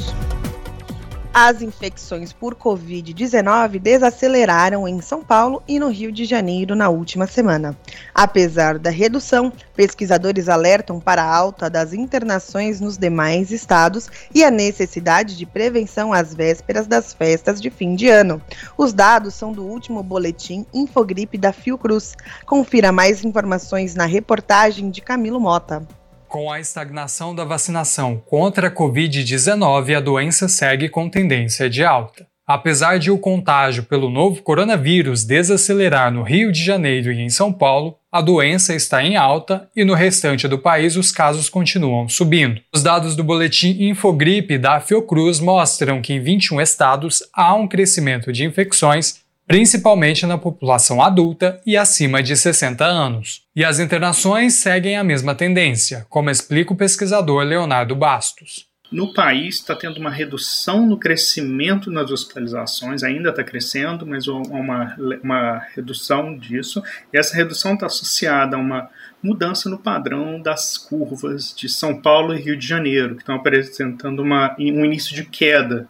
As 1.32 1.62
infecções 1.62 2.32
por 2.32 2.57
Covid-19 2.57 3.78
desaceleraram 3.78 4.89
em 4.89 5.01
São 5.01 5.23
Paulo 5.23 5.62
e 5.66 5.78
no 5.78 5.89
Rio 5.89 6.11
de 6.11 6.24
Janeiro 6.24 6.74
na 6.74 6.89
última 6.89 7.24
semana. 7.28 7.78
Apesar 8.12 8.81
da 8.81 8.90
redução, 8.90 9.52
pesquisadores 9.77 10.48
alertam 10.48 10.98
para 10.98 11.23
a 11.23 11.32
alta 11.32 11.70
das 11.70 11.93
internações 11.93 12.81
nos 12.81 12.98
demais 12.98 13.52
estados 13.52 14.11
e 14.35 14.43
a 14.43 14.51
necessidade 14.51 15.36
de 15.36 15.47
prevenção 15.47 16.12
às 16.12 16.35
vésperas 16.35 16.89
das 16.89 17.12
festas 17.12 17.61
de 17.61 17.70
fim 17.70 17.94
de 17.94 18.09
ano. 18.09 18.43
Os 18.77 18.93
dados 18.93 19.35
são 19.35 19.52
do 19.52 19.65
último 19.65 20.02
boletim 20.02 20.66
Infogripe 20.74 21.39
da 21.39 21.52
Fiocruz. 21.52 22.16
Confira 22.44 22.90
mais 22.90 23.24
informações 23.24 23.94
na 23.94 24.05
reportagem 24.05 24.90
de 24.90 25.01
Camilo 25.01 25.39
Mota. 25.39 25.86
Com 26.31 26.48
a 26.48 26.61
estagnação 26.61 27.35
da 27.35 27.44
vacinação 27.44 28.16
contra 28.24 28.69
a 28.69 28.70
Covid-19, 28.70 29.97
a 29.97 30.01
doença 30.01 30.47
segue 30.47 30.89
com 30.89 31.11
tendência 31.11 31.69
de 31.69 31.85
alta. 31.85 32.24
Apesar 32.47 33.01
de 33.01 33.11
o 33.11 33.19
contágio 33.19 33.82
pelo 33.82 34.09
novo 34.09 34.40
coronavírus 34.40 35.24
desacelerar 35.24 36.12
no 36.12 36.23
Rio 36.23 36.52
de 36.52 36.62
Janeiro 36.62 37.11
e 37.11 37.20
em 37.20 37.28
São 37.28 37.52
Paulo, 37.52 37.97
a 38.12 38.20
doença 38.20 38.73
está 38.73 39.02
em 39.02 39.16
alta 39.16 39.69
e 39.74 39.85
no 39.85 39.94
restante 39.94 40.47
do 40.47 40.57
país 40.57 40.94
os 40.94 41.11
casos 41.11 41.48
continuam 41.48 42.09
subindo. 42.09 42.61
Os 42.73 42.85
dados 42.85 43.16
do 43.16 43.24
boletim 43.24 43.89
Infogripe 43.89 44.57
da 44.57 44.78
Fiocruz 44.78 45.40
mostram 45.40 46.01
que 46.01 46.12
em 46.12 46.20
21 46.20 46.61
estados 46.61 47.24
há 47.35 47.57
um 47.57 47.66
crescimento 47.66 48.32
de 48.32 48.44
infecções 48.44 49.20
principalmente 49.51 50.25
na 50.27 50.39
população 50.39 51.03
adulta 51.03 51.61
e 51.67 51.77
acima 51.77 52.23
de 52.23 52.37
60 52.37 52.85
anos. 52.85 53.43
E 53.55 53.65
as 53.65 53.81
internações 53.81 54.55
seguem 54.55 54.97
a 54.97 55.03
mesma 55.03 55.35
tendência, 55.35 56.07
como 56.09 56.31
explica 56.31 56.73
o 56.73 56.77
pesquisador 56.77 57.43
Leonardo 57.43 57.97
Bastos. 57.97 58.69
No 58.93 59.13
país 59.13 59.57
está 59.57 59.75
tendo 59.75 59.99
uma 59.99 60.11
redução 60.11 60.87
no 60.87 60.97
crescimento 60.97 61.91
nas 61.91 62.13
hospitalizações, 62.13 63.03
ainda 63.03 63.31
está 63.31 63.43
crescendo, 63.43 64.07
mas 64.07 64.29
uma, 64.29 64.97
uma 65.21 65.59
redução 65.75 66.39
disso. 66.39 66.81
E 67.13 67.19
essa 67.19 67.35
redução 67.35 67.75
está 67.75 67.87
associada 67.87 68.55
a 68.57 68.61
uma 68.61 68.89
mudança 69.21 69.69
no 69.69 69.79
padrão 69.79 70.41
das 70.41 70.79
curvas 70.79 71.53
de 71.57 71.69
São 71.69 72.01
Paulo 72.01 72.37
e 72.37 72.41
Rio 72.41 72.57
de 72.57 72.69
Janeiro, 72.69 73.17
que 73.17 73.23
estão 73.23 73.35
apresentando 73.35 74.23
uma, 74.23 74.55
um 74.61 74.85
início 74.85 75.13
de 75.13 75.25
queda 75.25 75.89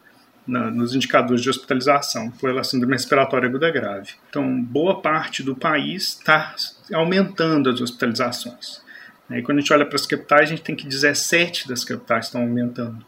na, 0.51 0.71
nos 0.71 0.95
indicadores 0.95 1.43
de 1.43 1.49
hospitalização 1.49 2.31
pela 2.33 2.65
síndrome 2.65 2.95
respiratória 2.95 3.49
aguda 3.49 3.71
grave. 3.71 4.15
Então, 4.29 4.63
boa 4.63 5.01
parte 5.01 5.43
do 5.43 5.55
país 5.55 6.19
está 6.19 6.55
aumentando 6.93 7.71
as 7.71 7.81
hospitalizações. 7.81 8.83
E 9.31 9.43
quando 9.43 9.59
a 9.59 9.61
gente 9.61 9.73
olha 9.73 9.87
para 9.87 9.95
as 9.95 10.07
capitais, 10.07 10.43
a 10.43 10.47
gente 10.47 10.63
tem 10.63 10.75
que 10.75 10.87
17 10.87 11.69
das 11.69 11.85
capitais 11.85 12.27
estão 12.27 12.43
aumentando. 12.43 13.07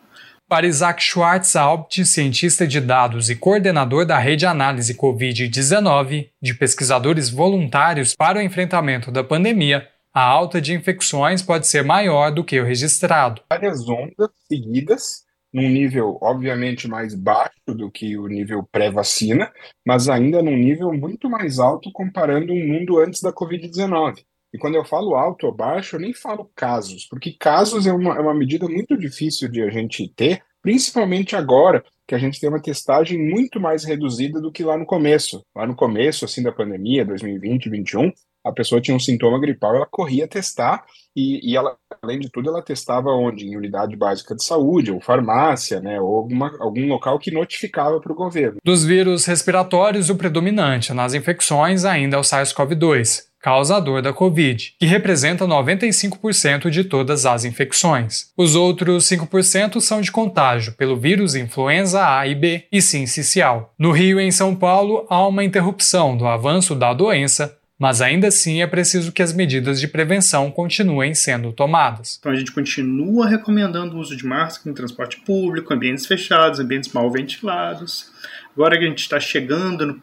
Para 0.49 0.67
Isaac 0.67 1.03
Schwartz-Alpt, 1.03 2.05
cientista 2.05 2.67
de 2.67 2.81
dados 2.81 3.31
e 3.31 3.35
coordenador 3.35 4.05
da 4.05 4.19
rede 4.19 4.47
análise 4.47 4.95
Covid-19 4.95 6.29
de 6.41 6.55
pesquisadores 6.55 7.31
voluntários 7.31 8.15
para 8.15 8.39
o 8.39 8.43
enfrentamento 8.43 9.11
da 9.11 9.25
pandemia, 9.25 9.89
a 10.15 10.23
alta 10.23 10.61
de 10.61 10.75
infecções 10.75 11.41
pode 11.41 11.67
ser 11.67 11.83
maior 11.83 12.31
do 12.31 12.45
que 12.45 12.61
o 12.61 12.65
registrado. 12.65 13.41
Várias 13.49 13.89
ondas 13.89 14.29
seguidas 14.47 15.25
num 15.53 15.69
nível 15.69 16.19
obviamente 16.21 16.89
mais 16.89 17.15
baixo 17.15 17.53
do 17.67 17.91
que 17.91 18.17
o 18.17 18.27
nível 18.27 18.67
pré-vacina, 18.71 19.53
mas 19.87 20.09
ainda 20.09 20.43
num 20.43 20.57
nível 20.57 20.93
muito 20.93 21.29
mais 21.29 21.59
alto 21.59 21.91
comparando 21.93 22.53
um 22.53 22.67
mundo 22.67 22.99
antes 22.99 23.21
da 23.21 23.33
Covid-19. 23.33 24.25
E 24.55 24.59
quando 24.59 24.75
eu 24.75 24.85
falo 24.85 25.15
alto 25.15 25.47
ou 25.47 25.55
baixo, 25.55 25.97
eu 25.97 26.01
nem 26.01 26.13
falo 26.13 26.51
casos, 26.55 27.07
porque 27.07 27.33
casos 27.33 27.87
é 27.87 27.93
uma, 27.93 28.17
é 28.17 28.21
uma 28.21 28.35
medida 28.35 28.69
muito 28.69 28.97
difícil 28.97 29.49
de 29.49 29.63
a 29.63 29.71
gente 29.71 30.09
ter, 30.15 30.43
principalmente 30.63 31.35
agora 31.35 31.83
que 32.07 32.15
a 32.15 32.19
gente 32.19 32.39
tem 32.39 32.49
uma 32.49 32.61
testagem 32.61 33.19
muito 33.19 33.59
mais 33.59 33.85
reduzida 33.85 34.41
do 34.41 34.53
que 34.53 34.63
lá 34.63 34.77
no 34.77 34.85
começo. 34.85 35.43
Lá 35.57 35.67
no 35.67 35.75
começo, 35.75 36.25
assim, 36.25 36.43
da 36.43 36.53
pandemia, 36.53 37.05
2020, 37.05 37.71
2021, 37.71 38.13
a 38.45 38.53
pessoa 38.53 38.81
tinha 38.81 38.97
um 38.97 39.01
sintoma 39.01 39.39
gripal, 39.39 39.77
ela 39.77 39.87
corria 39.87 40.27
testar 40.27 40.85
e, 41.15 41.51
e 41.51 41.57
ela, 41.57 41.77
além 42.03 42.19
de 42.19 42.31
tudo, 42.31 42.49
ela 42.49 42.63
testava 42.63 43.11
onde? 43.11 43.47
Em 43.47 43.57
unidade 43.57 43.97
básica 43.97 44.35
de 44.35 44.45
saúde, 44.45 44.91
ou 44.91 45.01
farmácia, 45.01 45.81
né, 45.81 46.01
ou 46.01 46.17
alguma, 46.17 46.57
algum 46.59 46.87
local 46.89 47.19
que 47.19 47.31
notificava 47.31 48.01
para 48.01 48.13
o 48.13 48.17
governo. 48.17 48.59
Dos 48.65 48.85
vírus 48.85 49.27
respiratórios, 49.27 50.11
o 50.11 50.17
predominante 50.17 50.93
nas 50.93 51.15
infecções 51.15 51.85
ainda 51.85 52.17
é 52.17 52.19
o 52.19 52.23
SARS-CoV-2, 52.23 53.25
causador 53.43 54.01
da 54.01 54.13
Covid, 54.13 54.75
que 54.79 54.87
representa 54.87 55.47
95% 55.47 56.71
de 56.71 56.85
todas 56.85 57.27
as 57.27 57.45
infecções. 57.45 58.31
Os 58.37 58.55
outros 58.55 59.05
5% 59.09 59.81
são 59.81 60.01
de 60.01 60.13
contágio 60.13 60.75
pelo 60.75 60.97
vírus 60.97 61.35
influenza 61.35 62.07
A 62.07 62.27
e 62.27 62.35
B 62.35 62.65
e 62.73 62.81
sincicial. 62.81 63.75
No 63.79 63.91
Rio 63.91 64.21
e 64.21 64.25
em 64.25 64.31
São 64.31 64.55
Paulo, 64.55 65.05
há 65.11 65.27
uma 65.27 65.45
interrupção 65.45 66.17
do 66.17 66.27
avanço 66.27 66.75
da 66.75 66.95
doença 66.95 67.59
mas 67.83 68.01
ainda 68.01 68.29
assim 68.29 68.63
é 68.63 68.67
preciso 68.69 69.11
que 69.11 69.21
as 69.21 69.33
medidas 69.33 69.81
de 69.81 69.89
prevenção 69.89 70.53
continuem 70.53 71.17
sendo 71.17 71.53
tomadas. 71.53 72.17
Então 72.17 72.31
a 72.31 72.37
gente 72.37 72.53
continua 72.53 73.29
recomendando 73.29 73.97
o 73.97 73.99
uso 73.99 74.17
de 74.17 74.25
máscara 74.25 74.71
em 74.71 74.73
transporte 74.73 75.21
público, 75.23 75.75
ambientes 75.75 76.07
fechados, 76.07 76.61
ambientes 76.61 76.93
mal 76.93 77.11
ventilados. 77.11 78.13
Agora 78.55 78.79
que 78.79 78.85
a 78.85 78.89
gente 78.89 79.01
está 79.01 79.19
chegando 79.19 80.01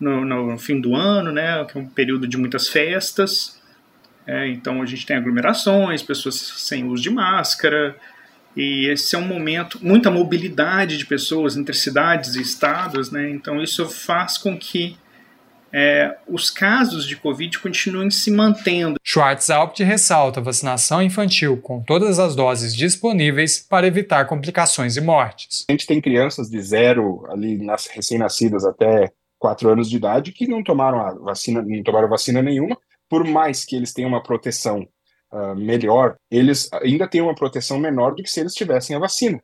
no, 0.00 0.24
no, 0.24 0.52
no, 0.52 0.58
fim 0.58 0.80
do 0.80 0.96
ano, 0.96 1.30
né, 1.30 1.62
que 1.66 1.76
é 1.76 1.80
um 1.82 1.86
período 1.86 2.26
de 2.26 2.38
muitas 2.38 2.68
festas, 2.68 3.60
é, 4.26 4.48
então 4.48 4.80
a 4.80 4.86
gente 4.86 5.04
tem 5.04 5.14
aglomerações, 5.14 6.02
pessoas 6.02 6.36
sem 6.56 6.86
uso 6.86 7.02
de 7.02 7.10
máscara, 7.10 7.94
e 8.56 8.86
esse 8.86 9.14
é 9.14 9.18
um 9.18 9.28
momento, 9.28 9.78
muita 9.82 10.10
mobilidade 10.10 10.96
de 10.96 11.04
pessoas 11.04 11.54
entre 11.54 11.74
cidades 11.74 12.34
e 12.34 12.40
estados, 12.40 13.10
né? 13.10 13.28
Então 13.28 13.62
isso 13.62 13.86
faz 13.90 14.38
com 14.38 14.56
que 14.56 14.96
é, 15.76 16.16
os 16.28 16.50
casos 16.50 17.04
de 17.04 17.16
Covid 17.16 17.58
continuem 17.58 18.08
se 18.08 18.30
mantendo. 18.30 18.96
Schwartz-Alpt 19.02 19.82
ressalta 19.82 20.38
a 20.38 20.42
vacinação 20.42 21.02
infantil 21.02 21.56
com 21.60 21.82
todas 21.82 22.20
as 22.20 22.36
doses 22.36 22.76
disponíveis 22.76 23.58
para 23.58 23.84
evitar 23.84 24.24
complicações 24.26 24.96
e 24.96 25.00
mortes. 25.00 25.64
A 25.68 25.72
gente 25.72 25.84
tem 25.84 26.00
crianças 26.00 26.48
de 26.48 26.62
zero, 26.62 27.26
ali, 27.28 27.58
recém-nascidas 27.92 28.64
até 28.64 29.10
4 29.36 29.68
anos 29.68 29.90
de 29.90 29.96
idade, 29.96 30.30
que 30.30 30.46
não 30.46 30.62
tomaram 30.62 31.00
a 31.00 31.12
vacina, 31.12 31.60
não 31.60 31.82
tomaram 31.82 32.08
vacina 32.08 32.40
nenhuma, 32.40 32.78
por 33.08 33.24
mais 33.24 33.64
que 33.64 33.74
eles 33.74 33.92
tenham 33.92 34.10
uma 34.10 34.22
proteção 34.22 34.86
uh, 35.32 35.56
melhor, 35.56 36.14
eles 36.30 36.72
ainda 36.72 37.08
têm 37.08 37.20
uma 37.20 37.34
proteção 37.34 37.80
menor 37.80 38.14
do 38.14 38.22
que 38.22 38.30
se 38.30 38.38
eles 38.38 38.54
tivessem 38.54 38.94
a 38.94 39.00
vacina. 39.00 39.42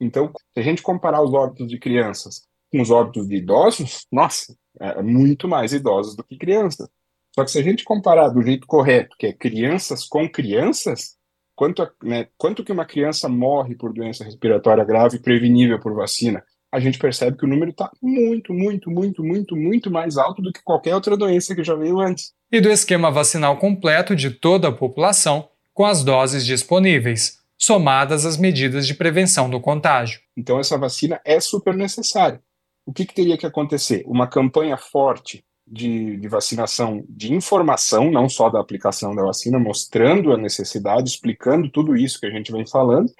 Então, 0.00 0.32
se 0.54 0.60
a 0.60 0.62
gente 0.62 0.80
comparar 0.80 1.20
os 1.20 1.34
óbitos 1.34 1.68
de 1.68 1.76
crianças 1.76 2.42
com 2.70 2.80
os 2.80 2.90
óbitos 2.90 3.26
de 3.28 3.34
idosos, 3.34 4.06
nossa, 4.10 4.56
é 4.82 5.02
muito 5.02 5.46
mais 5.46 5.72
idosos 5.72 6.16
do 6.16 6.24
que 6.24 6.36
crianças. 6.36 6.88
Só 7.34 7.44
que 7.44 7.50
se 7.50 7.58
a 7.58 7.62
gente 7.62 7.84
comparar 7.84 8.28
do 8.28 8.42
jeito 8.42 8.66
correto, 8.66 9.16
que 9.16 9.26
é 9.26 9.32
crianças 9.32 10.04
com 10.04 10.28
crianças, 10.28 11.16
quanto, 11.54 11.88
né, 12.02 12.26
quanto 12.36 12.64
que 12.64 12.72
uma 12.72 12.84
criança 12.84 13.28
morre 13.28 13.76
por 13.76 13.92
doença 13.92 14.24
respiratória 14.24 14.84
grave 14.84 15.18
prevenível 15.18 15.78
por 15.78 15.94
vacina, 15.94 16.42
a 16.70 16.80
gente 16.80 16.98
percebe 16.98 17.36
que 17.36 17.44
o 17.44 17.48
número 17.48 17.70
está 17.70 17.90
muito, 18.02 18.52
muito, 18.52 18.90
muito, 18.90 19.22
muito, 19.22 19.56
muito 19.56 19.90
mais 19.90 20.16
alto 20.16 20.42
do 20.42 20.52
que 20.52 20.62
qualquer 20.62 20.94
outra 20.94 21.16
doença 21.16 21.54
que 21.54 21.62
já 21.62 21.74
veio 21.74 22.00
antes. 22.00 22.32
E 22.50 22.60
do 22.60 22.70
esquema 22.70 23.10
vacinal 23.10 23.58
completo 23.58 24.16
de 24.16 24.30
toda 24.30 24.68
a 24.68 24.72
população, 24.72 25.48
com 25.72 25.84
as 25.84 26.02
doses 26.02 26.44
disponíveis, 26.44 27.38
somadas 27.56 28.26
às 28.26 28.36
medidas 28.36 28.86
de 28.86 28.94
prevenção 28.94 29.48
do 29.48 29.60
contágio. 29.60 30.20
Então, 30.36 30.58
essa 30.58 30.76
vacina 30.76 31.20
é 31.24 31.38
super 31.40 31.74
necessária 31.74 32.42
o 32.86 32.92
que, 32.92 33.06
que 33.06 33.14
teria 33.14 33.38
que 33.38 33.46
acontecer? 33.46 34.02
Uma 34.06 34.26
campanha 34.26 34.76
forte 34.76 35.44
de, 35.66 36.16
de, 36.16 36.28
vacinação, 36.28 37.04
de 37.08 37.32
informação, 37.32 38.10
não 38.10 38.28
só 38.28 38.50
da 38.50 38.60
aplicação 38.60 39.14
da 39.14 39.22
vacina, 39.22 39.58
mostrando 39.58 40.32
a 40.32 40.36
necessidade, 40.36 41.08
explicando 41.08 41.70
tudo 41.70 41.96
isso 41.96 42.18
que 42.18 42.26
a 42.26 42.30
gente 42.30 42.52
vem 42.52 42.66
falando, 42.66 43.10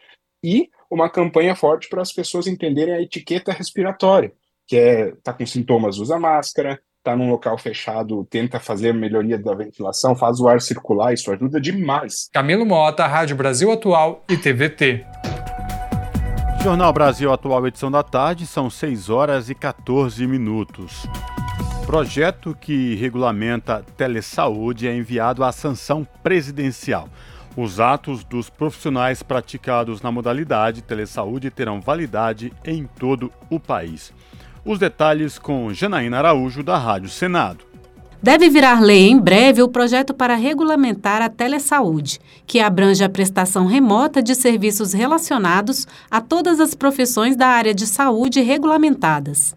e 0.43 0.69
uma 0.91 1.09
campanha 1.09 1.55
forte 1.55 1.89
para 1.89 2.03
as 2.03 2.13
pessoas 2.13 2.47
entenderem 2.47 2.95
a 2.95 3.01
etiqueta 3.01 3.53
respiratória, 3.53 4.33
que 4.67 4.77
é 4.77 5.13
tá 5.23 5.33
com 5.33 5.47
sintomas, 5.47 5.99
usa 5.99 6.19
máscara, 6.19 6.81
tá 7.03 7.17
num 7.17 7.31
local 7.31 7.57
fechado, 7.59 8.25
tenta 8.31 8.61
fazer 8.61 8.93
melhoria 8.93 9.39
da 9.39 9.55
ventilação, 9.55 10.15
faz 10.15 10.39
o 10.41 10.49
ar 10.49 10.61
circular, 10.61 11.13
isso 11.13 11.31
ajuda 11.33 11.61
demais. 11.61 12.29
Camilo 12.33 12.67
Mota, 12.67 13.07
Rádio 13.07 13.37
Brasil 13.37 13.71
Atual 13.71 14.25
e 14.29 14.37
TVT. 14.37 15.05
Jornal 16.63 16.93
Brasil 16.93 17.33
Atual, 17.33 17.67
edição 17.67 17.91
da 17.91 18.05
tarde, 18.05 18.47
são 18.47 18.71
6 18.71 19.11
horas 19.11 19.51
e 19.51 19.55
14 19.55 20.25
minutos. 20.29 21.05
Projeto 21.85 22.57
que 22.59 22.95
regulamenta 22.95 23.85
telesaúde 23.97 24.87
é 24.87 24.97
enviado 24.97 25.43
à 25.43 25.51
sanção 25.51 26.07
presidencial. 26.23 27.09
Os 27.57 27.81
atos 27.81 28.23
dos 28.23 28.49
profissionais 28.49 29.25
praticados 29.25 30.03
na 30.03 30.13
modalidade 30.13 30.83
telesaúde 30.83 31.51
terão 31.51 31.81
validade 31.81 32.53
em 32.65 32.87
todo 32.87 33.33
o 33.51 33.59
país. 33.59 34.15
Os 34.65 34.79
detalhes 34.79 35.41
com 35.41 35.75
Janaína 35.75 36.19
Araújo, 36.19 36.63
da 36.63 36.79
Rádio 36.79 37.09
Senado. 37.09 37.72
Deve 38.23 38.49
virar 38.49 38.81
lei 38.81 39.09
em 39.09 39.19
breve 39.19 39.65
o 39.65 39.69
projeto 39.69 40.15
para 40.15 40.36
regulamentar 40.36 41.20
a 41.20 41.28
telesaúde, 41.28 42.20
que 42.47 42.61
abrange 42.61 43.03
a 43.03 43.09
prestação 43.09 43.66
remota 43.66 44.23
de 44.23 44.36
serviços 44.36 44.93
relacionados 44.93 45.89
a 46.09 46.20
todas 46.20 46.61
as 46.61 46.73
profissões 46.73 47.35
da 47.35 47.49
área 47.49 47.74
de 47.74 47.85
saúde 47.85 48.40
regulamentadas. 48.40 49.57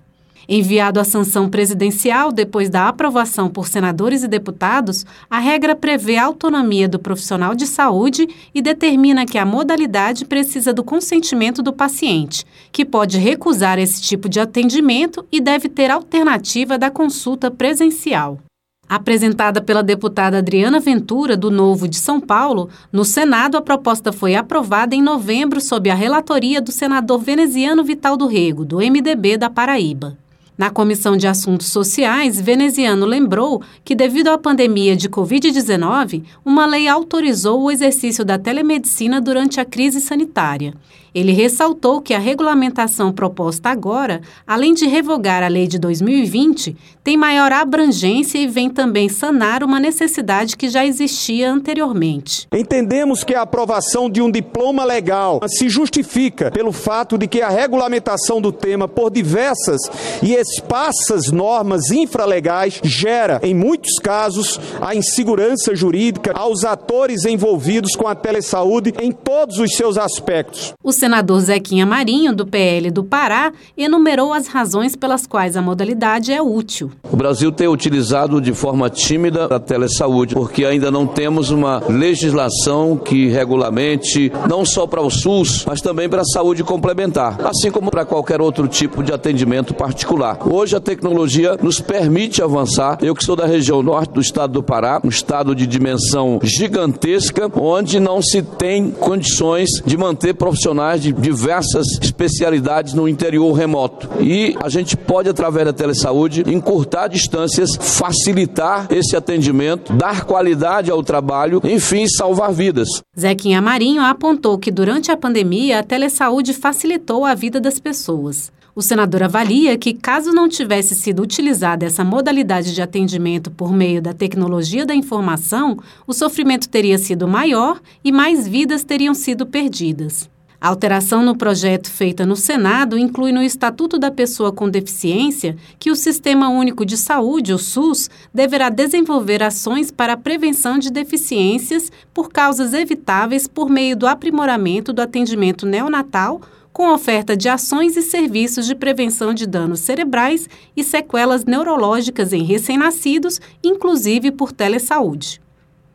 Enviado 0.49 0.99
à 0.99 1.03
sanção 1.03 1.47
presidencial 1.47 2.31
depois 2.31 2.67
da 2.67 2.87
aprovação 2.87 3.49
por 3.49 3.67
senadores 3.67 4.23
e 4.23 4.27
deputados, 4.27 5.05
a 5.29 5.37
regra 5.37 5.75
prevê 5.75 6.17
a 6.17 6.25
autonomia 6.25 6.87
do 6.87 6.97
profissional 6.97 7.53
de 7.53 7.67
saúde 7.67 8.27
e 8.53 8.63
determina 8.63 9.27
que 9.27 9.37
a 9.37 9.45
modalidade 9.45 10.25
precisa 10.25 10.73
do 10.73 10.83
consentimento 10.83 11.61
do 11.61 11.71
paciente, 11.71 12.43
que 12.71 12.83
pode 12.83 13.19
recusar 13.19 13.77
esse 13.77 14.01
tipo 14.01 14.27
de 14.27 14.39
atendimento 14.39 15.23
e 15.31 15.39
deve 15.39 15.69
ter 15.69 15.91
alternativa 15.91 16.79
da 16.79 16.89
consulta 16.89 17.51
presencial. 17.51 18.39
Apresentada 18.87 19.61
pela 19.61 19.81
deputada 19.81 20.37
Adriana 20.37 20.79
Ventura, 20.79 21.35
do 21.35 21.49
Novo 21.49 21.87
de 21.87 21.97
São 21.97 22.21
Paulo, 22.21 22.69
no 22.91 23.03
Senado 23.03 23.57
a 23.57 23.61
proposta 23.61 24.13
foi 24.13 24.35
aprovada 24.35 24.93
em 24.93 25.01
novembro 25.01 25.59
sob 25.59 25.89
a 25.89 25.95
relatoria 25.95 26.61
do 26.61 26.71
senador 26.71 27.19
veneziano 27.19 27.83
Vital 27.83 28.15
do 28.15 28.27
Rego, 28.27 28.63
do 28.63 28.77
MDB 28.77 29.37
da 29.37 29.49
Paraíba. 29.49 30.15
Na 30.57 30.69
Comissão 30.69 31.17
de 31.17 31.27
Assuntos 31.27 31.67
Sociais, 31.67 32.39
Veneziano 32.39 33.05
lembrou 33.05 33.61
que, 33.83 33.93
devido 33.93 34.29
à 34.29 34.37
pandemia 34.37 34.95
de 34.95 35.09
Covid-19, 35.09 36.23
uma 36.45 36.65
lei 36.65 36.87
autorizou 36.87 37.63
o 37.63 37.71
exercício 37.71 38.23
da 38.23 38.39
telemedicina 38.39 39.19
durante 39.19 39.59
a 39.59 39.65
crise 39.65 39.99
sanitária. 39.99 40.73
Ele 41.15 41.31
ressaltou 41.31 42.01
que 42.01 42.13
a 42.13 42.19
regulamentação 42.19 43.13
proposta 43.13 43.69
agora, 43.69 44.19
além 44.45 44.73
de 44.73 44.85
revogar 44.85 45.43
a 45.43 45.47
lei 45.47 45.65
de 45.65 45.79
2020, 45.79 46.75
tem 47.01 47.15
maior 47.15 47.53
abrangência 47.53 48.37
e 48.37 48.47
vem 48.47 48.69
também 48.69 49.07
sanar 49.07 49.63
uma 49.63 49.79
necessidade 49.79 50.57
que 50.57 50.67
já 50.67 50.85
existia 50.85 51.49
anteriormente. 51.49 52.49
Entendemos 52.51 53.23
que 53.23 53.33
a 53.33 53.43
aprovação 53.43 54.09
de 54.09 54.21
um 54.21 54.29
diploma 54.29 54.83
legal 54.83 55.39
se 55.47 55.69
justifica 55.69 56.51
pelo 56.51 56.73
fato 56.73 57.17
de 57.17 57.27
que 57.27 57.41
a 57.41 57.47
regulamentação 57.47 58.41
do 58.41 58.51
tema 58.51 58.85
por 58.85 59.09
diversas 59.09 59.79
e 60.21 60.33
esparsas 60.33 61.31
normas 61.31 61.91
infralegais 61.91 62.81
gera, 62.83 63.39
em 63.41 63.53
muitos 63.53 63.99
casos, 63.99 64.59
a 64.81 64.93
insegurança 64.93 65.73
jurídica 65.73 66.33
aos 66.35 66.65
atores 66.65 67.23
envolvidos 67.23 67.95
com 67.95 68.05
a 68.05 68.15
telesaúde 68.15 68.93
em 69.01 69.13
todos 69.13 69.59
os 69.59 69.77
seus 69.77 69.97
aspectos. 69.97 70.73
O 70.83 70.91
senador 71.05 71.39
Zequinha 71.39 71.85
Marinho, 71.85 72.33
do 72.33 72.47
PL 72.47 72.89
do 72.89 73.03
Pará, 73.03 73.53
enumerou 73.77 74.33
as 74.33 74.47
razões 74.47 74.95
pelas 74.95 75.27
quais 75.27 75.55
a 75.55 75.61
modalidade 75.61 76.33
é 76.33 76.41
útil. 76.41 76.91
O 77.11 77.15
Brasil 77.15 77.51
tem 77.51 77.67
utilizado 77.67 78.41
de 78.41 78.51
forma 78.53 78.89
tímida 78.89 79.45
a 79.45 79.59
telesaúde, 79.59 80.33
porque 80.33 80.65
ainda 80.65 80.89
não 80.89 81.05
temos 81.05 81.51
uma 81.51 81.79
legislação 81.87 82.97
que 82.97 83.27
regulamente 83.27 84.31
não 84.49 84.65
só 84.65 84.87
para 84.87 84.99
o 84.99 85.11
SUS, 85.11 85.63
mas 85.67 85.79
também 85.79 86.09
para 86.09 86.21
a 86.21 86.25
saúde 86.25 86.63
complementar, 86.63 87.37
assim 87.45 87.69
como 87.69 87.91
para 87.91 88.03
qualquer 88.03 88.41
outro 88.41 88.67
tipo 88.67 89.03
de 89.03 89.13
atendimento 89.13 89.75
particular. 89.75 90.39
Hoje 90.43 90.75
a 90.75 90.79
tecnologia 90.79 91.55
nos 91.61 91.79
permite 91.79 92.41
avançar. 92.41 92.97
Eu 93.03 93.13
que 93.13 93.23
sou 93.23 93.35
da 93.35 93.45
região 93.45 93.83
norte 93.83 94.11
do 94.11 94.21
estado 94.21 94.53
do 94.53 94.63
Pará, 94.63 94.99
um 95.03 95.09
estado 95.09 95.53
de 95.53 95.67
dimensão 95.67 96.39
gigantesca, 96.41 97.47
onde 97.55 97.99
não 97.99 98.23
se 98.23 98.41
tem 98.41 98.89
condições 98.89 99.69
de 99.85 99.95
manter 99.95 100.33
profissionais 100.33 100.94
de 100.97 101.11
diversas 101.11 101.85
especialidades 102.01 102.93
no 102.93 103.07
interior 103.07 103.51
remoto. 103.53 104.09
E 104.21 104.55
a 104.63 104.69
gente 104.69 104.95
pode, 104.95 105.29
através 105.29 105.65
da 105.65 105.73
telesaúde, 105.73 106.43
encurtar 106.47 107.07
distâncias, 107.07 107.75
facilitar 107.75 108.87
esse 108.89 109.15
atendimento, 109.15 109.93
dar 109.93 110.25
qualidade 110.25 110.91
ao 110.91 111.03
trabalho, 111.03 111.61
enfim, 111.63 112.07
salvar 112.07 112.51
vidas. 112.51 112.87
Zequinha 113.17 113.61
Marinho 113.61 114.01
apontou 114.01 114.57
que 114.57 114.71
durante 114.71 115.11
a 115.11 115.17
pandemia 115.17 115.79
a 115.79 115.83
telesaúde 115.83 116.53
facilitou 116.53 117.25
a 117.25 117.33
vida 117.33 117.59
das 117.59 117.79
pessoas. 117.79 118.51
O 118.75 118.81
senador 118.81 119.23
avalia 119.23 119.77
que, 119.77 119.93
caso 119.93 120.33
não 120.33 120.49
tivesse 120.49 120.95
sido 120.95 121.21
utilizada 121.21 121.85
essa 121.85 122.03
modalidade 122.03 122.75
de 122.75 122.81
atendimento 122.81 123.49
por 123.49 123.71
meio 123.71 124.01
da 124.01 124.13
tecnologia 124.13 124.85
da 124.85 124.93
informação, 124.93 125.77
o 126.05 126.11
sofrimento 126.11 126.67
teria 126.67 126.97
sido 126.97 127.25
maior 127.25 127.79
e 128.03 128.11
mais 128.11 128.45
vidas 128.45 128.83
teriam 128.83 129.13
sido 129.13 129.45
perdidas. 129.45 130.29
A 130.65 130.69
alteração 130.69 131.21
no 131.21 131.37
projeto 131.37 131.91
feita 131.91 132.25
no 132.25 132.35
Senado 132.35 132.97
inclui 132.97 133.31
no 133.31 133.43
Estatuto 133.43 133.99
da 133.99 134.09
Pessoa 134.09 134.51
com 134.51 134.67
Deficiência 134.67 135.55
que 135.77 135.91
o 135.91 135.95
Sistema 135.95 136.49
Único 136.49 136.83
de 136.83 136.97
Saúde, 136.97 137.53
o 137.53 137.59
SUS, 137.59 138.09
deverá 138.33 138.69
desenvolver 138.69 139.43
ações 139.43 139.91
para 139.91 140.13
a 140.13 140.17
prevenção 140.17 140.79
de 140.79 140.89
deficiências 140.89 141.91
por 142.11 142.31
causas 142.31 142.73
evitáveis 142.73 143.47
por 143.47 143.69
meio 143.69 143.95
do 143.95 144.07
aprimoramento 144.07 144.91
do 144.91 145.03
atendimento 145.03 145.67
neonatal 145.67 146.41
com 146.73 146.91
oferta 146.91 147.37
de 147.37 147.47
ações 147.47 147.95
e 147.95 148.01
serviços 148.01 148.65
de 148.65 148.73
prevenção 148.73 149.35
de 149.35 149.45
danos 149.45 149.81
cerebrais 149.81 150.49
e 150.75 150.83
sequelas 150.83 151.45
neurológicas 151.45 152.33
em 152.33 152.41
recém-nascidos, 152.41 153.39
inclusive 153.63 154.31
por 154.31 154.51
telesaúde. 154.51 155.39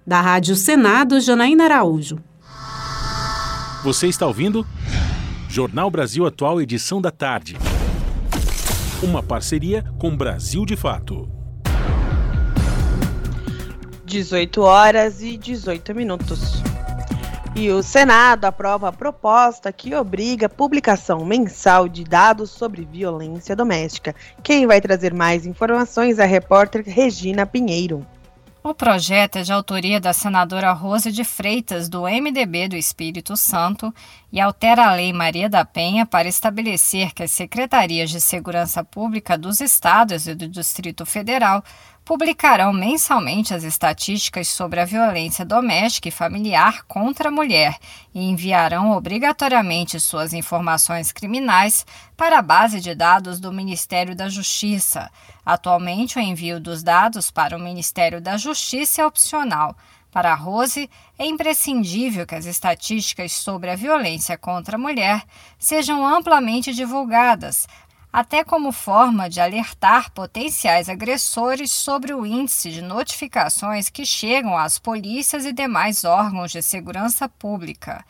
Da 0.07 0.21
Rádio 0.21 0.55
Senado, 0.55 1.19
Janaína 1.19 1.65
Araújo. 1.65 2.30
Você 3.83 4.09
está 4.09 4.27
ouvindo? 4.27 4.67
Jornal 5.49 5.91
Brasil 5.91 6.27
Atual, 6.27 6.61
edição 6.61 7.01
da 7.01 7.11
tarde. 7.11 7.57
Uma 9.03 9.23
parceria 9.23 9.83
com 9.99 10.15
Brasil 10.15 10.67
de 10.67 10.77
Fato. 10.77 11.27
18 14.05 14.61
horas 14.61 15.23
e 15.23 15.39
18 15.39 15.95
minutos. 15.95 16.63
E 17.57 17.71
o 17.71 17.83
Senado 17.83 18.45
aprova 18.45 18.89
a 18.89 18.93
proposta 18.93 19.73
que 19.73 19.95
obriga 19.95 20.45
a 20.45 20.51
publicação 20.51 21.25
mensal 21.25 21.89
de 21.89 22.05
dados 22.05 22.51
sobre 22.51 22.85
violência 22.85 23.57
doméstica. 23.57 24.15
Quem 24.43 24.67
vai 24.67 24.83
trazer 24.83 25.15
mais 25.15 25.47
informações 25.47 26.19
é 26.19 26.25
a 26.25 26.27
repórter 26.27 26.85
Regina 26.87 27.47
Pinheiro. 27.47 28.07
O 28.63 28.75
projeto 28.75 29.37
é 29.37 29.43
de 29.43 29.51
autoria 29.51 29.99
da 29.99 30.13
senadora 30.13 30.71
Rose 30.73 31.11
de 31.11 31.25
Freitas, 31.25 31.89
do 31.89 32.03
MDB 32.03 32.69
do 32.69 32.77
Espírito 32.77 33.35
Santo, 33.35 33.93
e 34.31 34.39
altera 34.39 34.87
a 34.87 34.95
Lei 34.95 35.15
Maria 35.15 35.49
da 35.49 35.65
Penha 35.65 36.05
para 36.05 36.29
estabelecer 36.29 37.15
que 37.15 37.23
as 37.23 37.31
secretarias 37.31 38.11
de 38.11 38.21
segurança 38.21 38.85
pública 38.85 39.39
dos 39.39 39.63
estados 39.63 40.27
e 40.27 40.35
do 40.35 40.47
Distrito 40.47 41.07
Federal 41.07 41.65
publicarão 42.11 42.73
mensalmente 42.73 43.55
as 43.55 43.63
estatísticas 43.63 44.49
sobre 44.49 44.81
a 44.81 44.85
violência 44.85 45.45
doméstica 45.45 46.09
e 46.09 46.11
familiar 46.11 46.83
contra 46.89 47.29
a 47.29 47.31
mulher 47.31 47.79
e 48.13 48.29
enviarão 48.29 48.91
obrigatoriamente 48.91 50.01
suas 50.01 50.33
informações 50.33 51.13
criminais 51.13 51.87
para 52.17 52.41
a 52.41 52.43
base 52.43 52.81
de 52.81 52.97
dados 52.97 53.39
do 53.39 53.53
Ministério 53.53 54.17
da 54.17 54.29
Justiça. 54.29 55.09
Atualmente, 55.47 56.19
o 56.19 56.21
envio 56.21 56.59
dos 56.59 56.83
dados 56.83 57.31
para 57.31 57.57
o 57.57 57.61
Ministério 57.61 58.21
da 58.21 58.37
Justiça 58.37 59.03
é 59.03 59.07
opcional. 59.07 59.77
Para 60.11 60.33
a 60.33 60.35
Rose, 60.35 60.91
é 61.17 61.25
imprescindível 61.25 62.27
que 62.27 62.35
as 62.35 62.45
estatísticas 62.45 63.31
sobre 63.31 63.71
a 63.71 63.77
violência 63.77 64.37
contra 64.37 64.75
a 64.75 64.81
mulher 64.81 65.23
sejam 65.57 66.05
amplamente 66.05 66.75
divulgadas, 66.75 67.69
até 68.13 68.43
como 68.43 68.73
forma 68.73 69.31
de 69.31 69.41
alertar 69.41 70.11
potenciais 70.11 70.89
agressores 70.89 71.71
sobre 71.71 72.13
o 72.13 72.27
índice 72.27 72.71
de 72.71 72.83
notificações 72.83 73.89
que 73.89 74.05
chegam 74.05 74.59
às 74.59 74.79
polícias 74.79 75.45
e 75.45 75.53
demais 75.53 76.05
órgãos 76.05 76.51
de 76.51 76.61
segurança 76.61 77.29
pública. 77.29 78.05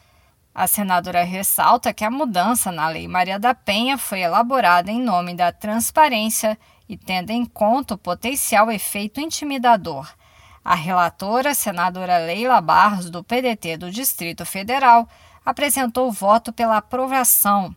A 0.55 0.67
senadora 0.67 1.23
ressalta 1.23 1.93
que 1.93 2.05
a 2.05 2.11
mudança 2.11 2.73
na 2.73 2.89
Lei 2.89 3.07
Maria 3.07 3.39
da 3.39 3.55
Penha 3.55 3.99
foi 3.99 4.21
elaborada 4.21 4.91
em 4.91 5.01
nome 5.01 5.35
da 5.35 5.53
transparência 5.53 6.59
e 6.89 6.97
tendo 6.97 7.31
em 7.31 7.45
conta 7.45 7.95
o 7.95 7.99
potencial 7.99 8.71
efeito 8.71 9.21
intimidador. 9.21 10.09
A 10.65 10.75
relatora, 10.75 11.55
senadora 11.55 12.19
Leila 12.19 12.61
Barros, 12.61 13.11
do 13.11 13.23
PDT 13.23 13.77
do 13.77 13.91
Distrito 13.91 14.45
Federal, 14.45 15.09
apresentou 15.45 16.11
voto 16.11 16.53
pela 16.53 16.79
aprovação 16.79 17.75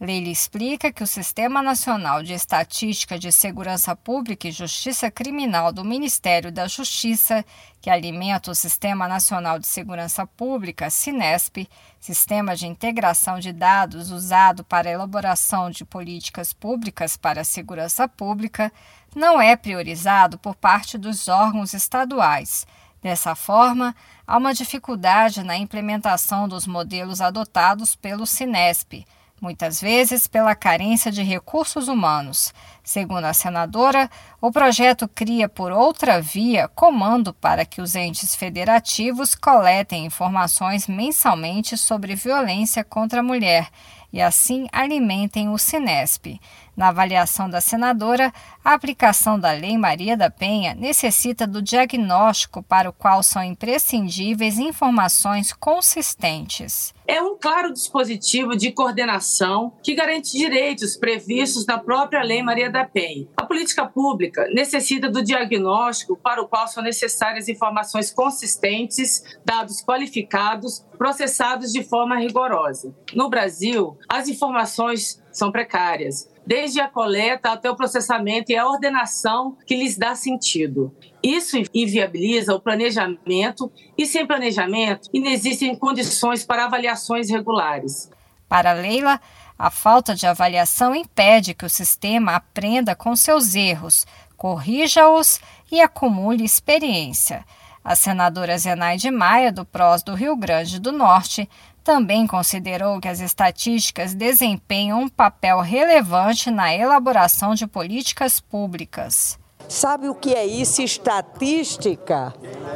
Leila 0.00 0.30
explica 0.30 0.90
que 0.90 1.02
o 1.02 1.06
Sistema 1.06 1.60
Nacional 1.60 2.22
de 2.22 2.32
Estatística 2.32 3.18
de 3.18 3.30
Segurança 3.30 3.94
Pública 3.94 4.48
e 4.48 4.50
Justiça 4.50 5.10
Criminal 5.10 5.70
do 5.70 5.84
Ministério 5.84 6.50
da 6.50 6.66
Justiça, 6.66 7.44
que 7.82 7.90
alimenta 7.90 8.50
o 8.50 8.54
Sistema 8.54 9.06
Nacional 9.06 9.58
de 9.58 9.66
Segurança 9.66 10.26
Pública, 10.26 10.88
SINESP, 10.88 11.68
sistema 12.00 12.56
de 12.56 12.66
integração 12.66 13.38
de 13.38 13.52
dados 13.52 14.10
usado 14.10 14.64
para 14.64 14.88
a 14.88 14.92
elaboração 14.92 15.70
de 15.70 15.84
políticas 15.84 16.54
públicas 16.54 17.18
para 17.18 17.42
a 17.42 17.44
segurança 17.44 18.08
pública, 18.08 18.72
não 19.14 19.38
é 19.38 19.54
priorizado 19.54 20.38
por 20.38 20.56
parte 20.56 20.96
dos 20.96 21.28
órgãos 21.28 21.74
estaduais. 21.74 22.66
Dessa 23.02 23.34
forma, 23.34 23.94
há 24.26 24.38
uma 24.38 24.54
dificuldade 24.54 25.42
na 25.42 25.58
implementação 25.58 26.48
dos 26.48 26.66
modelos 26.66 27.20
adotados 27.20 27.94
pelo 27.94 28.26
SINESP 28.26 29.04
muitas 29.40 29.80
vezes 29.80 30.26
pela 30.26 30.54
carência 30.54 31.10
de 31.10 31.22
recursos 31.22 31.88
humanos. 31.88 32.52
Segundo 32.82 33.24
a 33.24 33.32
senadora, 33.32 34.10
o 34.40 34.50
projeto 34.50 35.08
cria 35.08 35.48
por 35.48 35.72
outra 35.72 36.20
via 36.20 36.68
comando 36.68 37.32
para 37.32 37.64
que 37.64 37.80
os 37.80 37.94
entes 37.94 38.34
federativos 38.34 39.34
coletem 39.34 40.06
informações 40.06 40.86
mensalmente 40.86 41.76
sobre 41.78 42.14
violência 42.14 42.84
contra 42.84 43.20
a 43.20 43.22
mulher 43.22 43.68
e 44.12 44.20
assim 44.20 44.66
alimentem 44.72 45.48
o 45.48 45.58
Sinesp. 45.58 46.40
Na 46.76 46.88
avaliação 46.88 47.50
da 47.50 47.60
senadora, 47.60 48.32
a 48.64 48.74
aplicação 48.74 49.38
da 49.38 49.52
Lei 49.52 49.76
Maria 49.76 50.16
da 50.16 50.30
Penha 50.30 50.74
necessita 50.74 51.46
do 51.46 51.60
diagnóstico 51.60 52.62
para 52.62 52.88
o 52.88 52.92
qual 52.92 53.22
são 53.22 53.42
imprescindíveis 53.42 54.58
informações 54.58 55.52
consistentes. 55.52 56.94
É 57.06 57.20
um 57.20 57.36
claro 57.36 57.72
dispositivo 57.72 58.56
de 58.56 58.70
coordenação 58.70 59.72
que 59.82 59.96
garante 59.96 60.38
direitos 60.38 60.96
previstos 60.96 61.66
na 61.66 61.76
própria 61.76 62.22
Lei 62.22 62.40
Maria 62.40 62.70
da 62.70 62.84
Penha. 62.84 63.26
A 63.36 63.44
política 63.44 63.84
pública 63.84 64.46
necessita 64.54 65.10
do 65.10 65.20
diagnóstico 65.20 66.16
para 66.16 66.40
o 66.40 66.46
qual 66.46 66.68
são 66.68 66.84
necessárias 66.84 67.48
informações 67.48 68.12
consistentes, 68.12 69.24
dados 69.44 69.82
qualificados, 69.82 70.86
processados 70.96 71.72
de 71.72 71.82
forma 71.82 72.16
rigorosa. 72.16 72.94
No 73.12 73.28
Brasil, 73.28 73.98
as 74.08 74.28
informações 74.28 75.20
são 75.32 75.50
precárias 75.50 76.29
desde 76.46 76.80
a 76.80 76.88
coleta 76.88 77.50
até 77.50 77.70
o 77.70 77.76
processamento 77.76 78.50
e 78.50 78.56
a 78.56 78.66
ordenação 78.66 79.56
que 79.66 79.76
lhes 79.76 79.96
dá 79.96 80.14
sentido. 80.14 80.94
Isso 81.22 81.56
inviabiliza 81.74 82.54
o 82.54 82.60
planejamento 82.60 83.70
e, 83.96 84.06
sem 84.06 84.26
planejamento, 84.26 85.08
inexistem 85.12 85.74
condições 85.76 86.44
para 86.44 86.64
avaliações 86.64 87.30
regulares. 87.30 88.10
Para 88.48 88.72
Leila, 88.72 89.20
a 89.58 89.70
falta 89.70 90.14
de 90.14 90.26
avaliação 90.26 90.94
impede 90.94 91.54
que 91.54 91.66
o 91.66 91.70
sistema 91.70 92.34
aprenda 92.34 92.94
com 92.94 93.14
seus 93.14 93.54
erros, 93.54 94.06
corrija-os 94.36 95.38
e 95.70 95.80
acumule 95.80 96.44
experiência. 96.44 97.44
A 97.84 97.94
senadora 97.94 98.58
Zenaide 98.58 99.10
Maia, 99.10 99.52
do 99.52 99.64
PROS 99.64 100.02
do 100.02 100.14
Rio 100.14 100.36
Grande 100.36 100.80
do 100.80 100.92
Norte, 100.92 101.48
também 101.82 102.26
considerou 102.26 103.00
que 103.00 103.08
as 103.08 103.20
estatísticas 103.20 104.14
desempenham 104.14 105.02
um 105.02 105.08
papel 105.08 105.60
relevante 105.60 106.50
na 106.50 106.74
elaboração 106.74 107.54
de 107.54 107.66
políticas 107.66 108.40
públicas. 108.40 109.38
Sabe 109.68 110.08
o 110.08 110.14
que 110.14 110.34
é 110.34 110.44
isso? 110.44 110.82
Estatística 110.82 112.34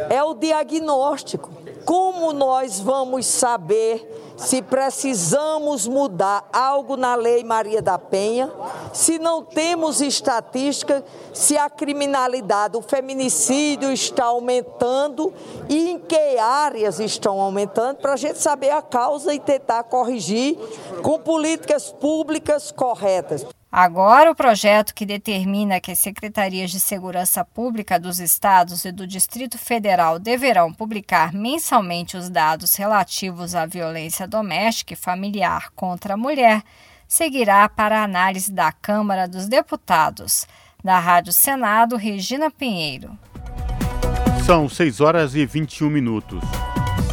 é 0.09 0.23
o 0.23 0.35
diagnóstico. 0.35 1.51
Como 1.85 2.33
nós 2.33 2.81
vamos 2.81 3.27
saber 3.27 4.35
se 4.37 4.63
precisamos 4.63 5.87
mudar 5.87 6.49
algo 6.53 6.97
na 6.97 7.15
Lei 7.15 7.45
Maria 7.45 7.81
da 7.81 7.99
Penha, 7.99 8.51
se 8.93 9.19
não 9.19 9.45
temos 9.45 10.01
estatística, 10.01 11.05
se 11.33 11.57
a 11.57 11.71
criminalidade, 11.71 12.77
o 12.77 12.83
feminicídio 12.83 13.93
está 13.93 14.25
aumentando 14.25 15.33
e 15.69 15.91
em 15.91 15.99
que 15.99 16.39
áreas 16.39 16.99
estão 16.99 17.41
aumentando, 17.41 17.99
para 17.99 18.15
a 18.15 18.17
gente 18.17 18.39
saber 18.39 18.71
a 18.71 18.83
causa 18.83 19.35
e 19.35 19.39
tentar 19.39 19.85
corrigir 19.85 20.57
com 21.03 21.19
políticas 21.19 21.93
públicas 21.93 22.73
corretas. 22.73 23.47
Agora, 23.77 24.31
o 24.31 24.37
projeto 24.37 24.95
que 24.95 25.05
determina 25.05 25.81
que 25.81 25.91
as 25.91 25.99
secretarias 25.99 26.71
de 26.71 26.79
segurança 26.79 27.45
pública 27.45 27.99
dos 27.99 28.21
estados 28.21 28.85
e 28.85 28.93
do 28.93 29.05
Distrito 29.05 29.59
Federal 29.59 30.21
deverão 30.21 30.73
publicar 30.73 31.33
mensalmente 31.33 31.74
os 32.17 32.31
dados 32.31 32.77
relativos 32.77 33.53
à 33.53 33.67
violência 33.67 34.29
doméstica 34.29 34.93
e 34.93 34.97
familiar 34.97 35.71
contra 35.75 36.15
a 36.15 36.17
mulher 36.17 36.63
seguirá 37.09 37.69
para 37.69 38.01
a 38.01 38.05
análise 38.05 38.53
da 38.53 38.71
Câmara 38.71 39.27
dos 39.27 39.49
Deputados. 39.49 40.47
Da 40.85 41.01
Rádio 41.01 41.33
Senado, 41.33 41.97
Regina 41.97 42.49
Pinheiro. 42.49 43.19
São 44.47 44.69
6 44.69 45.01
horas 45.01 45.35
e 45.35 45.45
21 45.45 45.91
minutos. 45.91 46.41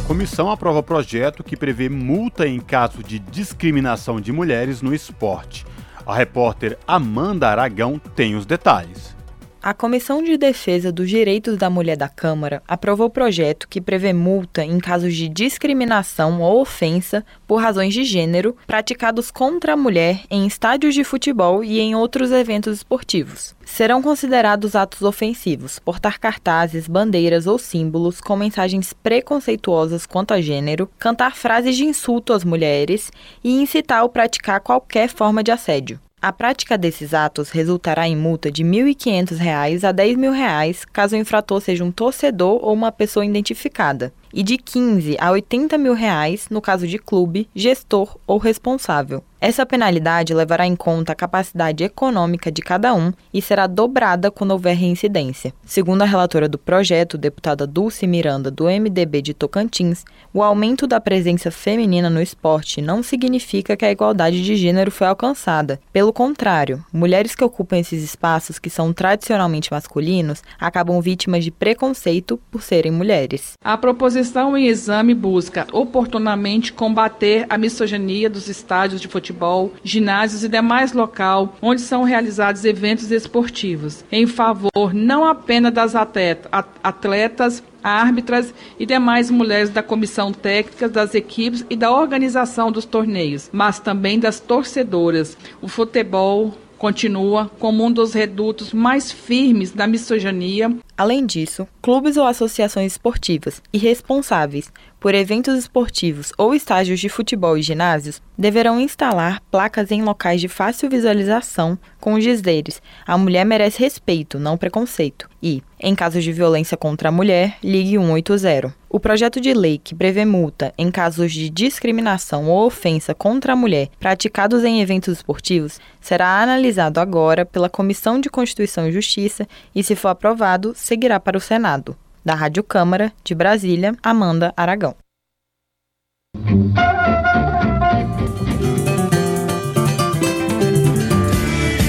Comissão 0.06 0.48
aprova 0.48 0.80
projeto 0.80 1.42
que 1.42 1.56
prevê 1.56 1.88
multa 1.88 2.46
em 2.46 2.60
caso 2.60 3.02
de 3.02 3.18
discriminação 3.18 4.20
de 4.20 4.30
mulheres 4.30 4.80
no 4.80 4.94
esporte. 4.94 5.66
A 6.06 6.14
repórter 6.14 6.78
Amanda 6.86 7.48
Aragão 7.48 7.98
tem 7.98 8.36
os 8.36 8.46
detalhes. 8.46 9.16
A 9.64 9.72
Comissão 9.72 10.24
de 10.24 10.36
Defesa 10.36 10.90
dos 10.90 11.08
Direitos 11.08 11.56
da 11.56 11.70
Mulher 11.70 11.96
da 11.96 12.08
Câmara 12.08 12.60
aprovou 12.66 13.06
o 13.06 13.10
projeto 13.10 13.68
que 13.68 13.80
prevê 13.80 14.12
multa 14.12 14.64
em 14.64 14.80
casos 14.80 15.14
de 15.14 15.28
discriminação 15.28 16.42
ou 16.42 16.60
ofensa 16.60 17.24
por 17.46 17.62
razões 17.62 17.94
de 17.94 18.02
gênero 18.02 18.56
praticados 18.66 19.30
contra 19.30 19.74
a 19.74 19.76
mulher 19.76 20.22
em 20.28 20.48
estádios 20.48 20.96
de 20.96 21.04
futebol 21.04 21.62
e 21.62 21.78
em 21.78 21.94
outros 21.94 22.32
eventos 22.32 22.78
esportivos. 22.78 23.54
Serão 23.64 24.02
considerados 24.02 24.74
atos 24.74 25.02
ofensivos 25.02 25.78
portar 25.78 26.18
cartazes, 26.18 26.88
bandeiras 26.88 27.46
ou 27.46 27.56
símbolos 27.56 28.20
com 28.20 28.34
mensagens 28.34 28.92
preconceituosas 28.92 30.06
quanto 30.06 30.34
a 30.34 30.40
gênero, 30.40 30.90
cantar 30.98 31.36
frases 31.36 31.76
de 31.76 31.84
insulto 31.84 32.32
às 32.32 32.42
mulheres 32.42 33.12
e 33.44 33.62
incitar 33.62 34.02
ou 34.02 34.08
praticar 34.08 34.58
qualquer 34.58 35.08
forma 35.08 35.40
de 35.40 35.52
assédio. 35.52 36.00
A 36.24 36.32
prática 36.32 36.78
desses 36.78 37.14
atos 37.14 37.50
resultará 37.50 38.06
em 38.06 38.16
multa 38.16 38.48
de 38.48 38.62
R$ 38.62 38.68
1.500 38.94 39.82
a 39.82 39.90
10 39.90 40.16
mil 40.16 40.30
reais, 40.30 40.84
caso 40.84 41.16
o 41.16 41.18
infrator 41.18 41.60
seja 41.60 41.82
um 41.82 41.90
torcedor 41.90 42.64
ou 42.64 42.72
uma 42.72 42.92
pessoa 42.92 43.26
identificada. 43.26 44.12
E 44.32 44.42
de 44.42 44.56
15 44.56 45.16
a 45.20 45.30
80 45.30 45.76
mil 45.78 45.94
reais 45.94 46.46
no 46.50 46.60
caso 46.60 46.86
de 46.86 46.98
clube, 46.98 47.48
gestor 47.54 48.16
ou 48.26 48.38
responsável. 48.38 49.22
Essa 49.42 49.66
penalidade 49.66 50.32
levará 50.32 50.68
em 50.68 50.76
conta 50.76 51.10
a 51.10 51.16
capacidade 51.16 51.82
econômica 51.82 52.48
de 52.48 52.62
cada 52.62 52.94
um 52.94 53.12
e 53.34 53.42
será 53.42 53.66
dobrada 53.66 54.30
quando 54.30 54.52
houver 54.52 54.76
reincidência. 54.76 55.52
Segundo 55.66 56.02
a 56.02 56.04
relatora 56.04 56.48
do 56.48 56.56
projeto, 56.56 57.18
deputada 57.18 57.66
Dulce 57.66 58.06
Miranda, 58.06 58.52
do 58.52 58.66
MDB 58.66 59.20
de 59.20 59.34
Tocantins, 59.34 60.04
o 60.32 60.44
aumento 60.44 60.86
da 60.86 61.00
presença 61.00 61.50
feminina 61.50 62.08
no 62.08 62.22
esporte 62.22 62.80
não 62.80 63.02
significa 63.02 63.76
que 63.76 63.84
a 63.84 63.90
igualdade 63.90 64.44
de 64.44 64.54
gênero 64.54 64.92
foi 64.92 65.08
alcançada. 65.08 65.80
Pelo 65.92 66.12
contrário, 66.12 66.84
mulheres 66.92 67.34
que 67.34 67.42
ocupam 67.42 67.78
esses 67.78 68.00
espaços 68.04 68.60
que 68.60 68.70
são 68.70 68.92
tradicionalmente 68.92 69.72
masculinos 69.72 70.40
acabam 70.56 71.00
vítimas 71.00 71.42
de 71.42 71.50
preconceito 71.50 72.38
por 72.48 72.62
serem 72.62 72.92
mulheres. 72.92 73.54
A 73.64 73.76
proposição 73.76 74.21
em 74.56 74.66
exame 74.66 75.14
busca 75.14 75.66
oportunamente 75.72 76.72
combater 76.72 77.46
a 77.48 77.58
misoginia 77.58 78.30
dos 78.30 78.48
estádios 78.48 79.00
de 79.00 79.08
futebol 79.08 79.72
ginásios 79.82 80.44
e 80.44 80.48
demais 80.48 80.92
local 80.92 81.56
onde 81.60 81.80
são 81.80 82.04
realizados 82.04 82.64
eventos 82.64 83.10
esportivos, 83.10 84.04
em 84.10 84.26
favor 84.26 84.94
não 84.94 85.24
apenas 85.24 85.72
das 85.72 85.94
atletas, 85.94 87.62
árbitras 87.82 88.54
e 88.78 88.86
demais 88.86 89.30
mulheres 89.30 89.70
da 89.70 89.82
comissão 89.82 90.32
técnica 90.32 90.88
das 90.88 91.14
equipes 91.14 91.64
e 91.68 91.76
da 91.76 91.90
organização 91.90 92.70
dos 92.70 92.84
torneios, 92.84 93.50
mas 93.52 93.80
também 93.80 94.18
das 94.18 94.38
torcedoras. 94.38 95.36
O 95.60 95.68
futebol 95.68 96.54
continua 96.82 97.48
como 97.60 97.84
um 97.84 97.92
dos 97.92 98.12
redutos 98.12 98.72
mais 98.72 99.12
firmes 99.12 99.70
da 99.70 99.86
misoginia. 99.86 100.76
Além 101.02 101.26
disso, 101.26 101.66
clubes 101.82 102.16
ou 102.16 102.24
associações 102.24 102.92
esportivas 102.92 103.60
e 103.72 103.76
responsáveis 103.76 104.70
por 105.00 105.16
eventos 105.16 105.58
esportivos 105.58 106.32
ou 106.38 106.54
estágios 106.54 107.00
de 107.00 107.08
futebol 107.08 107.58
e 107.58 107.62
ginásios 107.62 108.22
deverão 108.38 108.80
instalar 108.80 109.42
placas 109.50 109.90
em 109.90 110.00
locais 110.00 110.40
de 110.40 110.46
fácil 110.46 110.88
visualização 110.88 111.76
com 112.00 112.14
os 112.14 112.22
dizeres: 112.22 112.80
a 113.04 113.18
mulher 113.18 113.44
merece 113.44 113.80
respeito, 113.80 114.38
não 114.38 114.56
preconceito. 114.56 115.28
E, 115.42 115.60
em 115.80 115.92
casos 115.92 116.22
de 116.22 116.32
violência 116.32 116.76
contra 116.76 117.08
a 117.08 117.12
mulher, 117.12 117.56
ligue 117.64 117.98
180. 117.98 118.72
O 118.88 119.00
projeto 119.00 119.40
de 119.40 119.52
lei 119.54 119.80
que 119.82 119.94
prevê 119.94 120.24
multa 120.24 120.72
em 120.78 120.88
casos 120.90 121.32
de 121.32 121.50
discriminação 121.50 122.48
ou 122.48 122.66
ofensa 122.66 123.12
contra 123.12 123.54
a 123.54 123.56
mulher 123.56 123.88
praticados 123.98 124.62
em 124.62 124.80
eventos 124.80 125.14
esportivos 125.14 125.80
será 126.00 126.42
analisado 126.42 127.00
agora 127.00 127.44
pela 127.44 127.70
Comissão 127.70 128.20
de 128.20 128.28
Constituição 128.28 128.86
e 128.86 128.92
Justiça 128.92 129.48
e, 129.74 129.82
se 129.82 129.96
for 129.96 130.08
aprovado, 130.08 130.74
seguirá 130.92 131.18
para 131.18 131.38
o 131.38 131.40
Senado. 131.40 131.96
Da 132.22 132.34
Rádio 132.34 132.62
Câmara, 132.62 133.12
de 133.24 133.34
Brasília, 133.34 133.96
Amanda 134.02 134.52
Aragão. 134.54 134.94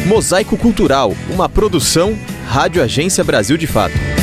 Mosaico 0.07 0.57
Cultural, 0.57 1.11
uma 1.29 1.49
produção 1.49 2.17
Rádio 2.47 2.81
Agência 2.81 3.25
Brasil 3.25 3.57
de 3.57 3.67
Fato. 3.67 4.22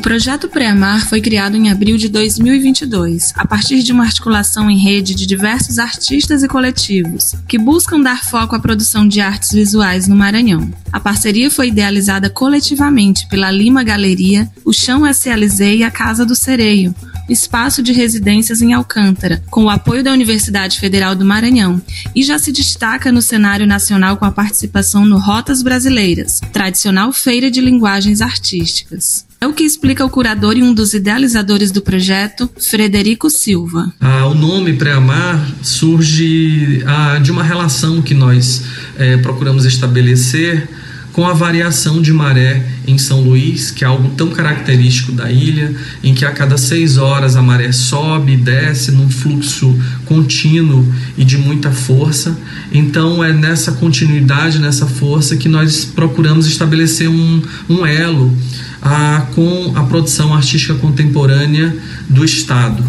O 0.00 0.02
projeto 0.02 0.48
Preamar 0.48 1.06
foi 1.06 1.20
criado 1.20 1.58
em 1.58 1.68
abril 1.68 1.98
de 1.98 2.08
2022, 2.08 3.34
a 3.36 3.46
partir 3.46 3.82
de 3.82 3.92
uma 3.92 4.04
articulação 4.04 4.70
em 4.70 4.78
rede 4.78 5.14
de 5.14 5.26
diversos 5.26 5.78
artistas 5.78 6.42
e 6.42 6.48
coletivos, 6.48 7.34
que 7.46 7.58
buscam 7.58 8.00
dar 8.00 8.24
foco 8.24 8.56
à 8.56 8.58
produção 8.58 9.06
de 9.06 9.20
artes 9.20 9.52
visuais 9.52 10.08
no 10.08 10.16
Maranhão. 10.16 10.72
A 10.90 10.98
parceria 10.98 11.50
foi 11.50 11.68
idealizada 11.68 12.30
coletivamente 12.30 13.28
pela 13.28 13.50
Lima 13.50 13.84
Galeria, 13.84 14.50
o 14.64 14.72
Chão 14.72 15.06
SLZ 15.06 15.60
e 15.60 15.84
a 15.84 15.90
Casa 15.90 16.24
do 16.24 16.34
Sereio, 16.34 16.94
espaço 17.28 17.82
de 17.82 17.92
residências 17.92 18.62
em 18.62 18.72
Alcântara, 18.72 19.42
com 19.50 19.64
o 19.64 19.70
apoio 19.70 20.02
da 20.02 20.12
Universidade 20.12 20.80
Federal 20.80 21.14
do 21.14 21.26
Maranhão, 21.26 21.80
e 22.16 22.22
já 22.22 22.38
se 22.38 22.52
destaca 22.52 23.12
no 23.12 23.20
cenário 23.20 23.66
nacional 23.66 24.16
com 24.16 24.24
a 24.24 24.32
participação 24.32 25.04
no 25.04 25.18
Rotas 25.18 25.62
Brasileiras, 25.62 26.40
tradicional 26.54 27.12
feira 27.12 27.50
de 27.50 27.60
linguagens 27.60 28.22
artísticas. 28.22 29.28
É 29.42 29.46
o 29.46 29.54
que 29.54 29.64
explica 29.64 30.04
o 30.04 30.10
curador 30.10 30.54
e 30.58 30.62
um 30.62 30.74
dos 30.74 30.92
idealizadores 30.92 31.70
do 31.70 31.80
projeto, 31.80 32.50
Frederico 32.58 33.30
Silva. 33.30 33.90
Ah, 33.98 34.26
o 34.26 34.34
nome 34.34 34.74
Pré-Amar 34.74 35.42
surge 35.62 36.82
ah, 36.86 37.18
de 37.18 37.32
uma 37.32 37.42
relação 37.42 38.02
que 38.02 38.12
nós 38.12 38.64
eh, 38.98 39.16
procuramos 39.16 39.64
estabelecer 39.64 40.68
com 41.12 41.26
a 41.26 41.32
variação 41.32 42.00
de 42.00 42.12
maré 42.12 42.64
em 42.86 42.96
São 42.98 43.20
Luís, 43.20 43.70
que 43.70 43.84
é 43.84 43.86
algo 43.86 44.10
tão 44.16 44.30
característico 44.30 45.12
da 45.12 45.30
ilha, 45.30 45.74
em 46.02 46.14
que 46.14 46.24
a 46.24 46.32
cada 46.32 46.56
seis 46.56 46.96
horas 46.96 47.36
a 47.36 47.42
maré 47.42 47.72
sobe 47.72 48.32
e 48.32 48.36
desce 48.36 48.92
num 48.92 49.08
fluxo 49.10 49.76
contínuo 50.06 50.86
e 51.16 51.24
de 51.24 51.36
muita 51.36 51.70
força. 51.70 52.36
Então 52.72 53.22
é 53.22 53.32
nessa 53.32 53.72
continuidade, 53.72 54.58
nessa 54.58 54.86
força, 54.86 55.36
que 55.36 55.48
nós 55.48 55.84
procuramos 55.84 56.46
estabelecer 56.46 57.08
um, 57.08 57.42
um 57.68 57.84
elo 57.84 58.36
a, 58.80 59.26
com 59.34 59.72
a 59.76 59.82
produção 59.84 60.34
artística 60.34 60.74
contemporânea 60.74 61.76
do 62.08 62.24
Estado. 62.24 62.82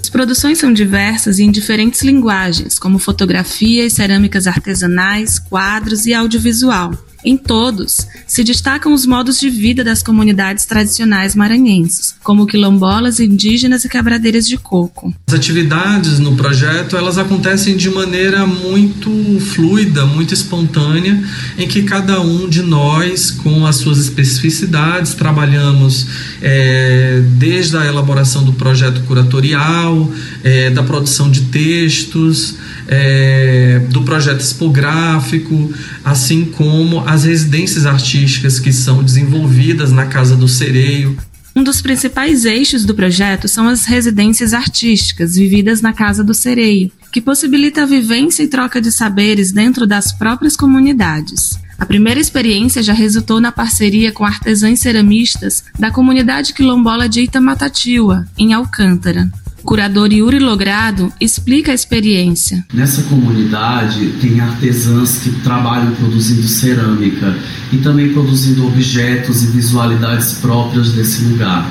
As 0.00 0.08
produções 0.08 0.58
são 0.58 0.72
diversas 0.72 1.38
e 1.38 1.42
em 1.42 1.50
diferentes 1.50 2.02
linguagens, 2.02 2.78
como 2.78 2.98
fotografia 2.98 3.84
e 3.84 3.90
cerâmicas 3.90 4.46
artesanais, 4.46 5.38
quadros 5.38 6.06
e 6.06 6.14
audiovisual. 6.14 6.92
Em 7.24 7.36
todos, 7.36 8.06
se 8.26 8.44
destacam 8.44 8.92
os 8.92 9.04
modos 9.04 9.40
de 9.40 9.50
vida 9.50 9.82
das 9.82 10.02
comunidades 10.02 10.64
tradicionais 10.64 11.34
maranhenses, 11.34 12.14
como 12.22 12.46
quilombolas, 12.46 13.18
indígenas 13.18 13.84
e 13.84 13.88
quebradeiras 13.88 14.46
de 14.46 14.56
coco. 14.56 15.12
As 15.26 15.34
atividades 15.34 16.20
no 16.20 16.36
projeto 16.36 16.96
elas 16.96 17.18
acontecem 17.18 17.76
de 17.76 17.90
maneira 17.90 18.46
muito 18.46 19.10
fluida, 19.40 20.06
muito 20.06 20.32
espontânea, 20.32 21.20
em 21.58 21.66
que 21.66 21.82
cada 21.82 22.20
um 22.20 22.48
de 22.48 22.62
nós, 22.62 23.32
com 23.32 23.66
as 23.66 23.76
suas 23.76 23.98
especificidades, 23.98 25.14
trabalhamos 25.14 26.06
é, 26.40 27.20
desde 27.36 27.76
a 27.76 27.84
elaboração 27.84 28.44
do 28.44 28.52
projeto 28.52 29.02
curatorial, 29.02 30.08
é, 30.44 30.70
da 30.70 30.84
produção 30.84 31.30
de 31.30 31.42
textos, 31.42 32.56
é, 32.88 33.80
do 33.90 34.02
projeto 34.02 34.40
expográfico, 34.40 35.72
assim 36.04 36.46
como 36.46 37.00
as 37.00 37.24
residências 37.24 37.86
artísticas 37.86 38.58
que 38.58 38.72
são 38.72 39.02
desenvolvidas 39.04 39.92
na 39.92 40.06
Casa 40.06 40.34
do 40.34 40.48
Sereio. 40.48 41.16
Um 41.54 41.62
dos 41.62 41.82
principais 41.82 42.44
eixos 42.44 42.84
do 42.84 42.94
projeto 42.94 43.48
são 43.48 43.68
as 43.68 43.84
residências 43.84 44.54
artísticas 44.54 45.34
vividas 45.34 45.80
na 45.80 45.92
Casa 45.92 46.24
do 46.24 46.32
Sereio, 46.32 46.90
que 47.12 47.20
possibilita 47.20 47.82
a 47.82 47.86
vivência 47.86 48.42
e 48.42 48.48
troca 48.48 48.80
de 48.80 48.90
saberes 48.92 49.52
dentro 49.52 49.86
das 49.86 50.12
próprias 50.12 50.56
comunidades. 50.56 51.58
A 51.78 51.86
primeira 51.86 52.18
experiência 52.18 52.82
já 52.82 52.92
resultou 52.92 53.40
na 53.40 53.52
parceria 53.52 54.12
com 54.12 54.24
artesãs 54.24 54.80
ceramistas 54.80 55.64
da 55.78 55.90
comunidade 55.90 56.52
quilombola 56.52 57.08
de 57.08 57.22
Itamatatiua, 57.22 58.26
em 58.36 58.52
Alcântara 58.52 59.30
curador 59.62 60.12
Yuri 60.12 60.38
Logrado 60.38 61.12
explica 61.20 61.72
a 61.72 61.74
experiência. 61.74 62.64
Nessa 62.72 63.02
comunidade 63.02 64.14
tem 64.20 64.40
artesãs 64.40 65.18
que 65.18 65.30
trabalham 65.40 65.92
produzindo 65.92 66.46
cerâmica 66.46 67.36
e 67.72 67.78
também 67.78 68.12
produzindo 68.12 68.66
objetos 68.66 69.42
e 69.42 69.46
visualidades 69.48 70.34
próprias 70.34 70.92
desse 70.92 71.24
lugar. 71.24 71.70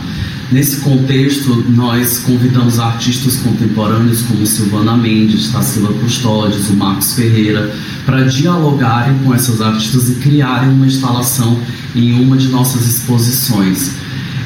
Nesse 0.50 0.78
contexto, 0.78 1.56
nós 1.72 2.20
convidamos 2.20 2.80
artistas 2.80 3.36
contemporâneos 3.38 4.22
como 4.22 4.48
Silvana 4.48 4.96
Mendes, 4.96 5.52
Tarsila 5.52 5.94
Custódios, 5.94 6.70
o 6.70 6.74
Marcos 6.74 7.14
Ferreira, 7.14 7.76
para 8.06 8.24
dialogarem 8.24 9.20
com 9.20 9.34
essas 9.34 9.60
artistas 9.60 10.10
e 10.10 10.16
criarem 10.16 10.70
uma 10.70 10.88
instalação 10.88 11.60
em 11.94 12.14
uma 12.14 12.38
de 12.38 12.48
nossas 12.48 12.88
exposições. 12.88 13.92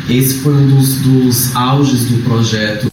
Esse 0.09 0.39
foi 0.39 0.55
um 0.55 0.67
dos, 0.75 0.95
dos 0.95 1.55
auges 1.55 2.05
do 2.05 2.23
projeto 2.23 2.90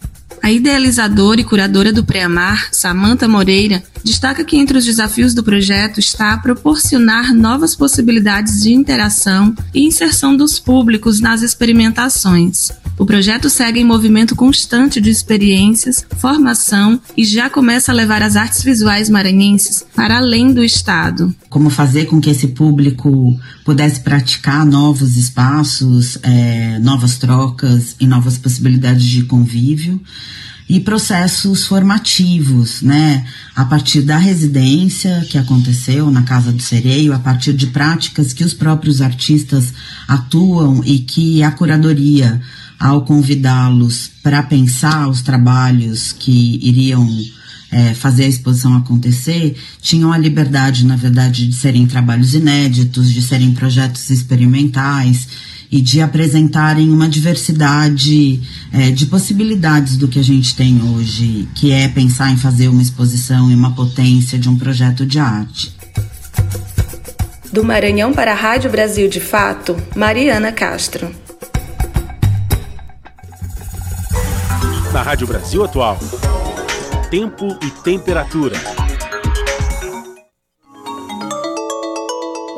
a 0.49 0.53
idealizadora 0.53 1.43
e 1.43 1.45
curadora 1.45 1.93
do 1.93 2.03
Preamar, 2.03 2.69
Samanta 2.73 3.29
Moreira, 3.29 3.83
destaca 4.03 4.43
que 4.43 4.57
entre 4.57 4.79
os 4.79 4.85
desafios 4.87 5.35
do 5.35 5.45
projeto 5.45 6.01
está 6.01 6.39
proporcionar 6.39 7.35
novas 7.35 7.77
possibilidades 7.77 8.63
de 8.63 8.73
interação 8.73 9.55
e 9.75 9.85
inserção 9.85 10.35
dos 10.35 10.59
públicos 10.59 11.21
nas 11.21 11.43
experimentações. 11.43 12.71
O 12.99 13.05
projeto 13.05 13.51
segue 13.51 13.79
em 13.79 13.85
movimento 13.85 14.35
constante 14.35 15.03
de 15.03 15.11
experiências, 15.11 16.05
formação 16.17 16.99
e 17.15 17.27
já 17.27 17.51
começa 17.51 17.93
a 17.93 17.95
levar 17.95 18.23
as 18.23 18.35
artes 18.35 18.63
visuais 18.63 19.11
maranhenses 19.11 19.85
para 19.95 20.17
além 20.17 20.53
do 20.53 20.65
estado. 20.65 21.33
Como 21.49 21.71
fazer 21.71 22.07
com 22.07 22.21
que 22.21 22.29
esse 22.31 22.49
público 22.49 23.39
pudesse 23.65 24.01
praticar 24.01 24.67
novos 24.67 25.17
espaços, 25.17 26.19
é, 26.23 26.79
novas 26.81 27.17
trocas 27.17 27.97
e 27.99 28.07
novas 28.07 28.37
possibilidades 28.37 29.05
de 29.05 29.23
convívio. 29.25 30.01
e 30.69 30.79
processos 30.79 31.67
formativos, 31.67 32.83
né? 32.83 33.25
A 33.57 33.65
partir 33.65 34.03
da 34.03 34.19
residência 34.19 35.27
que 35.31 35.39
aconteceu 35.39 36.11
na 36.11 36.23
Casa 36.23 36.53
do 36.53 36.63
Sereio, 36.63 37.15
a 37.15 37.19
partir 37.19 37.55
de 37.55 37.69
práticas 37.69 38.35
que 38.35 38.45
os 38.45 38.53
próprios 38.53 39.01
artistas 39.01 39.73
atuam 40.07 40.83
e 40.85 40.99
que 40.99 41.43
a 41.43 41.51
curadoria, 41.51 42.39
ao 42.79 43.03
convidá-los 43.03 44.11
para 44.23 44.43
pensar 44.43 45.09
os 45.09 45.23
trabalhos 45.23 46.13
que 46.13 46.61
iriam 46.63 47.09
é, 47.71 47.95
fazer 47.95 48.25
a 48.25 48.29
exposição 48.29 48.77
acontecer, 48.77 49.57
tinham 49.81 50.13
a 50.13 50.19
liberdade, 50.19 50.87
na 50.87 50.97
verdade, 50.97 51.47
de 51.47 51.55
serem 51.55 51.87
trabalhos 51.87 52.35
inéditos, 52.35 53.13
de 53.13 53.23
serem 53.23 53.53
projetos 53.53 54.09
experimentais 54.11 55.29
e 55.71 55.83
de 55.83 56.01
apresentarem 56.01 56.91
uma 56.91 57.09
diversidade 57.09 58.41
é, 58.73 58.91
de 58.91 59.07
possibilidades 59.07 59.97
do 59.97 60.09
que 60.09 60.19
a 60.19 60.25
gente 60.25 60.57
tem 60.57 60.81
hoje, 60.83 61.47
que 61.55 61.71
é 61.71 61.89
pensar 61.89 62.31
em 62.31 62.39
fazer 62.39 62.69
uma 62.69 62.81
exposição 62.81 63.51
e 63.51 63.55
uma 63.55 63.75
potência 63.75 64.39
de 64.39 64.49
um 64.49 64.57
projeto 64.57 65.05
de 65.05 65.19
arte. 65.19 65.77
Do 67.53 67.65
Maranhão 67.65 68.13
para 68.13 68.33
a 68.33 68.35
Rádio 68.35 68.71
Brasil 68.71 69.09
de 69.09 69.21
Fato, 69.21 69.77
Mariana 69.95 70.53
Castro. 70.53 71.11
Na 74.93 75.03
Rádio 75.03 75.27
Brasil 75.27 75.63
Atual 75.65 75.99
tempo 77.11 77.47
e 77.63 77.71
temperatura. 77.83 78.55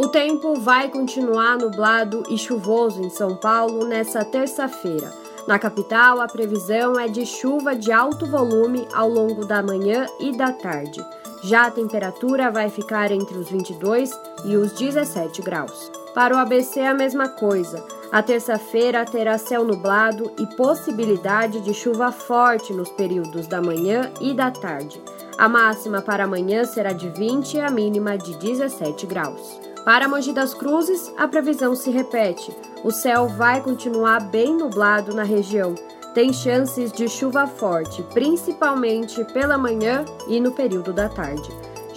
O 0.00 0.08
tempo 0.08 0.56
vai 0.56 0.88
continuar 0.88 1.56
nublado 1.56 2.24
e 2.28 2.36
chuvoso 2.36 3.00
em 3.00 3.10
São 3.10 3.36
Paulo 3.36 3.86
nesta 3.86 4.24
terça-feira. 4.24 5.12
Na 5.46 5.56
capital, 5.56 6.20
a 6.20 6.26
previsão 6.26 6.98
é 6.98 7.06
de 7.06 7.24
chuva 7.24 7.76
de 7.76 7.92
alto 7.92 8.26
volume 8.26 8.88
ao 8.92 9.08
longo 9.08 9.44
da 9.44 9.62
manhã 9.62 10.06
e 10.18 10.36
da 10.36 10.52
tarde. 10.52 11.00
Já 11.44 11.66
a 11.66 11.70
temperatura 11.70 12.50
vai 12.50 12.68
ficar 12.68 13.12
entre 13.12 13.38
os 13.38 13.48
22 13.48 14.10
e 14.46 14.56
os 14.56 14.72
17 14.72 15.42
graus. 15.42 15.92
Para 16.12 16.34
o 16.34 16.38
ABC, 16.38 16.80
a 16.80 16.92
mesma 16.92 17.28
coisa. 17.28 17.99
A 18.12 18.20
terça-feira 18.22 19.04
terá 19.04 19.38
céu 19.38 19.64
nublado 19.64 20.32
e 20.36 20.44
possibilidade 20.56 21.60
de 21.60 21.72
chuva 21.72 22.10
forte 22.10 22.72
nos 22.72 22.90
períodos 22.90 23.46
da 23.46 23.62
manhã 23.62 24.10
e 24.20 24.34
da 24.34 24.50
tarde. 24.50 25.00
A 25.38 25.48
máxima 25.48 26.02
para 26.02 26.24
amanhã 26.24 26.64
será 26.64 26.92
de 26.92 27.08
20 27.08 27.54
e 27.54 27.60
a 27.60 27.70
mínima 27.70 28.18
de 28.18 28.36
17 28.36 29.06
graus. 29.06 29.60
Para 29.84 30.08
Mogi 30.08 30.32
das 30.32 30.52
Cruzes, 30.52 31.12
a 31.16 31.28
previsão 31.28 31.76
se 31.76 31.90
repete. 31.90 32.52
O 32.82 32.90
céu 32.90 33.28
vai 33.28 33.62
continuar 33.62 34.20
bem 34.20 34.56
nublado 34.56 35.14
na 35.14 35.22
região. 35.22 35.76
Tem 36.12 36.32
chances 36.32 36.90
de 36.90 37.08
chuva 37.08 37.46
forte, 37.46 38.02
principalmente 38.12 39.24
pela 39.26 39.56
manhã 39.56 40.04
e 40.26 40.40
no 40.40 40.50
período 40.50 40.92
da 40.92 41.08
tarde. 41.08 41.48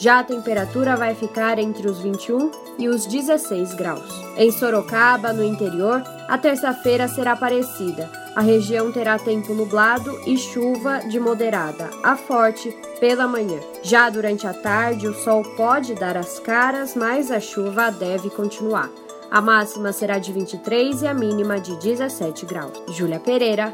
Já 0.04 0.20
a 0.20 0.24
temperatura 0.26 0.98
vai 0.98 1.16
ficar 1.16 1.58
entre 1.58 1.88
os 1.88 2.00
21 2.00 2.52
e 2.78 2.90
os 2.90 3.06
16 3.06 3.74
graus. 3.74 4.04
Em 4.36 4.52
Sorocaba, 4.52 5.32
no 5.32 5.42
interior, 5.42 6.04
a 6.28 6.38
terça-feira 6.38 7.08
será 7.08 7.38
parecida. 7.38 8.12
A 8.36 8.42
região 8.42 8.92
terá 8.92 9.18
tempo 9.18 9.54
nublado 9.54 10.20
e 10.28 10.38
chuva 10.38 11.00
de 11.08 11.22
moderada 11.22 11.90
a 12.04 12.18
forte 12.18 12.70
pela 13.00 13.30
manhã. 13.30 13.58
Já 13.82 14.10
durante 14.10 14.46
a 14.46 14.54
tarde, 14.54 15.08
o 15.08 15.14
sol 15.14 15.42
pode 15.56 15.96
dar 15.96 16.18
as 16.18 16.38
caras, 16.38 16.96
mas 16.96 17.32
a 17.32 17.40
chuva 17.40 17.90
deve 17.90 18.30
continuar. 18.30 18.90
A 19.32 19.40
máxima 19.40 19.94
será 19.94 20.20
de 20.20 20.34
23 20.34 21.02
e 21.02 21.08
a 21.08 21.14
mínima 21.14 21.62
de 21.62 21.78
17 21.78 22.46
graus. 22.46 22.74
Júlia 22.90 23.22
Pereira, 23.22 23.74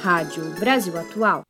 Rádio 0.00 0.42
Brasil 0.58 0.98
Atual. 0.98 1.42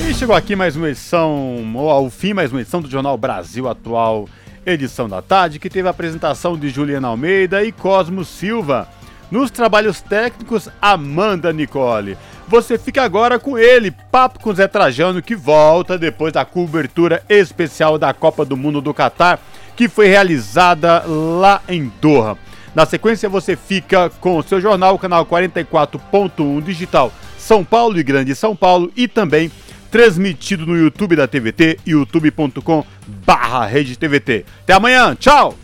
E 0.00 0.14
chegou 0.14 0.34
aqui 0.34 0.54
mais 0.54 0.76
uma 0.76 0.88
edição, 0.88 1.74
ou 1.74 1.90
ao 1.90 2.08
fim, 2.08 2.32
mais 2.32 2.52
uma 2.52 2.60
edição 2.60 2.80
do 2.80 2.88
Jornal 2.88 3.16
Brasil 3.18 3.68
Atual, 3.68 4.28
edição 4.64 5.08
da 5.08 5.20
tarde, 5.20 5.58
que 5.58 5.68
teve 5.68 5.88
a 5.88 5.90
apresentação 5.90 6.56
de 6.56 6.68
Juliana 6.68 7.08
Almeida 7.08 7.64
e 7.64 7.72
Cosmo 7.72 8.24
Silva. 8.24 8.88
Nos 9.30 9.50
trabalhos 9.50 10.00
técnicos, 10.00 10.68
Amanda 10.80 11.52
Nicole. 11.52 12.16
Você 12.46 12.78
fica 12.78 13.02
agora 13.02 13.38
com 13.38 13.58
ele, 13.58 13.90
Papo 13.90 14.40
com 14.40 14.54
Zé 14.54 14.66
Trajano, 14.66 15.20
que 15.20 15.36
volta 15.36 15.98
depois 15.98 16.32
da 16.32 16.44
cobertura 16.44 17.22
especial 17.28 17.98
da 17.98 18.14
Copa 18.14 18.44
do 18.44 18.56
Mundo 18.56 18.80
do 18.80 18.94
Catar, 18.94 19.38
que 19.76 19.88
foi 19.88 20.06
realizada 20.06 21.04
lá 21.06 21.60
em 21.68 21.92
Doha. 22.00 22.38
Na 22.74 22.86
sequência, 22.86 23.28
você 23.28 23.56
fica 23.56 24.08
com 24.20 24.38
o 24.38 24.42
seu 24.42 24.60
jornal, 24.60 24.98
canal 24.98 25.26
44.1 25.26 26.62
digital 26.62 27.12
São 27.36 27.64
Paulo 27.64 27.98
e 27.98 28.02
Grande 28.02 28.34
São 28.34 28.54
Paulo 28.54 28.90
e 28.96 29.08
também 29.08 29.50
transmitido 29.90 30.66
no 30.66 30.76
YouTube 30.76 31.16
da 31.16 31.26
TVT, 31.26 31.80
youtube.com 31.86 32.84
barra 33.24 33.66
Rede 33.66 33.96
TVT. 33.96 34.44
Até 34.62 34.72
amanhã, 34.74 35.14
tchau! 35.14 35.56